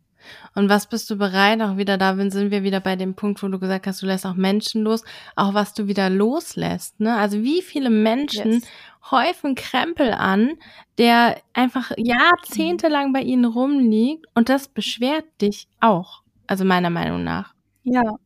Und 0.55 0.69
was 0.69 0.87
bist 0.87 1.11
du 1.11 1.17
bereit, 1.17 1.61
auch 1.63 1.77
wieder 1.77 1.99
da 1.99 2.15
sind 2.17 2.51
wir 2.51 2.63
wieder 2.63 2.81
bei 2.81 2.97
dem 2.97 3.15
Punkt, 3.15 3.43
wo 3.43 3.49
du 3.49 3.59
gesagt 3.59 3.87
hast, 3.87 4.03
du 4.03 4.07
lässt 4.07 4.27
auch 4.27 4.35
Menschen 4.35 4.83
los, 4.83 5.05
auch 5.37 5.55
was 5.55 5.75
du 5.75 5.87
wieder 5.87 6.11
loslässt. 6.11 7.01
Ne? 7.01 7.17
Also 7.17 7.43
wie 7.43 7.63
viele 7.63 7.91
Menschen 7.91 8.53
yes. 8.53 8.63
häufen 9.11 9.55
Krempel 9.55 10.13
an, 10.13 10.53
der 10.99 11.37
einfach 11.53 11.93
jahrzehntelang 11.97 13.13
bei 13.13 13.21
ihnen 13.21 13.45
rumliegt 13.45 14.27
und 14.35 14.49
das 14.49 14.69
beschwert 14.69 15.25
dich 15.41 15.69
auch. 15.81 16.23
Also 16.47 16.65
meiner 16.65 16.91
Meinung 16.91 17.25
nach. 17.25 17.55
Ja, 17.85 18.17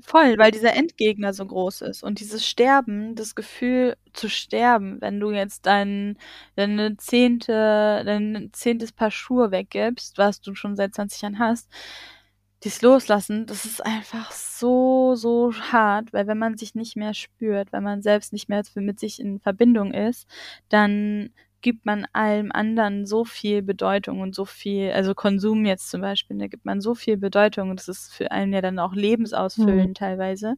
Voll, 0.00 0.36
weil 0.38 0.50
dieser 0.50 0.74
Endgegner 0.74 1.32
so 1.32 1.46
groß 1.46 1.82
ist 1.82 2.02
und 2.02 2.18
dieses 2.18 2.44
Sterben, 2.46 3.14
das 3.14 3.36
Gefühl 3.36 3.96
zu 4.12 4.28
sterben, 4.28 5.00
wenn 5.00 5.20
du 5.20 5.30
jetzt 5.30 5.66
dein, 5.66 6.18
deine 6.56 6.96
zehnte, 6.96 8.02
dein 8.04 8.50
zehntes 8.52 8.90
Paar 8.92 9.12
Schuhe 9.12 9.52
weggibst, 9.52 10.18
was 10.18 10.40
du 10.40 10.54
schon 10.56 10.74
seit 10.74 10.94
20 10.94 11.22
Jahren 11.22 11.38
hast, 11.38 11.70
dies 12.64 12.82
Loslassen, 12.82 13.46
das 13.46 13.64
ist 13.66 13.84
einfach 13.84 14.32
so, 14.32 15.14
so 15.16 15.52
hart, 15.52 16.12
weil 16.12 16.26
wenn 16.26 16.38
man 16.38 16.56
sich 16.56 16.74
nicht 16.74 16.96
mehr 16.96 17.14
spürt, 17.14 17.72
wenn 17.72 17.82
man 17.84 18.02
selbst 18.02 18.32
nicht 18.32 18.48
mehr 18.48 18.62
mit 18.74 18.98
sich 18.98 19.20
in 19.20 19.38
Verbindung 19.40 19.92
ist, 19.92 20.26
dann 20.70 21.30
gibt 21.64 21.86
man 21.86 22.06
allem 22.12 22.52
anderen 22.52 23.06
so 23.06 23.24
viel 23.24 23.62
Bedeutung 23.62 24.20
und 24.20 24.34
so 24.34 24.44
viel, 24.44 24.92
also 24.92 25.14
Konsum 25.14 25.64
jetzt 25.64 25.88
zum 25.88 26.02
Beispiel, 26.02 26.36
da 26.36 26.46
gibt 26.46 26.66
man 26.66 26.82
so 26.82 26.94
viel 26.94 27.16
Bedeutung 27.16 27.70
und 27.70 27.80
das 27.80 27.88
ist 27.88 28.12
für 28.12 28.30
einen 28.32 28.52
ja 28.52 28.60
dann 28.60 28.78
auch 28.78 28.92
lebensausfüllend 28.92 29.88
mhm. 29.88 29.94
teilweise. 29.94 30.56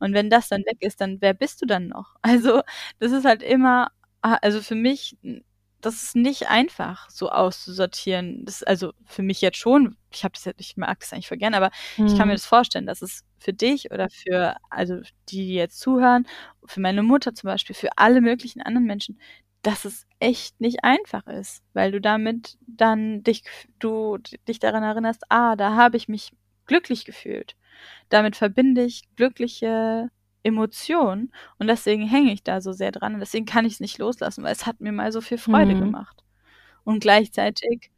Und 0.00 0.14
wenn 0.14 0.30
das 0.30 0.48
dann 0.48 0.62
weg 0.62 0.78
ist, 0.80 1.00
dann 1.00 1.18
wer 1.20 1.32
bist 1.32 1.62
du 1.62 1.66
dann 1.66 1.86
noch? 1.86 2.16
Also 2.22 2.62
das 2.98 3.12
ist 3.12 3.24
halt 3.24 3.44
immer, 3.44 3.92
also 4.20 4.60
für 4.60 4.74
mich, 4.74 5.16
das 5.80 6.02
ist 6.02 6.16
nicht 6.16 6.48
einfach, 6.48 7.08
so 7.08 7.30
auszusortieren. 7.30 8.44
Das 8.44 8.64
also 8.64 8.92
für 9.04 9.22
mich 9.22 9.40
jetzt 9.40 9.58
schon. 9.58 9.96
Ich 10.10 10.24
habe 10.24 10.32
das 10.34 10.44
jetzt, 10.44 10.60
ich 10.60 10.76
mag 10.76 10.98
das 10.98 11.12
eigentlich 11.12 11.28
voll 11.28 11.38
gerne, 11.38 11.56
aber 11.56 11.70
mhm. 11.96 12.06
ich 12.06 12.16
kann 12.16 12.26
mir 12.26 12.32
mhm. 12.34 12.38
das 12.38 12.46
vorstellen, 12.46 12.86
dass 12.86 13.00
es 13.00 13.24
für 13.38 13.52
dich 13.52 13.92
oder 13.92 14.08
für 14.10 14.56
also 14.70 14.96
die, 15.28 15.46
die 15.46 15.54
jetzt 15.54 15.78
zuhören, 15.78 16.26
für 16.66 16.80
meine 16.80 17.04
Mutter 17.04 17.32
zum 17.32 17.46
Beispiel, 17.46 17.76
für 17.76 17.96
alle 17.96 18.20
möglichen 18.20 18.60
anderen 18.60 18.86
Menschen, 18.88 19.20
dass 19.62 19.84
es 19.84 20.06
echt 20.20 20.60
nicht 20.60 20.84
einfach 20.84 21.26
ist, 21.26 21.62
weil 21.72 21.92
du 21.92 22.00
damit 22.00 22.58
dann 22.66 23.22
dich, 23.22 23.42
du 23.78 24.18
dich 24.46 24.58
daran 24.58 24.82
erinnerst, 24.82 25.24
ah, 25.28 25.56
da 25.56 25.74
habe 25.74 25.96
ich 25.96 26.08
mich 26.08 26.32
glücklich 26.66 27.04
gefühlt. 27.04 27.56
Damit 28.08 28.36
verbinde 28.36 28.84
ich 28.84 29.02
glückliche 29.16 30.10
Emotionen 30.42 31.32
und 31.58 31.66
deswegen 31.66 32.06
hänge 32.06 32.32
ich 32.32 32.42
da 32.42 32.60
so 32.60 32.72
sehr 32.72 32.92
dran 32.92 33.14
und 33.14 33.20
deswegen 33.20 33.46
kann 33.46 33.64
ich 33.64 33.74
es 33.74 33.80
nicht 33.80 33.98
loslassen, 33.98 34.44
weil 34.44 34.52
es 34.52 34.66
hat 34.66 34.80
mir 34.80 34.92
mal 34.92 35.12
so 35.12 35.20
viel 35.20 35.38
Freude 35.38 35.74
mhm. 35.74 35.80
gemacht. 35.80 36.22
Und 36.84 37.00
gleichzeitig 37.00 37.90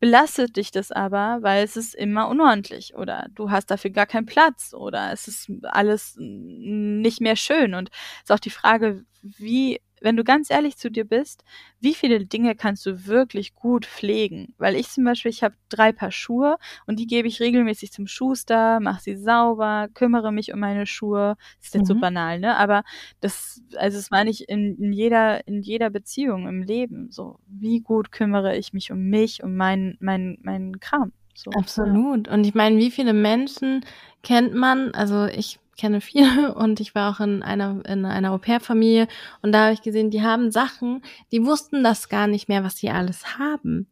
belastet 0.00 0.56
dich 0.56 0.70
das 0.70 0.92
aber, 0.92 1.38
weil 1.42 1.64
es 1.64 1.76
ist 1.76 1.94
immer 1.94 2.28
unordentlich 2.28 2.94
oder 2.94 3.26
du 3.34 3.50
hast 3.50 3.66
dafür 3.70 3.90
gar 3.90 4.06
keinen 4.06 4.26
Platz 4.26 4.72
oder 4.72 5.12
es 5.12 5.28
ist 5.28 5.50
alles 5.64 6.16
nicht 6.18 7.20
mehr 7.20 7.36
schön 7.36 7.74
und 7.74 7.90
es 7.90 8.24
ist 8.24 8.32
auch 8.32 8.38
die 8.38 8.50
Frage, 8.50 9.04
wie 9.22 9.80
wenn 10.00 10.16
du 10.16 10.24
ganz 10.24 10.50
ehrlich 10.50 10.76
zu 10.76 10.90
dir 10.90 11.04
bist, 11.04 11.44
wie 11.80 11.94
viele 11.94 12.24
Dinge 12.26 12.54
kannst 12.54 12.86
du 12.86 13.06
wirklich 13.06 13.54
gut 13.54 13.86
pflegen? 13.86 14.54
Weil 14.58 14.76
ich 14.76 14.88
zum 14.88 15.04
Beispiel, 15.04 15.30
ich 15.30 15.42
habe 15.42 15.54
drei 15.68 15.92
Paar 15.92 16.10
Schuhe 16.10 16.56
und 16.86 16.98
die 16.98 17.06
gebe 17.06 17.28
ich 17.28 17.40
regelmäßig 17.40 17.92
zum 17.92 18.06
Schuster, 18.06 18.80
mache 18.80 19.02
sie 19.02 19.16
sauber, 19.16 19.88
kümmere 19.94 20.32
mich 20.32 20.52
um 20.52 20.60
meine 20.60 20.86
Schuhe. 20.86 21.36
Das 21.58 21.68
ist 21.68 21.74
jetzt 21.74 21.88
mhm. 21.88 21.94
so 21.94 22.00
banal, 22.00 22.40
ne? 22.40 22.56
Aber 22.56 22.82
das, 23.20 23.62
also 23.76 23.98
das 23.98 24.10
meine 24.10 24.30
ich 24.30 24.48
in, 24.48 24.76
in 24.76 24.92
jeder, 24.92 25.46
in 25.46 25.62
jeder 25.62 25.90
Beziehung 25.90 26.48
im 26.48 26.62
Leben. 26.62 27.10
So, 27.10 27.38
wie 27.46 27.80
gut 27.80 28.12
kümmere 28.12 28.56
ich 28.56 28.72
mich 28.72 28.92
um 28.92 29.08
mich, 29.08 29.42
um 29.42 29.56
meinen, 29.56 29.96
meinen, 30.00 30.38
meinen 30.42 30.80
Kram? 30.80 31.12
So, 31.34 31.52
Absolut. 31.52 32.26
Und 32.26 32.44
ich 32.44 32.54
meine, 32.54 32.78
wie 32.78 32.90
viele 32.90 33.12
Menschen 33.12 33.84
kennt 34.24 34.54
man? 34.54 34.92
Also 34.92 35.26
ich 35.26 35.60
kenne 35.78 36.02
viele 36.02 36.54
und 36.54 36.80
ich 36.80 36.94
war 36.94 37.10
auch 37.10 37.20
in 37.20 37.42
einer, 37.42 37.82
in 37.86 38.04
einer 38.04 38.32
Au-pair-Familie 38.32 39.08
und 39.40 39.52
da 39.52 39.64
habe 39.64 39.74
ich 39.74 39.82
gesehen, 39.82 40.10
die 40.10 40.22
haben 40.22 40.50
Sachen, 40.50 41.02
die 41.32 41.46
wussten 41.46 41.82
das 41.82 42.10
gar 42.10 42.26
nicht 42.26 42.48
mehr, 42.48 42.64
was 42.64 42.76
sie 42.76 42.90
alles 42.90 43.38
haben. 43.38 43.86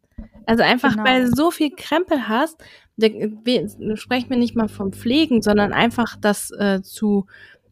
Also 0.45 0.63
einfach, 0.63 0.91
genau. 0.91 1.03
weil 1.03 1.25
du 1.25 1.35
so 1.35 1.51
viel 1.51 1.71
Krempel 1.75 2.27
hast, 2.27 2.63
sprechen 2.99 4.29
wir 4.29 4.37
nicht 4.37 4.55
mal 4.55 4.67
vom 4.67 4.93
Pflegen, 4.93 5.41
sondern 5.41 5.73
einfach 5.73 6.15
das 6.19 6.51
äh, 6.51 6.81
zu, 6.81 7.27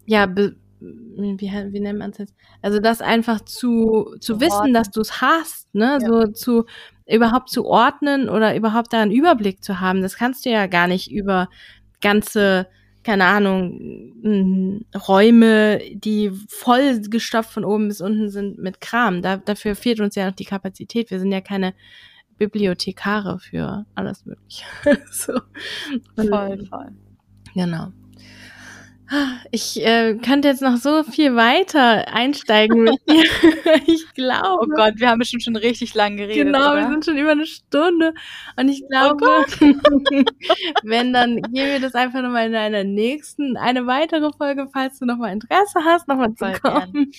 ja, 0.05 0.25
be, 0.25 0.55
wie, 0.79 1.51
wie 1.71 1.79
nennt 1.79 1.99
man 1.99 2.11
es 2.11 2.17
jetzt? 2.17 2.35
Also 2.61 2.79
das 2.79 3.01
einfach 3.01 3.41
zu, 3.41 4.15
zu 4.19 4.39
wissen, 4.39 4.73
dass 4.73 4.91
du 4.91 5.01
es 5.01 5.21
hast, 5.21 5.73
ne? 5.73 5.97
Ja. 6.01 6.07
So 6.07 6.27
zu 6.27 6.65
überhaupt 7.07 7.49
zu 7.49 7.65
ordnen 7.65 8.29
oder 8.29 8.55
überhaupt 8.55 8.93
da 8.93 9.01
einen 9.01 9.11
Überblick 9.11 9.63
zu 9.63 9.79
haben. 9.79 10.01
Das 10.01 10.17
kannst 10.17 10.45
du 10.45 10.49
ja 10.49 10.67
gar 10.67 10.87
nicht 10.87 11.11
über 11.11 11.49
ganze 12.01 12.67
keine 13.05 13.25
Ahnung, 13.25 14.81
Räume, 15.07 15.79
die 15.93 16.31
voll 16.49 17.01
gestopft 17.01 17.51
von 17.51 17.63
oben 17.63 17.87
bis 17.87 18.01
unten 18.01 18.31
sind 18.31 18.57
mit 18.57 18.81
Kram. 18.81 19.21
Da, 19.21 19.37
dafür 19.37 19.75
fehlt 19.75 19.99
uns 19.99 20.15
ja 20.15 20.25
noch 20.25 20.35
die 20.35 20.45
Kapazität. 20.45 21.11
Wir 21.11 21.19
sind 21.19 21.31
ja 21.31 21.39
keine 21.39 21.75
Bibliothekare 22.39 23.37
für 23.37 23.85
alles 23.93 24.25
Mögliche. 24.25 24.65
so. 25.11 25.33
Voll, 26.15 26.65
voll. 26.65 26.91
Genau. 27.53 27.91
Ich 29.51 29.85
äh, 29.85 30.15
könnte 30.15 30.47
jetzt 30.47 30.61
noch 30.61 30.77
so 30.77 31.03
viel 31.03 31.35
weiter 31.35 32.07
einsteigen 32.11 32.83
mit 32.83 32.99
dir. 33.07 33.23
ich 33.87 34.11
glaube. 34.13 34.59
Oh 34.61 34.67
Gott, 34.75 34.93
wir 34.97 35.09
haben 35.09 35.19
bestimmt 35.19 35.43
schon 35.43 35.55
richtig 35.55 35.93
lang 35.93 36.17
geredet. 36.17 36.45
Genau, 36.45 36.71
oder? 36.71 36.81
wir 36.81 36.89
sind 36.89 37.05
schon 37.05 37.17
über 37.17 37.31
eine 37.31 37.45
Stunde. 37.45 38.13
Und 38.57 38.69
ich 38.69 38.83
oh 38.83 38.87
glaube, 38.87 39.25
oh 39.25 39.43
wenn, 40.83 41.13
dann 41.13 41.41
gehen 41.41 41.71
wir 41.71 41.79
das 41.79 41.93
einfach 41.93 42.21
nochmal 42.21 42.47
in 42.47 42.55
einer 42.55 42.83
nächsten, 42.83 43.57
eine 43.57 43.85
weitere 43.85 44.31
Folge, 44.35 44.67
falls 44.73 44.97
du 44.97 45.05
nochmal 45.05 45.33
Interesse 45.33 45.79
hast, 45.83 46.07
nochmal 46.07 46.33
zu 46.33 46.51
kommen. 46.59 47.11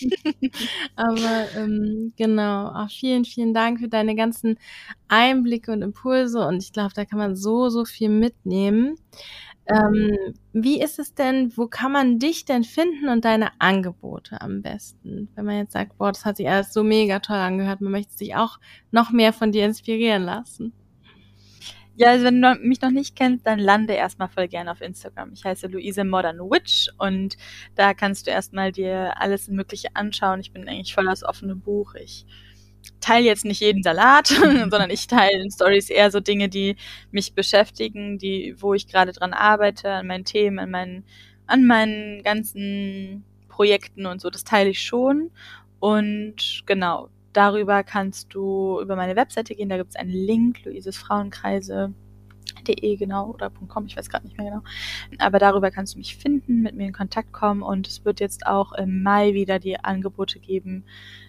Aber 0.96 1.46
ähm, 1.56 2.12
genau, 2.16 2.68
auch 2.68 2.90
vielen, 2.90 3.24
vielen 3.24 3.54
Dank 3.54 3.78
für 3.78 3.88
deine 3.88 4.16
ganzen 4.16 4.58
Einblicke 5.08 5.70
und 5.70 5.82
Impulse. 5.82 6.40
Und 6.40 6.62
ich 6.62 6.72
glaube, 6.72 6.94
da 6.94 7.04
kann 7.04 7.18
man 7.18 7.36
so, 7.36 7.68
so 7.68 7.84
viel 7.84 8.08
mitnehmen. 8.08 8.96
Ähm, 9.68 10.16
wie 10.52 10.80
ist 10.80 10.98
es 10.98 11.14
denn, 11.14 11.52
wo 11.56 11.66
kann 11.66 11.90
man 11.90 12.18
dich 12.20 12.44
denn 12.44 12.62
finden 12.62 13.08
und 13.08 13.24
deine 13.24 13.50
Angebote 13.60 14.40
am 14.40 14.62
besten? 14.62 15.28
Wenn 15.34 15.44
man 15.44 15.58
jetzt 15.58 15.72
sagt, 15.72 15.98
boah, 15.98 16.12
das 16.12 16.24
hat 16.24 16.36
sich 16.36 16.48
alles 16.48 16.72
so 16.72 16.84
mega 16.84 17.18
toll 17.18 17.36
angehört, 17.36 17.80
man 17.80 17.92
möchte 17.92 18.16
sich 18.16 18.36
auch 18.36 18.60
noch 18.92 19.10
mehr 19.10 19.32
von 19.32 19.50
dir 19.50 19.64
inspirieren 19.66 20.22
lassen. 20.22 20.72
Ja, 21.98 22.08
also 22.10 22.26
wenn 22.26 22.42
du 22.42 22.54
mich 22.56 22.82
noch 22.82 22.90
nicht 22.90 23.16
kennst, 23.16 23.46
dann 23.46 23.58
lande 23.58 23.94
erstmal 23.94 24.28
voll 24.28 24.48
gerne 24.48 24.70
auf 24.70 24.82
Instagram. 24.82 25.32
Ich 25.32 25.44
heiße 25.44 25.66
Luise 25.66 26.04
Modern 26.04 26.38
Witch 26.38 26.90
und 26.98 27.38
da 27.74 27.94
kannst 27.94 28.26
du 28.26 28.30
erstmal 28.30 28.70
dir 28.70 29.18
alles 29.18 29.48
Mögliche 29.48 29.88
anschauen. 29.94 30.40
Ich 30.40 30.52
bin 30.52 30.68
eigentlich 30.68 30.94
voll 30.94 31.06
das 31.06 31.24
offene 31.24 31.56
Buch. 31.56 31.94
Ich 31.94 32.26
teile 33.00 33.26
jetzt 33.26 33.44
nicht 33.44 33.60
jeden 33.60 33.82
Salat, 33.82 34.26
sondern 34.28 34.90
ich 34.90 35.06
teile 35.06 35.42
in 35.42 35.50
Stories 35.50 35.90
eher 35.90 36.10
so 36.10 36.20
Dinge, 36.20 36.48
die 36.48 36.76
mich 37.10 37.34
beschäftigen, 37.34 38.18
die, 38.18 38.54
wo 38.58 38.74
ich 38.74 38.88
gerade 38.88 39.12
dran 39.12 39.32
arbeite, 39.32 39.90
an 39.90 40.06
meinen 40.06 40.24
Themen, 40.24 40.58
an 40.58 40.70
meinen, 40.70 41.04
an 41.46 41.66
meinen 41.66 42.22
ganzen 42.22 43.24
Projekten 43.48 44.06
und 44.06 44.20
so. 44.20 44.30
Das 44.30 44.44
teile 44.44 44.70
ich 44.70 44.82
schon. 44.82 45.30
Und 45.80 46.62
genau, 46.66 47.08
darüber 47.32 47.82
kannst 47.84 48.34
du 48.34 48.80
über 48.80 48.96
meine 48.96 49.16
Webseite 49.16 49.54
gehen, 49.54 49.68
da 49.68 49.76
gibt 49.76 49.90
es 49.90 49.96
einen 49.96 50.10
Link, 50.10 50.64
Luises 50.64 50.96
Frauenkreise 50.96 51.92
De, 52.66 52.96
genau, 52.96 53.30
oder 53.30 53.50
.com, 53.50 53.86
ich 53.86 53.96
weiß 53.96 54.08
gerade 54.08 54.26
nicht 54.26 54.38
mehr 54.38 54.50
genau. 54.50 54.62
Aber 55.18 55.38
darüber 55.38 55.70
kannst 55.70 55.94
du 55.94 55.98
mich 55.98 56.16
finden, 56.16 56.62
mit 56.62 56.74
mir 56.74 56.88
in 56.88 56.92
Kontakt 56.92 57.32
kommen 57.32 57.62
und 57.62 57.86
es 57.86 58.04
wird 58.04 58.20
jetzt 58.20 58.46
auch 58.46 58.72
im 58.72 59.02
Mai 59.02 59.34
wieder 59.34 59.58
die 59.58 59.78
Angebote 59.78 60.38
geben, 60.38 60.84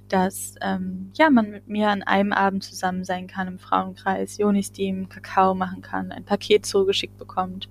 dass 0.09 0.55
ähm, 0.61 1.11
ja, 1.15 1.29
man 1.29 1.51
mit 1.51 1.67
mir 1.67 1.89
an 1.89 2.03
einem 2.03 2.33
Abend 2.33 2.63
zusammen 2.63 3.03
sein 3.03 3.27
kann 3.27 3.47
im 3.47 3.59
Frauenkreis, 3.59 4.37
Joni-Steam, 4.37 5.09
Kakao 5.09 5.53
machen 5.53 5.81
kann, 5.81 6.11
ein 6.11 6.23
Paket 6.23 6.65
zugeschickt 6.65 7.17
bekommt. 7.17 7.69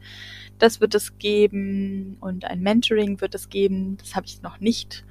Das 0.58 0.80
wird 0.80 0.94
es 0.94 1.18
geben 1.18 2.16
und 2.20 2.44
ein 2.44 2.60
Mentoring 2.60 3.20
wird 3.20 3.34
es 3.34 3.48
geben. 3.48 3.96
Das 3.98 4.14
habe 4.14 4.26
ich 4.26 4.42
noch 4.42 4.60
nicht 4.60 5.04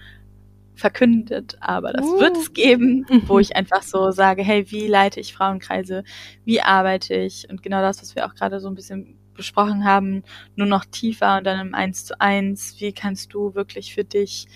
verkündet, 0.76 1.58
aber 1.62 1.94
das 1.94 2.06
uh. 2.06 2.20
wird 2.20 2.38
es 2.38 2.54
geben, 2.54 3.06
wo 3.28 3.40
ich 3.40 3.56
einfach 3.56 3.84
so 3.84 4.12
sage, 4.12 4.44
hey, 4.44 4.70
wie 4.72 4.88
leite 4.88 5.20
ich 5.20 5.34
Frauenkreise, 5.34 6.04
wie 6.44 6.62
arbeite 6.62 7.16
ich 7.16 7.50
und 7.50 7.64
genau 7.64 7.82
das, 7.82 8.02
was 8.02 8.16
wir 8.16 8.26
auch 8.26 8.36
gerade 8.36 8.60
so 8.60 8.68
ein 8.68 8.76
bisschen 8.76 9.18
besprochen 9.36 9.86
haben, 9.86 10.24
nur 10.56 10.68
noch 10.68 10.86
tiefer 10.86 11.38
und 11.38 11.44
dann 11.46 11.60
im 11.60 11.76
Eins 11.76 12.06
zu 12.06 12.20
eins, 12.20 12.76
wie 12.80 12.94
kannst 12.94 13.34
du 13.34 13.54
wirklich 13.54 13.94
für 13.94 14.04
dich 14.04 14.48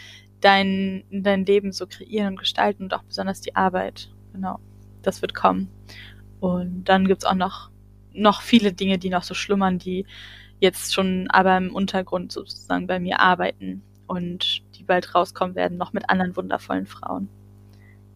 dein, 0.41 1.03
dein 1.11 1.45
Leben 1.45 1.71
so 1.71 1.85
kreieren 1.85 2.29
und 2.29 2.39
gestalten 2.39 2.83
und 2.83 2.93
auch 2.93 3.03
besonders 3.03 3.41
die 3.41 3.55
Arbeit. 3.55 4.09
Genau, 4.33 4.59
das 5.01 5.21
wird 5.21 5.35
kommen. 5.35 5.69
Und 6.39 6.85
dann 6.85 7.07
gibt's 7.07 7.25
auch 7.25 7.35
noch, 7.35 7.69
noch 8.13 8.41
viele 8.41 8.73
Dinge, 8.73 8.97
die 8.97 9.09
noch 9.09 9.23
so 9.23 9.33
schlummern, 9.33 9.79
die 9.79 10.05
jetzt 10.59 10.93
schon 10.93 11.27
aber 11.29 11.57
im 11.57 11.73
Untergrund 11.73 12.31
sozusagen 12.31 12.87
bei 12.87 12.99
mir 12.99 13.19
arbeiten 13.19 13.81
und 14.07 14.61
die 14.79 14.83
bald 14.83 15.13
rauskommen 15.13 15.55
werden, 15.55 15.77
noch 15.77 15.93
mit 15.93 16.09
anderen 16.09 16.35
wundervollen 16.35 16.87
Frauen. 16.87 17.29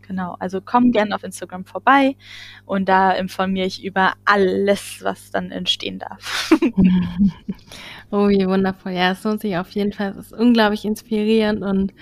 Genau, 0.07 0.35
also 0.39 0.59
komm 0.61 0.91
gerne 0.91 1.15
auf 1.15 1.23
Instagram 1.23 1.65
vorbei 1.65 2.17
und 2.65 2.89
da 2.89 3.11
informiere 3.11 3.67
ich 3.67 3.83
über 3.83 4.13
alles, 4.25 4.99
was 5.01 5.31
dann 5.31 5.49
entstehen 5.51 5.99
darf. 5.99 6.51
oh, 8.11 8.27
wie 8.27 8.45
wundervoll. 8.45 8.91
Ja, 8.91 9.11
es 9.11 9.23
lohnt 9.23 9.41
sich 9.41 9.55
auf 9.57 9.69
jeden 9.71 9.93
Fall. 9.93 10.11
Es 10.11 10.17
ist 10.27 10.33
unglaublich 10.33 10.83
inspirierend 10.83 11.63
und 11.63 11.93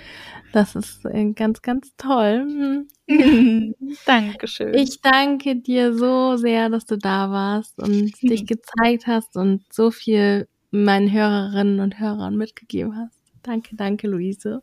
das 0.52 0.74
ist 0.74 1.04
äh, 1.06 1.32
ganz, 1.32 1.62
ganz 1.62 1.94
toll. 1.96 2.86
Dankeschön. 4.06 4.74
Ich 4.74 5.00
danke 5.00 5.56
dir 5.56 5.94
so 5.94 6.36
sehr, 6.36 6.68
dass 6.68 6.86
du 6.86 6.98
da 6.98 7.30
warst 7.30 7.78
und 7.78 8.20
dich 8.22 8.46
gezeigt 8.46 9.06
hast 9.06 9.36
und 9.36 9.64
so 9.72 9.90
viel 9.90 10.48
meinen 10.70 11.12
Hörerinnen 11.12 11.80
und 11.80 12.00
Hörern 12.00 12.36
mitgegeben 12.36 12.96
hast. 12.96 13.21
Danke, 13.42 13.76
danke, 13.76 14.06
Luise. 14.06 14.62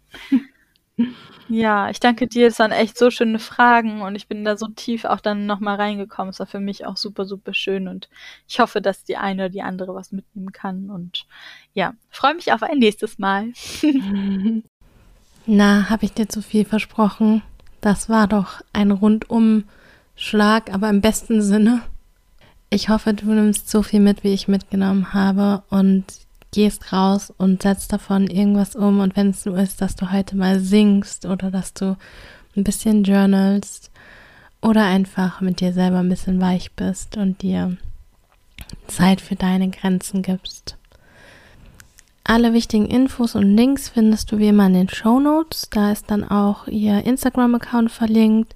Ja, 1.47 1.89
ich 1.89 1.99
danke 1.99 2.27
dir. 2.27 2.47
Es 2.47 2.59
waren 2.59 2.71
echt 2.71 2.97
so 2.97 3.09
schöne 3.09 3.39
Fragen 3.39 4.01
und 4.01 4.15
ich 4.15 4.27
bin 4.27 4.43
da 4.43 4.57
so 4.57 4.67
tief 4.67 5.05
auch 5.05 5.19
dann 5.19 5.45
nochmal 5.45 5.77
reingekommen. 5.77 6.29
Es 6.29 6.39
war 6.39 6.45
für 6.45 6.59
mich 6.59 6.85
auch 6.85 6.97
super, 6.97 7.25
super 7.25 7.53
schön 7.53 7.87
und 7.87 8.09
ich 8.47 8.59
hoffe, 8.59 8.81
dass 8.81 9.03
die 9.03 9.17
eine 9.17 9.43
oder 9.43 9.49
die 9.49 9.61
andere 9.61 9.95
was 9.95 10.11
mitnehmen 10.11 10.51
kann 10.51 10.89
und 10.89 11.25
ja, 11.73 11.93
freue 12.09 12.35
mich 12.35 12.51
auf 12.53 12.63
ein 12.63 12.77
nächstes 12.77 13.17
Mal. 13.17 13.51
Na, 15.45 15.89
habe 15.89 16.05
ich 16.05 16.13
dir 16.13 16.29
zu 16.29 16.41
viel 16.41 16.65
versprochen? 16.65 17.41
Das 17.81 18.09
war 18.09 18.27
doch 18.27 18.61
ein 18.73 18.91
Rundumschlag, 18.91 20.71
aber 20.71 20.89
im 20.89 21.01
besten 21.01 21.41
Sinne. 21.41 21.81
Ich 22.69 22.89
hoffe, 22.89 23.15
du 23.15 23.25
nimmst 23.25 23.69
so 23.69 23.81
viel 23.81 24.01
mit, 24.01 24.23
wie 24.23 24.33
ich 24.33 24.47
mitgenommen 24.47 25.13
habe 25.13 25.63
und 25.69 26.05
gehst 26.51 26.91
raus 26.91 27.31
und 27.37 27.61
setzt 27.61 27.93
davon 27.93 28.27
irgendwas 28.27 28.75
um 28.75 28.99
und 28.99 29.15
wenn 29.15 29.29
es 29.29 29.45
nur 29.45 29.57
ist, 29.57 29.81
dass 29.81 29.95
du 29.95 30.11
heute 30.11 30.35
mal 30.35 30.59
singst 30.59 31.25
oder 31.25 31.51
dass 31.51 31.73
du 31.73 31.97
ein 32.55 32.63
bisschen 32.63 33.03
journalst 33.03 33.91
oder 34.61 34.85
einfach 34.85 35.41
mit 35.41 35.59
dir 35.61 35.73
selber 35.73 35.99
ein 35.99 36.09
bisschen 36.09 36.41
weich 36.41 36.71
bist 36.73 37.17
und 37.17 37.41
dir 37.41 37.77
Zeit 38.87 39.21
für 39.21 39.35
deine 39.35 39.69
Grenzen 39.69 40.21
gibst. 40.21 40.75
Alle 42.23 42.53
wichtigen 42.53 42.85
Infos 42.85 43.35
und 43.35 43.55
Links 43.55 43.89
findest 43.89 44.31
du 44.31 44.37
wie 44.37 44.49
immer 44.49 44.67
in 44.67 44.73
den 44.73 44.89
Show 44.89 45.19
Notes. 45.19 45.69
Da 45.71 45.91
ist 45.91 46.11
dann 46.11 46.23
auch 46.23 46.67
ihr 46.67 47.03
Instagram-Account 47.05 47.91
verlinkt 47.91 48.53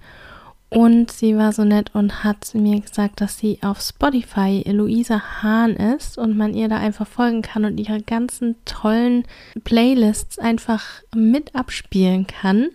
und 0.74 1.12
sie 1.12 1.38
war 1.38 1.54
so 1.54 1.64
nett 1.64 1.92
und 1.94 2.24
hat 2.24 2.54
mir 2.54 2.80
gesagt, 2.80 3.22
dass 3.22 3.38
sie 3.38 3.60
auf 3.62 3.82
Spotify 3.82 4.64
Luisa 4.68 5.42
Hahn 5.42 5.72
ist 5.76 6.18
und 6.18 6.38
man 6.38 6.54
ihr 6.54 6.68
da 6.68 6.78
einfach 6.78 7.08
folgen 7.08 7.42
kann 7.42 7.66
und 7.66 7.78
ihre 7.80 8.02
ganzen 8.02 8.56
tollen 8.66 9.26
Playlists 9.64 10.40
einfach 10.40 10.84
mit 11.16 11.56
abspielen 11.56 12.28
kann. 12.28 12.70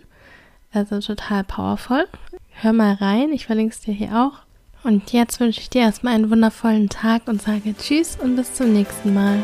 Also 0.71 0.99
total 0.99 1.43
powerful. 1.43 2.07
Hör 2.51 2.73
mal 2.73 2.93
rein, 2.93 3.31
ich 3.31 3.45
verlinke 3.45 3.73
es 3.73 3.81
dir 3.81 3.93
hier 3.93 4.15
auch. 4.15 4.39
Und 4.83 5.11
jetzt 5.11 5.39
wünsche 5.39 5.59
ich 5.59 5.69
dir 5.69 5.81
erstmal 5.81 6.13
einen 6.13 6.29
wundervollen 6.29 6.89
Tag 6.89 7.27
und 7.27 7.41
sage 7.41 7.75
Tschüss 7.77 8.17
und 8.21 8.35
bis 8.35 8.53
zum 8.53 8.71
nächsten 8.71 9.13
Mal. 9.13 9.43